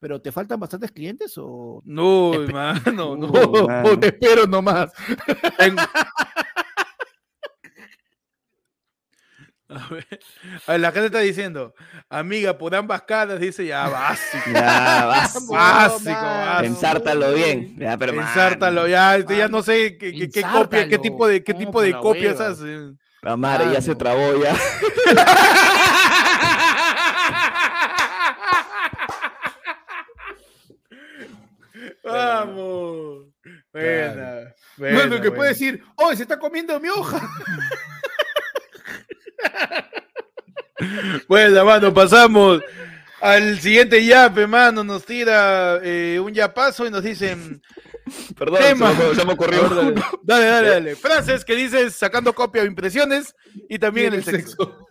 ¿Pero 0.00 0.20
te 0.20 0.30
faltan 0.30 0.60
bastantes 0.60 0.92
clientes 0.92 1.34
o...? 1.38 1.82
No, 1.84 2.34
hermano, 2.34 2.80
no. 3.16 3.28
Uh, 3.28 3.66
mano. 3.68 3.88
o 3.90 3.98
te 3.98 4.08
espero 4.08 4.46
nomás. 4.46 4.92
Tengo- 5.58 5.82
A 9.78 9.86
ver, 9.90 10.06
a 10.66 10.72
ver, 10.72 10.80
la 10.80 10.92
gente 10.92 11.06
está 11.06 11.18
diciendo, 11.18 11.74
amiga, 12.08 12.56
por 12.56 12.74
ambas 12.74 13.02
caras, 13.02 13.38
dice 13.38 13.66
ya 13.66 13.86
básico. 13.90 14.50
Ya. 14.52 15.04
Básico, 15.06 15.52
mano. 15.54 15.64
básico. 15.86 16.64
Ensártalo 16.64 17.34
bien. 17.34 17.76
Ya, 17.78 17.98
pero 17.98 18.12
Ensártalo, 18.14 18.76
mano, 18.82 18.88
ya, 18.88 19.16
este, 19.16 19.36
ya 19.36 19.44
mano, 19.44 19.58
no 19.58 19.62
sé 19.62 19.98
qué, 19.98 20.12
qué- 20.12 20.30
qué 20.30 20.42
copia, 20.42 20.88
qué 20.88 20.98
tipo 20.98 21.26
de, 21.26 21.44
qué 21.44 21.52
tipo 21.52 21.82
de 21.82 21.92
copias 21.92 22.40
hace. 22.40 22.92
La 23.20 23.36
madre 23.36 23.72
ya 23.72 23.82
se 23.82 23.88
Mano. 23.90 23.98
trabó 23.98 24.42
ya. 24.42 24.56
Vamos. 32.04 33.26
Buena. 33.72 34.54
Bueno, 34.76 35.20
que 35.20 35.30
puede 35.30 35.50
decir, 35.50 35.82
oh, 35.96 36.14
se 36.14 36.22
está 36.22 36.38
comiendo 36.38 36.78
mi 36.80 36.88
hoja. 36.88 37.20
Bueno, 41.26 41.64
mano, 41.64 41.92
pasamos 41.92 42.62
al 43.20 43.58
siguiente 43.60 44.04
yape, 44.04 44.46
mano. 44.46 44.84
Nos 44.84 45.04
tira 45.04 45.80
eh, 45.82 46.20
un 46.22 46.32
yapazo 46.32 46.86
y 46.86 46.90
nos 46.90 47.02
dicen. 47.02 47.60
Perdón, 48.38 48.60
Tema. 48.60 48.94
se 48.96 49.08
me, 49.08 49.14
se 49.14 49.24
me 49.24 49.32
ocurrió. 49.32 49.66
A 49.66 49.68
ver, 49.68 49.94
dale, 49.94 50.02
dale, 50.22 50.46
dale, 50.46 50.68
dale. 50.68 50.96
Frases 50.96 51.44
que 51.44 51.56
dices 51.56 51.94
sacando 51.94 52.32
copia 52.34 52.62
o 52.62 52.66
impresiones 52.66 53.34
y 53.68 53.78
también 53.78 54.08
en 54.08 54.14
el 54.14 54.24
sexo. 54.24 54.86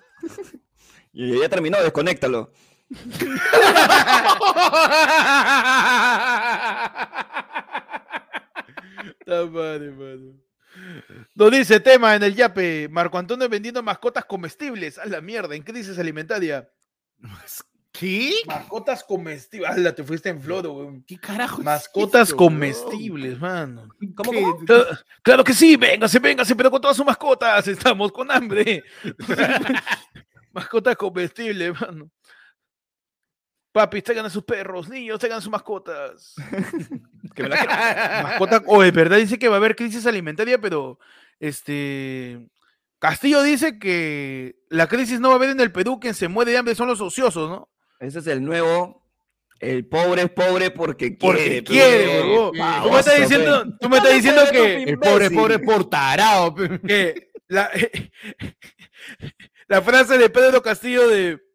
Y 1.13 1.39
ya 1.39 1.49
terminó, 1.49 1.81
desconéctalo. 1.81 2.51
Ta 9.25 9.45
madre, 9.45 9.91
mano. 9.91 10.46
Nos 11.35 11.51
dice 11.51 11.79
tema 11.79 12.15
en 12.15 12.23
el 12.23 12.35
yape. 12.35 12.89
Marco 12.89 13.17
Antonio 13.17 13.47
vendiendo 13.49 13.81
mascotas 13.83 14.25
comestibles. 14.25 14.97
A 14.97 15.05
la 15.05 15.21
mierda, 15.21 15.55
en 15.55 15.63
crisis 15.63 15.97
alimentaria. 15.99 16.69
¿Qué? 17.91 18.41
Mascotas 18.45 19.03
comestibles. 19.03 19.69
Ala, 19.69 19.95
te 19.95 20.03
fuiste 20.03 20.29
en 20.29 20.41
floro, 20.41 20.73
weón. 20.73 21.03
¿Qué 21.03 21.17
carajo? 21.17 21.61
es 21.61 21.65
Mascotas 21.65 22.29
eso, 22.29 22.37
comestibles, 22.37 23.39
mano. 23.39 23.87
Claro, 24.65 24.85
claro 25.23 25.43
que 25.43 25.53
sí, 25.53 25.75
véngase, 25.75 26.19
véngase, 26.19 26.55
pero 26.55 26.69
con 26.69 26.81
todas 26.81 26.95
sus 26.95 27.05
mascotas. 27.05 27.67
Estamos 27.67 28.11
con 28.11 28.29
hambre. 28.31 28.83
mascotas 30.53 30.95
comestibles, 30.95 31.79
mano. 31.79 32.11
Papis, 33.77 34.03
traigan 34.03 34.25
a 34.25 34.29
sus 34.31 34.43
perros, 34.43 34.89
niños, 34.89 35.19
traigan 35.19 35.37
a 35.37 35.41
sus 35.41 35.51
mascotas. 35.51 36.33
Que 37.35 37.43
me 37.43 37.49
la 37.49 37.57
quiero. 37.57 38.23
Mascota, 38.23 38.63
o 38.65 38.81
es 38.81 38.91
verdad, 38.91 39.17
dice 39.17 39.37
que 39.37 39.47
va 39.47 39.55
a 39.55 39.57
haber 39.57 39.75
crisis 39.75 40.07
alimentaria, 40.07 40.59
pero 40.59 40.97
este 41.39 42.39
Castillo 42.97 43.43
dice 43.43 43.77
que 43.77 44.55
la 44.69 44.87
crisis 44.87 45.19
no 45.19 45.27
va 45.27 45.35
a 45.35 45.37
haber 45.37 45.51
en 45.51 45.59
el 45.59 45.71
Perú, 45.71 45.99
quien 45.99 46.15
se 46.15 46.29
muere 46.29 46.51
de 46.51 46.57
hambre 46.57 46.73
son 46.73 46.87
los 46.87 46.99
ociosos, 46.99 47.47
¿no? 47.47 47.69
Ese 47.99 48.19
es 48.19 48.27
el 48.27 48.43
nuevo. 48.43 49.05
El 49.59 49.85
pobre 49.85 50.23
es 50.23 50.29
pobre 50.31 50.71
porque 50.71 51.15
quiere. 51.15 51.37
Porque 51.37 51.63
quiere, 51.63 52.21
huevón. 52.23 52.53
Tú 52.81 52.91
me 52.91 52.99
estás 52.99 53.19
diciendo, 53.19 53.65
tú 53.79 53.89
me 53.89 53.97
estás 53.97 54.13
diciendo 54.13 54.41
Cállate, 54.41 54.57
que, 54.57 54.83
El 54.83 54.97
pobre, 54.97 55.25
imbécil. 55.25 55.37
pobre 55.37 55.59
por 55.59 55.89
tarado. 55.89 56.55
pe. 56.55 56.81
que 56.87 57.29
la, 57.47 57.69
la 59.67 59.81
frase 59.83 60.17
de 60.17 60.29
Pedro 60.31 60.63
Castillo 60.63 61.07
de 61.07 61.46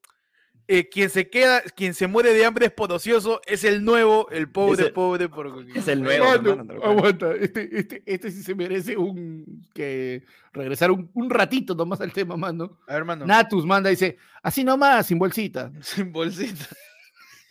eh, 0.68 0.88
quien 0.88 1.10
se 1.10 1.28
queda, 1.28 1.60
quien 1.62 1.92
se 1.94 2.06
muere 2.06 2.32
de 2.32 2.44
hambre 2.44 2.66
es 2.66 2.72
por 2.72 2.90
ocioso, 2.92 3.40
es 3.46 3.64
el 3.64 3.84
nuevo, 3.84 4.28
el 4.30 4.50
pobre, 4.50 4.86
el- 4.86 4.92
pobre 4.92 5.28
porque 5.28 5.78
Es 5.78 5.88
el 5.88 6.02
nuevo. 6.02 6.24
Mano, 6.24 6.50
hermano, 6.50 6.80
cual. 6.80 6.90
aguanta, 6.90 7.32
este, 7.34 7.68
este, 7.78 8.02
este 8.06 8.30
sí 8.30 8.42
se 8.42 8.54
merece 8.54 8.96
un 8.96 9.66
que 9.74 10.24
regresar 10.52 10.90
un, 10.90 11.10
un 11.14 11.30
ratito 11.30 11.74
nomás 11.74 12.00
al 12.00 12.12
tema, 12.12 12.36
mano. 12.36 12.78
A 12.86 12.92
ver, 12.92 12.98
hermano. 12.98 13.26
Natus 13.26 13.66
manda, 13.66 13.90
dice, 13.90 14.16
así 14.42 14.64
nomás, 14.64 15.06
sin 15.06 15.18
bolsita. 15.18 15.70
Sin 15.82 16.12
bolsita. 16.12 16.64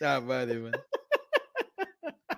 Ah, 0.04 0.18
vale, 0.18 0.58
man. 0.58 0.72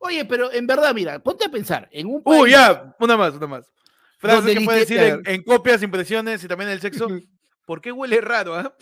Oye, 0.00 0.24
pero 0.24 0.52
en 0.52 0.64
verdad, 0.66 0.94
mira, 0.94 1.18
ponte 1.18 1.44
a 1.44 1.48
pensar, 1.48 1.88
en 1.90 2.06
un 2.06 2.22
país... 2.22 2.40
Uy, 2.42 2.50
ya, 2.50 2.94
una 3.00 3.16
más, 3.16 3.34
una 3.34 3.46
más. 3.48 3.72
Frases 4.18 4.56
que 4.56 4.64
puedes 4.64 4.88
decir 4.88 4.98
en, 5.02 5.22
en 5.24 5.42
copias, 5.42 5.82
impresiones 5.82 6.42
y 6.44 6.48
también 6.48 6.68
en 6.70 6.74
el 6.74 6.80
sexo. 6.80 7.08
¿Por 7.64 7.80
qué 7.80 7.90
huele 7.92 8.20
raro, 8.20 8.54
ah? 8.54 8.72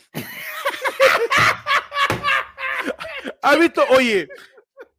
¿Has 3.42 3.58
visto? 3.58 3.82
Oye, 3.90 4.28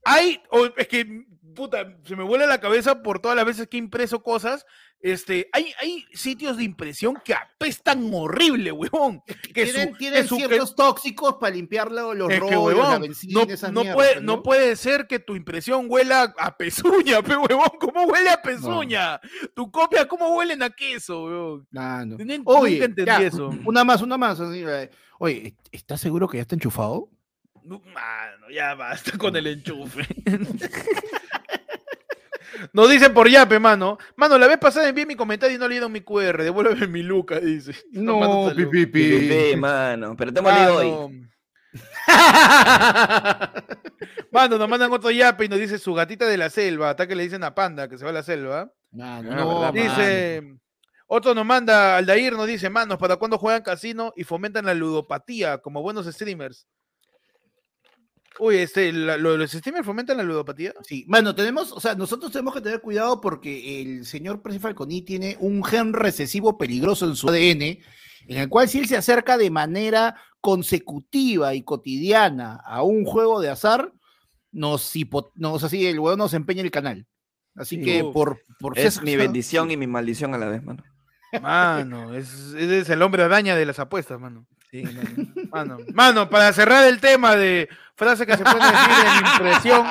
hay. 0.06 0.42
o- 0.52 0.70
es 0.78 0.88
que, 0.88 1.26
puta, 1.56 1.98
se 2.04 2.16
me 2.16 2.24
vuela 2.24 2.46
la 2.46 2.60
cabeza 2.60 3.02
por 3.02 3.20
todas 3.20 3.36
las 3.36 3.46
veces 3.46 3.68
que 3.68 3.78
he 3.78 3.80
impreso 3.80 4.22
cosas 4.24 4.66
este, 5.00 5.48
hay, 5.54 5.72
hay 5.80 6.06
sitios 6.14 6.58
de 6.58 6.64
impresión 6.64 7.18
que 7.24 7.36
apestan 7.36 8.10
horrible, 8.12 8.72
huevón. 8.72 9.22
Que 9.54 9.64
tienen 9.66 9.92
su- 9.92 9.98
tienen 9.98 10.22
que 10.24 10.28
su- 10.28 10.38
que- 10.38 10.48
ciertos 10.48 10.76
tóxicos 10.76 11.36
para 11.40 11.56
limpiar 11.56 11.92
lo- 11.92 12.16
los 12.16 12.28
rollos, 12.40 12.78
la 12.78 13.00
benzina, 13.00 13.46
no, 13.46 13.54
esas 13.54 13.72
no 13.72 13.82
mierdas, 13.82 13.96
puede, 13.96 14.14
pues, 14.14 14.24
no 14.24 14.44
puede 14.44 14.76
ser 14.76 15.06
que 15.06 15.20
tu 15.20 15.36
impresión 15.36 15.86
huela 15.88 16.34
a 16.40 16.58
pezuña, 16.58 17.22
pe 17.36 17.38
huevón. 17.38 17.70
¿Cómo 17.80 18.06
huele 18.06 18.32
a 18.32 18.42
pezuña? 18.42 19.22
Tu 19.54 19.70
copia, 19.70 20.08
¿cómo 20.08 20.36
huelen 20.36 20.64
a 20.64 20.72
queso, 20.72 21.26
huevón? 21.26 21.68
Ah, 21.76 22.04
no. 22.04 22.18
Nen- 22.18 22.42
Oye, 22.46 22.80
ya, 23.06 23.22
eso. 23.22 23.50
Una 23.66 23.84
más, 23.84 24.02
una 24.02 24.18
más. 24.18 24.40
así, 24.40 24.64
eh, 24.66 24.90
Oye, 25.20 25.56
¿estás 25.72 26.02
seguro 26.02 26.28
que 26.28 26.38
ya 26.38 26.42
está 26.42 26.56
enchufado? 26.56 27.08
No, 27.68 27.82
Mano, 27.94 28.50
ya 28.50 28.74
basta 28.76 29.18
con 29.18 29.36
el 29.36 29.48
enchufe. 29.48 30.08
Nos 32.74 32.90
dicen 32.90 33.14
por 33.14 33.30
yape, 33.30 33.60
mano. 33.60 33.98
Mano, 34.16 34.38
la 34.38 34.48
vez 34.48 34.58
pasada 34.58 34.88
envié 34.88 35.06
mi 35.06 35.16
comentario 35.16 35.56
y 35.56 35.60
no 35.60 35.68
leído 35.68 35.90
mi 35.90 36.02
QR. 36.02 36.42
Devuélveme 36.44 36.88
mi 36.88 37.04
Luca, 37.04 37.40
dice. 37.40 37.76
mando 37.94 38.48
salud. 38.50 38.72
Sí, 38.94 39.56
mano, 39.58 40.16
pero 40.18 40.32
te 40.34 40.40
hemos 40.40 40.54
leído 40.54 40.76
hoy. 40.78 40.90
Mano. 40.90 41.28
Mano, 44.32 44.58
nos 44.58 44.70
mandan 44.70 44.92
otro 44.92 45.12
yape 45.12 45.46
y 45.46 45.50
nos 45.50 45.60
dice 45.60 45.78
su 45.78 45.94
gatita 45.94 46.26
de 46.26 46.38
la 46.38 46.50
selva. 46.50 46.90
Hasta 46.92 47.06
que 47.08 47.16
le 47.16 47.24
dicen 47.24 47.44
a 47.44 47.54
Panda 47.54 47.88
que 47.90 47.98
se 47.98 48.04
va 48.06 48.10
a 48.12 48.14
la 48.14 48.24
selva. 48.24 48.72
Mano, 48.92 49.32
Ah, 49.32 49.36
no, 49.36 49.60
mano. 49.62 49.72
Dice. 49.74 50.56
Otro 51.08 51.34
nos 51.34 51.46
manda, 51.46 51.96
Aldair 51.98 52.34
nos 52.34 52.48
dice, 52.48 52.70
manos, 52.70 52.98
¿para 52.98 53.16
cuando 53.16 53.38
juegan 53.38 53.62
casino 53.62 54.12
y 54.16 54.24
fomentan 54.26 54.66
la 54.66 54.74
ludopatía 54.74 55.58
como 55.60 55.82
buenos 55.82 56.06
streamers? 56.06 56.68
Uy, 58.40 58.58
este, 58.58 58.92
la- 58.92 59.18
lo- 59.18 59.36
¿los 59.38 59.52
streamers 59.52 59.86
fomentan 59.86 60.18
la 60.18 60.24
ludopatía? 60.24 60.74
Sí, 60.84 61.06
bueno, 61.08 61.34
tenemos, 61.34 61.72
o 61.72 61.80
sea, 61.80 61.96
nosotros 61.96 62.32
tenemos 62.32 62.54
que 62.54 62.62
tener 62.62 62.82
cuidado 62.82 63.20
porque 63.20 63.82
el 63.82 64.06
señor 64.06 64.42
Percy 64.42 64.60
Falconi 64.60 65.02
tiene 65.02 65.38
un 65.40 65.64
gen 65.64 65.94
recesivo 65.94 66.58
peligroso 66.58 67.06
en 67.08 67.16
su 67.16 67.28
ADN, 67.30 67.80
en 68.28 68.38
el 68.38 68.50
cual 68.50 68.70
si 68.70 68.80
él 68.80 68.88
se 68.88 68.98
acerca 68.98 69.38
de 69.38 69.50
manera 69.50 70.16
consecutiva 70.42 71.54
y 71.56 71.64
cotidiana 71.64 72.56
a 72.66 72.84
un 72.84 73.06
juego 73.06 73.42
de 73.42 73.50
azar, 73.50 73.92
nos, 74.52 74.96
hipo- 74.96 75.32
nos 75.36 75.64
así, 75.64 75.86
el 75.88 76.00
huevo 76.00 76.18
nos 76.18 76.34
empeña 76.34 76.62
el 76.62 76.72
canal. 76.72 77.06
Así 77.56 77.78
Sí. 77.78 77.82
que 77.84 78.04
Uf. 78.04 78.14
por, 78.14 78.42
por 78.60 78.78
Es 78.78 78.96
ser- 78.96 79.04
mi 79.04 79.16
bendición 79.16 79.72
y 79.72 79.78
mi 79.78 79.88
maldición 79.88 80.34
a 80.34 80.38
la 80.38 80.48
vez, 80.48 80.64
mano. 80.64 80.84
Mano, 81.42 82.14
es, 82.14 82.32
ese 82.56 82.80
es 82.80 82.90
el 82.90 83.02
hombre 83.02 83.24
araña 83.24 83.56
de 83.56 83.66
las 83.66 83.80
apuestas, 83.80 84.20
mano. 84.20 84.46
Mano, 85.52 85.78
mano, 85.94 86.30
para 86.30 86.52
cerrar 86.54 86.86
el 86.86 87.00
tema 87.00 87.36
de 87.36 87.70
frase 87.96 88.26
que 88.26 88.36
se 88.38 88.44
puede 88.44 88.60
decir 88.60 88.90
en 89.06 89.26
impresión 89.34 89.88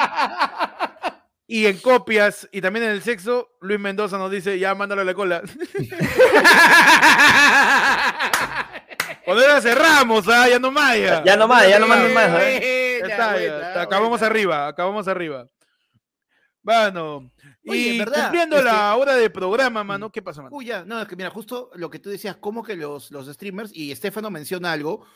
y 1.48 1.66
en 1.66 1.78
copias 1.78 2.48
y 2.52 2.60
también 2.60 2.84
en 2.86 2.90
el 2.92 3.02
sexo, 3.02 3.50
Luis 3.60 3.80
Mendoza 3.80 4.18
nos 4.18 4.30
dice, 4.30 4.58
ya 4.58 4.74
mándalo 4.74 5.02
a 5.02 5.04
la 5.04 5.14
cola. 5.14 5.42
Cuando 9.24 9.42
ya 9.42 9.60
cerramos, 9.60 10.28
ah, 10.28 10.48
ya 10.48 10.58
no 10.58 10.70
más. 10.70 10.96
Ya, 10.98 11.24
Ya 11.24 11.36
no 11.36 11.48
más, 11.48 11.68
ya 11.68 11.78
no 11.78 11.86
más, 11.88 11.98
Ya 11.98 12.48
¿eh? 12.48 13.00
ya, 13.00 13.36
está, 13.36 13.82
acabamos 13.82 14.20
buena. 14.20 14.26
arriba, 14.26 14.68
acabamos 14.68 15.08
arriba. 15.08 15.46
Mano, 16.66 17.30
Oye, 17.68 17.94
y 17.94 17.98
¿verdad? 17.98 18.22
cumpliendo 18.24 18.56
Es 18.56 18.62
que- 18.62 18.68
la 18.68 18.96
hora 18.96 19.14
de 19.14 19.30
programa, 19.30 19.84
mano, 19.84 20.10
¿qué 20.10 20.20
pasa, 20.20 20.42
mano? 20.42 20.54
Uy, 20.56 20.66
ya, 20.66 20.84
no, 20.84 21.00
es 21.00 21.06
que 21.06 21.14
mira, 21.16 21.30
justo 21.30 21.70
lo 21.76 21.88
que 21.90 22.00
tú 22.00 22.10
decías, 22.10 22.36
como 22.36 22.62
que 22.64 22.74
los, 22.74 23.10
los 23.12 23.26
streamers, 23.28 23.70
y 23.72 23.92
Estefano 23.92 24.30
menciona 24.30 24.72
algo, 24.72 25.06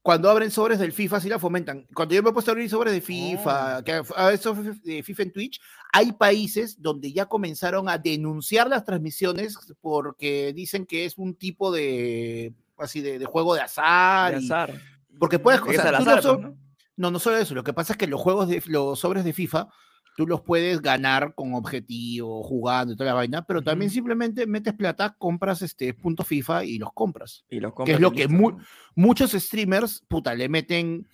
cuando 0.00 0.30
abren 0.30 0.52
sobres 0.52 0.78
del 0.78 0.92
FIFA, 0.92 1.18
sí 1.20 1.28
la 1.28 1.40
fomentan. 1.40 1.84
Cuando 1.92 2.14
yo 2.14 2.22
me 2.22 2.30
he 2.30 2.32
puesto 2.32 2.50
a 2.50 2.52
abrir 2.52 2.70
sobres 2.70 2.92
de 2.92 3.00
FIFA, 3.00 3.82
que 3.82 4.00
a 4.14 4.32
eso 4.32 4.54
de 4.84 5.02
FIFA 5.02 5.22
en 5.24 5.32
Twitch, 5.32 5.60
hay 5.92 6.12
países 6.12 6.80
donde 6.80 7.12
ya 7.12 7.26
comenzaron 7.26 7.88
a 7.88 7.98
denunciar 7.98 8.68
las 8.68 8.84
transmisiones 8.84 9.58
porque 9.80 10.52
dicen 10.54 10.86
que 10.86 11.06
es 11.06 11.18
un 11.18 11.34
tipo 11.34 11.72
de 11.72 12.54
así 12.78 13.00
de, 13.00 13.18
de 13.18 13.24
juego 13.26 13.56
de 13.56 13.62
azar. 13.62 14.36
De 14.36 14.42
y- 14.42 14.44
azar. 14.44 14.80
porque 15.18 15.40
puedes, 15.40 15.60
o 15.62 15.66
Es 15.72 15.80
sea, 15.80 15.90
azar, 15.98 16.16
lo 16.16 16.22
so- 16.22 16.34
pues, 16.40 16.46
¿no? 16.50 16.56
no, 16.96 17.10
no 17.10 17.18
solo 17.18 17.38
eso, 17.38 17.54
lo 17.56 17.64
que 17.64 17.72
pasa 17.72 17.94
es 17.94 17.96
que 17.98 18.06
los 18.06 18.20
juegos 18.20 18.48
de 18.48 18.62
los 18.66 19.00
sobres 19.00 19.24
de 19.24 19.32
FIFA, 19.32 19.66
tú 20.16 20.26
los 20.26 20.40
puedes 20.40 20.80
ganar 20.80 21.34
con 21.34 21.54
objetivo, 21.54 22.42
jugando 22.42 22.92
y 22.94 22.96
toda 22.96 23.10
la 23.10 23.14
vaina, 23.14 23.44
pero 23.46 23.62
también 23.62 23.90
simplemente 23.90 24.46
metes 24.46 24.74
plata, 24.74 25.14
compras 25.18 25.62
este 25.62 25.92
punto 25.94 26.24
FIFA 26.24 26.64
y 26.64 26.78
los 26.78 26.92
compras. 26.92 27.44
Y 27.50 27.60
los 27.60 27.72
Que 27.84 27.92
es 27.92 28.00
lo 28.00 28.08
compras 28.10 28.26
que. 28.28 28.62
Muchos 28.94 29.32
streamers, 29.32 30.02
puta, 30.08 30.34
le 30.34 30.48
meten 30.48 31.06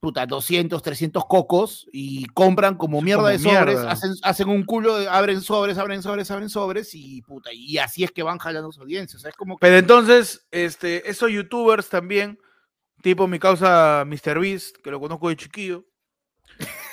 puta 0.00 0.26
200, 0.26 0.82
300 0.82 1.24
cocos 1.26 1.86
y 1.92 2.24
compran 2.26 2.74
como 2.76 3.00
mierda 3.00 3.22
como 3.22 3.28
de 3.30 3.38
sobres, 3.38 3.74
mierda. 3.76 3.90
hacen, 3.92 4.10
hacen 4.22 4.48
un 4.48 4.64
culo, 4.64 4.98
de- 4.98 5.08
abren 5.08 5.40
sobres, 5.40 5.78
abren 5.78 6.02
sobres, 6.02 6.28
abren 6.30 6.48
sobres 6.48 6.90
y 6.94 7.22
puta, 7.22 7.50
y 7.52 7.78
así 7.78 8.02
es 8.02 8.10
que 8.10 8.24
van 8.24 8.38
jalando 8.38 8.72
su 8.72 8.82
audiencia, 8.82 9.16
o 9.16 9.20
sea, 9.20 9.30
es 9.30 9.36
como 9.36 9.56
que 9.56 9.60
Pero 9.60 9.76
entonces, 9.78 10.44
este, 10.50 11.08
esos 11.08 11.30
youtubers 11.30 11.88
también, 11.88 12.36
tipo 13.00 13.28
mi 13.28 13.38
causa 13.38 14.04
MrBeast, 14.04 14.78
que 14.78 14.90
lo 14.90 14.98
conozco 14.98 15.28
de 15.28 15.36
chiquillo, 15.36 15.84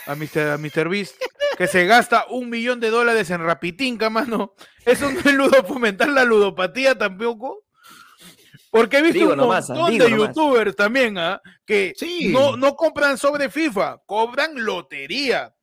a 0.06 0.14
Mr. 0.14 0.52
a 0.52 0.58
MrBeast, 0.60 1.16
que 1.60 1.68
se 1.68 1.86
gasta 1.86 2.26
un 2.30 2.50
millón 2.50 2.80
de 2.80 2.90
dólares 2.90 3.30
en 3.32 3.44
Rapitinca, 3.44 4.10
mano. 4.10 4.54
Eso 4.86 5.12
no 5.12 5.20
es 5.20 5.34
ludo 5.34 5.62
fomentar 5.66 6.08
la 6.08 6.24
ludopatía 6.24 6.98
tampoco. 6.98 7.66
Porque 8.72 9.00
he 9.00 9.02
visto 9.02 9.20
Digo 9.20 9.32
un 9.34 9.38
nomás, 9.40 9.70
ah, 9.70 9.74
montón 9.74 9.92
digo 9.92 10.06
de 10.06 10.12
nomás. 10.12 10.28
youtubers 10.28 10.76
también, 10.78 11.18
¿ah? 11.18 11.42
que 11.66 11.94
Sí. 11.98 12.30
no, 12.30 12.56
no 12.56 12.76
compran 12.76 13.18
sobre 13.18 13.50
FIFA, 13.50 13.98
cobran 14.06 14.64
lotería. 14.64 15.54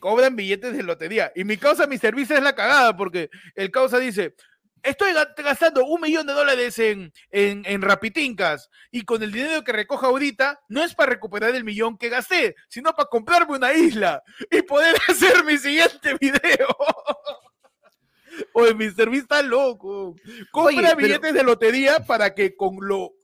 Cobran 0.00 0.36
billetes 0.36 0.76
de 0.76 0.82
lotería. 0.82 1.32
Y 1.34 1.44
mi 1.44 1.56
causa, 1.56 1.86
mi 1.86 1.96
servicio 1.96 2.36
es 2.36 2.42
la 2.42 2.54
cagada, 2.54 2.94
porque 2.94 3.30
el 3.54 3.70
causa 3.70 3.98
dice, 3.98 4.34
estoy 4.82 5.12
ga- 5.12 5.34
gastando 5.36 5.84
un 5.84 6.00
millón 6.00 6.26
de 6.26 6.32
dólares 6.32 6.78
en, 6.78 7.12
en, 7.30 7.62
en 7.66 7.82
Rapitincas 7.82 8.70
y 8.90 9.02
con 9.02 9.22
el 9.22 9.32
dinero 9.32 9.64
que 9.64 9.72
recoja 9.72 10.06
ahorita 10.08 10.60
no 10.68 10.82
es 10.82 10.94
para 10.94 11.10
recuperar 11.10 11.54
el 11.54 11.64
millón 11.64 11.96
que 11.98 12.08
gasté, 12.08 12.54
sino 12.68 12.92
para 12.94 13.08
comprarme 13.08 13.56
una 13.56 13.72
isla 13.72 14.22
y 14.50 14.62
poder 14.62 14.94
hacer 15.08 15.44
mi 15.44 15.58
siguiente 15.58 16.14
video. 16.20 16.68
Oye, 18.52 18.74
mi 18.74 18.90
servicio 18.90 19.22
está 19.22 19.42
loco. 19.42 20.14
Compra 20.52 20.68
Oye, 20.78 20.82
pero- 20.82 20.96
billetes 20.96 21.34
de 21.34 21.42
lotería 21.42 22.00
para 22.00 22.34
que 22.34 22.54
con 22.56 22.76
lo, 22.80 23.14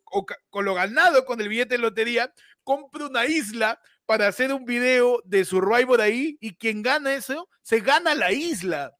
con 0.51 0.65
lo 0.65 0.75
ganado 0.75 1.25
con 1.25 1.41
el 1.41 1.49
billete 1.49 1.75
de 1.75 1.79
lotería, 1.79 2.33
compre 2.65 3.05
una 3.05 3.27
isla 3.27 3.81
para 4.07 4.27
hacer 4.29 4.53
un 4.53 4.65
video 4.65 5.21
de 5.25 5.45
Survivor 5.45 6.01
ahí 6.01 6.37
y 6.41 6.55
quien 6.57 6.83
gana 6.83 7.15
eso, 7.15 7.49
se 7.63 7.81
gana 7.81 8.15
la 8.15 8.33
isla. 8.33 8.93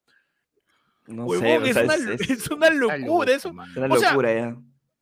No 1.07 1.27
Huevón, 1.27 1.47
sé, 1.47 1.59
o 1.59 1.65
es, 1.65 1.75
sea, 1.75 1.83
una, 1.85 1.95
es, 1.95 2.21
es 2.21 2.31
es 2.31 2.51
una 2.51 2.71
locura 2.71 3.33
eso. 3.33 3.53
mano. 3.53 3.73
una 3.77 3.95
o 3.95 3.99
sea, 3.99 4.11
locura 4.11 4.33
ya. 4.35 4.57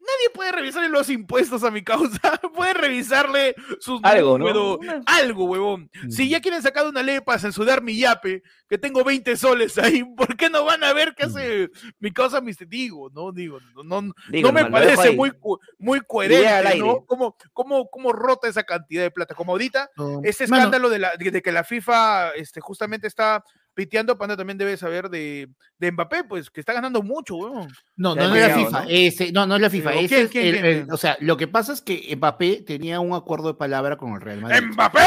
Nadie 0.04 0.30
puede 0.34 0.50
revisarle 0.50 0.88
los 0.88 1.08
impuestos 1.10 1.62
a 1.62 1.70
mi 1.70 1.82
causa. 1.84 2.18
Puede 2.54 2.74
revisarle 2.74 3.54
sus 3.78 4.00
Algo, 4.02 4.36
¿no? 4.36 4.76
Una- 4.76 5.00
algo, 5.06 5.44
huevón. 5.44 5.88
Si 6.10 6.28
ya 6.28 6.40
quieren 6.40 6.60
sacar 6.60 6.86
una 6.88 7.04
ley 7.04 7.20
para 7.20 7.38
censurar 7.38 7.82
mi 7.82 7.96
yape, 7.96 8.42
que 8.68 8.78
tengo 8.78 9.04
20 9.04 9.36
soles 9.36 9.78
ahí, 9.78 10.02
¿por 10.16 10.36
qué 10.36 10.50
no 10.50 10.64
van 10.64 10.82
a 10.82 10.92
ver 10.92 11.14
qué 11.16 11.24
hace 11.26 11.70
mi 12.00 12.10
causa? 12.12 12.40
mis 12.40 12.58
digo, 12.68 13.10
no, 13.14 13.30
digo, 13.30 13.58
no, 13.76 13.84
no, 14.02 14.12
Digo, 14.28 14.48
no 14.48 14.52
me 14.52 14.66
parece 14.66 15.12
muy, 15.12 15.30
cu- 15.30 15.60
muy 15.78 16.00
coherente. 16.00 16.78
¿no? 16.78 17.04
¿Cómo, 17.06 17.36
cómo, 17.52 17.88
cómo 17.88 18.12
rota 18.12 18.48
esa 18.48 18.64
cantidad 18.64 19.02
de 19.04 19.12
plata? 19.12 19.36
Como 19.36 19.52
ahorita, 19.52 19.88
No. 19.96 20.20
ese 20.24 20.44
escándalo 20.44 20.90
de, 20.90 20.98
la, 20.98 21.16
de, 21.16 21.30
de 21.30 21.42
que 21.42 21.52
la 21.52 21.62
FIFA 21.62 22.30
este, 22.30 22.60
justamente 22.60 23.06
está 23.06 23.44
piteando, 23.74 24.18
Panda 24.18 24.36
también 24.36 24.58
debe 24.58 24.76
saber 24.76 25.08
de, 25.08 25.48
de 25.78 25.92
Mbappé, 25.92 26.24
pues 26.24 26.50
que 26.50 26.60
está 26.60 26.72
ganando 26.72 27.02
mucho, 27.02 27.36
weón. 27.36 27.68
No, 27.96 28.14
no, 28.14 28.28
no 28.28 28.34
es 28.36 28.48
la 28.48 28.54
FIFA. 28.56 28.82
¿no? 28.84 28.88
Ese, 28.90 29.32
no, 29.32 29.46
no 29.46 29.56
es 29.56 29.60
la 29.62 29.70
FIFA. 29.70 29.90
Pero, 29.90 30.00
ese 30.00 30.08
¿quién, 30.08 30.24
es 30.26 30.30
quién, 30.30 30.46
el- 30.46 30.52
quién, 30.52 30.64
el- 30.64 30.76
quién? 30.82 30.92
o 30.92 30.96
sea, 30.96 31.16
lo 31.20 31.36
que 31.36 31.48
pasa 31.48 31.72
es 31.72 31.80
que 31.80 32.14
Mbappé 32.16 32.62
tenía 32.66 33.00
un 33.00 33.14
acuerdo 33.14 33.48
de 33.48 33.54
palabra 33.54 33.96
con 33.96 34.12
el 34.14 34.20
Real 34.20 34.40
Madrid. 34.40 34.68
¡Mbappé! 34.72 35.00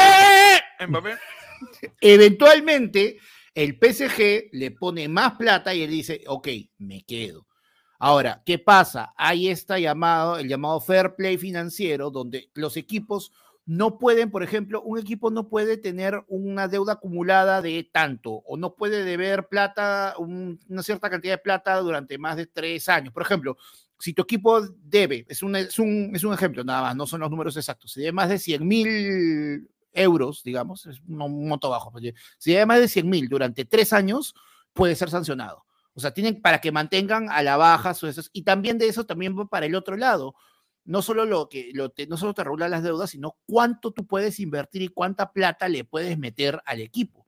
Mbappé. 0.88 1.16
Eventualmente, 2.00 3.18
el 3.54 3.78
PSG 3.80 4.50
le 4.52 4.70
pone 4.72 5.08
más 5.08 5.32
plata 5.36 5.74
y 5.74 5.82
él 5.82 5.90
dice, 5.90 6.22
ok, 6.26 6.48
me 6.78 7.02
quedo. 7.04 7.46
Ahora, 7.98 8.42
¿qué 8.44 8.58
pasa? 8.58 9.14
Hay 9.16 9.48
esta 9.48 9.78
llamado, 9.78 10.38
el 10.38 10.48
llamado 10.48 10.80
fair 10.80 11.14
play 11.16 11.38
financiero, 11.38 12.10
donde 12.10 12.50
los 12.54 12.76
equipos 12.76 13.32
no 13.66 13.98
pueden, 13.98 14.30
por 14.30 14.42
ejemplo, 14.44 14.80
un 14.82 14.98
equipo 14.98 15.30
no 15.30 15.48
puede 15.48 15.76
tener 15.76 16.22
una 16.28 16.68
deuda 16.68 16.94
acumulada 16.94 17.60
de 17.62 17.88
tanto, 17.92 18.30
o 18.46 18.56
no 18.56 18.74
puede 18.76 19.04
deber 19.04 19.48
plata, 19.48 20.14
un- 20.18 20.60
una 20.68 20.82
cierta 20.84 21.10
cantidad 21.10 21.34
de 21.34 21.38
plata 21.38 21.76
durante 21.80 22.16
más 22.18 22.36
de 22.36 22.46
tres 22.46 22.88
años. 22.88 23.12
Por 23.12 23.22
ejemplo, 23.22 23.56
si 23.98 24.12
tu 24.12 24.22
equipo 24.22 24.60
debe, 24.82 25.24
es 25.28 25.42
un, 25.42 25.56
es 25.56 25.78
un, 25.78 26.12
es 26.14 26.22
un 26.24 26.32
ejemplo 26.34 26.62
nada 26.64 26.82
más, 26.82 26.96
no 26.96 27.06
son 27.06 27.20
los 27.20 27.30
números 27.30 27.56
exactos, 27.56 27.92
si 27.92 28.00
debe 28.00 28.12
más 28.12 28.28
de 28.28 28.38
100 28.38 28.66
mil 28.66 29.68
euros, 29.92 30.42
digamos, 30.44 30.86
es 30.86 31.00
un 31.08 31.48
monto 31.48 31.70
bajo, 31.70 31.92
si 32.38 32.52
debe 32.52 32.66
más 32.66 32.80
de 32.80 32.88
100 32.88 33.08
mil 33.08 33.28
durante 33.28 33.64
tres 33.64 33.92
años, 33.92 34.34
puede 34.74 34.94
ser 34.94 35.10
sancionado. 35.10 35.64
O 35.94 36.00
sea, 36.00 36.12
tienen 36.12 36.42
para 36.42 36.60
que 36.60 36.70
mantengan 36.70 37.30
a 37.30 37.42
la 37.42 37.56
baja 37.56 37.94
sus 37.94 38.28
y 38.34 38.42
también 38.42 38.76
de 38.76 38.86
eso 38.88 39.06
también 39.06 39.36
va 39.38 39.46
para 39.46 39.64
el 39.66 39.74
otro 39.74 39.96
lado. 39.96 40.34
No 40.86 41.02
solo 41.02 41.24
lo 41.24 41.48
que 41.48 41.70
lo 41.72 41.90
te, 41.90 42.06
no 42.06 42.16
solo 42.16 42.32
te 42.32 42.44
regula 42.44 42.68
las 42.68 42.82
deudas, 42.82 43.10
sino 43.10 43.36
cuánto 43.46 43.92
tú 43.92 44.06
puedes 44.06 44.40
invertir 44.40 44.82
y 44.82 44.88
cuánta 44.88 45.32
plata 45.32 45.68
le 45.68 45.84
puedes 45.84 46.18
meter 46.18 46.60
al 46.64 46.80
equipo. 46.80 47.26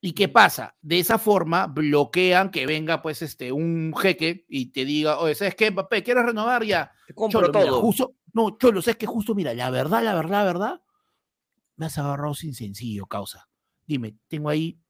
¿Y 0.00 0.12
qué 0.12 0.28
pasa? 0.28 0.76
De 0.80 0.98
esa 0.98 1.18
forma 1.18 1.66
bloquean 1.66 2.50
que 2.50 2.66
venga 2.66 3.02
pues 3.02 3.20
este 3.22 3.50
un 3.50 3.92
jeque 3.96 4.44
y 4.48 4.66
te 4.66 4.84
diga, 4.84 5.18
oye, 5.18 5.34
¿sabes 5.34 5.54
qué, 5.54 5.70
Mbappé? 5.70 6.02
¿Quieres 6.02 6.24
renovar 6.24 6.64
ya? 6.64 6.92
Te 7.06 7.14
compro 7.14 7.40
Cholo, 7.40 7.52
mira, 7.52 7.70
todo. 7.70 7.80
justo, 7.80 8.14
no, 8.32 8.56
Cholo, 8.58 8.80
¿sabes 8.80 8.96
qué? 8.96 9.06
Justo, 9.06 9.34
mira, 9.34 9.54
la 9.54 9.70
verdad, 9.70 10.02
la 10.02 10.14
verdad, 10.14 10.38
la 10.38 10.44
verdad, 10.44 10.82
me 11.76 11.86
has 11.86 11.98
agarrado 11.98 12.34
sin 12.34 12.54
sencillo, 12.54 13.06
causa. 13.06 13.48
Dime, 13.86 14.16
tengo 14.28 14.50
ahí 14.50 14.80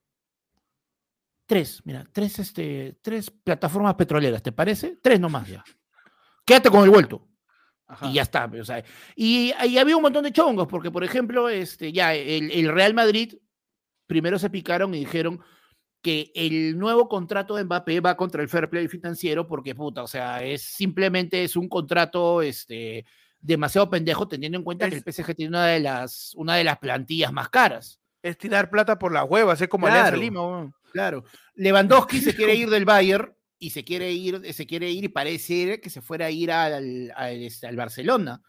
tres, 1.47 1.81
mira, 1.85 2.05
tres, 2.13 2.39
este, 2.39 2.99
tres 3.01 3.31
plataformas 3.31 3.95
petroleras, 3.95 4.43
¿te 4.43 4.53
parece? 4.53 4.99
Tres 5.03 5.19
nomás 5.19 5.49
ya. 5.49 5.65
Quédate 6.45 6.71
con 6.71 6.85
el 6.85 6.91
vuelto. 6.91 7.28
Ajá. 7.89 8.07
Y 8.07 8.13
ya 8.15 8.23
está. 8.23 8.51
O 8.61 8.65
sea, 8.65 8.85
y, 9.17 9.53
y 9.67 9.79
había 9.79 9.97
un 9.97 10.03
montón 10.03 10.23
de 10.25 10.33
chongos, 10.33 10.69
porque, 10.69 10.91
por 10.91 11.03
ejemplo, 11.05 11.49
este, 11.49 11.91
ya 11.91 12.15
el, 12.15 12.51
el 12.51 12.69
Real 12.73 12.95
Madrid 12.95 13.35
primero 14.07 14.39
se 14.39 14.51
picaron 14.51 14.95
y 14.95 15.01
dijeron 15.01 15.41
que 16.03 16.31
el 16.35 16.79
nuevo 16.79 17.09
contrato 17.09 17.57
de 17.57 17.65
Mbappé 17.65 18.01
va 18.01 18.17
contra 18.17 18.43
el 18.43 18.49
fair 18.49 18.69
play 18.71 18.89
financiero, 18.89 19.47
porque 19.47 19.75
puta, 19.75 20.03
o 20.03 20.07
sea, 20.07 20.45
es 20.45 20.63
simplemente 20.63 21.43
es 21.43 21.57
un 21.57 21.69
contrato 21.69 22.41
este, 22.43 23.05
demasiado 23.41 23.91
pendejo, 23.91 24.29
teniendo 24.29 24.59
en 24.59 24.65
cuenta 24.65 24.89
que 24.89 24.97
el 24.97 25.03
PSG 25.03 25.35
tiene 25.35 25.49
una 25.51 25.67
de 25.67 25.81
las, 25.81 26.35
una 26.37 26.55
de 26.57 26.65
las 26.65 26.79
plantillas 26.79 27.33
más 27.33 27.49
caras. 27.49 28.01
Es 28.23 28.37
tirar 28.39 28.71
plata 28.71 28.99
por 28.99 29.13
las 29.13 29.25
huevas, 29.29 29.61
es 29.61 29.69
como 29.69 29.87
Alianza 29.87 30.11
Claro. 30.11 30.23
Lima. 30.23 30.47
weón. 30.47 30.75
Claro. 30.93 31.25
Lewandowski 31.55 32.21
se 32.21 32.35
quiere 32.35 32.55
ir 32.57 32.71
del 32.71 32.85
Bayern 32.85 33.35
y 33.59 33.71
se 33.71 33.85
quiere 33.85 34.13
ir, 34.13 34.53
se 34.55 34.67
quiere 34.67 34.91
ir 34.91 35.05
y 35.05 35.09
parece 35.09 35.81
que 35.81 35.91
se 35.91 36.01
fuera 36.01 36.27
a 36.27 36.31
ir 36.31 36.51
al, 36.53 37.13
al, 37.17 37.43
este, 37.43 37.67
al 37.67 37.77
Barcelona. 37.77 38.41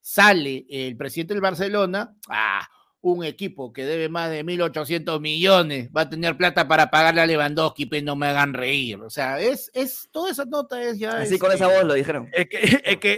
Sale 0.00 0.66
el 0.68 0.96
presidente 0.96 1.34
del 1.34 1.40
Barcelona, 1.40 2.14
ah, 2.28 2.66
un 3.00 3.24
equipo 3.24 3.72
que 3.72 3.84
debe 3.84 4.08
más 4.08 4.30
de 4.30 4.44
1.800 4.44 5.20
millones, 5.20 5.90
va 5.96 6.02
a 6.02 6.08
tener 6.10 6.36
plata 6.36 6.66
para 6.66 6.90
pagarle 6.90 7.20
a 7.20 7.26
Lewandowski, 7.26 7.86
pero 7.86 8.04
no 8.04 8.16
me 8.16 8.26
hagan 8.26 8.54
reír. 8.54 9.00
O 9.00 9.10
sea, 9.10 9.40
es, 9.40 9.70
es, 9.74 10.08
toda 10.10 10.30
esa 10.30 10.44
nota 10.44 10.82
es 10.82 10.98
ya... 10.98 11.18
Así 11.18 11.38
con 11.38 11.52
este, 11.52 11.64
esa 11.64 11.74
voz 11.74 11.84
lo 11.84 11.94
dijeron. 11.94 12.28
Es 12.32 12.48
que, 12.48 12.58
es 12.84 12.96
que 12.98 13.12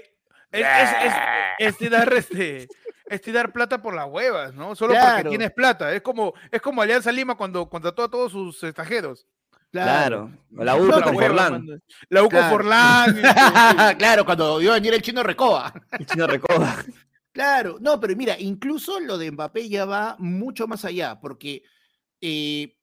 es, 0.53 0.61
es- 0.61 1.05
es- 1.07 1.15
es 1.59 1.77
tirar 1.79 2.13
este, 2.13 2.69
es 3.07 3.21
tirar 3.21 3.53
plata 3.53 3.81
por 3.83 3.95
las 3.95 4.07
huevas, 4.09 4.55
¿no? 4.55 4.75
Solo 4.75 4.95
porque 4.95 5.05
Claro. 5.07 5.31
tienes 5.31 5.53
plata. 5.53 5.95
Es 5.95 6.03
como, 6.03 6.35
es 6.51 6.61
como 6.61 6.83
Alianza 6.83 7.13
Lima 7.13 7.37
cuando 7.37 7.69
contrató 7.69 8.03
a 8.05 8.11
todos 8.11 8.33
sus 8.33 8.63
extranjeros. 8.65 9.27
Claro. 9.71 10.31
La 10.51 10.77
No, 10.77 10.83
urbe 10.83 10.97
la 10.99 11.03
con 11.03 11.15
Forlán. 11.15 11.83
La 12.09 12.23
U 12.23 12.25
con 12.25 12.31
Claro. 12.31 12.51
Forlán. 12.51 13.19
este, 13.19 13.97
claro, 13.97 14.25
cuando 14.25 14.61
iba 14.61 14.73
a 14.73 14.77
venir 14.77 14.95
el 14.95 15.03
chino 15.03 15.23
Recoba. 15.23 15.73
El 15.99 16.07
chino 16.07 16.27
Recoba. 16.27 16.77
Claro, 17.33 17.79
no, 17.81 18.01
pero 18.01 18.17
mira, 18.17 18.37
incluso 18.41 18.99
lo 18.99 19.17
de 19.17 19.31
Mbappé 19.31 19.69
ya 19.69 19.85
va 19.85 20.17
mucho 20.19 20.67
más 20.67 20.85
allá, 20.85 21.21
porque 21.21 21.63
eh, 22.21 22.77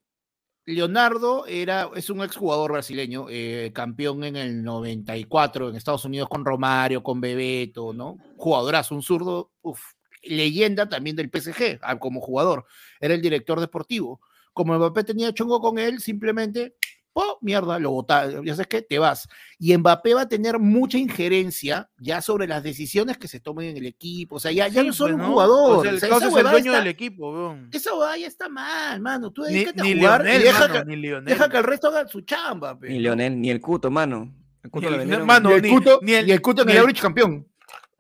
Leonardo 0.66 1.46
era, 1.48 1.90
es 1.96 2.10
un 2.10 2.22
exjugador 2.24 2.72
brasileño, 2.72 3.28
eh, 3.30 3.72
campeón 3.74 4.24
en 4.24 4.38
el 4.38 4.64
94 4.64 5.70
en 5.70 5.76
Estados 5.76 6.06
Unidos 6.06 6.30
con 6.30 6.46
Romario, 6.46 7.04
con 7.04 7.20
Bebeto, 7.20 7.94
¿no? 7.94 8.18
Jugadorazo, 8.38 8.96
un 8.96 9.04
zurdo, 9.04 9.52
uf, 9.64 9.82
leyenda 10.24 10.88
también 10.88 11.18
del 11.18 11.30
PSG 11.30 11.80
ah, 11.82 12.00
como 12.00 12.22
jugador, 12.22 12.66
era 13.02 13.14
el 13.14 13.22
director 13.22 13.60
deportivo. 13.60 14.22
Como 14.58 14.76
Mbappé 14.78 15.03
tenía 15.03 15.32
chongo 15.34 15.62
con 15.62 15.78
él, 15.80 15.99
simplemente, 16.01 16.76
oh, 17.14 17.38
mierda, 17.41 17.80
lo 17.80 17.91
botaron, 17.91 18.43
ya 18.45 18.53
sabes 18.55 18.68
qué, 18.68 18.82
te 18.82 18.99
vas. 18.99 19.28
Y 19.60 19.76
Mbappé 19.78 20.14
va 20.16 20.22
a 20.22 20.28
tener 20.28 20.60
mucha 20.60 20.97
injerencia 20.97 21.89
ya 21.99 22.22
sobre 22.22 22.47
las 22.47 22.62
decisiones 22.64 23.18
que 23.18 23.28
se 23.28 23.39
tomen 23.39 23.70
en 23.70 23.78
el 23.78 23.86
equipo, 23.86 24.36
o 24.36 24.39
sea, 24.39 24.51
ya, 24.51 24.68
ya 24.68 24.82
sí, 24.82 24.88
no 24.88 24.93
solo 24.93 25.16
pues, 25.16 25.26
un 25.28 25.32
jugador. 25.34 25.78
O 25.78 25.82
sea, 25.82 25.91
el 25.91 25.97
o 25.97 25.99
sea, 25.99 26.08
es 26.18 26.24
el 26.36 26.43
dueño 26.43 26.58
está- 26.72 26.78
del 26.80 26.88
equipo, 26.88 27.32
weón. 27.32 27.70
esa 27.72 27.93
huevada 27.93 28.18
ya 28.18 28.28
está 28.28 28.49
mal, 28.49 28.99
mano. 29.01 29.32
Tú 29.32 29.43
Ni, 29.43 29.53
dedícate 29.53 29.82
ni 29.84 29.91
a 29.93 29.95
jugar 29.97 30.22
Lionel, 30.24 30.41
y 30.41 30.43
deja, 30.43 30.60
mano, 30.68 30.74
que, 30.86 31.22
deja 31.32 31.49
que 31.49 31.58
el 31.58 31.64
resto 31.64 31.88
haga 31.88 32.08
su 32.08 32.22
chamba. 32.22 32.78
pe. 32.80 32.89
Ni 32.89 32.99
Leonel, 32.99 33.39
ni 33.39 33.49
el 33.51 33.62
Cuto, 33.62 33.89
mano. 33.89 34.34
El 34.64 34.70
Cuto 34.72 34.89
Ni 34.91 35.14
el- 35.14 35.24
mano, 35.24 35.49
Ni 35.49 35.55
el 35.55 35.70
Cuto, 35.70 35.99
ni 36.01 36.14
el- 36.14 36.26
ni 36.26 36.32
el 36.34 36.41
Cuto 36.41 36.64
ni 36.64 36.68
ni 36.68 36.72
el 36.74 36.78
el- 36.78 36.82
Aurich 36.82 37.01
campeón. 37.01 37.47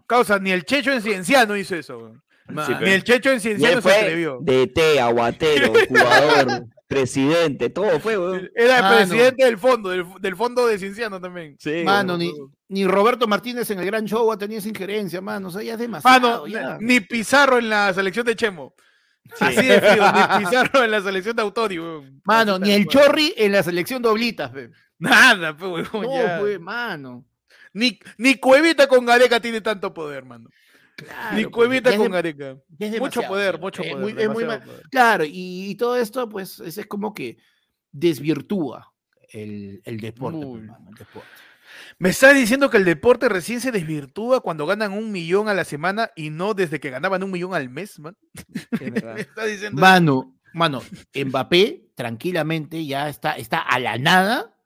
Causa, 0.05 0.39
ni 0.39 0.51
el 0.51 0.63
Checho 0.65 0.91
en 0.91 1.01
Cienciano 1.01 1.55
hizo 1.57 1.75
eso, 1.75 1.97
weón. 1.97 2.23
Sí, 2.47 2.73
Ni 2.81 2.89
el 2.91 3.03
Checho 3.03 3.31
en 3.31 3.37
Y 3.37 3.39
Cienciano 3.41 3.77
él 3.77 3.81
se 3.83 3.89
fue 3.89 3.93
atrevió. 3.99 4.39
DT, 4.41 4.99
aguatero, 5.01 5.73
jugador, 5.89 6.65
presidente, 6.87 7.69
todo 7.69 7.99
fue, 7.99 8.17
weón. 8.17 8.49
Era 8.55 8.77
el 8.77 8.83
Mano. 8.83 8.95
presidente 8.97 9.45
del 9.45 9.57
fondo, 9.57 9.89
del, 9.89 10.05
del 10.21 10.35
fondo 10.35 10.65
de 10.67 10.77
Cienciano 10.79 11.19
también. 11.19 11.55
Sí, 11.59 11.83
Mano, 11.83 12.15
weón. 12.15 12.19
ni, 12.69 12.79
ni 12.81 12.87
Roberto 12.87 13.27
Martínez 13.27 13.69
en 13.71 13.79
el 13.79 13.85
gran 13.85 14.05
show 14.05 14.31
ha 14.31 14.37
tenido 14.37 14.59
esa 14.59 14.69
injerencia, 14.69 15.19
mano. 15.21 15.49
O 15.49 15.51
sea, 15.51 15.61
ya 15.63 15.73
es 15.73 15.79
demasiado. 15.79 16.19
Mano, 16.19 16.47
ya. 16.47 16.77
ni 16.79 16.99
Pizarro 17.01 17.57
en 17.59 17.69
la 17.69 17.93
selección 17.93 18.25
de 18.25 18.35
Chemo. 18.35 18.73
Así 19.41 19.65
de 19.65 19.81
frío, 19.81 20.03
ni 20.39 20.45
Pizarro 20.45 20.83
en 20.85 20.91
la 20.91 21.01
selección 21.01 21.35
de 21.35 21.41
Autori, 21.41 21.79
weón. 21.79 22.21
Mano, 22.23 22.53
Así 22.53 22.63
ni 22.63 22.71
el. 22.71 22.87
Chorri 22.87 23.33
en 23.35 23.51
la 23.51 23.61
selección 23.63 24.01
de 24.01 24.07
Oblitas, 24.09 24.51
pe. 24.51 24.69
Nada, 24.99 25.55
pues, 25.57 25.91
weón, 25.91 26.05
No, 26.05 26.13
ya. 26.23 26.39
pues, 26.39 26.59
mano. 26.61 27.25
Ni, 27.73 27.99
ni 28.17 28.35
Cuevita 28.35 28.87
con 28.87 29.05
Gareca 29.05 29.39
tiene 29.39 29.59
tanto 29.61 29.93
poder, 29.93 30.23
mano. 30.25 30.49
Claro, 30.97 31.35
ni 31.37 31.43
pues, 31.43 31.53
Cuevita 31.53 31.91
con 31.95 32.07
de- 32.07 32.09
Gareca. 32.09 32.57
Mucho 32.99 33.21
poder, 33.23 33.59
mucho 33.59 33.83
poder. 33.83 33.97
muy- 33.97 34.15
es 34.21 34.29
muy 34.29 34.43
poder. 34.45 34.63
Claro, 34.89 35.23
y, 35.25 35.69
y 35.69 35.75
todo 35.75 35.95
esto, 35.95 36.27
pues, 36.27 36.59
es, 36.59 36.77
es 36.79 36.85
como 36.87 37.13
que 37.13 37.37
desvirtúa 37.91 38.91
el, 39.31 39.81
el 39.85 39.99
deporte, 39.99 40.45
pues, 40.45 40.63
el 40.63 40.95
deporte. 40.95 41.27
Me 41.99 42.09
está 42.09 42.33
diciendo 42.33 42.69
que 42.69 42.77
el 42.77 42.85
deporte 42.85 43.29
recién 43.29 43.61
se 43.61 43.71
desvirtúa 43.71 44.41
cuando 44.41 44.65
ganan 44.65 44.93
un 44.93 45.11
millón 45.11 45.47
a 45.49 45.53
la 45.53 45.65
semana 45.65 46.11
y 46.15 46.29
no 46.31 46.53
desde 46.53 46.79
que 46.79 46.89
ganaban 46.89 47.21
un 47.23 47.31
millón 47.31 47.53
al 47.53 47.69
mes, 47.69 47.99
man. 47.99 48.17
Es 48.71 48.91
verdad. 49.05 49.15
Me 49.15 49.21
está 49.21 49.45
diciendo 49.45 49.79
Mano, 49.79 50.35
mano, 50.53 50.81
Mbappé 51.13 51.91
tranquilamente 51.95 52.83
ya 52.85 53.09
está, 53.09 53.33
está 53.33 53.59
a 53.59 53.79
la 53.79 53.97
nada 53.97 54.56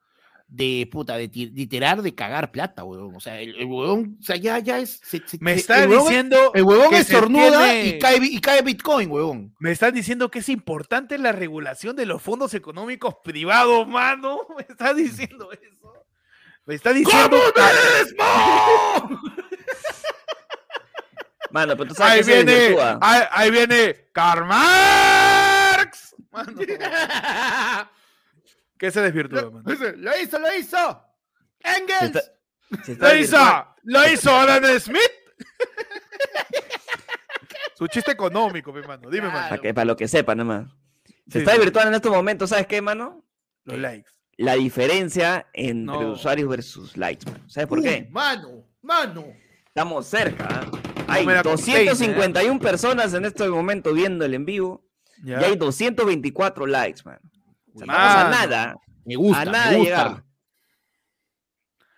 de 0.54 0.86
puta, 0.92 1.16
de 1.16 1.30
literar, 1.34 2.02
de 2.02 2.14
cagar 2.14 2.52
plata, 2.52 2.84
huevón. 2.84 3.16
O 3.16 3.20
sea, 3.22 3.40
el, 3.40 3.56
el 3.56 3.66
huevón, 3.66 4.18
o 4.20 4.24
sea, 4.24 4.36
ya, 4.36 4.60
ya 4.60 4.80
es. 4.80 5.00
se- 5.02 5.24
se- 5.26 5.38
Me 5.40 5.54
está 5.54 5.82
el 5.82 5.90
huevón- 5.90 6.04
diciendo 6.10 6.52
El 6.54 6.64
huevón 6.64 6.94
estornuda 6.94 7.64
tiene- 7.72 7.88
y, 7.88 8.00
cae, 8.00 8.20
bi- 8.20 8.36
y 8.36 8.42
cae 8.42 8.62
Bitcoin, 8.62 9.10
huevón. 9.10 9.56
Me 9.60 9.72
están 9.72 9.94
diciendo 9.94 10.30
que 10.30 10.40
es 10.40 10.50
importante 10.50 11.18
la 11.18 11.32
regulación 11.32 11.96
de 11.96 12.06
los 12.06 12.22
fondos 12.22 12.54
económicos 12.54 13.16
privados, 13.24 13.88
mano. 13.88 14.40
Me 14.58 14.66
está 14.68 14.94
diciendo 14.94 15.50
eso. 15.54 15.94
Me 16.66 16.76
está 16.76 16.92
diciendo. 16.94 17.38
Mano, 21.52 21.76
pero 21.76 21.90
tú 21.90 21.96
sabes 21.96 22.28
Ahí 22.28 22.34
que 22.34 22.44
viene, 22.46 22.78
ahí, 23.02 23.22
ahí 23.32 23.52
viene 23.52 24.08
Karl 24.14 24.46
Marx. 24.46 26.16
Mano. 26.32 26.62
¿Qué 28.82 28.90
se 28.90 29.00
desvirtúa, 29.00 29.52
mano? 29.52 29.64
Lo 29.98 30.18
hizo, 30.20 30.40
lo 30.40 30.56
hizo. 30.58 31.06
Se 31.64 31.78
Engels. 31.78 32.16
está- 32.16 32.22
se 32.84 32.92
está 32.94 33.14
Lo 33.14 33.20
hizo, 33.20 33.38
lo 33.84 34.12
hizo 34.12 34.36
Alan 34.36 34.80
Smith. 34.80 35.00
Su 37.78 37.86
chiste 37.88 38.12
económico, 38.12 38.74
mi 38.74 38.82
mano. 38.82 39.08
Dime, 39.10 39.28
Claro. 39.28 39.34
mano. 39.34 39.50
Para, 39.50 39.62
que, 39.62 39.74
para 39.76 39.86
lo 39.86 39.96
que 39.96 40.08
sepa, 40.08 40.34
nomás. 40.34 40.68
Se 41.28 41.34
Sí, 41.34 41.40
está 41.40 41.52
sí. 41.52 41.58
desvirtuando 41.58 41.90
en 41.90 41.96
estos 41.96 42.12
momentos, 42.12 42.50
¿sabes 42.50 42.66
qué, 42.66 42.82
mano? 42.82 43.24
Los 43.66 43.78
likes. 43.78 44.10
La 44.38 44.56
diferencia 44.56 45.48
entre 45.54 45.96
No. 46.00 46.14
usuarios 46.14 46.50
versus 46.50 46.98
likes, 46.98 47.30
mano. 47.30 47.48
¿Sabes 47.50 47.68
por 47.68 47.84
qué? 47.84 48.08
Mano, 48.10 48.66
mano. 48.82 49.26
Estamos 49.68 50.08
cerca. 50.08 50.48
¿ah? 50.50 50.72
Hay 51.08 51.24
me 51.26 51.36
la 51.36 51.44
contéis, 51.44 51.88
251 51.88 52.60
personas 52.60 53.14
en 53.14 53.26
este 53.26 53.48
momento 53.48 53.94
viendo 53.94 54.26
el 54.26 54.34
en 54.34 54.46
vivo 54.46 54.88
Ya. 55.24 55.40
y 55.40 55.44
hay 55.44 55.56
224 55.56 56.66
likes, 56.66 57.02
mano. 57.06 57.20
O 57.74 57.80
sea, 57.80 57.86
estamos 57.86 58.16
a 58.16 58.30
nada. 58.30 58.76
Me 59.06 59.16
gusta, 59.16 59.42
a 59.42 59.46
nada 59.46 59.66
me 59.66 59.72
de 59.72 59.78
gusta. 59.78 60.04
llegar. 60.04 60.24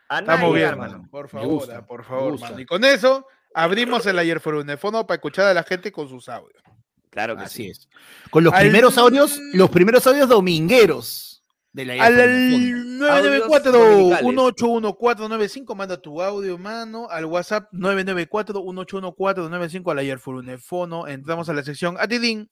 A 0.10 0.22
nada 0.22 0.34
Estamos 0.36 0.56
bien, 0.56 0.78
mano. 0.78 1.08
Por 1.10 1.30
favor, 1.30 1.48
gusta, 1.48 1.78
ah, 1.80 1.86
por 1.86 2.04
favor, 2.04 2.40
mano. 2.40 2.60
Y 2.60 2.66
con 2.66 2.84
eso 2.84 3.26
abrimos 3.54 4.06
el 4.06 4.20
ayer 4.20 4.40
por 4.42 4.56
unefono 4.56 5.06
para 5.08 5.16
escuchar 5.16 5.48
a 5.48 5.54
la 5.54 5.64
gente 5.64 5.92
con 5.92 6.08
sus 6.08 6.30
audios. 6.30 6.62
Claro 7.10 7.36
que 7.38 7.44
Así 7.44 7.64
sí. 7.66 7.70
es. 7.70 7.90
Con 8.30 8.44
los 8.44 8.54
Al- 8.54 8.62
primeros 8.62 8.98
audios, 8.98 9.40
los 9.54 9.70
primeros 9.70 10.06
audios 10.08 10.28
domingueros 10.30 11.44
de 11.72 11.86
la 11.86 11.94
Al 12.04 12.14
información. 12.14 12.98
994 13.00 13.72
dominicales. 13.72 14.24
181495 14.24 15.76
manda 15.76 15.98
tu 16.02 16.22
audio, 16.22 16.58
mano. 16.58 17.08
Al 17.10 17.26
WhatsApp 17.26 17.70
994 17.72 18.62
181495 18.62 19.92
al 19.92 20.00
ayer 20.00 20.20
por 20.20 20.36
unefono. 20.36 21.08
Entramos 21.08 21.50
a 21.50 21.54
la 21.54 21.64
sección 21.64 21.96
Atidín. 22.00 22.50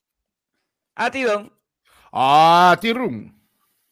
A 0.95 1.09
ti, 1.11 1.23
Don. 1.23 1.51
Ah, 2.11 2.77
T-Room. 2.81 3.33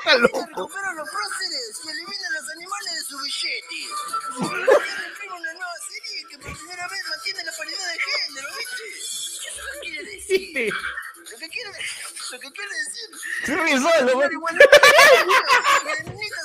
Recuperan 0.04 0.96
los 0.96 1.08
próceres 1.08 1.80
y 1.84 1.88
eliminan 1.88 2.32
los 2.34 2.50
animales 2.50 2.94
de 2.94 3.04
su 3.04 3.18
billete. 3.18 3.76
Imprime 5.08 5.34
una 5.34 5.52
nueva 5.54 5.76
serie 5.88 6.26
que 6.28 6.38
por 6.38 6.56
primera 6.58 6.88
vez 6.88 7.00
mantiene 7.08 7.44
la 7.44 7.52
paridad 7.52 7.86
de 7.86 7.98
género, 8.00 8.48
¿viste? 8.58 8.84
¿Eso 9.48 9.62
qué 9.72 9.80
quiere 9.80 10.02
decir? 10.04 10.74
Lo 11.30 11.38
que 11.38 11.48
quiere, 11.48 11.70
que 12.40 12.50
quiere 12.52 12.70
decir 12.74 13.08
Sí, 13.44 13.52
solo, 13.78 14.22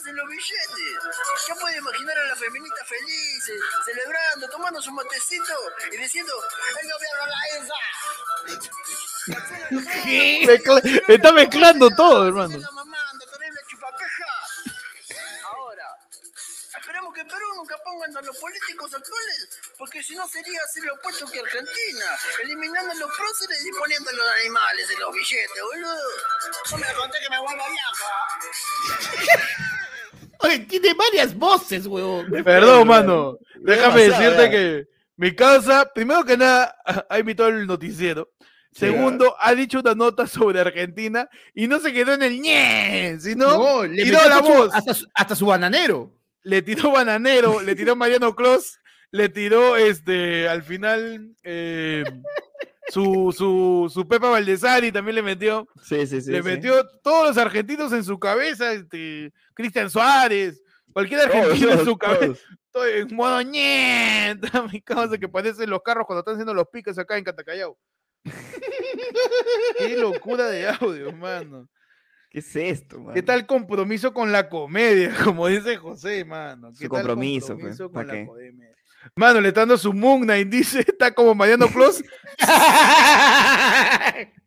en 0.07 0.15
los 0.15 0.27
billetes. 0.29 0.93
Ya 1.47 1.55
puede 1.55 1.77
imaginar 1.77 2.17
a 2.17 2.23
las 2.25 2.39
feminitas 2.39 2.87
felices, 2.87 3.61
celebrando, 3.85 4.49
tomando 4.49 4.81
su 4.81 4.91
matecito 4.91 5.53
y 5.91 5.97
diciendo, 5.97 6.33
el 6.81 6.89
gobierno 6.91 7.25
la 7.27 7.47
esa. 7.63 7.73
Mezcla- 10.45 10.81
Está 11.07 11.31
mezclando 11.33 11.89
todo, 11.91 12.27
hermano. 12.27 12.57
Nunca 17.57 17.75
pongan 17.83 18.15
a 18.15 18.21
los 18.21 18.37
políticos 18.37 18.93
actuales, 18.93 19.49
porque 19.77 20.01
si 20.03 20.15
no 20.15 20.27
sería 20.27 20.59
hacer 20.63 20.83
lo 20.83 20.93
opuesto 20.93 21.25
que 21.27 21.39
Argentina, 21.39 22.05
eliminando 22.43 22.93
los 22.95 23.09
próceres 23.17 23.65
y 23.65 23.71
poniendo 23.77 24.11
los 24.11 24.27
animales 24.41 24.89
en 24.91 24.99
los 24.99 25.13
billetes, 25.13 25.61
boludo. 25.63 25.95
No 26.71 26.77
me 26.77 26.93
conté 26.93 27.17
que 27.23 27.29
me 27.29 27.39
vuelva 27.39 27.65
vieja. 27.67 29.37
Oye, 30.39 30.59
tiene 30.59 30.93
varias 30.93 31.35
voces, 31.35 31.87
huevón. 31.87 32.29
Perdón, 32.43 32.87
mano. 32.87 33.37
Déjame 33.55 34.03
decirte 34.03 34.43
ya. 34.43 34.49
que 34.51 34.85
mi 35.15 35.35
causa, 35.35 35.91
primero 35.93 36.23
que 36.23 36.37
nada, 36.37 36.75
ha 37.09 37.19
imitado 37.19 37.49
el 37.49 37.65
noticiero. 37.65 38.29
Segundo, 38.71 39.35
ha 39.39 39.55
dicho 39.55 39.79
una 39.79 39.95
nota 39.95 40.27
sobre 40.27 40.59
Argentina 40.59 41.27
y 41.55 41.67
no 41.67 41.79
se 41.79 41.91
quedó 41.91 42.13
en 42.13 42.21
el 42.21 42.39
ñe, 42.39 43.17
sino 43.19 43.57
No, 43.57 43.83
le 43.83 44.03
tiró 44.03 44.19
la 44.29 44.39
voz. 44.39 44.69
Hasta, 44.71 44.93
su- 44.93 45.07
hasta 45.15 45.35
su 45.35 45.47
bananero. 45.47 46.13
Le 46.47 46.61
tiró 46.61 46.91
Bananero, 46.93 47.61
le 47.61 47.75
tiró 47.75 47.95
Mariano 47.95 48.35
Clos, 48.35 48.79
le 49.11 49.29
tiró 49.29 49.75
este 49.75 50.47
al 50.47 50.63
final 50.63 51.35
eh, 51.43 52.03
su, 52.89 53.33
su, 53.37 53.91
su 53.93 54.07
Pepa 54.07 54.29
Valdesari 54.29 54.91
también 54.91 55.15
le 55.15 55.21
metió, 55.21 55.67
Sí, 55.83 56.07
sí, 56.07 56.21
sí. 56.21 56.31
le 56.31 56.41
sí. 56.41 56.43
metió 56.47 56.87
todos 57.03 57.27
los 57.29 57.37
argentinos 57.37 57.91
en 57.91 58.03
su 58.03 58.17
cabeza, 58.17 58.71
este, 58.71 59.33
Cristian 59.53 59.89
Suárez, 59.89 60.61
cualquier 60.93 61.21
argentino 61.21 61.71
en 61.71 61.83
su 61.85 61.97
cabeza, 61.97 62.25
todos. 62.25 62.39
estoy 62.65 62.91
en 63.01 63.15
modo 63.15 63.41
ñeta, 63.41 64.63
mi 64.71 64.81
causa 64.81 65.17
que 65.17 65.27
parecen 65.27 65.69
los 65.69 65.81
carros 65.81 66.05
cuando 66.05 66.19
están 66.21 66.35
haciendo 66.35 66.53
los 66.53 66.67
piques 66.69 66.97
acá 66.97 67.17
en 67.17 67.25
Catacayao. 67.25 67.77
Qué 69.77 69.97
locura 69.97 70.47
de 70.47 70.67
audio, 70.69 71.11
mano. 71.11 71.67
¿Qué 72.37 72.41
es 72.41 72.55
esto, 72.55 72.99
man? 72.99 73.15
¿Qué 73.15 73.23
tal 73.23 73.47
compromiso 73.47 74.13
con 74.13 74.31
la 74.31 74.47
comedia? 74.47 75.09
Como 75.23 75.47
dice 75.47 75.75
José, 75.77 76.23
mano. 76.23 76.69
¿Qué 76.69 76.85
Su 76.85 76.89
tal 76.89 76.89
compromiso, 77.01 77.57
pues, 77.57 77.79
compromiso 77.79 77.91
¿pa' 77.91 77.99
con 78.01 78.07
la 78.07 78.13
qué? 78.13 78.25
comedia? 78.27 78.75
Mano, 79.15 79.41
le 79.41 79.47
está 79.47 79.61
dando 79.61 79.75
su 79.75 79.91
Moon 79.91 80.21
Knight, 80.21 80.47
dice, 80.51 80.81
está 80.81 81.11
como 81.15 81.33
Mariano 81.33 81.65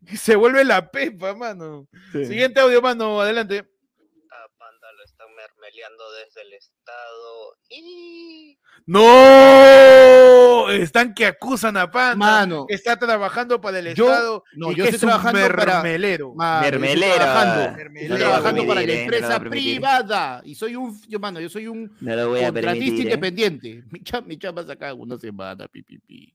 y 0.06 0.16
se 0.16 0.36
vuelve 0.36 0.64
la 0.64 0.88
pepa, 0.88 1.34
mano. 1.34 1.88
Sí. 2.12 2.26
Siguiente 2.26 2.60
audio, 2.60 2.80
mano, 2.80 3.20
adelante. 3.20 3.58
a 3.58 4.48
Panda 4.56 4.92
lo 4.96 5.02
están 5.02 5.34
mermeleando 5.34 6.04
desde 6.12 6.42
el 6.42 6.52
estado 6.52 7.56
y 7.70 8.56
¡No! 8.86 10.70
Están 10.70 11.14
que 11.14 11.26
acusan 11.26 11.76
a 11.76 11.90
Panda. 11.90 12.14
Mano. 12.16 12.66
que 12.66 12.74
está 12.74 12.96
trabajando 12.96 13.60
para 13.60 13.78
el 13.80 13.94
Yo- 13.94 14.04
Estado. 14.10 14.44
no, 14.54 14.70
y 14.72 14.76
yo 14.76 14.84
que 14.84 14.90
estoy 14.90 14.96
es 14.96 15.02
un 15.02 15.08
trabajando 15.20 15.56
para- 15.56 15.82
mermelero. 15.82 16.32
Estoy 16.32 16.70
Mermelera. 16.70 17.14
trabajando, 17.16 17.76
Mermelera. 17.76 18.02
estoy 18.14 18.18
trabajando 18.18 18.66
para 18.66 18.80
la 18.80 18.86
no 18.86 18.92
a 18.92 18.96
empresa 18.96 19.40
privada. 19.40 20.42
Y 20.44 20.54
soy 20.54 20.76
un, 20.76 21.00
yo, 21.08 21.18
mano, 21.18 21.40
yo 21.40 21.48
soy 21.48 21.66
un 21.66 21.90
No 22.00 22.14
lo 22.16 22.28
voy 22.28 22.40
a 22.40 22.52
contratista 22.52 22.72
permitir. 22.72 22.98
¿eh? 22.98 23.02
independiente. 23.02 23.84
Mi 23.90 24.02
chamba, 24.02 24.28
mi 24.28 24.38
chamba 24.38 24.62
en 24.62 25.00
una 25.00 25.18
semana, 25.18 25.66
pi, 25.68 25.82
pi, 25.82 25.98
pi. 25.98 26.34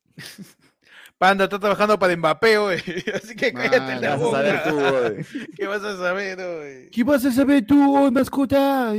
Panda 1.17 1.45
está 1.45 1.57
trabajando 1.59 1.97
para 1.97 2.15
Mbappé, 2.17 2.57
hoy. 2.57 2.75
Así 3.15 3.35
que 3.35 3.53
cállate 3.53 3.79
Mano. 3.79 3.99
¿Qué 4.01 4.05
la 4.07 4.15
vas 4.17 4.21
a 4.27 4.31
saber 4.31 4.55
boca. 4.55 4.69
tú? 4.69 5.47
¿Qué 5.55 5.67
vas 5.67 5.83
a 5.83 5.97
saber, 5.97 6.39
hoy? 6.41 6.89
¿Qué 6.91 7.03
vas 7.05 7.25
a 7.25 7.31
saber 7.31 7.65
tú 7.65 7.97
hoy, 7.97 8.11
mascota? 8.11 8.91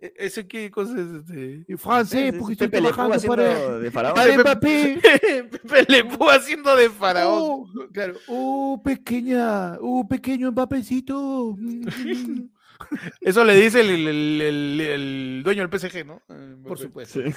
E- 0.00 0.14
¿Ese 0.16 0.46
qué 0.48 0.70
cosa 0.70 0.94
es 0.98 1.06
este? 1.20 1.64
En 1.68 1.78
francés, 1.78 2.32
porque 2.38 2.52
estoy 2.54 2.68
Pepe 2.68 2.80
trabajando 2.88 3.26
para, 3.26 3.78
de 3.78 3.90
faraón. 3.90 4.40
Mbappé. 4.40 5.00
Pepe 5.50 5.84
Le 5.88 6.04
Pew 6.04 6.30
haciendo 6.30 6.74
de 6.76 6.88
faraón. 6.90 7.38
Oh, 7.42 7.88
claro. 7.92 8.14
Oh, 8.28 8.80
pequeña. 8.82 9.74
Oh, 9.80 10.06
pequeño 10.08 10.50
Mbappécito. 10.52 11.56
Eso 13.20 13.44
le 13.44 13.54
dice 13.56 13.80
el, 13.82 13.90
el- 14.08 14.40
el- 14.40 14.80
el 14.80 15.42
dueño 15.44 15.66
del 15.66 15.78
PSG, 15.78 16.04
¿no? 16.06 16.22
Eh, 16.30 16.56
Por 16.66 16.78
supuesto. 16.78 17.20
Sí. 17.22 17.34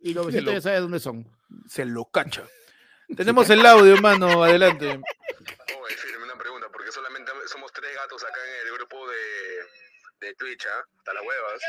Y 0.00 0.14
los 0.14 0.32
lo- 0.32 0.52
ya 0.52 0.60
saben 0.60 0.82
dónde 0.82 1.00
son. 1.00 1.26
Se 1.68 1.84
lo 1.84 2.06
cacha. 2.06 2.44
Tenemos 3.14 3.48
el 3.50 3.64
audio, 3.66 3.92
hermano. 3.94 4.42
Adelante. 4.42 4.88
Oye, 4.88 5.96
firme 5.96 6.24
una 6.24 6.36
pregunta, 6.38 6.66
porque 6.72 6.90
solamente 6.90 7.30
somos 7.46 7.70
tres 7.72 7.90
gatos 7.94 8.24
acá 8.24 8.38
en 8.62 8.68
el 8.68 8.74
grupo 8.78 8.96
de, 9.08 10.26
de 10.26 10.34
Twitch, 10.34 10.66
¿ah? 10.66 10.82
Hasta 10.98 11.12
las 11.14 11.22
huevas. 11.22 11.60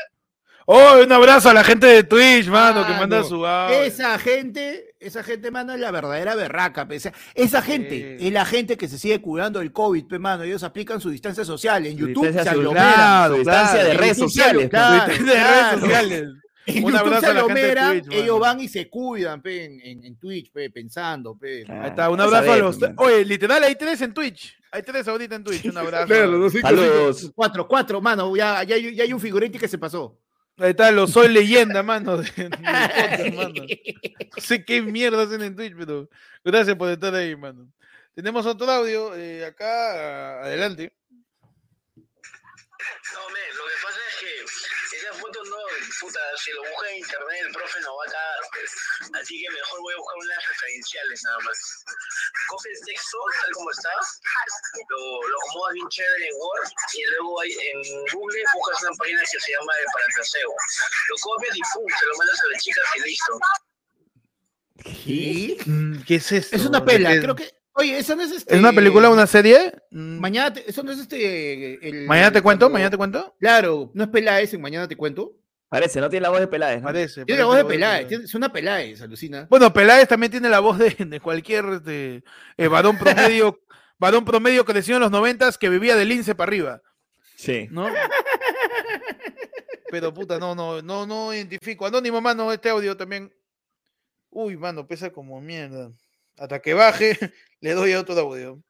Oh, 0.70 1.02
un 1.02 1.10
abrazo 1.10 1.48
a 1.48 1.54
la 1.54 1.64
gente 1.64 1.86
de 1.86 2.04
Twitch, 2.04 2.46
mano, 2.48 2.86
que 2.86 2.92
manda 2.92 3.24
su 3.24 3.46
audio. 3.46 3.82
Esa 3.84 4.18
gente, 4.18 4.94
esa 5.00 5.22
gente, 5.22 5.50
mano, 5.50 5.72
es 5.72 5.80
la 5.80 5.90
verdadera 5.90 6.34
berraca. 6.34 6.86
pe. 6.86 6.96
Esa, 6.96 7.10
esa 7.34 7.62
gente 7.62 8.18
Sí. 8.18 8.26
es 8.26 8.32
la 8.34 8.44
gente 8.44 8.76
que 8.76 8.86
se 8.86 8.98
sigue 8.98 9.18
cuidando 9.22 9.60
del 9.60 9.72
COVID, 9.72 10.04
pe, 10.06 10.18
mano. 10.18 10.42
Ellos 10.42 10.62
aplican 10.62 11.00
su 11.00 11.08
distancia 11.08 11.42
social. 11.42 11.86
En 11.86 11.96
YouTube 11.96 12.26
se 12.26 12.32
distancia 12.32 12.52
social, 12.52 12.68
aglomeran. 12.76 13.28
su 13.30 13.36
distancia 13.36 13.72
claro. 13.80 13.88
de 13.88 13.94
redes 13.94 14.16
se 14.16 14.22
sociales. 14.24 14.52
aglo- 14.52 14.60
De 14.62 14.68
claro, 14.68 15.06
redes 15.06 15.22
claro. 15.22 15.80
sociales. 15.80 16.22
En 16.66 16.84
Un 16.84 16.92
YouTube 16.92 16.98
abrazo 16.98 17.20
se 17.20 17.26
a 17.26 17.32
la 17.32 17.40
gente 17.40 17.54
de 17.54 17.60
aglomeran, 17.70 18.02
Twitch, 18.02 18.14
ellos 18.18 18.40
van 18.40 18.60
y 18.60 18.68
se 18.68 18.90
cuidan, 18.90 19.40
pe, 19.40 19.64
en, 19.64 19.80
en- 19.80 20.04
en 20.04 20.16
Twitch, 20.18 20.52
pe, 20.52 20.68
pensando, 20.68 21.34
pe. 21.34 21.62
Claro. 21.64 21.82
Ahí 21.82 21.88
está, 21.88 22.10
un 22.10 22.20
abrazo 22.20 22.52
a 22.52 22.56
los. 22.58 22.78
Oye, 22.98 23.24
literal, 23.24 23.64
hay 23.64 23.74
tres 23.74 24.02
en 24.02 24.12
Twitch. 24.12 24.54
Hay 24.70 24.82
tres 24.82 25.08
ahorita 25.08 25.34
en 25.36 25.44
Twitch. 25.44 25.64
Un 25.64 25.78
abrazo. 25.78 26.12
Saludos. 26.60 27.32
Cuatro, 27.34 27.66
cuatro, 27.66 28.02
mano. 28.02 28.36
Ya, 28.36 28.62
ya, 28.64 28.74
hay- 28.74 28.94
ya 28.94 29.04
hay 29.04 29.12
un 29.14 29.20
figurante 29.20 29.58
que 29.58 29.66
se 29.66 29.78
pasó. 29.78 30.18
Ahí 30.58 30.70
está, 30.70 30.90
los 30.90 31.10
soy 31.12 31.28
leyenda, 31.28 31.82
mano. 31.82 32.16
de- 32.18 32.24
de 32.30 32.50
podcast, 32.50 33.34
mano. 33.34 33.54
No 34.36 34.42
sé 34.42 34.64
qué 34.64 34.82
mierda 34.82 35.22
hacen 35.22 35.42
en 35.42 35.54
Twitch, 35.56 35.74
pero 35.76 36.08
gracias 36.44 36.76
por 36.76 36.88
estar 36.90 37.14
ahí, 37.14 37.36
mano. 37.36 37.68
Tenemos 38.14 38.44
otro 38.46 38.68
audio 38.70 39.14
eh, 39.14 39.44
acá, 39.46 40.42
adelante. 40.42 40.92
Puta, 46.00 46.20
si 46.36 46.50
lo 46.52 46.60
busca 46.62 46.90
en 46.90 46.98
internet, 46.98 47.40
el 47.46 47.52
profe 47.52 47.80
no 47.80 47.96
va 47.96 48.04
a 48.04 48.12
cagar, 48.12 48.42
pues. 48.52 48.70
Así 49.20 49.34
que 49.42 49.48
mejor 49.50 49.80
voy 49.80 49.94
a 49.94 49.98
buscar 49.98 50.16
unas 50.18 50.42
referenciales 50.48 51.18
nada 51.24 51.38
más. 51.44 51.58
Coges 52.48 52.78
el 52.80 52.86
texto, 52.86 53.18
tal 53.42 53.50
como 53.52 53.70
está, 53.70 53.90
lo, 54.90 55.00
lo 55.28 55.36
acomodas 55.38 55.72
bien 55.74 55.88
chévere 55.88 56.26
en 56.28 56.34
Word 56.38 56.68
y 56.94 57.00
luego 57.12 57.40
hay, 57.40 57.52
en 57.52 57.78
Google 58.12 58.42
buscas 58.54 58.82
una 58.82 58.92
página 58.96 59.20
que 59.20 59.38
se 59.40 59.52
llama 59.52 59.72
el 59.80 59.86
Parafraseo. 59.92 60.50
Lo 61.10 61.16
copias 61.20 61.54
y 61.56 61.62
pum, 61.74 61.86
se 61.88 62.06
lo 62.06 62.14
mandas 62.16 62.40
a 62.40 62.46
las 62.52 62.58
chicas 62.62 62.84
y 62.96 63.00
listo. 63.08 63.32
¿Qué? 64.84 65.56
Mm, 65.66 66.02
¿Qué 66.06 66.14
es 66.16 66.32
esto? 66.32 66.56
Es 66.56 66.64
una 66.66 66.80
¿De 66.80 66.86
pela, 66.86 67.10
qué? 67.12 67.20
creo 67.20 67.34
que. 67.34 67.50
Oye, 67.74 67.98
esa 67.98 68.16
no 68.16 68.22
es 68.22 68.32
este. 68.32 68.54
¿Es 68.54 68.58
una 68.60 68.72
película, 68.72 69.08
una 69.10 69.26
serie? 69.26 69.72
Mm, 69.90 70.18
Mañana, 70.18 70.52
te- 70.52 70.68
eso 70.68 70.82
no 70.82 70.90
es 70.92 70.98
este. 70.98 71.74
el- 71.88 72.06
¿Mañana 72.06 72.32
te 72.32 72.42
cuento? 72.42 72.68
¿Mañana 72.70 72.90
te 72.90 72.96
cuento? 72.96 73.36
Claro, 73.38 73.90
no 73.94 74.04
es 74.04 74.10
Peláez 74.10 74.52
en 74.54 74.60
Mañana 74.60 74.88
te 74.88 74.96
cuento. 74.96 75.32
Parece, 75.68 76.00
no 76.00 76.08
tiene 76.08 76.22
la 76.22 76.30
voz 76.30 76.40
de 76.40 76.46
Peláez, 76.46 76.80
¿no? 76.80 76.86
Parece. 76.86 77.24
Tiene 77.26 77.40
la 77.40 77.46
voz 77.46 77.56
de 77.56 77.64
Peláez, 77.64 78.10
es 78.10 78.34
una 78.34 78.50
Peláez, 78.50 79.02
alucina. 79.02 79.46
Bueno, 79.50 79.72
Peláez 79.72 80.08
también 80.08 80.30
tiene 80.32 80.48
la 80.48 80.60
voz 80.60 80.78
de, 80.78 80.90
de 80.98 81.20
cualquier 81.20 81.64
este, 81.66 82.24
eh, 82.56 82.68
varón 82.68 82.96
promedio, 82.96 83.60
varón 83.98 84.24
promedio 84.24 84.64
crecido 84.64 84.96
en 84.96 85.02
los 85.02 85.10
noventas 85.10 85.58
que 85.58 85.68
vivía 85.68 85.94
del 85.94 86.08
lince 86.08 86.34
para 86.34 86.48
arriba, 86.48 86.82
Sí. 87.36 87.68
¿no? 87.70 87.88
Pero 89.90 90.12
puta, 90.12 90.38
no, 90.38 90.54
no, 90.54 90.82
no, 90.82 91.06
no 91.06 91.32
identifico. 91.32 91.86
Anónimo, 91.86 92.20
mano, 92.20 92.52
este 92.52 92.68
audio 92.68 92.96
también. 92.96 93.32
Uy, 94.30 94.56
mano, 94.56 94.86
pesa 94.86 95.10
como 95.10 95.40
mierda. 95.40 95.90
Hasta 96.36 96.60
que 96.60 96.74
baje, 96.74 97.16
le 97.60 97.72
doy 97.72 97.92
a 97.92 98.00
otro 98.00 98.18
audio. 98.18 98.62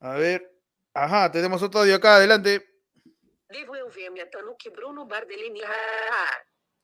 A 0.00 0.14
ver. 0.14 0.52
Ajá, 0.94 1.30
tenemos 1.30 1.62
otro 1.62 1.80
audio 1.80 1.94
acá, 1.96 2.16
adelante. 2.16 2.64
Devolver-me 3.48 4.20
a 4.22 4.30
Tanuki 4.30 4.68
Bruno 4.70 5.06
Bardellini. 5.06 5.60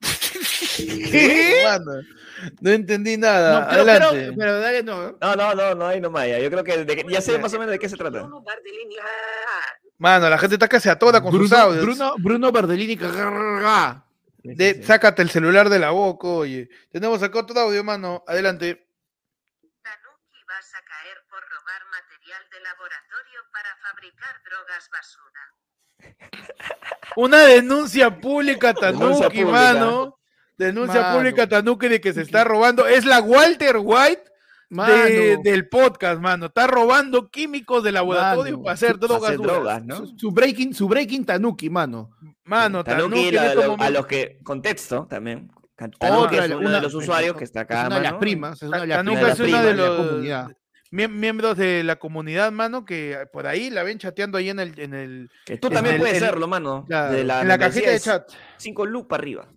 ¿Qué? 1.10 1.62
Mano, 1.64 1.92
no 2.60 2.70
entendí 2.70 3.16
nada. 3.16 3.60
No, 3.60 3.68
pero, 3.68 3.82
adelante. 3.82 4.20
pero, 4.22 4.34
pero 4.38 4.60
dale, 4.60 4.82
no. 4.82 5.12
No, 5.20 5.36
no, 5.36 5.54
no, 5.54 5.74
no 5.74 5.86
hay 5.86 6.00
nomás 6.00 6.26
ya. 6.28 6.38
Yo 6.38 6.50
creo 6.50 6.64
que 6.64 6.84
de- 6.84 7.04
ya 7.08 7.20
sé 7.20 7.38
más 7.38 7.52
o 7.54 7.58
menos 7.58 7.72
de 7.72 7.78
qué 7.78 7.88
se 7.88 7.96
trata. 7.96 8.20
Bruno 8.20 8.40
Bardellini. 8.42 8.96
Mano, 9.98 10.28
la 10.28 10.38
gente 10.38 10.54
está 10.56 10.68
casi 10.68 10.88
a 10.88 10.98
toda 10.98 11.20
con 11.20 11.30
sus 11.32 11.48
Bruno, 11.48 11.56
audios. 11.62 11.84
Bruno, 11.84 12.14
Bruno 12.18 12.52
Bardellini. 12.52 12.96
cagarga. 12.96 14.04
De- 14.42 14.82
sácate 14.82 15.22
el 15.22 15.30
celular 15.30 15.68
de 15.68 15.78
la 15.78 15.90
boca, 15.90 16.26
oye. 16.26 16.68
Tenemos 16.90 17.22
acá 17.22 17.38
otro 17.40 17.58
audio, 17.60 17.84
mano. 17.84 18.24
Adelante. 18.26 18.88
Tanuki 19.82 20.42
vas 20.48 20.74
a 20.74 20.82
caer 20.84 21.18
por 21.30 21.40
robar 21.42 21.82
material 21.90 22.42
de 22.50 22.60
laboratorio 22.60 23.40
para 23.52 23.76
fabricar 23.76 24.42
drogas 24.44 24.88
basura. 24.90 25.51
Una 27.16 27.42
denuncia 27.42 28.18
pública 28.20 28.72
Denuncia 28.72 29.28
Tanuki, 29.28 29.44
mano. 29.44 30.18
Denuncia 30.56 31.00
Mano. 31.00 31.16
pública 31.16 31.42
a 31.44 31.48
Tanuki 31.48 31.88
de 31.88 32.00
que 32.00 32.12
se 32.12 32.22
está 32.22 32.44
robando. 32.44 32.86
Es 32.86 33.04
la 33.04 33.20
Walter 33.20 33.76
White 33.82 34.22
de- 34.70 35.38
del 35.42 35.68
podcast, 35.68 36.20
mano. 36.20 36.46
Está 36.46 36.66
robando 36.66 37.28
químicos 37.30 37.82
de 37.82 37.92
laboratorio 37.92 38.52
Mano. 38.54 38.62
para 38.64 38.74
hacer 38.74 38.92
Para 38.98 39.06
drogas. 39.06 39.24
hacer 39.24 39.36
duras. 39.38 39.54
drogas, 39.56 39.84
¿no? 39.84 39.96
su, 40.06 40.18
su 40.18 40.30
breaking, 40.30 40.74
su 40.74 40.88
breaking 40.88 41.24
Tanuki, 41.26 41.68
mano. 41.68 42.10
Mano, 42.44 42.82
Tanuki, 42.84 43.02
Tanuki 43.10 43.28
en 43.28 43.34
la- 43.34 43.46
estos 43.48 43.66
lo- 43.66 43.76
a 43.82 43.90
los 43.90 44.06
que, 44.06 44.38
contexto 44.42 45.06
también. 45.08 45.50
Tanuki 45.76 45.96
Otra, 46.06 46.44
es 46.44 46.50
uno 46.52 46.60
una- 46.60 46.70
de 46.76 46.80
los 46.82 46.94
usuarios 46.94 47.36
que 47.36 47.44
está 47.44 47.60
acá, 47.62 47.80
es 47.82 47.86
una 47.88 47.96
de 47.96 48.02
las 48.02 48.14
primas. 48.14 48.62
Es 48.62 48.68
una 48.68 48.80
de 48.80 48.86
las 48.86 48.98
Tanuki 48.98 49.16
primas 49.16 49.40
es 49.40 49.48
una 49.48 49.62
de 49.62 49.68
de 49.68 49.74
la 49.74 49.86
los- 49.88 49.96
miembros 50.92 51.56
de 51.56 51.82
la 51.82 51.96
comunidad, 51.96 52.52
mano, 52.52 52.84
que 52.84 53.26
por 53.32 53.46
ahí 53.46 53.70
la 53.70 53.82
ven 53.82 53.98
chateando 53.98 54.38
ahí 54.38 54.50
en 54.50 54.60
el, 54.60 54.78
en 54.78 54.94
el, 54.94 55.30
Que 55.46 55.56
tú 55.56 55.68
En 55.68 55.74
también 55.74 55.94
el- 55.96 56.00
puedes 56.02 56.18
serlo, 56.18 56.46
mano. 56.46 56.84
claro, 56.86 57.12
de 57.14 57.24
la, 57.24 57.40
en 57.42 57.48
la 57.48 57.58
cajita 57.58 57.90
de 57.90 57.98
chat. 58.00 58.30
5 58.58 58.86
luz 58.86 59.06
para 59.06 59.22
arriba. 59.22 59.48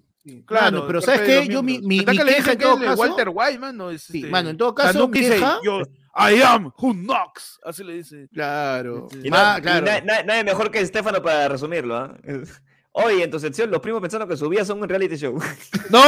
Claro, 0.47 0.77
Mano, 0.77 0.87
pero 0.87 1.01
¿sabes 1.01 1.21
qué? 1.21 1.47
Yo 1.47 1.61
mi- 1.61 1.79
mi- 1.81 1.99
Está 1.99 2.11
mi 2.13 2.17
que 2.17 2.23
le 2.23 2.37
en 2.37 2.43
que 2.43 2.55
todo 2.55 2.79
caso- 2.79 2.99
Walter 2.99 3.29
White, 3.31 3.59
mano. 3.59 3.91
es, 3.91 4.01
Sí, 4.03 4.17
este, 4.19 4.29
mano, 4.31 4.49
en 4.49 4.57
todo 4.57 4.73
caso, 4.73 5.05
dice, 5.07 5.39
yo, 5.63 5.81
I 6.17 6.41
am 6.41 6.71
who 6.81 6.93
knocks. 6.93 7.59
Así 7.63 7.83
le 7.83 7.93
dice. 7.93 8.27
Claro. 8.33 9.07
Sí. 9.11 9.19
Y, 9.25 9.29
no- 9.29 9.37
Ma- 9.37 9.55
y 9.59 9.61
claro. 9.61 9.85
na- 9.85 10.01
na- 10.01 10.23
nadie 10.23 10.43
mejor 10.43 10.71
que 10.71 10.79
Estefano 10.79 11.21
para 11.21 11.47
resumirlo. 11.49 11.95
¿ah? 11.95 12.15
Hoy 12.97 13.21
en 13.21 13.29
tu 13.29 13.37
sección, 13.39 13.69
los 13.69 13.81
primos 13.81 14.01
pensando 14.01 14.25
que 14.25 14.37
subía 14.37 14.63
son 14.63 14.81
un 14.81 14.87
reality 14.87 15.17
show. 15.17 15.37
¡No! 15.89 16.01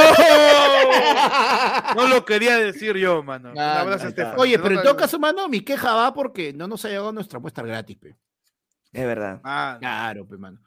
No 1.95 2.07
lo 2.07 2.23
quería 2.23 2.57
decir 2.57 2.95
yo, 2.95 3.21
mano. 3.23 3.51
Un 3.51 3.59
Ah, 3.59 3.81
abrazo, 3.81 4.03
ahí 4.05 4.09
está. 4.09 4.21
Estefano. 4.21 4.41
Oye, 4.41 4.57
pero 4.59 4.75
en 4.75 4.83
todo 4.83 4.95
caso, 4.95 5.19
mano, 5.19 5.49
mi 5.49 5.61
queja 5.61 5.93
va 5.93 6.13
porque 6.13 6.53
no 6.53 6.67
nos 6.67 6.85
ha 6.85 6.89
llegado 6.89 7.11
nuestra 7.11 7.39
muestra 7.39 7.65
gratis, 7.65 7.97
pe. 7.97 8.15
Es 8.93 9.05
verdad. 9.05 9.41
Ah, 9.43 9.75
Claro, 9.79 10.25
pe, 10.27 10.37
mano. 10.37 10.59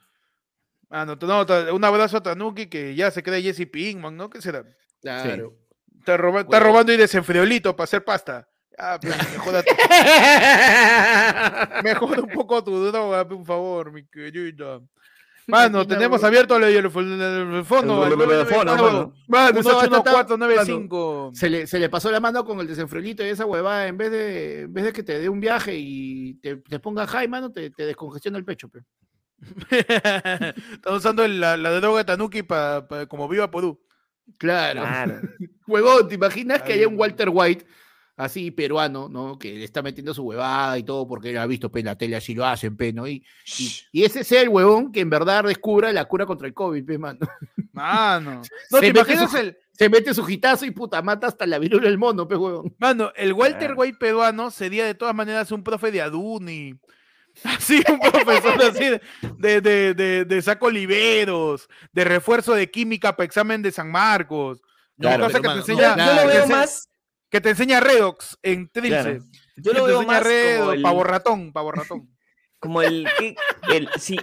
mano, 0.90 1.16
no, 1.20 1.46
un 1.74 1.84
abrazo 1.84 2.18
a 2.18 2.22
Tanuki 2.22 2.66
que 2.66 2.94
ya 2.94 3.10
se 3.10 3.22
cree 3.22 3.40
Jesse 3.42 3.66
Pinkman, 3.66 4.14
¿no? 4.16 4.28
¿Qué 4.28 4.42
será? 4.42 4.64
Claro. 5.00 5.54
Está, 5.98 6.16
roba- 6.18 6.40
está 6.40 6.48
Bueno. 6.50 6.66
robando 6.66 6.92
y 6.92 6.96
de 6.96 7.02
desenfriolito 7.04 7.74
para 7.74 7.84
hacer 7.84 8.04
pasta. 8.04 8.46
Ah, 8.78 8.98
pero 9.00 9.14
mejora, 9.32 9.62
tu- 9.62 9.74
mejora 11.82 12.20
un 12.22 12.28
poco 12.30 12.62
tu 12.62 12.84
droga, 12.86 13.26
por 13.26 13.44
favor, 13.46 13.90
mi 13.92 14.06
querida. 14.06 14.80
Mano, 15.50 15.86
tenemos 15.86 16.24
abierto 16.24 16.56
el, 16.56 16.64
el- 16.64 16.76
el 16.76 16.90
fondo. 16.90 17.14
El- 18.06 18.12
al 18.12 18.20
el- 18.20 18.30
el 18.40 18.46
fondo, 18.46 18.76
mano. 18.76 19.12
Mano, 19.28 19.52
No, 19.52 19.60
está- 19.60 19.84
está- 19.84 20.00
181495. 20.00 21.30
Se 21.34 21.48
le, 21.50 21.66
se 21.66 21.78
le 21.78 21.88
pasó 21.88 22.10
la 22.10 22.20
mano 22.20 22.44
con 22.44 22.60
el 22.60 22.66
desenfriolito 22.66 23.24
y 23.24 23.28
esa 23.28 23.46
huevada, 23.46 23.86
en 23.86 23.96
vez 23.96 24.10
de, 24.10 24.60
en 24.62 24.72
vez 24.72 24.84
de 24.84 24.92
que 24.92 25.02
te 25.02 25.18
dé 25.18 25.28
un 25.28 25.40
viaje 25.40 25.74
y 25.76 26.34
te, 26.34 26.56
te 26.56 26.78
ponga 26.78 27.06
high, 27.06 27.28
mano, 27.28 27.50
te, 27.52 27.70
te 27.70 27.84
descongestiona 27.86 28.38
el 28.38 28.44
pecho, 28.44 28.68
pe. 28.68 28.80
Están 29.70 30.94
usando 30.94 31.24
el- 31.24 31.40
la, 31.40 31.56
la 31.56 31.70
droga 31.72 31.98
de 31.98 32.04
Tanuki 32.04 32.42
pa- 32.42 32.86
pa- 32.86 33.06
como 33.06 33.28
viva 33.28 33.50
Podú. 33.50 33.80
Claro. 34.38 34.82
Claro. 34.82 35.20
Huevón, 35.66 36.08
¿te 36.08 36.14
imaginas 36.14 36.62
que 36.62 36.72
haya 36.74 36.88
un. 36.88 36.98
Walter 36.98 37.28
White 37.32 37.66
así 38.20 38.50
peruano, 38.50 39.08
¿no? 39.08 39.38
Que 39.38 39.52
le 39.54 39.64
está 39.64 39.82
metiendo 39.82 40.12
su 40.14 40.22
huevada 40.22 40.78
y 40.78 40.82
todo 40.82 41.06
porque 41.08 41.30
él 41.30 41.38
ha 41.38 41.46
visto 41.46 41.70
pe, 41.70 41.80
en 41.80 41.86
la 41.86 41.96
tele 41.96 42.16
así 42.16 42.34
lo 42.34 42.44
hacen, 42.46 42.76
pe, 42.76 42.92
¿no? 42.92 43.06
Y, 43.08 43.24
y, 43.58 43.72
y 43.92 44.04
ese 44.04 44.24
sea 44.24 44.42
el 44.42 44.48
huevón 44.48 44.92
que 44.92 45.00
en 45.00 45.10
verdad 45.10 45.44
descubra 45.44 45.92
la 45.92 46.04
cura 46.06 46.26
contra 46.26 46.46
el 46.46 46.54
COVID, 46.54 46.84
pe, 46.84 46.98
mano. 46.98 47.18
Mano. 47.72 48.42
No, 48.70 48.78
Se 48.78 48.80
¿te 48.80 48.86
mete 48.92 48.98
imaginas 49.00 49.30
su- 49.30 49.36
el, 49.38 49.56
Se 49.72 49.88
mete 49.88 50.12
su 50.14 50.24
jitazo 50.24 50.66
y 50.66 50.70
puta, 50.70 51.00
mata 51.02 51.26
hasta 51.26 51.46
la 51.46 51.58
virula 51.58 51.88
del 51.88 51.98
mono, 51.98 52.28
pe, 52.28 52.36
huevón. 52.36 52.74
Mano, 52.78 53.10
el 53.16 53.32
Walter 53.32 53.70
Ah. 53.72 53.74
White 53.76 53.98
peruano 53.98 54.50
sería 54.50 54.84
de 54.84 54.94
todas 54.94 55.14
maneras 55.14 55.50
un 55.52 55.62
profe 55.64 55.90
de 55.90 56.02
Aduni. 56.02 56.74
Así, 57.44 57.80
un 57.88 58.00
profesor 58.00 58.60
así 58.60 58.84
de, 59.38 59.60
de, 59.60 59.94
de, 59.94 60.24
de- 60.24 60.42
saco 60.42 60.66
oliveros, 60.66 61.68
de 61.92 62.04
refuerzo 62.04 62.54
de 62.54 62.68
química 62.70 63.14
para 63.16 63.24
examen 63.24 63.62
de 63.62 63.70
San 63.70 63.90
Marcos. 63.90 64.60
No, 64.96 65.08
Claro, 65.08 65.24
cosa 65.26 65.40
que, 65.40 65.46
mano, 65.46 65.62
te 65.62 65.72
no, 65.72 65.80
enseña, 65.80 66.06
yo 66.06 66.22
lo 66.22 66.28
veo 66.28 66.46
más. 66.48 66.89
Que 67.30 67.40
te 67.40 67.50
enseña 67.50 67.80
Redox 67.80 68.38
en 68.42 68.68
Trilce. 68.70 68.88
Claro. 69.02 69.18
Yo 69.56 69.72
Que 69.72 69.78
lo 69.78 69.84
te 69.86 69.90
veo 69.92 70.02
más 70.02 70.18
como 70.18 70.28
Redox, 70.30 70.74
el, 70.74 70.82
pavo 70.82 71.04
ratón, 71.04 71.52
pavo 71.52 71.72
ratón. 71.72 72.10
como 72.58 72.82
el, 72.82 73.06
que- 73.18 73.34
el- 73.72 73.88
sí, 73.98 74.16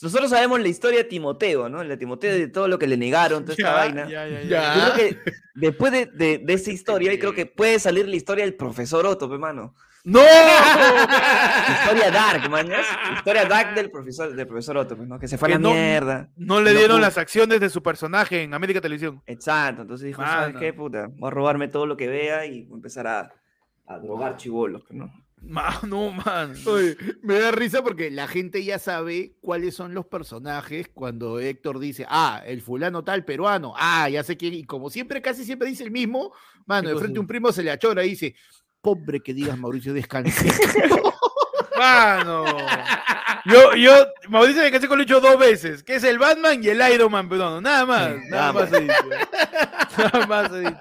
nosotros 0.00 0.30
sabemos 0.30 0.60
la 0.60 0.68
historia 0.68 0.98
de 1.00 1.04
Timoteo, 1.04 1.68
¿no? 1.68 1.82
La 1.82 1.90
de 1.90 1.96
Timoteo 1.98 2.32
de 2.32 2.48
todo 2.48 2.68
lo 2.68 2.78
que 2.78 2.86
le 2.86 2.96
negaron, 2.96 3.44
toda 3.44 3.52
esta 3.54 3.62
Ya, 3.64 3.72
vaina. 3.74 4.08
ya, 4.08 4.26
ya, 4.28 4.42
ya. 4.42 4.48
Ya. 4.48 4.74
Yo 4.74 4.94
creo 4.94 4.94
que 5.24 5.32
después 5.54 5.92
de, 5.92 6.06
de, 6.06 6.38
de 6.38 6.52
esa 6.54 6.70
historia, 6.70 7.12
y 7.12 7.18
creo 7.18 7.34
que 7.34 7.44
puede 7.46 7.78
salir 7.78 8.08
la 8.08 8.16
historia 8.16 8.44
del 8.44 8.54
profesor 8.54 9.04
Otto, 9.06 9.28
pe, 9.28 9.36
mano. 9.38 9.74
¡No! 10.06 10.20
Historia 11.82 12.12
dark, 12.12 12.48
mañas. 12.48 12.86
Historia 13.16 13.44
dark 13.44 13.74
del 13.74 13.90
profesor, 13.90 14.32
del 14.36 14.46
profesor 14.46 14.76
Otto, 14.76 14.96
pues, 14.96 15.08
¿no? 15.08 15.18
Que 15.18 15.26
se 15.26 15.36
fue 15.36 15.48
a 15.48 15.50
la 15.52 15.58
no- 15.58 15.72
mierda. 15.72 16.30
No 16.36 16.60
le 16.62 16.74
dieron 16.74 17.00
las 17.00 17.18
acciones 17.18 17.58
de 17.58 17.68
su 17.68 17.82
personaje 17.82 18.44
en 18.44 18.54
América 18.54 18.80
Televisión. 18.80 19.20
Exacto. 19.26 19.82
Entonces 19.82 20.06
dijo, 20.06 20.22
¿sabes 20.22 20.54
qué, 20.60 20.72
puta? 20.72 21.08
Voy 21.16 21.26
a 21.26 21.30
robarme 21.30 21.66
todo 21.66 21.86
lo 21.86 21.96
que 21.96 22.06
vea 22.06 22.46
y 22.46 22.62
voy 22.66 22.74
a 22.74 22.76
empezar 22.76 23.06
a, 23.08 23.32
a 23.86 23.98
drogar 23.98 24.36
chivolos, 24.36 24.82
pues, 24.86 24.96
¿no? 24.96 25.12
Mano, 25.42 26.12
man. 26.12 26.54
Oye, 26.66 26.96
me 27.22 27.38
da 27.40 27.50
risa 27.50 27.82
porque 27.82 28.10
la 28.10 28.28
gente 28.28 28.64
ya 28.64 28.78
sabe 28.78 29.34
cuáles 29.40 29.74
son 29.74 29.92
los 29.92 30.06
personajes 30.06 30.88
cuando 30.92 31.40
Héctor 31.40 31.78
dice, 31.80 32.06
ah, 32.08 32.42
el 32.46 32.62
fulano 32.62 33.02
tal 33.04 33.24
peruano, 33.24 33.74
ah, 33.76 34.08
ya 34.08 34.22
sé 34.24 34.36
quién, 34.36 34.54
y 34.54 34.64
como 34.64 34.88
siempre, 34.88 35.20
casi 35.20 35.44
siempre 35.44 35.68
dice 35.68 35.84
el 35.84 35.90
mismo, 35.90 36.32
mano, 36.64 36.88
¿Qué 36.88 36.94
de 36.94 37.00
frente 37.00 37.18
a 37.18 37.20
un 37.20 37.26
primo 37.26 37.52
se 37.52 37.62
le 37.62 37.70
achora 37.70 38.04
y 38.04 38.10
dice, 38.10 38.34
pobre 38.86 39.18
que 39.18 39.34
digas 39.34 39.58
Mauricio 39.58 39.92
descanse. 39.92 40.46
Mano. 41.76 42.44
Yo, 43.44 43.74
yo, 43.74 44.06
Mauricio 44.28 44.62
me 44.62 44.70
casé 44.70 44.86
con 44.86 44.96
Lucho 44.96 45.20
dos 45.20 45.36
veces, 45.36 45.82
que 45.82 45.96
es 45.96 46.04
el 46.04 46.20
Batman 46.20 46.62
y 46.62 46.68
el 46.68 46.80
Iron 46.92 47.10
Man 47.10 47.28
peruano. 47.28 47.60
Nada 47.60 47.84
más, 47.84 48.10
nada 48.28 48.52
nada 48.52 48.52
más 48.52 48.72
he 48.72 48.80
dicho. 48.82 48.94
Nada 49.98 50.26
más 50.28 50.52
he 50.52 50.60
dicho. 50.60 50.78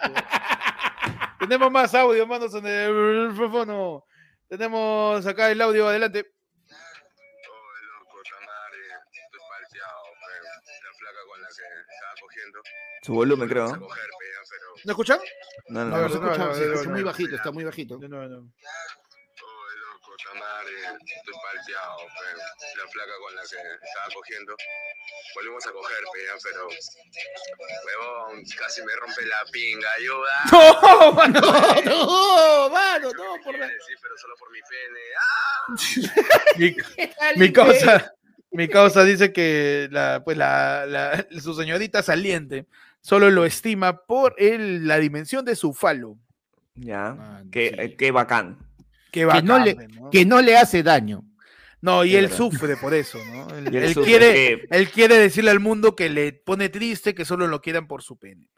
Tenemos 1.40 1.72
más 1.72 1.96
audio, 1.96 2.28
manos 2.28 2.54
en 2.54 2.68
el 2.68 3.30
micrófono. 3.32 4.06
Tenemos 4.48 5.26
acá 5.26 5.50
el 5.50 5.60
audio, 5.60 5.88
adelante. 5.88 6.28
Oh, 6.30 7.58
loco, 7.90 8.22
Tamare, 8.30 8.86
estoy 9.26 9.40
palteado, 9.50 10.04
pero 10.22 10.44
la 10.46 10.94
flaca 11.00 11.22
con 11.28 11.42
la 11.42 11.48
que 11.48 11.54
estaba 11.54 12.14
cogiendo. 12.22 12.60
Su 13.02 13.14
volumen, 13.14 13.50
creo. 13.50 13.78
¿No 14.86 14.92
escuchan? 14.92 15.20
No, 15.70 15.86
no, 15.86 15.98
no. 15.98 16.10
Se 16.10 16.20
no, 16.20 16.26
escucha- 16.32 16.38
no, 16.46 16.54
se 16.56 16.60
no, 16.62 16.74
escucha 16.74 16.84
no, 16.86 16.92
muy 16.92 17.02
no. 17.02 17.06
bajito, 17.08 17.36
está 17.36 17.52
muy 17.52 17.64
bajito. 17.64 17.98
No, 18.00 18.08
no. 18.08 18.38
Oh, 18.38 19.68
loco, 19.82 20.16
Tamare, 20.24 20.72
estoy 20.72 21.34
palteado, 21.44 21.98
pero 22.20 22.38
la 22.38 22.92
flaca 22.92 23.12
con 23.20 23.36
la 23.36 23.42
que 23.42 23.56
estaba 23.86 24.08
cogiendo. 24.14 24.56
volvimos 25.36 25.66
a 25.68 25.72
coger, 25.72 26.04
pero, 26.44 26.68
huevón, 27.86 28.44
casi 28.58 28.82
me 28.84 28.96
rompe 28.96 29.26
la 29.26 29.46
pinga, 29.52 29.90
ayuda. 29.98 30.36
No, 30.52 31.12
mano. 31.14 31.42
No, 31.42 32.06
no, 32.66 32.70
mano, 32.70 33.12
no, 33.12 33.36
por 33.44 33.58
la... 33.58 33.68
Sí, 33.68 33.94
pero 34.02 34.18
solo 34.18 34.36
por 34.38 34.52
mi 34.52 34.60
pene. 34.70 35.02
¡Ah! 35.20 35.66
Mi, 36.58 36.76
mi 37.48 37.52
causa, 37.54 38.14
mi 38.52 38.68
causa 38.70 39.04
dice 39.04 39.34
que 39.34 39.88
la, 39.92 40.22
pues 40.24 40.38
la, 40.38 40.86
la- 40.86 41.26
su 41.42 41.54
señorita 41.54 42.02
saliente 42.04 42.66
solo 43.06 43.30
lo 43.30 43.46
estima 43.46 43.98
por 44.06 44.34
el, 44.40 44.88
la 44.88 44.98
dimensión 44.98 45.46
de 45.46 45.56
su 45.56 45.74
falo. 45.76 46.18
Ya. 46.74 47.44
Qué, 47.52 47.70
sí. 47.70 47.76
eh, 47.78 47.96
qué 47.96 48.10
bacán. 48.12 48.58
Qué 49.12 49.20
Que 49.22 49.26
bacán, 49.26 49.46
no 49.46 49.60
le-. 49.64 49.78
Que 50.12 50.26
no 50.26 50.42
le 50.42 50.58
hace 50.58 50.82
daño. 50.82 51.24
No, 51.82 52.04
y 52.04 52.16
él 52.16 52.24
verdad. 52.26 52.38
sufre 52.38 52.78
por 52.78 52.96
eso, 52.96 53.20
¿no? 53.32 53.48
Él, 53.58 53.70
Y 53.72 53.78
él 53.78 53.84
él 53.84 53.94
sufre 53.94 54.10
quiere, 54.10 54.34
que- 54.34 54.68
él 54.72 54.90
quiere 54.90 55.18
decirle 55.20 55.52
al 55.52 55.60
mundo 55.60 55.96
que 55.96 56.10
le 56.10 56.34
pone 56.34 56.70
triste 56.70 57.14
que 57.14 57.26
solo 57.26 57.46
lo 57.46 57.62
quieran 57.62 57.88
por 57.88 58.02
su 58.02 58.18
pene. 58.18 58.50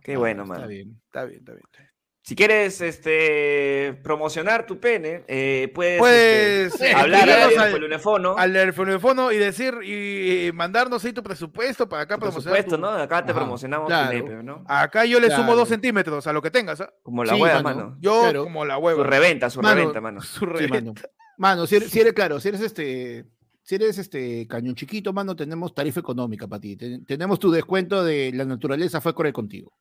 Qué 0.00 0.14
Ah, 0.14 0.18
bueno, 0.18 0.44
está 0.44 0.58
man. 0.60 0.68
bien. 0.68 1.00
Está 1.06 1.24
bien, 1.24 1.40
está 1.40 1.52
bien. 1.52 1.64
está 1.64 1.78
bien. 1.82 1.91
Si 2.24 2.36
quieres 2.36 2.80
este, 2.80 3.98
promocionar 4.04 4.64
tu 4.64 4.78
pene, 4.78 5.24
eh, 5.26 5.72
puedes 5.74 5.98
Puedes 5.98 6.74
este, 6.74 6.92
hablar 6.94 7.28
escribirnos 7.28 7.58
al 7.58 7.74
al- 7.74 7.80
teléfono. 7.80 8.34
Al 8.38 8.52
teléfono 8.52 9.32
y 9.32 9.38
decir 9.38 9.74
y, 9.82 10.46
y 10.46 10.52
mandarnos 10.52 11.04
ahí 11.04 11.12
tu 11.12 11.22
presupuesto 11.24 11.88
para 11.88 12.02
acá 12.02 12.14
Por 12.18 12.28
promocionar. 12.28 12.58
supuesto, 12.60 12.76
tu- 12.76 12.80
¿no? 12.80 12.90
Acá 12.90 13.24
te 13.24 13.32
Ajá, 13.32 13.40
promocionamos 13.40 13.88
claro. 13.88 14.16
tu 14.20 14.28
nepe, 14.28 14.42
¿no? 14.44 14.64
Acá 14.68 15.04
yo 15.04 15.18
le 15.18 15.30
sumo 15.30 15.56
dos 15.56 15.68
centímetros 15.68 16.24
a 16.28 16.32
lo 16.32 16.40
que 16.40 16.52
tengas. 16.52 16.80
¿ah? 16.80 16.92
Como 17.02 17.24
la 17.24 17.34
Sí, 17.34 17.42
hueva, 17.42 17.60
mano. 17.60 17.76
mano. 17.80 17.96
Yo 18.00 18.20
Claro. 18.22 18.44
como 18.44 18.64
la 18.64 18.76
Su 18.76 18.80
hueva. 18.82 19.04
reventa, 19.04 19.50
su 19.50 19.60
Mano, 19.60 19.74
reventa, 19.74 20.00
mano. 20.00 20.20
Su 20.20 20.40
Sí, 20.40 20.46
reventa. 20.46 20.74
mano. 20.80 20.94
Mano, 21.38 21.66
si 21.66 21.74
eres, 21.74 21.90
si 21.90 21.98
eres 22.00 22.12
claro, 22.14 22.38
si 22.38 22.48
eres 22.50 22.60
este, 22.60 23.24
si 23.62 23.74
eres 23.74 23.98
este 23.98 24.46
cañón 24.46 24.76
chiquito, 24.76 25.12
mano, 25.12 25.34
tenemos 25.34 25.74
tarifa 25.74 25.98
económica 25.98 26.46
para 26.46 26.60
ti. 26.60 26.76
Ten- 26.76 27.04
tenemos 27.04 27.40
tu 27.40 27.50
descuento 27.50 28.04
de 28.04 28.30
la 28.32 28.44
naturaleza 28.44 29.00
fue 29.00 29.12
correr 29.12 29.32
contigo. 29.32 29.72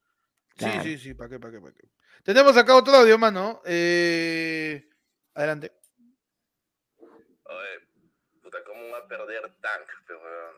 Sí, 0.57 0.68
sí, 0.81 0.97
sí, 0.97 1.13
¿para 1.13 1.30
qué, 1.30 1.39
para 1.39 1.53
qué, 1.53 1.59
para 1.61 1.73
qué? 1.73 1.88
Tenemos 2.23 2.56
acá 2.57 2.76
otro 2.76 2.93
audio, 2.93 3.18
mano. 3.18 3.61
Eh, 3.65 4.88
Adelante. 5.34 5.72
Oye, 6.98 7.88
puta, 8.41 8.57
¿cómo 8.65 8.89
va 8.89 8.99
a 8.99 9.07
perder 9.07 9.41
Tank, 9.61 9.88
pe, 10.07 10.14
weón? 10.14 10.56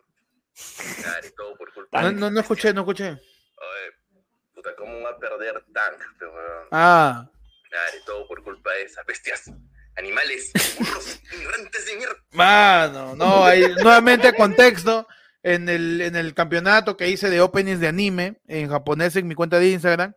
Claro, 1.02 1.28
y 1.28 1.32
todo 1.36 1.58
por 1.58 1.74
culpa 1.74 2.02
No, 2.02 2.12
no, 2.12 2.32
no 2.32 2.40
escuché, 2.40 2.74
no 2.74 2.82
escuché. 2.82 3.10
Oye, 3.12 3.20
puta, 4.54 4.76
¿cómo 4.76 5.02
va 5.02 5.12
a 5.12 5.18
perder 5.18 5.64
Tank, 5.74 6.00
pe, 6.20 6.26
weón? 6.26 6.68
Ah, 6.72 7.30
y 8.00 8.06
todo 8.06 8.28
por 8.28 8.44
culpa 8.44 8.72
de 8.74 8.84
esas 8.84 9.06
bestias, 9.06 9.52
animales, 9.96 10.52
burros, 10.78 11.20
ignorantes 11.34 11.86
de 11.86 11.96
mierda. 11.96 12.16
mano, 12.32 13.16
no, 13.16 13.46
ahí, 13.46 13.62
nuevamente 13.82 14.34
contexto. 14.36 15.08
En 15.46 15.68
el, 15.68 16.00
en 16.00 16.16
el 16.16 16.34
campeonato 16.34 16.96
que 16.96 17.10
hice 17.10 17.30
de 17.30 17.42
openings 17.42 17.82
de 17.82 17.90
anime 17.90 18.40
en 18.48 18.70
japonés 18.70 19.14
en 19.18 19.28
mi 19.28 19.36
cuenta 19.36 19.60
de 19.60 19.72
Instagram, 19.72 20.16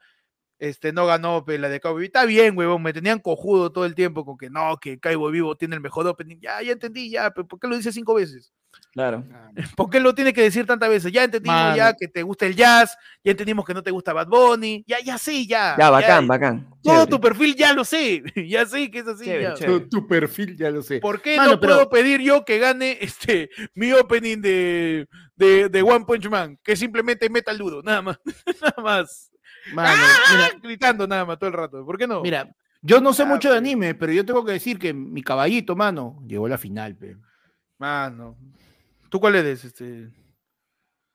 este 0.58 0.92
no 0.92 1.06
ganó 1.06 1.44
pe, 1.44 1.58
la 1.58 1.68
de 1.68 1.80
Cowboy 1.80 2.02
Vivo. 2.02 2.06
Está 2.06 2.24
bien, 2.24 2.56
huevón, 2.56 2.82
me 2.82 2.92
tenían 2.92 3.18
cojudo 3.18 3.70
todo 3.72 3.84
el 3.84 3.94
tiempo 3.94 4.24
con 4.24 4.36
que 4.38 4.50
no, 4.50 4.76
que 4.78 4.98
Cowboy 4.98 5.32
Vivo 5.32 5.56
tiene 5.56 5.74
el 5.74 5.80
mejor 5.80 6.06
opening. 6.06 6.38
Ya, 6.40 6.62
ya 6.62 6.72
entendí, 6.72 7.10
ya, 7.10 7.30
pero 7.30 7.46
¿por 7.46 7.58
qué 7.60 7.68
lo 7.68 7.76
dice 7.76 7.92
cinco 7.92 8.14
veces? 8.14 8.52
Claro. 8.92 9.24
¿Por 9.76 9.88
qué 9.90 10.00
lo 10.00 10.14
tiene 10.14 10.32
que 10.32 10.42
decir 10.42 10.66
tantas 10.66 10.88
veces? 10.88 11.12
Ya 11.12 11.24
entendimos 11.24 11.76
ya 11.76 11.84
Mano. 11.86 11.96
que 11.98 12.08
te 12.08 12.22
gusta 12.22 12.46
el 12.46 12.54
jazz, 12.56 12.96
ya 13.24 13.30
entendimos 13.32 13.64
que 13.64 13.74
no 13.74 13.82
te 13.82 13.90
gusta 13.90 14.12
Bad 14.12 14.28
Bunny, 14.28 14.84
ya, 14.86 15.00
ya 15.00 15.18
sí, 15.18 15.46
ya. 15.46 15.76
Ya, 15.78 15.90
bacán, 15.90 16.26
bacán. 16.26 16.68
Todo 16.82 16.94
Chévere. 16.94 17.10
tu 17.10 17.20
perfil 17.20 17.54
ya 17.56 17.72
lo 17.72 17.84
sé, 17.84 18.22
ya 18.48 18.64
sé 18.66 18.90
que 18.90 18.98
es 19.00 19.06
así. 19.08 19.24
Chévere, 19.24 19.42
ya. 19.44 19.54
chévere. 19.54 19.80
Tu, 19.80 19.88
tu 19.88 20.06
perfil 20.06 20.56
ya 20.56 20.70
lo 20.70 20.82
sé. 20.82 21.00
¿Por 21.00 21.20
qué 21.20 21.36
Mano, 21.36 21.52
no 21.52 21.60
pero- 21.60 21.74
puedo 21.74 21.90
pedir 21.90 22.20
yo 22.20 22.44
que 22.44 22.58
gane 22.58 22.96
este 23.00 23.50
mi 23.74 23.92
opening 23.92 24.40
de, 24.40 25.08
de, 25.36 25.68
de 25.68 25.82
One 25.82 26.04
Punch 26.06 26.28
Man? 26.28 26.58
Que 26.62 26.76
simplemente 26.76 27.28
meta 27.28 27.50
el 27.50 27.58
duro, 27.58 27.82
nada 27.82 28.00
más. 28.02 28.18
nada 28.62 28.82
más. 28.82 29.30
Mano, 29.74 30.02
¡Ah! 30.28 30.50
Gritando 30.62 31.06
nada 31.06 31.24
más 31.24 31.38
todo 31.38 31.48
el 31.48 31.54
rato. 31.56 31.84
¿Por 31.84 31.98
qué 31.98 32.06
no? 32.06 32.22
mira, 32.22 32.44
mira, 32.44 32.56
yo 32.82 33.00
no 33.00 33.12
sé 33.12 33.22
Ah, 33.24 33.26
mucho 33.26 33.48
de 33.48 33.54
pe. 33.54 33.58
anime, 33.58 33.94
pero 33.94 34.12
yo 34.12 34.24
tengo 34.24 34.44
que 34.44 34.52
decir 34.52 34.78
que 34.78 34.92
mi 34.94 35.22
caballito, 35.22 35.74
mano, 35.76 36.22
llegó 36.26 36.46
a 36.46 36.50
la 36.50 36.58
final, 36.58 36.94
pe. 36.96 37.16
Mano. 37.78 38.36
¿Tú 39.08 39.18
cuál 39.20 39.36
eres? 39.36 39.64
Este? 39.64 40.08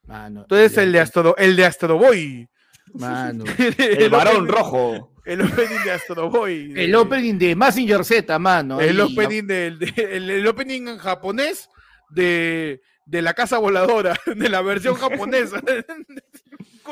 Mano. 0.07 0.45
Tú 0.47 0.55
eres 0.55 0.77
el 0.77 0.91
de 0.91 0.99
Astro, 0.99 1.35
el 1.37 1.55
de 1.55 1.65
Astro 1.65 1.97
Boy. 1.97 2.47
Mano. 2.93 3.45
El 3.77 4.09
varón 4.09 4.47
opening- 4.47 4.51
rojo. 4.51 5.13
El 5.23 5.41
opening 5.41 5.83
de 5.85 5.91
Astro 5.91 6.29
Boy. 6.29 6.73
El 6.75 6.93
opening 6.95 7.35
de 7.37 7.55
Massinger 7.55 8.03
Z, 8.03 8.37
mano. 8.39 8.81
El 8.81 8.99
opening 8.99 9.43
del 9.47 9.79
de- 9.79 9.93
el, 10.17 10.29
el 10.29 10.45
opening 10.47 10.87
en 10.89 10.97
japonés 10.97 11.69
de, 12.09 12.81
de 13.05 13.21
la 13.21 13.33
casa 13.33 13.59
voladora, 13.59 14.19
de 14.35 14.49
la 14.49 14.61
versión 14.61 14.95
japonesa. 14.95 15.61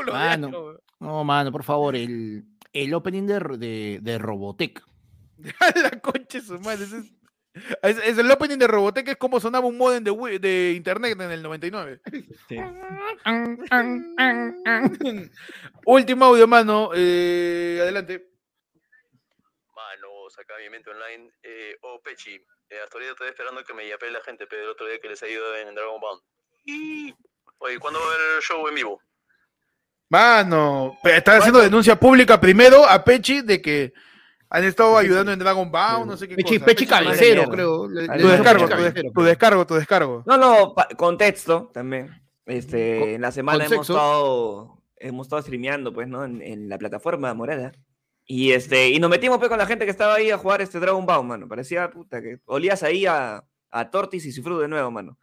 Mano. 0.07 0.75
No, 0.99 1.23
mano, 1.23 1.51
por 1.51 1.63
favor, 1.63 1.95
el, 1.95 2.43
el 2.73 2.93
opening 2.93 3.25
de, 3.25 3.39
de, 3.57 3.99
de 4.01 4.17
Robotech. 4.17 4.81
A 5.59 5.79
la 5.79 5.91
concha 6.01 6.41
su 6.41 6.59
madre. 6.59 6.83
ese 6.85 6.97
Es, 6.97 7.11
es- 7.97 8.07
es 8.09 8.17
el 8.17 8.29
opening 8.31 8.57
de 8.57 8.67
Robotech, 8.67 9.07
es 9.07 9.17
como 9.17 9.39
sonaba 9.39 9.65
un 9.67 9.77
modem 9.77 10.03
de, 10.03 10.73
internet 10.75 11.19
en 11.19 11.31
el 11.31 11.41
99. 11.41 12.01
Último 15.85 16.25
audio, 16.25 16.47
mano. 16.47 16.91
eh, 16.95 17.79
adelante. 17.81 18.27
Manos, 19.75 20.37
acá 20.37 20.55
mi 20.61 20.69
mente 20.69 20.89
online. 20.89 21.31
Eh, 21.43 21.77
oh, 21.81 22.01
Pechi, 22.01 22.35
eh, 22.35 22.79
hasta 22.83 22.97
ahorita 22.97 23.11
estoy 23.13 23.29
esperando 23.29 23.63
que 23.63 23.73
me 23.73 23.87
yape 23.87 24.11
la 24.11 24.21
gente, 24.21 24.47
pero 24.47 24.63
el 24.63 24.69
otro 24.69 24.87
día 24.87 24.99
que 24.99 25.09
les 25.09 25.21
ha 25.23 25.27
ido 25.27 25.55
en 25.57 25.73
Dragon 25.75 25.99
Ball. 25.99 26.19
Oye, 27.59 27.79
¿cuándo 27.79 27.99
va 27.99 28.05
a 28.05 28.09
haber 28.09 28.35
el 28.37 28.41
show 28.41 28.67
en 28.67 28.75
vivo? 28.75 29.01
Mano, 30.09 30.97
están 31.03 31.37
haciendo 31.37 31.59
denuncia 31.59 31.95
pública 31.99 32.39
primero 32.41 32.83
a 32.87 33.03
Pechi 33.03 33.41
de 33.41 33.61
que 33.61 33.93
han 34.49 34.63
estado 34.63 34.97
ayudando 34.97 35.31
en 35.31 35.37
Dragon 35.37 35.69
Ball, 35.71 36.07
no 36.07 36.17
sé 36.17 36.27
qué 36.27 36.35
Pechi, 36.35 36.55
cosa. 36.55 36.65
Pechi 36.65 36.85
Pechi- 36.85 36.89
Cabecero, 36.89 37.43
creo. 37.49 37.87
Le- 37.87 38.07
Tu 38.07 38.11
le 38.13 38.17
Tu 38.17 38.23
dijo 38.23 38.29
descargo, 38.29 38.59
Pechi 38.65 38.71
tu, 38.71 38.77
Cabecero, 38.77 39.11
tu 39.13 39.21
descargo, 39.21 39.67
tu 39.67 39.75
descargo. 39.75 40.23
No, 40.25 40.37
no, 40.37 40.73
contexto 40.97 41.69
también. 41.73 42.09
Este, 42.47 42.99
Con- 42.99 43.09
en 43.09 43.21
la 43.21 43.31
semana 43.31 43.65
hemos 43.65 43.87
estado, 43.87 44.81
hemos 44.97 45.27
estado 45.27 45.41
streameando, 45.43 45.93
pues, 45.93 46.07
¿no? 46.07 46.25
En, 46.25 46.41
en 46.41 46.67
la 46.69 46.79
plataforma 46.79 47.31
morada. 47.35 47.71
Y 48.25 48.51
este, 48.53 48.89
y 48.89 48.99
nos 48.99 49.09
metimos 49.11 49.37
pues 49.37 49.49
con 49.49 49.57
la 49.59 49.65
gente 49.67 49.85
que 49.85 49.91
estaba 49.91 50.15
ahí 50.15 50.31
a 50.31 50.37
jugar 50.39 50.61
este 50.61 50.79
Dragon 50.79 51.05
Ball, 51.05 51.23
mano. 51.25 51.47
Parecía 51.47 51.89
puta 51.91 52.19
que 52.21 52.39
olías 52.45 52.81
ahí 52.81 53.05
a, 53.05 53.43
a 53.69 53.89
Tortis 53.91 54.25
y 54.25 54.31
Cifru 54.31 54.57
de 54.59 54.67
nuevo, 54.67 54.89
mano. 54.89 55.19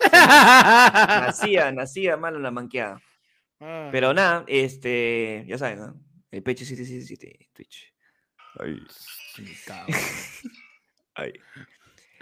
Nacía, 0.12 1.70
nacía, 1.72 2.16
mano, 2.16 2.38
la 2.38 2.50
manqueada. 2.50 3.00
Ah. 3.60 3.88
Pero 3.92 4.12
nada, 4.14 4.44
este, 4.46 5.44
ya 5.46 5.56
saben, 5.58 5.78
¿no? 5.78 6.00
El 6.30 6.42
pecho 6.42 6.64
777 6.64 7.50
Twitch. 7.52 7.94
Ahí. 8.58 8.78
Ahí. 11.14 11.32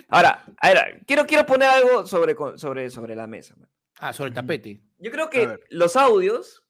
Ahora, 0.09 0.45
ahora, 0.61 0.87
quiero, 1.07 1.25
quiero 1.25 1.47
poner 1.47 1.71
algo 1.71 2.07
sobre, 2.07 2.37
sobre, 2.59 2.91
sobre 2.91 3.17
la 3.17 3.27
mesa. 3.27 3.55
man. 3.57 3.67
Ah, 3.99 4.13
sobre 4.13 4.29
el 4.29 4.35
tapete. 4.35 4.83
Yo 4.99 5.11
creo 5.11 5.31
que 5.31 5.59
los 5.71 5.97
audios, 5.97 6.63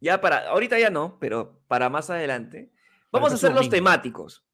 ya 0.00 0.20
para, 0.20 0.48
ahorita 0.48 0.78
ya 0.78 0.88
no, 0.88 1.18
pero 1.18 1.60
para 1.66 1.88
más 1.88 2.08
adelante, 2.10 2.70
vamos 3.10 3.32
a 3.32 3.34
hacerlos 3.34 3.56
domingo. 3.62 3.74
temáticos. 3.74 4.44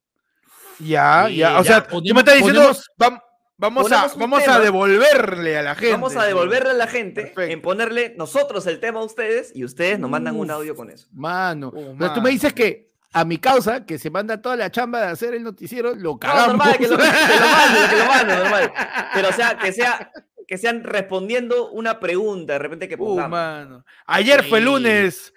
Ya, 0.78 1.28
ya. 1.28 1.59
O 1.59 1.62
ya, 1.62 1.64
sea, 1.64 1.86
tú 1.86 2.00
me 2.00 2.20
estás 2.20 2.36
diciendo, 2.36 2.62
ponemos- 2.62 2.84
vam- 2.98 3.22
vamos, 3.59 3.93
a, 3.93 4.09
vamos 4.16 4.47
a 4.48 4.59
devolverle 4.60 5.59
a 5.59 5.62
la 5.62 5.74
gente. 5.74 5.93
Vamos 5.93 6.16
a 6.16 6.24
devolverle 6.24 6.70
a 6.70 6.74
la 6.74 6.86
gente 6.86 7.22
Perfecto. 7.22 7.52
en 7.52 7.60
ponerle 7.60 8.14
nosotros 8.16 8.66
el 8.66 8.80
tema 8.80 9.01
a 9.01 9.05
ustedes 9.05 9.52
y 9.55 9.64
ustedes 9.64 9.98
nos 9.98 10.09
mandan 10.10 10.36
un 10.36 10.51
audio 10.51 10.74
con 10.74 10.90
eso. 10.90 11.06
Mano. 11.12 11.72
Oh, 11.74 11.94
Pero 11.98 12.12
tú 12.14 12.22
me 12.22 12.30
dices 12.30 12.52
que 12.55 12.89
a 13.12 13.24
mi 13.24 13.39
causa, 13.39 13.85
que 13.86 13.98
se 13.98 14.10
manda 14.10 14.40
toda 14.40 14.56
la 14.56 14.70
chamba 14.70 15.01
de 15.01 15.06
hacer 15.09 15.35
el 15.35 15.43
noticiero, 15.43 15.94
lo 15.94 16.12
No, 16.12 16.18
cagamos. 16.18 16.48
normal, 16.48 16.78
que 16.78 16.89
lo, 16.89 16.97
que 16.97 17.02
lo 17.05 17.10
manden, 17.10 17.90
que 17.90 17.97
lo 17.97 18.05
manden, 18.06 18.39
normal. 18.39 18.72
Pero 19.14 19.28
o 19.28 19.32
sea, 19.32 19.59
que 19.59 19.72
sea, 19.72 20.12
que 20.47 20.59
sean 20.59 20.85
respondiendo 20.85 21.70
una 21.70 22.01
pregunta 22.01 22.52
de 22.55 22.59
repente 22.59 22.89
que 22.89 22.94
Uh, 22.94 22.98
pongamos. 22.98 23.30
mano. 23.30 23.85
Ayer 24.06 24.44
fue 24.44 24.59
Sí. 24.60 24.64
lunes. 24.64 25.35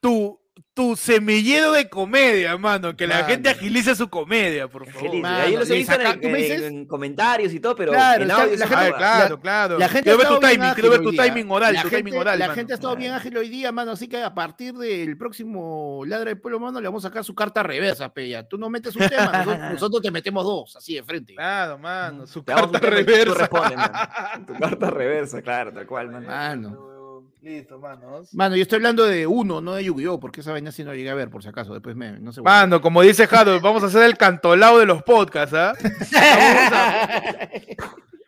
Tu, 0.00 0.40
tu 0.78 0.94
semillero 0.94 1.72
de 1.72 1.88
comedia, 1.88 2.56
mano. 2.56 2.96
Que 2.96 3.08
la 3.08 3.24
gente 3.24 3.48
agilice 3.48 3.96
su 3.96 4.08
comedia, 4.08 4.68
por 4.68 4.86
favor. 4.86 5.08
Feliz. 5.10 5.22
mano, 5.22 5.38
Ahí 5.44 5.56
los 5.56 5.68
he 5.68 5.74
visto 5.74 5.92
en, 5.94 5.98
saca- 6.02 6.20
¿tú 6.20 6.28
me 6.28 6.38
en- 6.38 6.42
dices? 6.44 6.62
en 6.62 6.86
comentarios 6.86 7.52
y 7.52 7.58
todo, 7.58 7.74
pero 7.74 7.90
Claro, 7.90 8.22
en 8.22 8.30
audio 8.30 8.56
la 8.56 8.66
gente- 8.68 8.92
claro, 8.96 9.40
claro. 9.40 9.76
La 9.76 9.88
gente 9.88 10.04
quiero 10.04 10.14
ha 10.14 10.18
ver 10.18 10.28
tu 10.28 10.34
estado 10.34 10.40
bien 10.40 10.52
timing, 10.52 10.62
ágil 10.70 10.74
quiero 10.74 10.90
ver 10.90 11.00
hoy 11.00 11.04
tu 11.06 11.10
día. 11.10 11.24
timing 11.24 11.50
oral, 11.50 11.74
La 11.74 11.82
tu 11.82 11.88
gente, 11.88 12.04
timing 12.04 12.20
oral, 12.20 12.38
la 12.38 12.44
mano. 12.46 12.54
gente 12.54 12.72
ha 12.72 12.76
estado 12.76 12.94
bien 12.96 13.12
ágil 13.12 13.36
hoy 13.36 13.48
día, 13.48 13.72
mano. 13.72 13.90
Así 13.90 14.06
que 14.08 14.22
a 14.22 14.32
partir 14.32 14.74
del 14.74 15.18
próximo 15.18 16.04
Ladra 16.06 16.26
del 16.26 16.40
Pueblo, 16.40 16.60
mano, 16.60 16.80
le 16.80 16.86
vamos 16.86 17.04
a 17.04 17.08
sacar 17.08 17.24
su 17.24 17.34
carta 17.34 17.64
reversa, 17.64 18.14
Peya. 18.14 18.46
Tú 18.46 18.56
no 18.56 18.70
metes 18.70 18.94
un 18.94 19.08
tema, 19.08 19.32
nosotros, 19.32 19.58
nosotros 19.72 20.02
te 20.02 20.10
metemos 20.12 20.44
dos, 20.44 20.76
así 20.76 20.94
de 20.94 21.02
frente. 21.02 21.34
Claro, 21.34 21.76
mano. 21.78 22.24
Su 22.28 22.44
carta 22.44 22.78
reversa. 22.78 23.48
mano. 23.52 24.46
Tu 24.46 24.54
carta 24.54 24.90
reversa, 24.90 25.42
claro, 25.42 25.72
tal 25.72 25.86
cual, 25.86 26.08
mano. 26.10 26.26
Mano. 26.28 26.97
Listo, 27.40 27.78
manos. 27.78 28.34
Mano, 28.34 28.56
yo 28.56 28.62
estoy 28.62 28.76
hablando 28.76 29.04
de 29.04 29.26
uno, 29.26 29.60
no 29.60 29.74
de 29.74 29.84
Yu-Gi-Oh! 29.84 30.18
Porque 30.18 30.40
esa 30.40 30.52
vaina 30.52 30.72
sí 30.72 30.82
no 30.84 30.94
llegué 30.94 31.10
a 31.10 31.14
ver, 31.14 31.30
por 31.30 31.42
si 31.42 31.48
acaso. 31.48 31.72
Después 31.72 31.94
me, 31.94 32.18
no 32.18 32.32
sé. 32.32 32.42
Mano, 32.42 32.80
como 32.80 33.02
dice 33.02 33.26
Jado, 33.26 33.60
vamos 33.60 33.82
a 33.82 33.86
hacer 33.86 34.02
el 34.02 34.16
cantolao 34.16 34.78
de 34.78 34.86
los 34.86 35.02
podcasts, 35.02 35.54
¿ah? 35.54 35.72
Vamos 35.80 36.72
a, 36.72 37.50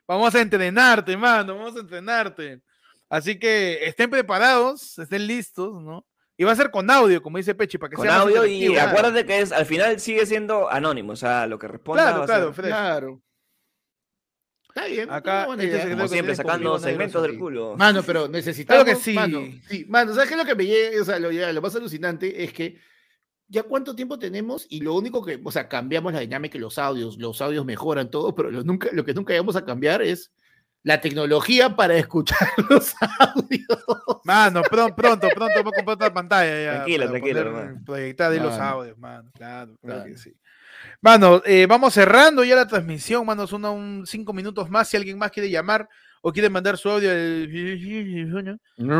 vamos 0.06 0.34
a 0.34 0.40
entrenarte, 0.40 1.16
mano, 1.16 1.56
vamos 1.56 1.76
a 1.76 1.80
entrenarte. 1.80 2.62
Así 3.08 3.38
que 3.38 3.84
estén 3.84 4.08
preparados, 4.08 4.98
estén 4.98 5.26
listos, 5.26 5.82
¿no? 5.82 6.06
Y 6.36 6.44
va 6.44 6.52
a 6.52 6.56
ser 6.56 6.70
con 6.70 6.90
audio, 6.90 7.20
como 7.20 7.36
dice 7.36 7.54
Pechi, 7.54 7.76
para 7.76 7.90
que 7.90 7.96
Con 7.96 8.06
sea 8.06 8.18
más 8.18 8.22
audio 8.22 8.46
y 8.46 8.78
acuérdate 8.78 9.26
que 9.26 9.40
es, 9.40 9.52
al 9.52 9.66
final 9.66 10.00
sigue 10.00 10.24
siendo 10.24 10.70
anónimo, 10.70 11.12
o 11.12 11.16
sea, 11.16 11.46
lo 11.46 11.58
que 11.58 11.68
responda 11.68 12.02
Claro, 12.02 12.18
va 12.18 12.24
a 12.24 12.26
claro, 12.26 12.44
ser, 12.46 12.54
Fred. 12.54 12.68
Claro. 12.68 13.22
Está 14.74 14.86
bien. 14.86 15.10
Acá, 15.10 15.48
este 15.59 15.90
como 15.90 16.09
siempre, 16.09 16.34
sacando 16.34 16.78
segmentos 16.78 17.22
del 17.22 17.38
culo. 17.38 17.76
Mano, 17.76 18.02
pero 18.02 18.28
necesitamos. 18.28 18.84
Claro 18.84 18.98
que 18.98 19.02
sí. 19.02 19.14
Mano, 19.14 19.40
sí, 19.68 19.84
mano, 19.88 20.14
¿sabes 20.14 20.28
qué 20.28 20.34
es 20.34 20.40
lo 20.40 20.47
que 20.47 20.55
me 20.55 20.64
llega? 20.64 21.02
O 21.02 21.05
sea, 21.05 21.18
lo, 21.18 21.62
más 21.62 21.74
alucinante 21.74 22.44
es 22.44 22.52
que 22.52 22.78
ya 23.48 23.64
cuánto 23.64 23.97
tiempo 23.97 24.18
tenemos 24.18 24.66
y 24.70 24.80
lo 24.80 24.94
único 24.94 25.24
que, 25.24 25.40
o 25.42 25.51
sea, 25.51 25.68
cambiamos 25.68 26.12
la 26.12 26.20
dinámica 26.20 26.56
y 26.56 26.60
los 26.60 26.78
audios, 26.78 27.18
los 27.18 27.40
audios 27.42 27.64
mejoran 27.64 28.10
todo, 28.10 28.34
pero 28.34 28.51
lo, 28.51 28.62
nunca, 28.62 28.88
lo 28.92 29.05
que 29.05 29.12
nunca 29.12 29.34
vamos 29.34 29.56
a 29.56 29.64
cambiar 29.64 30.02
es 30.02 30.32
la 30.82 31.01
tecnología 31.01 31.74
para 31.74 31.97
escuchar 31.97 32.48
los 32.70 32.94
audios. 33.18 34.20
Mano, 34.24 34.62
pronto, 34.62 34.94
pronto, 34.94 35.28
pronto 35.34 35.62
voy 35.62 35.72
a 35.72 35.76
comprar 35.76 35.94
otra 35.97 36.14
pantalla 36.14 36.62
ya. 36.62 36.74
Tranquilo, 36.76 37.09
tranquilo, 37.10 37.40
hermano. 37.40 37.80
Proyectar 37.84 38.32
ahí 38.32 38.38
los 38.38 38.55
audios, 38.55 38.97
mano. 38.98 39.30
Claro, 39.34 39.76
claro 39.82 40.05
que 40.05 40.16
sí. 40.16 40.34
Mano, 41.02 41.40
eh, 41.47 41.66
vamos 41.66 41.94
cerrando 41.94 42.44
ya 42.44 42.55
la 42.56 42.66
transmisión, 42.66 43.24
mano. 43.24 43.47
Son 43.47 43.64
un 43.64 44.06
cinco 44.06 44.35
minutos 44.35 44.68
más. 44.68 44.89
Si 44.89 44.98
alguien 44.98 45.16
más 45.16 45.31
quiere 45.31 45.48
llamar 45.48 45.89
o 46.20 46.31
quiere 46.32 46.51
mandar 46.51 46.77
su 46.77 46.90
audio, 46.90 47.10
el... 47.10 47.48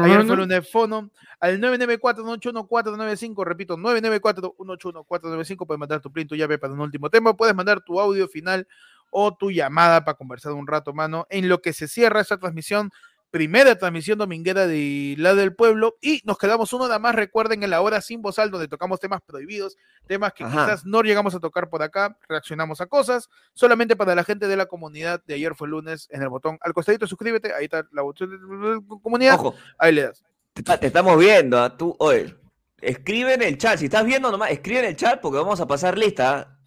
ayer 0.05 0.25
fue 0.25 0.43
un 0.43 0.63
fono 0.65 1.11
al 1.39 1.61
994-181-495, 1.61 3.45
repito, 3.45 3.77
994-181-495, 3.77 5.67
puedes 5.67 5.79
mandar 5.79 6.01
tu 6.01 6.11
print, 6.11 6.31
tu 6.31 6.37
llave 6.37 6.57
para 6.59 6.73
un 6.73 6.81
último 6.81 7.11
tema, 7.11 7.37
puedes 7.37 7.55
mandar 7.55 7.83
tu 7.83 8.01
audio 8.01 8.27
final 8.27 8.67
o 9.11 9.35
tu 9.35 9.51
llamada 9.51 10.03
para 10.05 10.17
conversar 10.17 10.53
un 10.53 10.67
rato, 10.67 10.95
mano, 10.95 11.27
en 11.29 11.49
lo 11.49 11.61
que 11.61 11.75
se 11.75 11.89
cierra 11.89 12.21
esta 12.21 12.39
transmisión, 12.39 12.91
primera 13.31 13.77
transmisión 13.77 14.19
dominguera 14.19 14.67
de 14.67 15.15
La 15.19 15.35
del 15.35 15.55
Pueblo, 15.55 15.97
y 16.01 16.21
nos 16.25 16.37
quedamos 16.37 16.73
una 16.73 16.87
hora 16.87 16.99
más, 16.99 17.15
recuerden, 17.15 17.63
en 17.63 17.71
la 17.71 17.81
hora 17.81 18.01
sin 18.01 18.23
bozal, 18.23 18.51
donde 18.51 18.69
tocamos 18.69 18.99
temas 18.99 19.21
prohibidos, 19.23 19.77
temas 20.07 20.33
que 20.33 20.45
Ajá. 20.45 20.65
quizás 20.65 20.85
no 20.85 21.03
llegamos 21.03 21.35
a 21.35 21.41
tocar 21.41 21.69
por 21.71 21.83
acá, 21.83 22.17
reaccionamos 22.29 22.81
a 22.81 22.87
cosas, 22.87 23.29
solamente 23.55 23.97
para 23.97 24.15
la 24.15 24.25
gente 24.25 24.49
de 24.49 24.57
la 24.57 24.67
comunidad 24.67 25.23
de 25.25 25.35
ayer 25.35 25.55
fue 25.55 25.69
lunes, 25.69 26.09
en 26.11 26.23
el 26.23 26.29
botón 26.29 26.59
al 26.61 26.73
costadito, 26.73 27.07
suscríbete, 27.07 27.55
ahí 27.55 27.65
está 27.65 27.87
la 27.93 28.03
botón 28.03 28.31
de 28.31 28.99
comunidad, 29.01 29.35
Ojo, 29.35 29.55
ahí 29.79 29.93
le 29.93 30.03
das. 30.03 30.25
te, 30.53 30.87
estamos 30.87 31.19
viendo, 31.19 31.59
¿ah? 31.59 31.77
tú, 31.77 31.95
oye, 32.01 32.35
escribe 32.81 33.35
en 33.35 33.43
el 33.43 33.59
chat, 33.59 33.79
si 33.79 33.85
estás 33.85 34.05
viendo 34.05 34.31
nomás, 34.31 34.51
escribe 34.51 34.81
en 34.81 34.87
el 34.87 34.97
chat 34.97 35.21
porque 35.21 35.39
vamos 35.39 35.61
a 35.61 35.67
pasar 35.67 35.97
lista, 35.97 36.39
¿ah? 36.39 36.59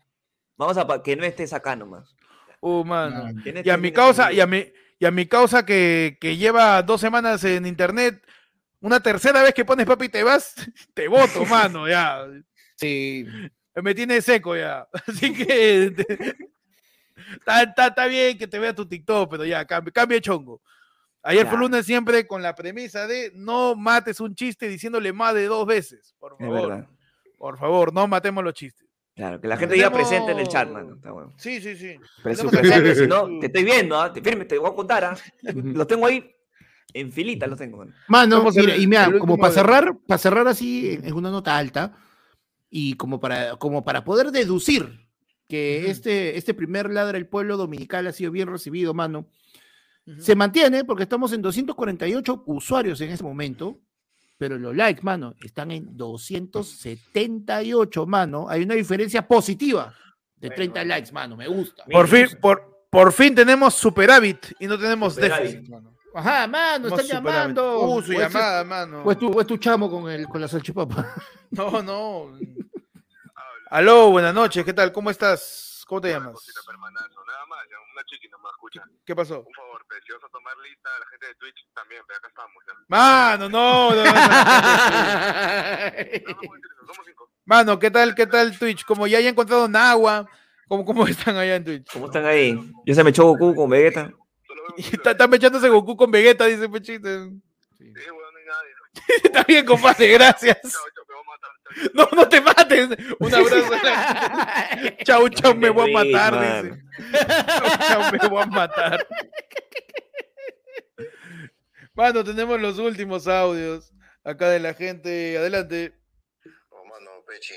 vamos 0.55 0.77
a 0.77 1.03
que 1.03 1.15
no 1.15 1.25
estés 1.25 1.51
acá 1.51 1.75
nomás. 1.75 2.15
Uh, 2.61 2.85
mano. 2.85 3.29
No 3.33 3.61
Y 3.61 3.69
a 3.69 3.75
mi 3.75 3.91
causa, 3.91 4.31
y 4.31 4.39
a 4.39 4.47
mi, 4.47 4.65
y 5.03 5.05
a 5.05 5.11
mi 5.11 5.25
causa 5.25 5.65
que, 5.65 6.17
que 6.21 6.37
lleva 6.37 6.81
dos 6.81 7.01
semanas 7.01 7.43
en 7.43 7.65
internet, 7.65 8.25
una 8.79 9.01
tercera 9.01 9.43
vez 9.43 9.53
que 9.53 9.65
pones 9.65 9.85
papi 9.85 10.05
y 10.05 10.09
te 10.09 10.23
vas, 10.23 10.55
te 10.93 11.09
voto, 11.09 11.43
mano, 11.45 11.89
ya. 11.89 12.25
Sí. 12.77 13.25
Me 13.75 13.93
tiene 13.93 14.21
seco 14.21 14.55
ya. 14.55 14.87
Así 15.05 15.33
que 15.33 15.91
te- 15.91 16.37
está, 17.75 18.05
bien 18.07 18.37
que 18.37 18.47
te 18.47 18.57
vea 18.57 18.73
tu 18.73 18.87
TikTok, 18.87 19.29
pero 19.29 19.43
ya, 19.43 19.65
cambia, 19.65 19.91
cambia 19.91 20.21
chongo. 20.21 20.61
Ayer 21.21 21.45
fue 21.47 21.57
lunes 21.57 21.85
siempre 21.85 22.25
con 22.25 22.41
la 22.41 22.55
premisa 22.55 23.05
de 23.05 23.33
no 23.35 23.75
mates 23.75 24.21
un 24.21 24.33
chiste 24.33 24.69
diciéndole 24.69 25.11
más 25.11 25.33
de 25.33 25.47
dos 25.47 25.67
veces. 25.67 26.15
Por 26.17 26.37
favor, 26.37 26.87
por 27.37 27.59
favor, 27.59 27.93
no 27.93 28.07
matemos 28.07 28.41
los 28.41 28.53
chistes. 28.53 28.82
Claro, 29.15 29.39
que 29.39 29.47
la 29.47 29.57
gente 29.57 29.75
diga 29.75 29.91
presente 29.91 30.31
en 30.31 30.39
el 30.39 30.47
chat, 30.47 30.69
mano. 30.69 30.95
Está 30.95 31.11
bueno. 31.11 31.33
Sí, 31.37 31.61
sí, 31.61 31.75
sí. 31.75 31.95
Pero 32.23 32.35
su 32.35 32.49
Tenemos 32.49 32.69
presente, 32.69 32.95
si 32.95 33.07
no, 33.07 33.39
te 33.39 33.45
estoy 33.45 33.63
viendo, 33.63 33.99
¿ah? 33.99 34.11
te, 34.11 34.21
firme, 34.21 34.45
te 34.45 34.57
voy 34.57 34.71
a 34.71 34.73
contar, 34.73 35.05
¿ah? 35.05 35.17
los 35.53 35.87
tengo 35.87 36.07
ahí 36.07 36.33
en 36.93 37.11
filita, 37.11 37.45
los 37.45 37.59
tengo. 37.59 37.77
mano. 37.77 37.93
Mano, 38.07 38.37
Vamos 38.37 38.57
a 38.57 38.61
mira, 38.61 38.75
y 38.75 38.87
mira, 38.87 39.11
como 39.19 39.37
para 39.37 39.53
cerrar, 39.53 39.97
para 40.07 40.17
cerrar 40.17 40.47
así 40.47 40.99
en, 41.03 41.13
una 41.13 41.29
nota 41.29 41.55
alta, 41.55 41.95
y 42.69 42.95
como 42.95 43.19
para, 43.19 43.55
como 43.57 43.83
para 43.83 44.03
poder 44.03 44.31
deducir 44.31 45.07
que 45.47 45.91
este, 45.91 46.37
este 46.37 46.55
primer 46.55 46.91
ladra 46.91 47.13
del 47.13 47.27
pueblo 47.27 47.57
dominical 47.57 48.07
ha 48.07 48.13
sido 48.13 48.31
bien 48.31 48.47
recibido, 48.47 48.95
mano, 48.95 49.27
se 50.17 50.35
mantiene 50.35 50.83
porque 50.83 51.03
estamos 51.03 51.31
en 51.33 51.41
248 51.41 52.43
usuarios 52.47 52.99
en 53.01 53.11
este 53.11 53.23
momento, 53.23 53.79
pero 54.37 54.57
los 54.57 54.75
likes, 54.75 55.01
mano, 55.03 55.35
están 55.41 55.71
en 55.71 55.95
278, 55.95 58.05
mano. 58.05 58.47
Hay 58.49 58.63
una 58.63 58.75
diferencia 58.75 59.25
positiva 59.27 59.93
de 60.37 60.49
30 60.49 60.83
likes, 60.83 61.11
mano, 61.11 61.37
me 61.37 61.47
gusta. 61.47 61.85
Por 61.85 62.07
fin, 62.07 62.27
por, 62.41 62.85
por 62.89 63.13
fin 63.13 63.33
tenemos 63.35 63.73
superávit 63.75 64.53
y 64.59 64.67
no 64.67 64.77
tenemos 64.77 65.15
déficit, 65.15 65.67
mano. 65.69 65.93
Ajá, 66.15 66.45
mano, 66.47 66.89
están 66.89 67.07
llamando. 67.07 67.87
Uh, 67.87 68.01
su 68.03 68.13
es- 68.13 68.19
llamada, 68.19 68.63
mano. 68.63 69.01
O 69.03 69.11
es 69.11 69.17
tu, 69.17 69.31
o 69.31 69.41
es 69.41 69.47
tu 69.47 69.57
chamo 69.57 69.89
con, 69.89 70.09
el, 70.11 70.27
con 70.27 70.41
la 70.41 70.47
salchipapa. 70.47 71.13
No, 71.51 71.81
no. 71.83 72.35
Aló, 73.69 74.09
buenas 74.11 74.33
noches, 74.33 74.63
¿qué 74.65 74.73
tal? 74.73 74.91
¿Cómo 74.91 75.09
estás? 75.11 75.83
¿Cómo 75.87 76.01
te 76.01 76.09
llamas? 76.09 76.33
Una 78.03 78.09
chiqui 78.09 78.27
nomás, 78.27 78.51
escucha. 78.51 78.83
¿Qué 79.05 79.15
pasó? 79.15 79.39
Un 79.39 79.53
favor, 79.53 79.81
a 79.81 80.29
tomar 80.29 80.57
lista, 80.57 80.89
la 80.99 81.05
gente 81.07 81.27
de 81.27 81.35
Twitch 81.35 81.65
también, 81.73 82.01
pero 82.05 82.17
acá 82.17 82.27
estamos, 82.27 82.63
ya. 82.67 82.73
Mano, 82.89 83.47
no, 83.49 83.91
no, 83.95 84.03
no, 84.03 84.11
no. 84.11 84.11
Por. 86.35 86.59
Mano, 87.45 87.79
¿qué 87.79 87.89
tal, 87.89 88.13
qué 88.13 88.27
tal 88.27 88.57
Twitch? 88.59 88.83
Como 88.83 89.07
ya 89.07 89.19
haya 89.19 89.29
encontrado 89.29 89.69
Nagua, 89.69 90.29
¿cómo, 90.67 90.83
¿cómo 90.83 91.07
están 91.07 91.37
allá 91.37 91.55
en 91.55 91.63
Twitch? 91.63 91.93
¿Cómo 91.93 92.07
están 92.07 92.25
ahí? 92.25 92.59
Ya 92.85 92.93
se 92.95 93.03
me 93.05 93.11
echó 93.11 93.23
Goku 93.23 93.55
con 93.55 93.69
Vegeta. 93.69 94.11
Están 94.77 95.33
echándose 95.33 95.69
Goku 95.69 95.95
con 95.95 96.11
Vegeta, 96.11 96.45
dice 96.45 96.67
Pechito. 96.67 97.07
Sí, 97.07 97.93
weón, 97.93 98.33
no 98.33 98.39
hay 98.39 98.45
nadie. 98.45 98.71
¿no? 98.75 98.83
Está 99.23 99.43
bien, 99.43 99.65
compadre, 99.65 100.07
gracias. 100.09 100.59
Chao, 100.61 100.71
chao, 100.93 101.02
No, 101.93 102.07
no 102.11 102.27
te 102.27 102.41
mates. 102.41 102.89
Un 103.19 103.33
abrazo. 103.33 103.73
Chau, 105.03 105.29
chau, 105.29 105.55
me 105.55 105.69
voy 105.69 105.89
a 105.89 106.03
matar, 106.03 106.63
dice. 106.63 106.83
Chau, 107.47 107.77
chau, 107.87 108.11
me 108.11 108.17
voy 108.29 108.43
a 108.43 108.45
matar. 108.45 109.07
Mano, 111.93 112.23
tenemos 112.23 112.59
los 112.59 112.79
últimos 112.79 113.27
audios 113.27 113.91
acá 114.23 114.49
de 114.49 114.59
la 114.59 114.73
gente. 114.73 115.37
Adelante. 115.37 115.93
Oh, 116.69 116.83
mano, 116.85 117.23
Pechi. 117.27 117.53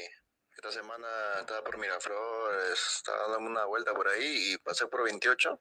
Esta 0.55 0.70
semana 0.72 1.06
estaba 1.40 1.62
por 1.64 1.78
Miraflores, 1.78 2.97
estaba 2.97 3.28
dando 3.30 3.51
una 3.51 3.64
vuelta 3.64 3.94
por 3.94 4.09
ahí 4.09 4.52
y 4.52 4.59
pasé 4.59 4.86
por 4.88 5.05
28. 5.05 5.59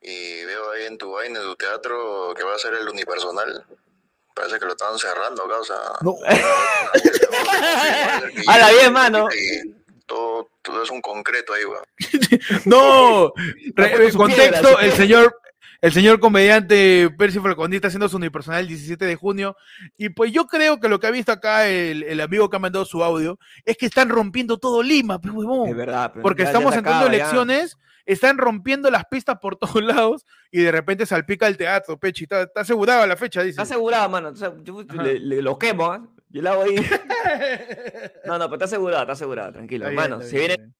Y 0.00 0.44
veo 0.44 0.72
ahí 0.72 0.86
en 0.86 0.98
tu 0.98 1.12
vaina, 1.12 1.38
en 1.38 1.44
tu 1.44 1.54
teatro, 1.54 2.34
que 2.36 2.42
va 2.42 2.54
a 2.54 2.58
ser 2.58 2.74
el 2.74 2.88
unipersonal. 2.88 3.64
Parece 4.34 4.58
que 4.58 4.64
lo 4.64 4.72
estaban 4.72 4.98
cerrando 4.98 5.44
acá, 5.44 5.58
o 5.60 5.64
sea. 5.64 5.76
No. 6.00 6.14
Hala, 8.48 8.70
bien, 8.80 8.92
mano. 8.92 9.28
Y 9.32 9.74
todo, 10.06 10.48
todo 10.62 10.82
es 10.82 10.90
un 10.90 11.00
concreto 11.00 11.52
ahí, 11.54 11.64
weón. 11.64 11.84
No, 12.64 13.32
re- 13.74 13.90
poniendo 13.90 14.02
eh, 14.02 14.12
su 14.12 14.18
contexto, 14.18 14.68
piedra, 14.68 14.84
el 14.84 14.92
señor, 14.92 15.36
el 15.80 15.92
señor 15.92 16.20
comediante 16.20 17.10
Percy 17.16 17.40
Falconi 17.40 17.76
está 17.76 17.88
haciendo 17.88 18.08
su 18.08 18.16
unipersonal 18.16 18.60
el 18.60 18.68
17 18.68 19.04
de 19.04 19.16
junio 19.16 19.56
y 19.96 20.10
pues 20.10 20.32
yo 20.32 20.46
creo 20.46 20.78
que 20.80 20.88
lo 20.88 21.00
que 21.00 21.06
ha 21.08 21.10
visto 21.10 21.32
acá 21.32 21.68
el, 21.68 22.04
el 22.04 22.20
amigo 22.20 22.48
que 22.48 22.56
ha 22.56 22.60
mandado 22.60 22.84
su 22.84 23.02
audio 23.02 23.38
es 23.64 23.76
que 23.76 23.86
están 23.86 24.08
rompiendo 24.08 24.58
todo 24.58 24.82
Lima, 24.82 25.20
pues, 25.20 25.34
huevón. 25.34 25.68
Es 25.68 25.76
verdad. 25.76 26.10
pero 26.12 26.22
porque 26.22 26.42
ya- 26.42 26.46
ya 26.46 26.50
estamos 26.52 26.72
se 26.72 26.78
entrando 26.78 27.06
acaba, 27.06 27.18
ya. 27.18 27.26
Están 28.06 28.38
rompiendo 28.38 28.90
las 28.90 29.04
pistas 29.06 29.38
por 29.40 29.56
todos 29.58 29.82
lados 29.82 30.24
y 30.50 30.62
de 30.62 30.72
repente 30.72 31.06
salpica 31.06 31.46
el 31.46 31.56
teatro, 31.56 31.98
Pechi, 31.98 32.24
está, 32.24 32.42
está 32.42 32.60
asegurada 32.62 33.06
la 33.06 33.16
fecha, 33.16 33.40
dice. 33.42 33.50
Está 33.52 33.62
asegurado, 33.62 34.08
mano. 34.08 34.28
o 34.30 34.36
sea, 34.36 34.52
yo 34.62 34.82
le, 35.02 35.18
le- 35.18 35.42
lo 35.42 35.58
quemo, 35.58 35.86
¿ah? 35.92 36.06
Yo 36.30 36.48
hago 36.50 36.62
ahí. 36.62 36.76
No, 38.24 38.38
no, 38.38 38.44
pero 38.46 38.54
está 38.54 38.64
asegurado, 38.64 39.02
está 39.02 39.12
asegurado, 39.12 39.52
tranquilo. 39.52 39.86
Está 39.86 39.90
bien, 39.90 40.02
Mano, 40.10 40.16
está 40.22 40.30
se 40.30 40.36
bien, 40.36 40.48
viene. 40.48 40.62
bien. 40.64 40.74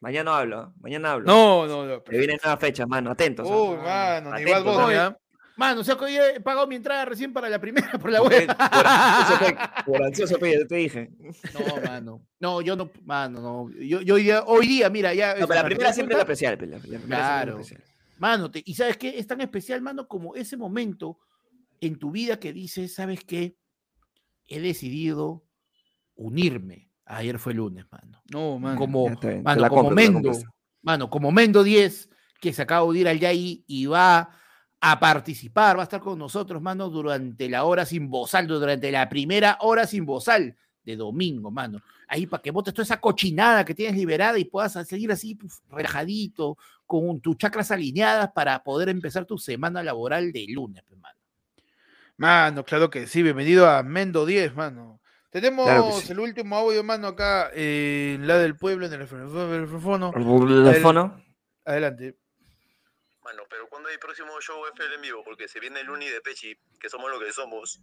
Mañana 0.00 0.38
hablo, 0.38 0.58
¿ah? 0.58 0.72
mañana 0.80 1.12
hablo. 1.12 1.26
No, 1.26 1.66
no, 1.66 1.86
no. 1.86 2.02
Se 2.08 2.16
vienen 2.18 2.38
nuevas 2.42 2.60
fechas, 2.60 2.88
mano, 2.88 3.10
atentos. 3.10 3.48
¿ah? 3.48 3.54
Uy, 3.54 3.76
mano, 3.76 4.34
ni 4.34 4.42
Atentos, 4.50 4.76
Bunny, 4.82 4.94
¿ah? 4.94 5.16
Mano, 5.62 5.80
o 5.80 5.84
sea 5.84 5.96
que 5.96 6.04
hoy 6.04 6.16
he 6.16 6.40
pagado 6.40 6.66
mi 6.66 6.74
entrada 6.74 7.04
recién 7.04 7.32
para 7.32 7.48
la 7.48 7.60
primera 7.60 7.92
por 7.98 8.10
la 8.10 8.18
Por, 8.20 8.32
web. 8.32 8.46
por 8.46 8.86
ansioso, 8.86 9.38
pe, 9.44 9.56
por 9.86 10.02
ansioso, 10.02 10.38
pe, 10.38 10.58
ya 10.58 10.66
te 10.66 10.74
dije. 10.76 11.10
No, 11.54 11.80
mano. 11.88 12.26
No, 12.40 12.60
yo 12.60 12.74
no, 12.76 12.90
mano, 13.04 13.40
no. 13.40 13.70
Yo, 13.78 14.00
yo 14.00 14.14
hoy, 14.16 14.22
día, 14.24 14.42
hoy 14.44 14.66
día, 14.66 14.90
mira, 14.90 15.14
ya. 15.14 15.34
No, 15.36 15.46
pero 15.46 15.54
la 15.62 15.62
¿te 15.62 15.66
primera 15.74 15.92
siempre 15.92 16.14
es 16.14 16.18
la 16.18 16.22
especial, 16.22 16.58
pe, 16.58 16.66
la, 16.66 16.76
es 16.78 16.82
Claro. 17.06 17.52
especial. 17.60 17.82
Mano, 18.18 18.50
te- 18.50 18.62
y 18.64 18.74
sabes 18.74 18.96
qué? 18.96 19.18
Es 19.18 19.26
tan 19.26 19.40
especial, 19.40 19.80
mano, 19.82 20.08
como 20.08 20.34
ese 20.34 20.56
momento 20.56 21.18
en 21.80 21.98
tu 21.98 22.10
vida 22.10 22.38
que 22.40 22.52
dices, 22.52 22.94
¿sabes 22.94 23.20
qué? 23.24 23.56
He 24.46 24.60
decidido 24.60 25.44
unirme. 26.14 26.90
Ayer 27.04 27.38
fue 27.38 27.54
lunes, 27.54 27.84
mano. 27.90 28.22
No, 28.32 28.58
mano. 28.58 28.78
Como, 28.78 29.08
mano, 29.42 29.60
la 29.60 29.68
como 29.68 29.90
Mendo. 29.90 30.32
Mano, 30.82 31.08
como 31.10 31.30
Mendo 31.32 31.62
10, 31.62 32.08
que 32.40 32.52
se 32.52 32.62
acaba 32.62 32.82
de 32.84 32.88
unir 32.90 33.08
al 33.08 33.18
Yai 33.20 33.64
y 33.66 33.86
va 33.86 34.30
a 34.84 34.98
participar, 34.98 35.76
va 35.76 35.82
a 35.82 35.84
estar 35.84 36.00
con 36.00 36.18
nosotros, 36.18 36.60
mano, 36.60 36.88
durante 36.90 37.48
la 37.48 37.62
hora 37.62 37.86
sin 37.86 38.10
bozal, 38.10 38.48
durante 38.48 38.90
la 38.90 39.08
primera 39.08 39.56
hora 39.60 39.86
sin 39.86 40.04
bozal 40.04 40.56
de 40.82 40.96
domingo, 40.96 41.52
mano. 41.52 41.78
Ahí 42.08 42.26
para 42.26 42.42
que 42.42 42.50
botes 42.50 42.74
toda 42.74 42.82
esa 42.82 43.00
cochinada 43.00 43.64
que 43.64 43.76
tienes 43.76 43.96
liberada 43.96 44.40
y 44.40 44.44
puedas 44.44 44.72
seguir 44.88 45.12
así 45.12 45.36
puf, 45.36 45.60
relajadito, 45.70 46.58
con 46.84 47.20
tus 47.20 47.36
chakras 47.36 47.70
alineadas 47.70 48.32
para 48.32 48.60
poder 48.64 48.88
empezar 48.88 49.24
tu 49.24 49.38
semana 49.38 49.84
laboral 49.84 50.32
de 50.32 50.46
lunes, 50.48 50.82
pues, 50.88 51.00
mano. 51.00 51.16
Mano, 52.16 52.64
claro 52.64 52.90
que 52.90 53.06
sí. 53.06 53.22
Bienvenido 53.22 53.70
a 53.70 53.84
Mendo 53.84 54.26
10, 54.26 54.56
mano. 54.56 55.00
Tenemos 55.30 55.64
Claro 55.64 55.90
que 55.94 56.06
sí. 56.06 56.12
el 56.12 56.18
último 56.18 56.56
audio, 56.56 56.82
mano, 56.82 57.06
acá 57.06 57.50
eh, 57.54 58.14
en 58.16 58.26
la 58.26 58.36
del 58.36 58.56
pueblo, 58.56 58.86
en. 58.86 58.94
El 58.94 60.64
teléfono. 60.72 61.22
Adelante. 61.64 62.16
Mano, 63.32 63.44
pero 63.48 63.66
¿cuándo 63.68 63.88
hay 63.88 63.96
próximo 63.96 64.28
show 64.40 64.56
FL 64.74 64.94
en 64.94 65.00
vivo? 65.00 65.22
Porque 65.24 65.48
se 65.48 65.58
viene 65.58 65.80
el 65.80 65.88
Uni 65.88 66.06
de 66.06 66.20
Pechi, 66.20 66.54
que 66.78 66.88
somos 66.90 67.10
lo 67.10 67.18
que 67.18 67.32
somos. 67.32 67.80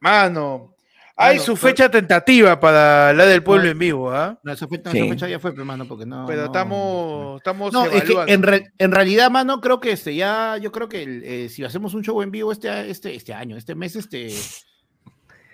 Mano, 0.00 0.74
hay 1.16 1.34
Mano, 1.36 1.44
su 1.46 1.54
pero- 1.54 1.66
fecha 1.68 1.90
tentativa 1.90 2.58
para 2.58 3.12
la 3.12 3.26
del 3.26 3.42
pueblo 3.42 3.64
No, 3.66 3.70
en 3.72 3.78
vivo, 3.78 4.10
¿ah? 4.10 4.38
No, 4.42 4.52
esa 4.52 4.66
fecha, 4.66 4.90
Sí. 4.90 4.98
esa 4.98 5.08
fecha 5.08 5.28
ya 5.28 5.38
fue, 5.38 5.50
hermano, 5.50 5.86
porque 5.86 6.06
no. 6.06 6.24
Pero 6.26 6.40
no, 6.42 6.46
estamos, 6.46 7.36
estamos 7.40 7.72
No, 7.74 7.84
es 7.86 8.04
que 8.04 8.14
en, 8.26 8.42
re- 8.42 8.72
en 8.78 8.90
realidad, 8.92 9.30
mano, 9.30 9.60
creo 9.60 9.80
que 9.80 9.92
este 9.92 10.14
ya, 10.14 10.56
yo 10.56 10.72
creo 10.72 10.88
que 10.88 11.02
el, 11.02 11.22
eh, 11.24 11.48
si 11.50 11.62
hacemos 11.62 11.92
un 11.92 12.02
show 12.02 12.22
en 12.22 12.30
vivo 12.30 12.50
este, 12.52 12.90
este, 12.90 13.14
este 13.14 13.34
año, 13.34 13.56
este 13.58 13.74
mes, 13.74 13.96
este, 13.96 14.28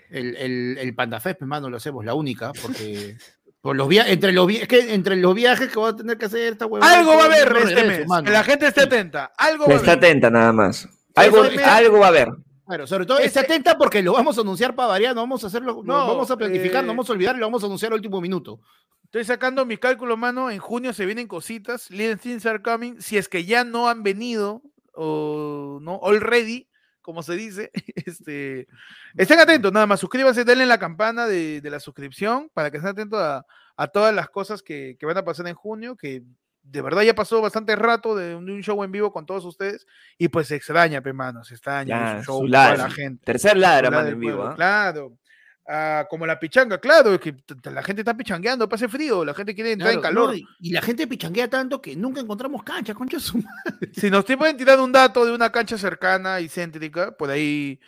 el, 0.09 0.35
el, 0.37 0.77
el 0.79 0.95
Panda 0.95 1.19
Fest, 1.19 1.41
mano, 1.41 1.69
lo 1.69 1.77
hacemos, 1.77 2.05
la 2.05 2.13
única, 2.13 2.53
porque 2.61 3.17
por 3.63 3.77
los 3.77 3.87
via- 3.87 4.09
entre 4.09 4.33
los 4.33 4.45
vi- 4.45 4.57
es 4.57 4.67
que 4.67 4.93
entre 4.93 5.15
los 5.15 5.33
viajes 5.33 5.69
que 5.69 5.79
voy 5.79 5.89
a 5.89 5.95
tener 5.95 6.17
que 6.17 6.25
hacer 6.25 6.51
esta 6.51 6.65
huevada, 6.65 6.99
Algo 6.99 7.15
va 7.15 7.21
a 7.23 7.25
haber 7.27 7.37
este 7.47 7.53
regreso, 7.53 7.99
mes. 7.99 8.07
mano. 8.09 8.25
Que 8.25 8.31
la 8.31 8.43
gente 8.43 8.67
esté 8.67 8.81
atenta. 8.81 9.31
Algo 9.37 9.65
va 9.67 9.75
Está 9.75 9.93
atenta 9.93 10.29
nada 10.29 10.51
más. 10.51 10.85
Algo, 11.15 11.43
algo 11.43 11.99
va 11.99 12.05
a 12.07 12.09
haber. 12.09 12.27
Claro, 12.67 12.85
sobre 12.87 13.05
todo 13.05 13.19
esté 13.19 13.39
atenta 13.39 13.77
porque 13.77 14.01
lo 14.01 14.11
vamos 14.11 14.37
a 14.37 14.41
anunciar 14.41 14.75
para 14.75 14.89
variar, 14.89 15.15
no 15.15 15.21
vamos 15.21 15.45
a 15.45 15.47
hacerlo, 15.47 15.75
no, 15.75 15.81
No, 15.83 16.07
vamos 16.07 16.29
a 16.29 16.35
planificar, 16.35 16.83
eh, 16.83 16.87
no 16.87 16.91
vamos 16.93 17.09
a 17.09 17.13
olvidar 17.13 17.37
y 17.37 17.39
lo 17.39 17.45
vamos 17.45 17.63
a 17.63 17.67
anunciar 17.67 17.93
al 17.93 17.99
último 17.99 18.19
minuto. 18.19 18.59
Estoy 19.05 19.23
sacando 19.23 19.65
mi 19.65 19.77
cálculo, 19.77 20.17
mano. 20.17 20.51
En 20.51 20.59
junio 20.59 20.91
se 20.91 21.05
vienen 21.05 21.27
cositas. 21.29 21.89
Little 21.89 22.17
things 22.17 22.45
are 22.45 22.61
coming. 22.61 22.99
Si 22.99 23.17
es 23.17 23.29
que 23.29 23.45
ya 23.45 23.63
no 23.63 23.87
han 23.87 24.03
venido, 24.03 24.61
o 24.93 25.79
no, 25.81 26.01
already, 26.03 26.67
como 27.03 27.21
se 27.21 27.35
dice, 27.35 27.69
este, 28.07 28.67
estén 29.15 29.39
atentos, 29.39 29.71
nada 29.71 29.85
más. 29.85 29.99
Suscríbanse, 29.99 30.43
denle 30.43 30.65
la 30.65 30.79
campana 30.79 31.27
de, 31.27 31.61
de 31.61 31.69
la 31.69 31.79
suscripción 31.79 32.49
para 32.55 32.71
que 32.71 32.77
estén 32.77 32.91
atentos 32.93 33.19
a, 33.19 33.45
a 33.77 33.87
todas 33.89 34.15
las 34.15 34.29
cosas 34.29 34.63
que, 34.63 34.97
que 34.99 35.05
van 35.05 35.17
a 35.17 35.23
pasar 35.25 35.47
en 35.47 35.53
junio, 35.55 35.95
que 35.95 36.23
de 36.63 36.81
verdad 36.81 37.01
ya 37.01 37.13
pasó 37.13 37.41
bastante 37.41 37.75
rato 37.75 38.15
de 38.15 38.35
un, 38.35 38.45
de 38.45 38.53
un 38.53 38.63
show 38.63 38.81
en 38.83 38.91
vivo 38.91 39.11
con 39.11 39.25
todos 39.25 39.45
ustedes. 39.45 39.85
Y 40.17 40.29
pues 40.29 40.47
se 40.47 40.55
extraña, 40.55 41.01
pe, 41.01 41.13
mano, 41.13 41.43
se 41.43 41.55
extraña 41.55 42.11
Ya, 42.13 42.17
un 42.17 42.23
show 42.23 42.47
ladra. 42.47 42.77
la 42.83 42.89
gente. 42.89 43.23
Tercer 43.25 43.57
ladra, 43.57 43.91
mano, 43.91 44.07
en 44.07 44.19
vivo. 44.19 44.43
¿ah? 44.43 44.55
Claro. 44.55 45.17
Ah, 45.65 46.05
como 46.09 46.25
la 46.25 46.39
pichanga, 46.39 46.77
claro, 46.77 47.13
es 47.13 47.21
que 47.21 47.33
la 47.71 47.81
gente 47.83 48.01
está 48.01 48.17
pichangueando, 48.17 48.67
pase 48.67 48.89
frío, 48.89 49.23
la 49.23 49.33
gente 49.33 49.55
quiere 49.55 49.71
entrar 49.71 49.93
en 49.93 50.01
calor. 50.01 50.31
no, 50.31 50.35
y, 50.35 50.45
y 50.59 50.71
la 50.71 50.81
gente 50.81 51.07
pichanguea 51.07 51.49
tanto 51.49 51.81
que 51.81 51.95
nunca 51.95 52.19
encontramos 52.19 52.63
cancha, 52.63 52.93
concha 52.93 53.17
su 53.19 53.37
madre. 53.37 53.91
Si 53.93 54.09
nos 54.09 54.25
te 54.25 54.37
pueden 54.37 54.57
tirar 54.57 54.79
un 54.81 54.91
dato 54.91 55.25
de 55.25 55.31
una 55.31 55.51
cancha 55.51 55.77
cercana 55.77 56.41
y 56.41 56.49
céntrica, 56.49 57.15
por 57.15 57.29
ahí 57.29 57.79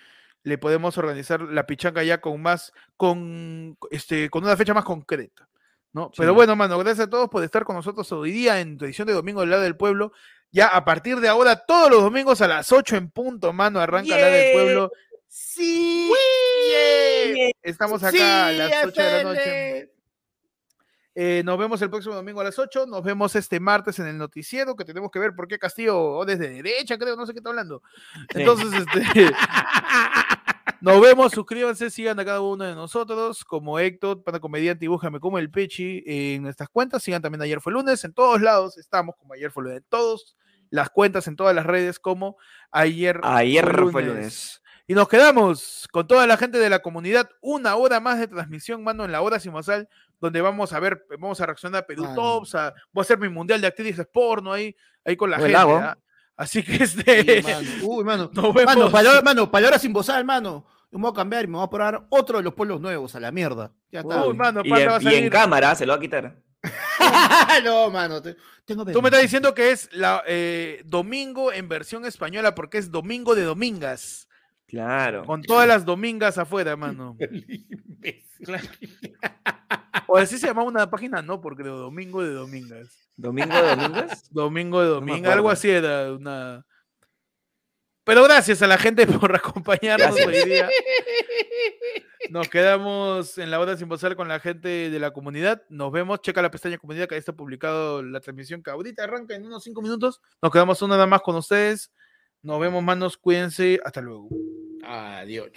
le 0.43 0.57
podemos 0.57 0.97
organizar 0.97 1.41
la 1.41 1.65
pichanga 1.65 2.03
ya 2.03 2.21
con 2.21 2.41
más, 2.41 2.71
con 2.95 3.77
este, 3.91 4.29
con 4.29 4.43
una 4.43 4.55
fecha 4.55 4.73
más 4.73 4.85
concreta. 4.85 5.49
¿no? 5.91 6.11
Pero 6.15 6.33
bueno, 6.33 6.55
mano, 6.55 6.77
gracias 6.77 7.07
a 7.07 7.09
todos 7.09 7.29
por 7.29 7.43
estar 7.43 7.63
con 7.63 7.75
nosotros 7.75 8.11
hoy 8.11 8.31
día 8.31 8.59
en 8.59 8.77
tu 8.77 8.85
edición 8.85 9.07
de 9.07 9.13
Domingo 9.13 9.41
del 9.41 9.49
Lado 9.49 9.63
del 9.63 9.75
Pueblo. 9.75 10.11
Ya 10.51 10.67
a 10.67 10.85
partir 10.85 11.19
de 11.19 11.27
ahora, 11.29 11.65
todos 11.65 11.89
los 11.89 12.03
domingos 12.03 12.41
a 12.41 12.47
las 12.47 12.71
8 12.71 12.95
en 12.95 13.09
punto, 13.09 13.53
mano, 13.53 13.79
arranca 13.79 14.17
la 14.17 14.27
del 14.27 14.53
pueblo. 14.53 14.91
Sí, 15.27 16.09
Estamos 17.61 18.03
acá 18.03 18.47
a 18.47 18.51
las 18.51 18.85
8 18.85 19.01
de 19.01 19.11
la 19.11 19.23
noche. 19.23 19.91
Eh, 21.17 21.43
nos 21.45 21.57
vemos 21.57 21.81
el 21.81 21.89
próximo 21.89 22.13
domingo 22.13 22.41
a 22.41 22.43
las 22.43 22.59
8. 22.59 22.85
Nos 22.87 23.01
vemos 23.01 23.35
este 23.35 23.59
martes 23.61 23.97
en 23.99 24.07
el 24.07 24.17
noticiero 24.17 24.75
que 24.75 24.83
tenemos 24.83 25.09
que 25.09 25.19
ver 25.19 25.33
por 25.33 25.47
qué 25.47 25.57
Castillo 25.57 25.97
o 25.97 26.25
desde 26.25 26.49
derecha, 26.49 26.97
creo, 26.97 27.15
no 27.15 27.25
sé 27.25 27.31
qué 27.31 27.39
está 27.39 27.49
hablando. 27.49 27.81
Sí. 28.33 28.41
Entonces, 28.41 28.73
este, 28.73 29.31
nos 30.81 30.99
vemos, 30.99 31.31
suscríbanse, 31.31 31.89
sigan 31.89 32.19
a 32.19 32.25
cada 32.25 32.41
uno 32.41 32.65
de 32.65 32.75
nosotros, 32.75 33.45
como 33.45 33.79
Héctor, 33.79 34.23
para 34.23 34.41
comediante 34.41 34.83
y 34.83 34.87
búscame 34.89 35.21
como 35.21 35.39
el 35.39 35.49
Pechi 35.49 36.03
en 36.05 36.43
nuestras 36.43 36.67
cuentas. 36.67 37.01
Sigan 37.01 37.21
también 37.21 37.41
Ayer 37.41 37.61
fue 37.61 37.71
lunes, 37.71 38.03
en 38.03 38.13
todos 38.13 38.41
lados 38.41 38.77
estamos 38.77 39.15
como 39.15 39.33
Ayer 39.33 39.51
fue 39.51 39.63
lunes, 39.63 39.77
en 39.77 39.85
todos 39.87 40.35
las 40.69 40.89
cuentas, 40.89 41.29
en 41.29 41.37
todas 41.37 41.55
las 41.55 41.65
redes 41.65 41.97
como 41.97 42.35
Ayer, 42.71 43.21
Ayer 43.23 43.65
fue 43.89 44.03
lunes. 44.03 44.61
Y 44.87 44.93
nos 44.93 45.07
quedamos 45.07 45.87
con 45.91 46.07
toda 46.07 46.27
la 46.27 46.37
gente 46.37 46.57
de 46.59 46.69
la 46.69 46.79
comunidad, 46.79 47.29
una 47.41 47.75
hora 47.75 47.99
más 47.99 48.19
de 48.19 48.27
transmisión, 48.27 48.83
mano, 48.83 49.05
en 49.05 49.11
la 49.11 49.21
hora 49.21 49.39
simosal, 49.39 49.89
donde 50.21 50.41
vamos 50.41 50.73
a 50.73 50.79
ver, 50.79 51.05
vamos 51.19 51.39
a 51.41 51.45
reaccionar 51.45 51.83
a 51.83 51.87
Perú 51.87 52.03
Mano. 52.03 52.15
Tops, 52.15 52.55
a- 52.55 52.73
voy 52.91 53.01
a 53.01 53.03
hacer 53.03 53.17
mi 53.17 53.29
mundial 53.29 53.59
de 53.61 53.67
actrices 53.67 54.07
porno 54.11 54.53
ahí, 54.53 54.75
ahí 55.03 55.15
con 55.15 55.29
la 55.29 55.37
gente. 55.37 55.55
¿ah? 55.57 55.97
Así 56.37 56.61
que 56.63 56.83
este, 56.83 57.41
Sí. 57.41 57.79
Uy, 57.83 58.03
mano. 58.03 58.29
nos 58.33 58.53
vemos. 58.53 58.75
Mano, 58.75 58.91
palabra, 58.91 59.21
mano, 59.21 59.49
palabra 59.49 59.79
sin 59.79 59.93
bozal, 59.93 60.23
mano. 60.25 60.65
Me 60.91 61.01
voy 61.01 61.11
a 61.11 61.13
cambiar 61.13 61.43
y 61.43 61.47
me 61.47 61.57
voy 61.57 61.65
a 61.65 61.69
probar 61.69 62.05
otro 62.09 62.37
de 62.37 62.43
los 62.43 62.53
pueblos 62.53 62.79
nuevos, 62.79 63.15
a 63.15 63.19
la 63.19 63.31
mierda. 63.31 63.71
Ya 63.91 63.99
está. 64.01 64.25
Uy, 64.25 64.33
mano, 64.33 64.61
Y, 64.63 64.67
en- 64.71 64.89
va 64.89 64.97
a 64.97 65.01
y 65.03 65.15
en 65.15 65.29
cámara 65.29 65.75
se 65.75 65.85
lo 65.85 65.93
va 65.93 65.97
a 65.97 65.99
quitar. 66.01 66.35
no, 67.63 67.89
mano. 67.89 68.21
te- 68.21 68.35
tengo 68.65 68.85
Tú 68.85 69.01
me 69.01 69.09
estás 69.09 69.21
diciendo 69.21 69.53
que 69.53 69.71
es 69.71 69.89
la 69.93 70.23
eh, 70.27 70.81
domingo 70.85 71.51
en 71.51 71.67
versión 71.69 72.05
española 72.05 72.55
porque 72.55 72.77
es 72.77 72.91
domingo 72.91 73.35
de 73.35 73.43
domingas, 73.43 74.24
Claro. 74.67 75.25
con 75.25 75.41
todas 75.43 75.67
las 75.67 75.85
domingas 75.85 76.37
afuera, 76.37 76.75
mano. 76.75 77.17
O 80.07 80.17
así 80.17 80.37
se 80.37 80.47
llamaba 80.47 80.67
una 80.67 80.89
página, 80.89 81.21
no, 81.21 81.41
porque 81.41 81.63
de 81.63 81.69
domingo 81.69 82.21
de 82.23 82.31
domingas. 82.33 83.09
¿Domingo 83.15 83.55
de 83.55 83.75
domingos? 83.75 84.23
Domingo 84.31 84.81
de 84.81 84.87
me 84.87 84.93
domingo, 84.93 85.31
algo 85.31 85.49
así 85.49 85.69
era 85.69 86.11
una. 86.13 86.65
Pero 88.03 88.23
gracias 88.23 88.61
a 88.61 88.67
la 88.67 88.77
gente 88.77 89.07
por 89.07 89.35
acompañarnos 89.35 90.15
Gracias. 90.15 90.27
hoy 90.27 90.49
día. 90.49 90.69
Nos 92.29 92.49
quedamos 92.49 93.37
en 93.37 93.51
la 93.51 93.59
hora 93.59 93.77
sin 93.77 93.87
pasar 93.87 94.15
con 94.15 94.27
la 94.27 94.39
gente 94.39 94.89
de 94.89 94.99
la 94.99 95.11
comunidad. 95.11 95.63
Nos 95.69 95.91
vemos. 95.91 96.21
Checa 96.21 96.41
la 96.41 96.51
pestaña 96.51 96.77
comunidad 96.77 97.07
que 97.07 97.15
ahí 97.15 97.19
está 97.19 97.33
publicado 97.33 98.03
la 98.03 98.19
transmisión 98.19 98.61
que 98.61 98.71
ahorita 98.71 99.03
arranca 99.03 99.35
en 99.35 99.45
unos 99.45 99.63
cinco 99.63 99.81
minutos. 99.81 100.21
Nos 100.41 100.51
quedamos 100.51 100.81
una 100.81 100.95
nada 100.95 101.07
más 101.07 101.21
con 101.21 101.35
ustedes. 101.35 101.91
Nos 102.45 102.59
vemos, 102.59 102.83
manos. 102.83 103.17
Cuídense. 103.17 103.79
Hasta 103.83 104.01
luego. 104.01 104.29
Adiós. 104.87 105.51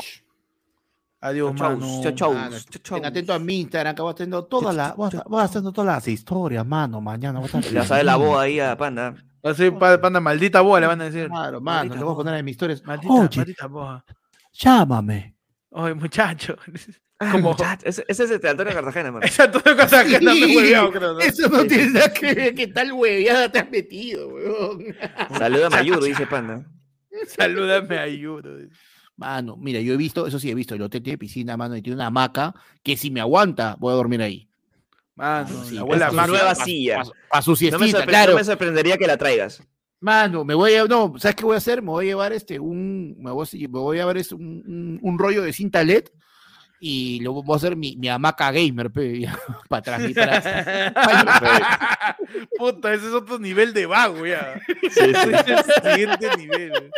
Adiós, 1.21 1.55
Chau, 1.57 1.71
mano. 1.77 2.01
chau, 2.03 2.13
chau. 2.13 2.33
Mano, 2.35 2.57
chau, 2.59 2.81
chau. 2.83 2.97
Ten 2.99 3.05
atento 3.07 3.33
a 3.35 3.39
mi 3.41 3.61
Instagram, 3.61 3.95
que 3.95 4.03
voy 4.03 4.13
haciendo 4.15 4.45
todas 4.47 4.75
las, 4.75 4.95
voy 4.97 5.11
a- 5.13 5.25
voy 5.27 5.43
haciendo 5.43 5.73
todas 5.73 5.95
las 5.97 6.09
historias, 6.09 6.65
mano. 6.65 7.01
Mañana 7.01 7.41
voy 7.41 7.51
a 7.53 7.59
estar 7.59 7.73
Le 7.73 7.79
vas 7.81 7.91
a 7.91 7.97
dar 7.97 8.05
la 8.05 8.17
voz 8.17 8.39
ahí 8.39 8.61
a 8.61 8.77
Panda. 8.77 9.15
Así, 9.43 9.71
pa- 9.71 10.01
panda, 10.01 10.21
maldita 10.21 10.61
boa, 10.61 10.81
le 10.81 10.87
van 10.87 11.01
a 11.01 11.05
decir. 11.05 11.29
Claro, 11.29 11.61
mano, 11.61 11.79
Maldita 11.81 11.97
le 11.97 12.05
voy 12.05 12.13
a 12.13 12.17
poner 12.17 12.35
en 12.37 12.45
mis 12.45 12.53
historias. 12.53 12.83
Maldita, 12.85 13.13
Oye, 13.13 13.37
maldita 13.37 13.67
boa. 13.67 14.05
llámame. 14.53 15.37
Ay, 15.73 15.95
muchacho. 15.95 16.57
Ah, 17.21 17.33
Como- 17.33 17.49
muchacho, 17.51 17.85
Ese, 17.85 18.05
ese 18.07 18.23
es 18.25 18.41
de 18.41 18.49
Antonio 18.49 18.73
Cartagena, 18.73 19.11
mano. 19.11 19.27
Esa 19.27 19.51
toda 19.51 19.75
cosa 19.77 20.05
que 20.05 20.21
no 20.21 20.33
me 20.33 20.47
Sí, 20.47 20.57
hueveado, 20.57 20.93
creo, 20.93 21.15
¿no? 21.15 21.19
Eso 21.21 21.49
no 21.49 21.65
tiene 21.67 21.87
nada 21.91 22.13
que 22.13 22.33
ver. 22.33 22.55
¿Qué 22.55 22.69
tal 22.69 22.93
hueveada 22.93 23.51
te 23.51 23.59
has 23.59 23.69
metido, 23.69 24.29
weón? 24.29 24.85
Saluda 25.37 25.67
a 25.67 25.71
Mayuro, 25.71 26.01
dice 26.05 26.27
Panda. 26.29 26.65
Salúdame 27.27 27.99
a 27.99 28.07
Yuro. 28.09 28.57
Mano, 29.17 29.57
mira, 29.57 29.81
yo 29.81 29.95
he 29.95 29.97
visto, 29.97 30.27
eso 30.27 30.39
sí 30.39 30.49
he 30.51 30.55
visto, 30.55 30.75
el 30.77 30.83
hotel 30.83 31.03
tiene 31.03 31.19
piscina, 31.19 31.57
mano, 31.57 31.77
y 31.77 31.83
tiene 31.83 31.97
una 31.97 32.07
hamaca 32.07 32.55
que 32.85 32.97
si 32.97 33.11
me 33.11 33.21
aguanta, 33.21 33.77
voy 33.81 33.93
a 33.93 33.97
dormir 33.97 34.23
ahí. 34.23 34.49
Mano, 35.17 35.65
Sí, 35.65 35.75
la 35.75 35.81
abuela 35.81 36.27
nueva 36.29 36.55
silla. 36.55 37.03
pa- 37.03 37.11
pa 37.29 37.43
su 37.43 37.51
No 37.51 37.55
me, 37.55 37.57
siestita, 37.59 37.99
sorpre- 38.05 38.07
claro. 38.09 38.33
no 38.33 38.39
me 38.39 38.45
sorprendería 38.45 38.97
que 38.97 39.07
la 39.09 39.17
traigas. 39.17 39.61
Mano, 40.01 40.45
me 40.45 40.55
voy 40.55 40.75
a, 40.75 40.85
no, 40.85 41.15
¿sabes 41.19 41.35
qué 41.35 41.45
voy 41.45 41.55
a 41.55 41.59
hacer? 41.59 41.83
Me 41.83 41.89
voy 41.91 42.05
a 42.05 42.09
llevar 42.11 42.33
este, 42.33 42.61
un, 42.61 43.17
me 43.19 43.33
voy 43.33 43.45
a, 43.53 43.57
me 43.59 43.67
voy 43.67 43.97
a 43.97 44.01
llevar 44.03 44.17
este, 44.17 44.37
un, 44.37 44.63
un- 44.65 44.99
un 45.03 45.19
rollo 45.19 45.43
de 45.43 45.53
cinta 45.53 45.83
LED 45.83 46.05
y 46.81 47.21
lo 47.21 47.33
voy 47.33 47.45
a 47.53 47.57
hacer 47.57 47.75
mi, 47.77 47.97
mi 47.97 48.09
hamaca 48.09 48.51
gamer, 48.53 48.91
pe, 48.91 49.21
ya, 49.23 49.39
para 49.69 49.83
transmitir. 49.83 50.25
para- 50.95 52.17
Puta, 52.59 52.93
ese 52.95 53.07
es 53.09 53.13
otro 53.13 53.39
nivel 53.39 53.73
de 53.73 53.87
vago 53.87 54.27
ya. 54.27 54.61
Sí, 54.67 54.79
sí. 54.93 55.01
Ese 55.11 55.55
es 55.55 55.69
el 55.85 55.91
siguiente 55.93 56.37
nivel. 56.37 56.91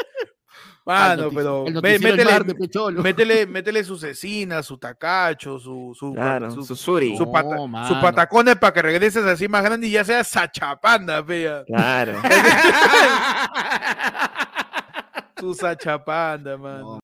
Mano, 0.84 1.28
pero 1.32 1.64
métele, 1.82 2.24
cholo. 2.70 3.02
métele, 3.02 3.46
métele 3.46 3.84
su 3.84 3.96
cecina, 3.98 4.62
su 4.62 4.76
tacacho, 4.78 5.58
su, 5.60 5.94
su, 5.96 6.12
Claro, 6.14 6.50
su, 6.50 6.64
su 6.64 6.74
Suri. 6.74 7.16
su 7.16 7.30
pata- 7.30 7.54
No, 7.54 7.86
su 7.86 8.00
patacones 8.00 8.56
para 8.56 8.72
que 8.72 8.82
regreses 8.82 9.24
así 9.24 9.46
más 9.46 9.62
grande 9.62 9.86
y 9.86 9.90
ya 9.92 10.04
seas 10.04 10.26
sachapanda, 10.26 11.22
fea. 11.22 11.64
Claro. 11.66 12.14
Su 15.38 15.54
sachapanda, 15.54 16.56
mano. 16.56 16.98